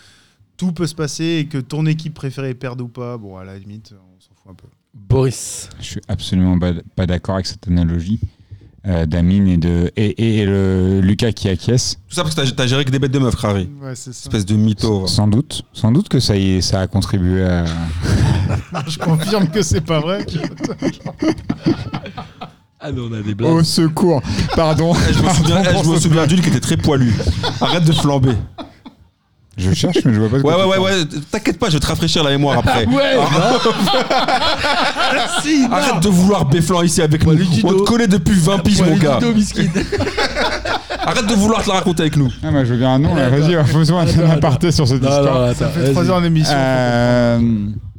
tout 0.56 0.72
peut 0.72 0.86
se 0.86 0.94
passer 0.94 1.24
et 1.40 1.46
que 1.46 1.58
ton 1.58 1.86
équipe 1.86 2.14
préférée 2.14 2.54
perde 2.54 2.80
ou 2.80 2.88
pas, 2.88 3.16
bon, 3.16 3.36
à 3.36 3.44
la 3.44 3.58
limite, 3.58 3.92
on 3.94 4.20
s'en 4.20 4.34
fout 4.42 4.50
un 4.50 4.54
peu. 4.54 4.68
Boris. 4.92 5.68
Je 5.80 5.84
suis 5.84 6.00
absolument 6.08 6.58
pas, 6.58 6.72
pas 6.94 7.06
d'accord 7.06 7.34
avec 7.36 7.46
cette 7.46 7.66
analogie 7.66 8.20
euh, 8.86 9.06
d'Amine 9.06 9.48
et 9.48 9.56
de 9.56 9.90
et, 9.96 10.40
et 10.40 10.46
le 10.46 11.00
Lucas 11.00 11.32
qui 11.32 11.48
acquiesce. 11.48 11.98
Tout 12.08 12.14
ça 12.14 12.22
parce 12.22 12.34
que 12.34 12.50
t'as- 12.50 12.66
géré 12.66 12.84
que 12.84 12.90
des 12.90 12.98
bêtes 12.98 13.12
de 13.12 13.18
meufs, 13.18 13.34
Crary. 13.36 13.68
Ouais, 13.82 13.94
c'est 13.94 14.12
ça. 14.12 14.22
Espèce 14.28 14.44
de 14.46 14.54
mytho. 14.56 15.06
Sans 15.06 15.26
doute, 15.26 15.62
sans 15.72 15.90
doute 15.92 16.08
que 16.08 16.20
ça, 16.20 16.36
y 16.36 16.56
est, 16.56 16.60
ça 16.60 16.80
a 16.80 16.86
contribué 16.86 17.44
à. 17.44 17.64
je 18.86 18.98
confirme 18.98 19.48
que 19.48 19.62
c'est 19.62 19.80
pas 19.80 20.00
vrai. 20.00 20.26
Ah, 22.80 22.92
mais 22.92 23.00
on 23.00 23.12
a 23.14 23.22
des 23.22 23.34
blagues. 23.34 23.50
Au 23.50 23.62
secours, 23.62 24.20
pardon. 24.54 24.92
Eh, 25.08 25.12
je 25.14 25.22
me 25.22 25.28
souviens, 25.30 25.62
eh, 25.62 26.00
souviens 26.00 26.26
d'une 26.26 26.40
qui 26.42 26.48
était 26.50 26.60
très 26.60 26.76
poilue. 26.76 27.14
Arrête 27.60 27.84
de 27.84 27.92
flamber. 27.92 28.34
Je 29.56 29.72
cherche, 29.72 29.98
mais 30.04 30.12
je 30.14 30.20
vois 30.20 30.28
pas. 30.28 30.38
de 30.38 30.42
Ouais, 30.42 30.54
ouais, 30.54 30.64
ouais, 30.64 30.78
ouais. 30.78 31.04
T'inquiète 31.30 31.58
pas, 31.58 31.68
je 31.68 31.74
vais 31.74 31.80
te 31.80 31.86
rafraîchir 31.86 32.24
la 32.24 32.30
mémoire 32.30 32.58
après. 32.58 32.86
Ouais, 32.86 33.14
si, 35.42 35.66
Arrête 35.70 36.02
de 36.02 36.08
vouloir 36.08 36.44
béflan 36.46 36.82
ici 36.82 37.02
avec 37.02 37.24
nous. 37.26 37.38
On 37.62 37.72
te 37.72 37.82
connaît 37.82 38.08
depuis 38.08 38.38
20 38.38 38.58
piges, 38.58 38.82
mon 38.82 38.96
gars. 38.96 39.18
Arrête 41.06 41.26
de 41.26 41.34
vouloir 41.34 41.62
te 41.62 41.68
la 41.68 41.74
raconter 41.76 42.02
avec 42.02 42.16
nous. 42.16 42.30
Ah, 42.42 42.50
bah, 42.50 42.64
je 42.64 42.72
veux 42.72 42.78
bien 42.78 42.94
un 42.94 42.98
nom, 42.98 43.14
là. 43.14 43.28
Vas-y, 43.28 43.62
faisons 43.66 43.98
un 43.98 44.06
Attends, 44.06 44.30
aparté 44.30 44.72
sur 44.72 44.88
cette 44.88 45.02
Non, 45.02 45.08
histoire. 45.10 45.34
non, 45.34 45.42
attends, 45.44 45.58
Ça 45.58 45.68
fait 45.68 45.80
vas-y. 45.80 45.92
3 45.92 46.10
heures 46.10 46.22
d'émission. 46.22 46.54
Euh, 46.56 47.38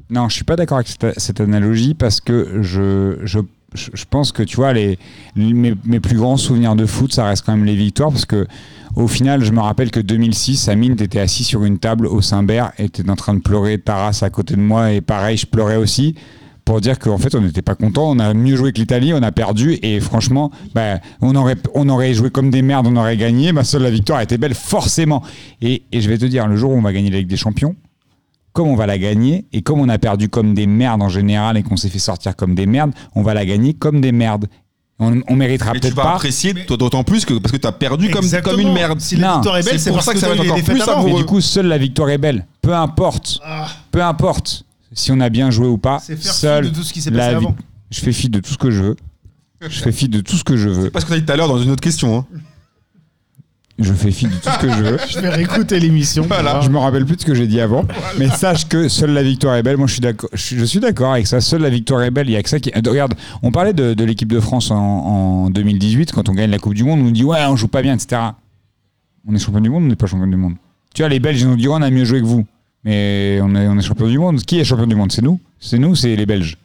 non, 0.10 0.30
je 0.30 0.36
suis 0.36 0.44
pas 0.44 0.56
d'accord 0.56 0.78
avec 0.78 0.88
cette, 0.88 1.20
cette 1.20 1.40
analogie 1.40 1.94
parce 1.94 2.20
que 2.20 2.60
je, 2.62 3.18
je, 3.24 3.40
je 3.76 4.06
pense 4.10 4.32
que 4.32 4.44
tu 4.44 4.56
vois, 4.58 4.74
les, 4.74 4.98
mes, 5.36 6.00
plus 6.00 6.18
grands 6.18 6.38
souvenirs 6.38 6.76
de 6.76 6.86
foot, 6.86 7.14
ça 7.14 7.26
reste 7.26 7.46
quand 7.46 7.56
même 7.56 7.66
les 7.66 7.76
victoires 7.76 8.12
parce 8.12 8.26
que 8.26 8.48
au 8.96 9.08
final, 9.08 9.44
je 9.44 9.52
me 9.52 9.60
rappelle 9.60 9.92
que 9.92 10.00
2006, 10.00 10.70
Amine, 10.70 10.96
t'étais 10.96 11.20
assis 11.20 11.44
sur 11.44 11.66
une 11.66 11.80
table 11.80 12.08
au 12.08 12.22
Saint-Bert 12.22 12.72
et 12.80 12.90
en 13.08 13.16
train 13.16 13.34
de 13.34 13.42
pleurer 13.42 13.78
Taras 13.78 14.20
à 14.22 14.30
côté 14.30 14.56
de 14.56 14.62
moi 14.62 14.94
et 14.94 15.02
pareil, 15.02 15.38
je 15.38 15.46
pleurais 15.46 15.76
aussi 15.76 16.16
pour 16.66 16.82
dire 16.82 16.98
qu'en 16.98 17.20
fait 17.20 17.36
on 17.36 17.42
n'était 17.42 17.62
pas 17.62 17.76
content, 17.76 18.10
on 18.10 18.20
a 18.20 18.34
mieux 18.34 18.56
joué 18.56 18.74
que 18.74 18.80
l'Italie, 18.80 19.14
on 19.14 19.22
a 19.22 19.32
perdu 19.32 19.78
et 19.84 20.00
franchement, 20.00 20.52
bah, 20.74 21.00
on, 21.22 21.36
aurait, 21.36 21.58
on 21.76 21.88
aurait 21.90 22.14
joué 22.14 22.32
comme 22.32 22.50
des 22.50 22.64
merdes, 22.64 22.88
on 22.88 22.96
aurait 22.96 23.18
gagné, 23.18 23.54
bah, 23.54 23.64
seule 23.64 23.84
la 23.84 23.92
victoire 23.92 24.22
était 24.22 24.40
belle 24.40 24.56
forcément. 24.56 25.22
Et, 25.62 25.84
et 25.92 26.02
je 26.02 26.10
vais 26.10 26.18
te 26.18 26.26
dire, 26.26 26.48
le 26.48 26.56
jour 26.56 26.72
où 26.72 26.76
on 26.76 26.82
va 26.82 26.92
gagner 26.92 27.12
la 27.12 27.20
Ligue 27.20 27.28
des 27.28 27.38
Champions, 27.38 27.76
comme 28.56 28.68
on 28.70 28.76
va 28.76 28.86
la 28.88 28.98
gagner 28.98 29.46
et 29.52 29.62
comme 29.62 29.82
on 29.82 29.90
a 29.90 29.98
perdu 30.00 30.30
comme 30.30 30.54
des 30.54 30.66
merdes 30.66 31.02
en 31.02 31.10
général 31.10 31.58
et 31.58 31.62
qu'on 31.64 31.76
s'est 31.76 31.90
fait 31.90 32.00
sortir 32.00 32.36
comme 32.38 32.56
des 32.56 32.66
merdes, 32.66 32.92
on 33.14 33.22
va 33.22 33.34
la 33.34 33.46
gagner 33.46 33.74
comme 33.74 34.00
des 34.00 34.14
merdes. 34.14 34.48
On, 34.98 35.22
on 35.28 35.36
méritera 35.36 35.74
Mais 35.74 35.80
tu 35.80 35.82
peut-être 35.82 35.96
vas 35.96 36.04
pas. 36.04 36.14
apprécier 36.14 36.54
toi, 36.66 36.78
d'autant 36.78 37.04
plus 37.04 37.26
que 37.26 37.34
parce 37.34 37.52
que 37.52 37.58
t'as 37.58 37.74
perdu 37.74 38.10
comme, 38.10 38.24
Exactement. 38.24 38.56
comme 38.56 38.62
une 38.66 38.74
merde. 38.74 39.02
Si 39.02 39.18
la 39.18 39.28
Non, 39.28 39.34
victoire 39.36 39.58
est 39.58 39.64
belle, 39.64 39.74
c'est 39.74 39.80
c'est 39.80 39.92
pour 39.92 40.02
ça 40.02 40.14
que 40.14 40.20
ça 40.20 40.30
va 40.30 40.36
être 40.36 40.42
encore 40.46 40.64
plus 40.64 40.80
savoureux. 40.80 41.12
Mais 41.12 41.18
du 41.18 41.26
coup, 41.26 41.42
seule 41.42 41.68
la 41.68 41.78
victoire 41.78 42.10
est 42.12 42.18
belle. 42.18 42.48
Peu 42.62 42.74
importe. 42.74 43.42
Peu 43.92 44.02
importe 44.02 44.64
si 44.94 45.12
on 45.12 45.20
a 45.20 45.28
bien 45.30 45.52
joué 45.52 45.68
ou 45.68 45.78
pas. 45.78 46.00
C'est 46.00 46.16
faire 46.16 46.32
fi 46.34 46.40
Seule 46.40 46.70
de 46.72 46.76
tout 46.76 46.84
ce 46.84 46.94
qui 46.94 47.02
s'est 47.02 47.12
passé 47.12 47.36
avant. 47.36 47.56
Je 47.92 48.00
fais 48.00 48.14
fi 48.14 48.30
de 48.30 48.40
tout 48.40 48.54
ce 48.54 48.58
que 48.58 48.72
je 48.72 48.82
veux. 48.84 48.96
Je 49.62 49.80
fais 49.82 49.92
fi 49.92 50.08
de 50.08 50.22
tout 50.22 50.38
ce 50.38 50.46
que 50.46 50.56
je 50.56 50.70
veux. 50.70 50.90
Parce 50.92 51.04
que 51.04 51.10
t'as 51.10 51.20
dit 51.20 51.26
tout 51.26 51.34
à 51.34 51.36
l'heure 51.36 51.50
dans 51.50 51.60
une 51.62 51.72
autre 51.72 51.82
question. 51.82 52.18
Hein. 52.20 52.26
Je 53.78 53.92
fais 53.92 54.12
fi 54.12 54.26
de 54.26 54.32
tout 54.32 54.50
ce 54.50 54.60
que 54.60 54.70
je 54.72 54.82
veux. 54.84 54.98
Je 55.10 55.20
vais 55.20 55.30
réécouter 55.30 55.80
l'émission. 55.82 56.24
Voilà. 56.28 56.62
Je 56.62 56.70
me 56.70 56.78
rappelle 56.78 57.06
plus 57.06 57.18
de 57.18 57.22
ce 57.22 57.26
que 57.26 57.36
j'ai 57.36 57.46
dit 57.46 57.60
avant, 57.60 57.84
mais 58.18 58.30
sache 58.30 58.70
que 58.70 58.88
seule 58.88 59.12
la 59.12 59.22
victoire 59.22 59.56
est 59.56 59.64
belle. 59.64 59.76
Moi, 59.76 59.88
je 59.88 59.94
suis 59.94 60.02
d'accord. 60.02 60.30
Je 60.32 60.42
suis, 60.42 60.58
je 60.58 60.64
suis 60.64 60.80
d'accord 60.80 61.12
avec 61.12 61.28
ça. 61.28 61.42
Seule 61.42 61.62
la 61.62 61.70
victoire 61.70 62.02
est 62.04 62.12
belle. 62.12 62.30
Il 62.30 62.34
y 62.34 62.38
a 62.38 62.44
que 62.44 62.48
ça 62.50 62.60
qui. 62.62 62.72
Regarde, 62.74 63.16
on 63.44 63.52
parlait 63.52 63.74
de, 63.74 63.94
de 63.94 64.04
l'équipe 64.06 64.32
de 64.32 64.40
France 64.40 64.72
en, 64.72 64.78
en 64.78 65.50
2018 65.50 66.14
quand 66.14 66.30
on 66.30 66.34
gagne 66.34 66.52
la 66.52 66.58
Coupe 66.60 66.74
du 66.74 66.86
Monde. 66.86 67.02
On 67.02 67.04
nous 67.04 67.12
dit 67.12 67.26
ouais, 67.26 67.40
on 67.50 67.58
joue 67.58 67.68
pas 67.68 67.82
bien, 67.82 67.94
etc. 67.96 68.22
On 69.28 69.36
est 69.36 69.40
champion 69.40 69.60
du 69.60 69.70
monde, 69.70 69.84
on 69.84 69.88
n'est 69.88 69.96
pas 69.98 70.06
champion 70.08 70.28
du 70.28 70.38
monde? 70.38 70.54
Tu 70.94 71.02
vois, 71.02 71.10
les 71.10 71.20
Belges 71.20 71.42
ils 71.42 71.48
nous 71.50 71.58
disent 71.58 71.68
on 71.68 71.82
a 71.82 71.90
mieux 71.90 72.06
joué 72.06 72.22
que 72.22 72.26
vous, 72.26 72.46
mais 72.86 73.40
on 73.42 73.56
est, 73.56 73.68
on 73.68 73.78
est 73.78 73.82
champion 73.82 74.08
du 74.08 74.20
monde. 74.20 74.40
Qui 74.42 74.60
est 74.60 74.64
champion 74.64 74.88
du 74.88 74.96
monde? 74.96 75.12
C'est 75.12 75.22
nous. 75.24 75.40
C'est 75.60 75.80
nous, 75.80 75.96
c'est 75.96 76.16
les 76.16 76.26
Belges. 76.26 76.58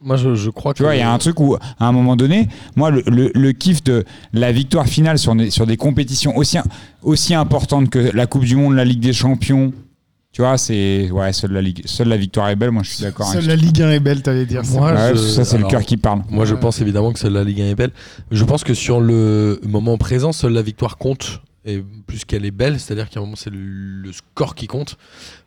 Moi, 0.00 0.16
je, 0.16 0.34
je 0.36 0.50
crois 0.50 0.74
Tu 0.74 0.82
vois, 0.84 0.94
il 0.94 0.98
y 1.00 1.02
a 1.02 1.12
un 1.12 1.18
truc 1.18 1.40
où, 1.40 1.56
à 1.56 1.86
un 1.86 1.92
moment 1.92 2.14
donné, 2.14 2.48
moi, 2.76 2.90
le, 2.90 3.02
le- 3.06 3.32
le 3.34 3.52
kiff 3.52 3.82
de 3.82 4.04
la 4.32 4.52
victoire 4.52 4.86
finale 4.86 5.18
sur 5.18 5.34
des, 5.34 5.50
sur 5.50 5.66
des 5.66 5.76
compétitions 5.76 6.36
aussi, 6.36 6.56
aussi 7.02 7.34
importantes 7.34 7.90
que 7.90 7.98
la 8.14 8.26
Coupe 8.26 8.44
du 8.44 8.54
Monde, 8.56 8.74
la 8.74 8.84
Ligue 8.84 9.00
des 9.00 9.12
Champions, 9.12 9.72
tu 10.30 10.42
vois, 10.42 10.56
c'est. 10.56 11.10
Ouais, 11.10 11.32
seule 11.32 11.50
la, 11.52 11.62
Ligue, 11.62 11.82
seule 11.86 12.08
la 12.08 12.16
victoire 12.16 12.48
est 12.48 12.54
belle, 12.56 12.70
moi 12.70 12.82
je 12.84 12.90
suis 12.90 13.02
d'accord 13.02 13.26
Seule 13.26 13.38
avec 13.38 13.48
la 13.48 13.56
Ligue 13.56 13.82
1 13.82 13.90
est 13.90 13.98
belle, 14.00 14.22
t'allais 14.22 14.46
dire. 14.46 14.62
Moi, 14.70 14.92
Ouais, 14.92 15.10
je- 15.14 15.16
ça, 15.20 15.44
c'est 15.44 15.58
le 15.58 15.64
cœur 15.66 15.82
qui 15.82 15.96
parle. 15.96 16.22
Moi, 16.30 16.44
je 16.44 16.54
pense 16.54 16.80
évidemment 16.80 17.12
que 17.12 17.18
seule 17.18 17.32
la 17.32 17.42
Ligue 17.42 17.60
1 17.62 17.66
est 17.70 17.74
belle. 17.74 17.90
Je 18.30 18.44
pense 18.44 18.62
que 18.62 18.74
sur 18.74 19.00
le 19.00 19.58
moment 19.66 19.96
présent, 19.98 20.32
seule 20.32 20.52
la 20.52 20.62
victoire 20.62 20.96
compte. 20.96 21.40
Et 21.64 21.82
plus 22.06 22.24
qu'elle 22.24 22.46
est 22.46 22.50
belle, 22.52 22.78
c'est-à-dire 22.80 23.10
qu'à 23.10 23.20
un 23.20 23.24
moment, 23.24 23.36
c'est 23.36 23.50
le, 23.50 23.58
le 23.58 24.12
score 24.12 24.54
qui 24.54 24.66
compte. 24.68 24.96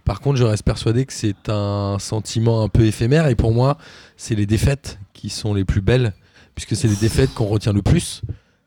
Par 0.05 0.19
contre, 0.19 0.37
je 0.37 0.43
reste 0.43 0.63
persuadé 0.63 1.05
que 1.05 1.13
c'est 1.13 1.49
un 1.49 1.97
sentiment 1.99 2.63
un 2.63 2.67
peu 2.69 2.85
éphémère. 2.85 3.27
Et 3.27 3.35
pour 3.35 3.53
moi, 3.53 3.77
c'est 4.17 4.35
les 4.35 4.45
défaites 4.45 4.99
qui 5.13 5.29
sont 5.29 5.53
les 5.53 5.65
plus 5.65 5.81
belles, 5.81 6.13
puisque 6.55 6.75
c'est 6.75 6.87
les 6.87 6.95
défaites 6.95 7.33
qu'on 7.33 7.45
retient 7.45 7.73
le 7.73 7.81
plus. 7.81 8.21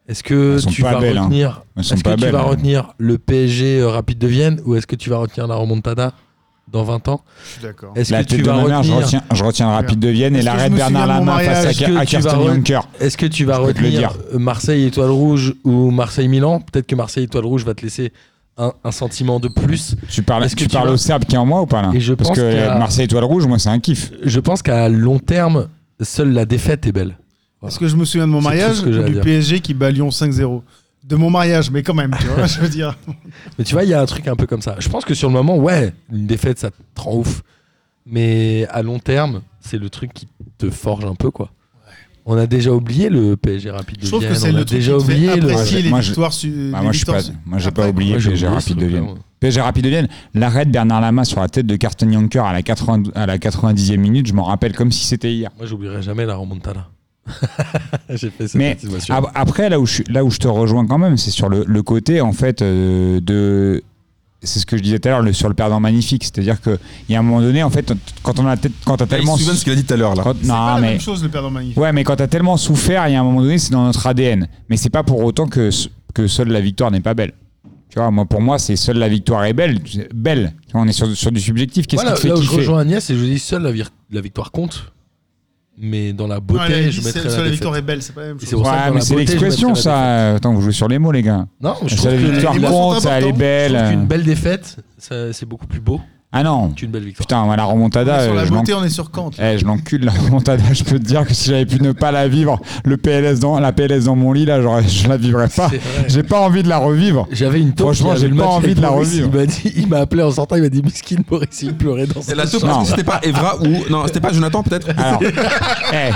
Est-ce 0.07 0.23
que 0.23 0.59
tu 0.69 0.83
pas 0.83 0.93
vas 0.95 1.01
belles, 1.01 1.17
hein. 1.17 1.23
retenir, 1.23 1.63
est-ce 1.79 1.95
que 1.95 2.11
tu 2.11 2.21
belles, 2.21 2.31
vas 2.31 2.41
hein. 2.41 2.43
retenir 2.43 2.93
le 2.99 3.17
PSG 3.17 3.81
euh, 3.81 3.89
rapide 3.89 4.19
de 4.19 4.27
Vienne 4.27 4.61
ou 4.67 4.75
est-ce 4.75 4.87
que 4.87 4.97
tu 4.97 5.09
vas 5.09 5.17
retenir 5.17 5.47
la 5.47 5.55
remontada 5.55 6.13
dans 6.71 6.85
20 6.85 7.09
ans? 7.09 7.23
Je 7.47 7.51
suis 7.53 7.63
d'accord. 7.63 7.93
Est-ce 7.97 8.13
que 8.13 8.23
tu 8.25 8.43
vas 8.43 8.55
je 8.55 8.61
retenir 8.61 8.97
retiens, 8.97 9.23
je 9.33 9.45
retiens 9.45 9.67
le 9.69 9.73
rapide 9.73 9.99
de 10.01 10.09
Vienne 10.09 10.37
et 10.37 10.43
l'arrêt 10.43 10.69
de 10.69 10.75
Bernard 10.77 11.07
Lama 11.07 11.39
face 11.39 11.65
à, 11.65 11.71
Est-ce 11.71 11.79
que 11.81 11.85
à 11.85 11.87
tu 11.87 11.93
vas 11.95 12.05
Kirsten 12.05 12.39
re- 12.39 12.55
Jonker. 12.55 12.81
Est-ce 13.01 13.17
que 13.17 13.25
tu 13.27 13.47
vas 13.47 13.57
retenir 13.57 14.13
Marseille 14.35 14.85
Étoile 14.85 15.11
Rouge 15.11 15.55
ou 15.65 15.91
Marseille 15.91 16.29
Milan? 16.29 16.61
Peut-être 16.61 16.87
que 16.87 16.95
Marseille 16.97 17.25
Étoile 17.25 17.47
Rouge 17.47 17.65
va 17.65 17.73
te 17.73 17.83
laisser 17.83 18.13
un, 18.57 18.73
un 18.85 18.91
sentiment 18.93 19.41
de 19.41 19.49
plus. 19.49 19.97
Tu 20.09 20.23
parles, 20.23 20.45
Est-ce 20.45 20.55
que 20.55 20.61
tu 20.63 20.69
tu 20.69 20.75
parles 20.77 20.91
au 20.91 20.97
Serbe 20.97 21.25
qui 21.25 21.35
est 21.35 21.39
en 21.39 21.47
moi 21.47 21.63
ou 21.63 21.67
pas 21.67 21.83
là 21.83 21.91
Et 21.95 22.01
je 22.01 22.15
Parce 22.15 22.29
pense 22.31 22.39
que 22.39 22.79
Marseille 22.79 23.05
étoile 23.05 23.25
rouge, 23.25 23.47
moi 23.47 23.59
c'est 23.59 23.69
un 23.71 23.81
kiff. 23.81 24.13
Je 24.23 24.41
pense 24.41 24.63
qu'à 24.63 24.89
long 24.89 25.19
terme, 25.19 25.69
seule 26.01 26.33
la 26.33 26.45
défaite 26.45 26.87
est 26.87 26.93
belle. 26.93 27.17
Parce 27.61 27.79
que 27.79 27.89
je 27.89 27.97
me 27.97 28.05
souviens 28.05 28.27
de 28.27 28.33
mon 28.33 28.43
mariage 28.43 28.83
du. 28.83 29.21
PSG 29.21 29.61
qui 29.61 29.75
bat 29.75 29.91
Lyon 29.91 30.11
5-0. 30.11 30.63
De 31.05 31.17
mon 31.17 31.29
mariage, 31.29 31.71
mais 31.71 31.83
quand 31.83 31.93
même, 31.93 32.17
tu 32.19 32.27
vois, 32.29 32.47
je 32.47 32.61
veux 32.61 32.69
dire. 32.69 32.97
Mais 33.59 33.65
tu 33.65 33.75
vois, 33.75 33.85
il 33.85 33.91
y 33.91 33.95
a 33.95 34.01
un 34.01 34.07
truc 34.07 34.27
un 34.27 34.37
peu 34.37 34.47
comme 34.47 34.63
ça. 34.63 34.77
Je 34.79 34.89
pense 34.89 35.05
que 35.05 35.13
sur 35.13 35.29
le 35.29 35.35
moment, 35.35 35.59
ouais, 35.59 35.93
une 36.11 36.27
défaite, 36.27 36.59
ça 36.59 36.71
te 36.71 37.01
rend 37.01 37.17
ouf. 37.17 37.43
Mais 38.07 38.67
à 38.71 38.83
long 38.83 38.99
terme, 38.99 39.43
c'est 39.61 39.77
le 39.77 39.91
truc 39.91 40.15
qui 40.15 40.29
te 40.57 40.71
forge 40.71 41.05
un 41.05 41.15
peu, 41.15 41.31
quoi. 41.31 41.51
On 42.27 42.37
a 42.39 42.47
déjà 42.47 42.73
oublié 42.73 43.11
le 43.11 43.37
PSG 43.37 43.71
rapide 43.71 43.99
de 44.01 44.05
Je 44.05 44.09
trouve 44.09 44.21
que 44.21 44.27
Vienne. 44.27 44.39
c'est 44.39 44.49
on 44.51 44.57
le 44.57 44.65
truc 44.65 44.79
déjà 44.79 44.93
qui 44.93 44.99
te 44.99 45.05
fait 45.05 45.13
oublié 45.13 45.37
le. 45.37 45.83
les 45.83 45.91
Moi, 45.91 46.01
je- 46.01 46.07
victoires 46.07 46.33
su- 46.33 46.49
Bah, 46.73 46.79
les 46.79 46.83
moi, 46.85 46.93
je 46.93 46.97
suis 46.97 47.05
pas, 47.07 47.19
moi, 47.45 47.59
j'ai 47.59 47.71
pas 47.71 47.89
oublié 47.89 48.13
PSG 48.15 48.47
rapide 48.49 48.77
de 48.79 48.87
Vienne. 48.87 49.07
PSG 49.41 49.61
rapide 49.61 49.85
de 49.85 49.89
Vienne. 49.91 50.09
L'arrêt 50.33 50.65
de 50.65 50.71
Bernard 50.71 51.03
Lama 51.03 51.25
sur 51.25 51.41
la 51.41 51.49
tête 51.49 51.67
de 51.67 51.77
Carsten 51.77 52.11
Jonker 52.11 52.45
à 52.45 52.53
la, 52.55 52.63
80 52.63 53.03
à 53.15 53.27
la 53.27 53.37
90e 53.39 53.99
minute, 53.99 54.27
je 54.27 54.33
m'en 54.33 54.45
rappelle 54.45 54.75
comme 54.75 54.91
si 54.91 55.05
c'était 55.05 55.33
hier. 55.35 55.51
Moi, 55.59 55.67
j'oublierai 55.67 56.01
jamais 56.03 56.25
la 56.25 56.37
remontada. 56.37 56.89
J'ai 58.11 58.31
fait 58.31 58.49
cette 58.49 58.55
Mais 58.57 58.77
après, 59.35 59.69
là 59.69 59.81
où, 59.81 59.87
je, 59.87 59.93
suis- 59.95 60.05
là 60.11 60.25
où 60.25 60.31
je 60.31 60.39
te 60.39 60.49
rejoins 60.49 60.87
quand 60.87 60.99
même, 60.99 61.17
c'est 61.17 61.31
sur 61.31 61.49
le, 61.49 61.65
le 61.67 61.83
côté, 61.83 62.21
en 62.21 62.33
fait, 62.33 62.63
euh, 62.63 63.21
de. 63.21 63.83
C'est 64.45 64.61
ce 64.61 64.67
que 64.67 64.77
je 64.77 64.83
disais 64.83 64.99
tout 64.99 65.09
à 65.09 65.13
l'heure, 65.21 65.35
sur 65.35 65.49
le 65.49 65.55
perdant 65.55 65.81
magnifique. 65.81 66.25
C'est-à-dire 66.25 66.61
qu'il 66.61 66.79
y 67.09 67.15
a 67.17 67.19
un 67.19 67.23
moment 67.23 67.41
donné, 67.41 67.63
en 67.63 67.71
fait, 67.71 67.93
quand 68.23 68.39
on 68.39 68.47
a 68.47 68.57
quand 68.85 68.97
t'as 68.97 69.07
tellement. 69.07 69.37
de 69.37 69.43
ce 69.43 69.65
qu'il 69.65 69.73
a 69.73 69.77
dit 69.77 69.85
tout 69.85 69.95
à 69.95 69.97
l'heure, 69.97 70.15
là. 70.15 70.23
Quand- 70.23 70.35
C'est 70.41 70.47
non, 70.49 70.55
pas 70.55 70.75
la 70.77 70.81
mais. 70.81 70.91
même 70.93 71.01
chose, 71.01 71.23
le 71.23 71.29
perdant 71.29 71.51
magnifique. 71.51 71.77
Ouais, 71.79 71.93
mais 71.93 72.05
quand 72.05 72.17
t'as 72.17 72.27
tellement 72.29 72.57
souffert, 72.57 73.09
il 73.09 73.13
y 73.13 73.17
a 73.17 73.21
un 73.21 73.25
moment 73.25 73.41
donné, 73.43 73.59
c'est 73.59 73.73
dans 73.73 73.85
notre 73.85 74.07
ADN. 74.07 74.47
Mais 74.69 74.77
c'est 74.77 74.91
pas 74.91 75.03
pour 75.03 75.23
autant 75.25 75.47
que, 75.47 75.71
que 76.15 76.27
seule 76.27 76.49
la 76.49 76.61
victoire 76.61 76.91
n'est 76.91 77.01
pas 77.01 77.15
belle. 77.15 77.33
Tu 77.91 77.99
vois, 78.01 78.11
moi, 78.11 78.25
pour 78.25 78.41
moi, 78.41 78.59
c'est 78.59 78.75
seule 78.77 78.99
la 78.99 79.09
victoire 79.09 79.45
est 79.45 79.53
belle. 79.53 79.79
Belle. 80.15 80.53
On 80.73 80.87
est 80.89 80.93
sur, 80.93 81.09
sur 81.17 81.31
du 81.31 81.41
subjectif. 81.41 81.87
Qu'est-ce 81.87 82.03
Voilà, 82.03 82.17
qui 82.17 82.23
te 82.23 82.27
fait 82.27 82.35
là 82.35 82.37
où 82.39 82.43
je 82.43 82.51
rejoins 82.51 82.81
Agnès, 82.81 83.09
et 83.09 83.17
je 83.17 83.25
dis 83.25 83.39
seule 83.39 83.63
la, 83.63 83.71
vir- 83.73 83.91
la 84.11 84.21
victoire 84.21 84.51
compte. 84.51 84.93
Mais 85.77 86.13
dans 86.13 86.29
la 86.29 86.39
beauté, 86.39 86.85
dit, 86.85 86.93
je 86.93 87.03
mettrais 87.03 87.25
la, 87.25 87.43
la 87.45 87.51
victoire 87.51 87.77
est 87.77 87.83
belle, 87.83 88.01
c'est 88.01 88.15
pas 88.15 88.21
la 88.21 88.27
même 88.29 88.41
chose. 88.41 88.55
Ouais, 88.55 88.71
mais 88.91 88.95
la 88.95 89.01
c'est 89.01 89.17
l'expression, 89.17 89.71
la 89.71 89.75
ça. 89.75 90.35
Attends, 90.37 90.55
vous 90.55 90.61
jouez 90.61 90.73
sur 90.73 90.87
les 90.87 90.99
mots, 91.01 91.11
les 91.11 91.23
gars. 91.23 91.47
Non, 91.61 91.75
je 91.87 91.97
trouve 91.97 92.11
la 92.13 92.17
que 92.17 92.23
victoire 92.33 92.55
les 92.55 92.61
mots 92.61 92.69
compte, 92.69 93.01
ça, 93.01 93.19
elle 93.19 93.25
est 93.25 93.33
belle. 93.33 93.89
Qu'une 93.91 94.07
belle 94.07 94.23
défaite, 94.23 94.77
ça- 94.99 95.33
c'est 95.33 95.47
beaucoup 95.47 95.67
plus 95.67 95.81
beau 95.81 96.01
Ah 96.37 96.43
non. 96.43 96.71
qu'une 96.71 96.91
belle 96.91 97.05
victoire. 97.05 97.27
Putain, 97.27 97.45
moi, 97.45 97.57
la 97.57 97.65
remontada. 97.65 98.17
On 98.17 98.19
est 98.19 98.25
sur 98.25 98.33
euh, 98.33 98.37
la 98.37 98.45
je 98.45 98.51
l'en- 98.51 98.57
beauté, 98.59 98.75
on 98.75 98.83
est 98.85 98.89
sur 98.89 99.11
Kant. 99.13 99.31
Eh, 99.39 99.57
je 99.57 99.65
l'encule 99.65 100.05
la 100.05 100.11
remontada. 100.13 100.65
Je 100.73 100.83
peux 100.83 100.99
te 100.99 101.05
dire 101.05 101.25
que 101.25 101.33
si 101.33 101.51
j'avais 101.51 101.65
pu 101.65 101.81
ne 101.81 101.93
pas 101.93 102.11
la 102.11 102.27
vivre, 102.27 102.61
le 102.85 102.97
PLS 102.97 103.39
dans, 103.39 103.61
la 103.61 103.73
PLS 103.73 104.05
dans 104.07 104.17
mon 104.17 104.33
lit, 104.33 104.45
là, 104.45 104.61
j'aurais- 104.61 104.87
je 104.89 105.09
la 105.09 105.17
vivrais 105.17 105.47
pas. 105.49 105.71
C'est. 105.71 105.81
J'ai 106.09 106.23
pas 106.25 106.41
envie 106.41 106.65
de 106.65 106.69
la 106.69 106.79
revivre. 106.79 107.29
J'avais 107.31 107.61
une 107.61 107.73
taupe 107.73 107.95
Franchement, 107.95 108.17
j'ai 108.17 108.27
le 108.29 108.35
pas 108.35 108.47
envie 108.47 108.75
de 108.75 108.81
la 108.83 108.91
Maurice, 108.91 109.09
revivre. 109.11 109.29
Il 109.33 109.39
m'a 109.39 109.47
dit, 109.47 109.73
il 109.77 109.87
m'a 109.87 109.99
appelé 109.99 110.23
en 110.25 110.33
sortant, 110.33 110.57
il 110.57 110.63
m'a 110.63 110.69
dit 110.69 110.83
Miskin 110.83 111.19
Maurice, 111.31 111.63
il 111.63 111.75
pleurait 111.75 112.07
dans 112.09 112.21
Et 112.21 112.25
sa 112.25 112.35
la 112.35 112.47
taupe, 112.47 112.65
est-ce 112.65 112.79
que 112.81 112.87
c'était 112.89 113.05
pas 113.05 113.21
Evra 113.23 113.57
ou. 113.63 113.69
Non, 113.91 114.03
c'était 114.07 114.21
pas 114.21 114.33
Jonathan, 114.33 114.63
peut-être? 114.65 114.89
Alors, 114.99 115.21
eh, 115.93 116.11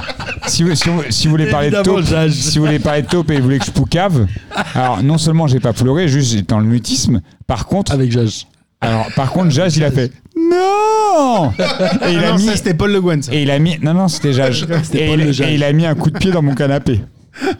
si, 0.48 0.64
vous, 0.64 0.74
si, 0.74 0.88
vous, 0.88 1.02
si 1.10 1.26
vous 1.28 1.30
voulez 1.30 1.46
parler 1.46 1.70
de 1.70 1.80
taupe, 1.82 2.02
si 2.30 2.58
vous 2.58 2.64
voulez 2.64 2.80
parler 2.80 3.02
de 3.02 3.06
taupe 3.08 3.30
et 3.30 3.36
vous 3.36 3.44
voulez 3.44 3.58
que 3.60 3.66
je 3.66 3.70
poucave, 3.70 4.26
alors 4.74 5.00
non 5.02 5.16
seulement 5.18 5.46
j'ai 5.46 5.60
pas 5.60 5.72
pleuré, 5.72 6.08
juste 6.08 6.32
j'étais 6.32 6.42
dans 6.54 6.58
le 6.58 6.66
mutisme. 6.66 7.20
Par 7.46 7.66
contre, 7.66 7.92
avec 7.92 8.10
Jage. 8.10 8.46
Alors, 8.80 9.06
par 9.16 9.32
contre, 9.32 9.50
Jage, 9.50 9.76
il 9.76 9.84
a 9.84 9.90
fait 9.90 10.12
non. 10.36 11.52
Et 12.06 12.12
il 12.12 12.18
a 12.24 12.30
non, 12.32 12.36
mis, 12.38 12.46
ça, 12.46 12.56
c'était 12.56 12.74
Paul 12.74 12.92
Le 12.92 13.00
Guen, 13.00 13.22
ça. 13.22 13.34
et 13.34 13.42
il 13.42 13.50
a 13.50 13.58
mis, 13.58 13.76
non 13.82 13.92
non, 13.92 14.06
c'était 14.08 14.32
Jage. 14.32 14.66
C'était 14.84 15.04
Et, 15.04 15.08
Paul 15.08 15.20
il- 15.20 15.26
Le 15.26 15.32
Jage. 15.32 15.50
et 15.50 15.54
il 15.54 15.64
a 15.64 15.72
mis 15.72 15.84
un 15.84 15.94
coup 15.96 16.10
de 16.10 16.18
pied 16.18 16.30
dans 16.30 16.42
mon 16.42 16.54
canapé. 16.54 17.00
Il 17.42 17.48
a 17.48 17.52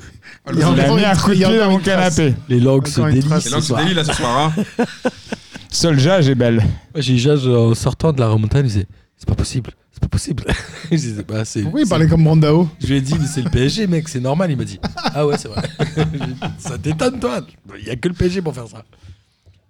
Il 0.52 0.62
a 0.62 0.68
encore 0.70 0.96
mis 0.96 1.04
un 1.04 1.14
coup 1.16 1.30
de 1.30 1.34
pied 1.34 1.58
dans 1.58 1.70
mon 1.70 1.78
canapé. 1.80 2.34
Les 2.48 2.60
langues 2.60 2.86
se 2.86 3.00
Encore 3.00 3.08
une 3.08 3.14
délient 3.16 3.28
trace. 3.28 3.42
C'est 3.44 3.50
ce 3.50 3.60
soir. 3.60 3.82
délit, 3.82 3.94
là, 3.94 4.04
ce 4.04 4.12
soir. 4.12 4.52
hein. 4.56 4.84
Seul 5.70 5.98
Jage 5.98 6.28
est 6.28 6.34
belle. 6.36 6.56
Moi, 6.56 6.66
J'ai 7.00 7.14
eu 7.14 7.18
Jage 7.18 7.46
en 7.48 7.74
sortant 7.74 8.12
de 8.12 8.20
la 8.20 8.28
remontada, 8.28 8.60
il 8.60 8.68
disait 8.68 8.86
C'est 9.16 9.28
pas 9.28 9.34
possible, 9.34 9.70
c'est 9.92 10.00
pas 10.00 10.08
possible. 10.08 10.44
je 10.90 10.96
disais 10.96 11.24
Bah, 11.26 11.44
c'est. 11.44 11.62
Pourquoi 11.62 11.80
il 11.80 11.84
c'est- 11.84 11.90
parlait 11.90 12.06
comme 12.08 12.22
Brandao 12.24 12.68
Je 12.80 12.86
lui 12.86 12.96
ai 12.96 13.00
dit 13.00 13.14
Mais 13.20 13.26
c'est 13.26 13.42
le 13.42 13.50
PSG, 13.50 13.86
mec, 13.88 14.08
c'est 14.08 14.20
normal. 14.20 14.50
Il 14.52 14.56
m'a 14.56 14.64
dit 14.64 14.78
Ah 15.14 15.26
ouais, 15.26 15.36
c'est 15.36 15.48
vrai. 15.48 15.62
Dit, 15.96 16.20
ça 16.58 16.78
t'étonne, 16.78 17.18
toi 17.18 17.40
Il 17.80 17.86
y 17.86 17.90
a 17.90 17.96
que 17.96 18.06
le 18.08 18.14
PSG 18.14 18.40
pour 18.40 18.54
faire 18.54 18.68
ça. 18.68 18.82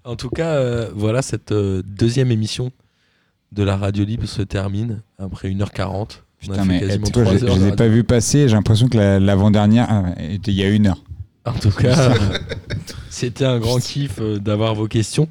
En 0.08 0.16
tout 0.16 0.30
cas, 0.30 0.52
euh, 0.54 0.88
voilà, 0.94 1.20
cette 1.22 1.52
euh, 1.52 1.82
deuxième 1.86 2.30
émission 2.30 2.70
de 3.52 3.62
la 3.62 3.76
radio 3.76 4.04
libre 4.04 4.26
se 4.26 4.42
termine 4.42 5.00
après 5.18 5.50
1h40. 5.50 5.82
On 5.86 5.94
a 6.00 6.06
Putain, 6.40 6.54
fait 6.54 6.64
mais 6.68 6.80
quasiment 6.80 7.06
toi, 7.08 7.24
3 7.24 7.36
je, 7.36 7.44
heures 7.46 7.54
je 7.54 7.54
de 7.54 7.58
les 7.60 7.66
ai 7.66 7.70
radio. 7.70 7.76
pas 7.76 7.88
vus 7.88 8.04
passer. 8.04 8.48
J'ai 8.48 8.54
l'impression 8.54 8.88
que 8.88 8.96
la- 8.96 9.20
l'avant-dernière 9.20 9.86
ah, 9.90 10.04
était 10.30 10.50
il 10.52 10.56
y 10.56 10.62
a 10.62 10.68
une 10.68 10.86
heure. 10.86 11.02
En 11.44 11.52
tout 11.52 11.70
cas, 11.70 12.10
euh, 12.10 12.14
c'était 13.10 13.44
un 13.44 13.58
grand 13.58 13.78
kiff 13.80 14.16
euh, 14.20 14.38
d'avoir 14.38 14.74
vos 14.74 14.86
questions. 14.88 15.28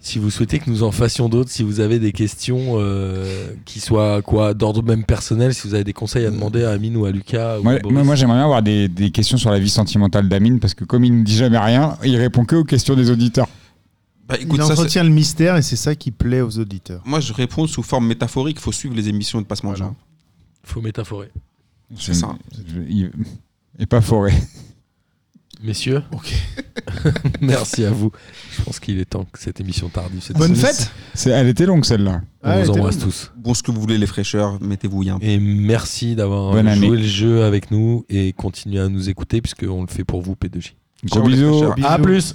Si 0.00 0.18
vous 0.18 0.30
souhaitez 0.30 0.58
que 0.58 0.68
nous 0.68 0.82
en 0.82 0.90
fassions 0.90 1.28
d'autres, 1.28 1.50
si 1.50 1.62
vous 1.62 1.78
avez 1.80 2.00
des 2.00 2.10
questions 2.12 2.74
euh, 2.78 3.52
qui 3.64 3.78
soient 3.78 4.20
quoi 4.22 4.52
d'ordre 4.52 4.82
même 4.82 5.04
personnel, 5.04 5.54
si 5.54 5.66
vous 5.68 5.74
avez 5.74 5.84
des 5.84 5.92
conseils 5.92 6.26
à 6.26 6.30
demander 6.30 6.64
à 6.64 6.70
Amine 6.70 6.96
ou 6.96 7.04
à 7.04 7.10
Lucas. 7.12 7.58
ou 7.58 7.62
Moi, 7.62 7.72
à 7.74 7.78
Boris. 7.78 7.94
moi, 7.94 8.04
moi, 8.04 8.14
j'aimerais 8.16 8.36
bien 8.38 8.44
avoir 8.44 8.62
des, 8.62 8.88
des 8.88 9.10
questions 9.12 9.36
sur 9.38 9.50
la 9.50 9.60
vie 9.60 9.70
sentimentale 9.70 10.28
d'Amine 10.28 10.58
parce 10.60 10.74
que 10.74 10.84
comme 10.84 11.04
il 11.04 11.16
ne 11.20 11.24
dit 11.24 11.36
jamais 11.36 11.58
rien, 11.58 11.96
il 12.04 12.16
répond 12.16 12.44
que 12.44 12.56
aux 12.56 12.64
questions 12.64 12.94
des 12.96 13.10
auditeurs. 13.10 13.48
Bah, 14.32 14.38
écoute, 14.40 14.58
Il 14.60 14.66
ça, 14.66 14.72
entretient 14.72 15.04
le 15.04 15.10
mystère 15.10 15.56
et 15.56 15.62
c'est 15.62 15.76
ça 15.76 15.94
qui 15.94 16.10
plaît 16.10 16.40
aux 16.40 16.58
auditeurs. 16.58 17.02
Moi, 17.04 17.20
je 17.20 17.32
réponds 17.32 17.66
sous 17.66 17.82
forme 17.82 18.06
métaphorique. 18.06 18.56
Il 18.58 18.62
faut 18.62 18.72
suivre 18.72 18.94
les 18.94 19.08
émissions 19.08 19.40
de 19.40 19.46
Passe 19.46 19.62
Manger. 19.62 19.84
Faut 20.64 20.80
métaphorer. 20.80 21.30
C'est 21.98 22.14
ça. 22.14 22.34
Je- 22.66 22.80
il- 22.88 23.10
Et 23.78 23.86
pas 23.86 24.00
forêt. 24.00 24.32
Messieurs, 25.62 26.02
merci 27.40 27.84
à 27.84 27.90
vous. 27.90 28.10
Je 28.56 28.62
pense 28.64 28.80
qu'il 28.80 28.98
est 28.98 29.04
temps 29.04 29.24
que 29.30 29.38
cette 29.38 29.60
émission 29.60 29.88
tardive. 29.88 30.20
cette 30.22 30.36
Bonne 30.36 30.56
semaine- 30.56 30.74
fête 30.74 30.90
C'est- 31.14 31.30
Elle 31.30 31.46
était 31.48 31.66
longue 31.66 31.84
celle-là. 31.84 32.22
On 32.42 32.48
Ah, 32.48 32.56
elle 32.56 32.64
vous 32.66 32.70
embrasse 32.72 32.96
longue. 32.96 33.04
tous. 33.04 33.32
Bon, 33.36 33.54
ce 33.54 33.62
que 33.62 33.70
vous 33.70 33.80
voulez, 33.80 33.96
les 33.98 34.06
fraîcheurs, 34.06 34.60
mettez-vous 34.60 35.00
bien. 35.00 35.18
Et 35.20 35.38
merci 35.38 36.16
d'avoir 36.16 36.56
année. 36.56 36.74
joué 36.74 36.96
le 36.96 37.02
jeu 37.06 37.44
avec 37.44 37.70
nous 37.70 38.04
et 38.08 38.32
continuez 38.32 38.80
à 38.80 38.88
nous 38.88 39.08
écouter 39.08 39.40
puisqu'on 39.40 39.82
le 39.82 39.88
fait 39.88 40.04
pour 40.04 40.20
vous, 40.22 40.34
P2J. 40.34 40.72
Gros 41.04 41.22
bisous. 41.28 41.62
fraîcheurs. 41.64 41.90
À 41.92 41.98
plus 41.98 42.34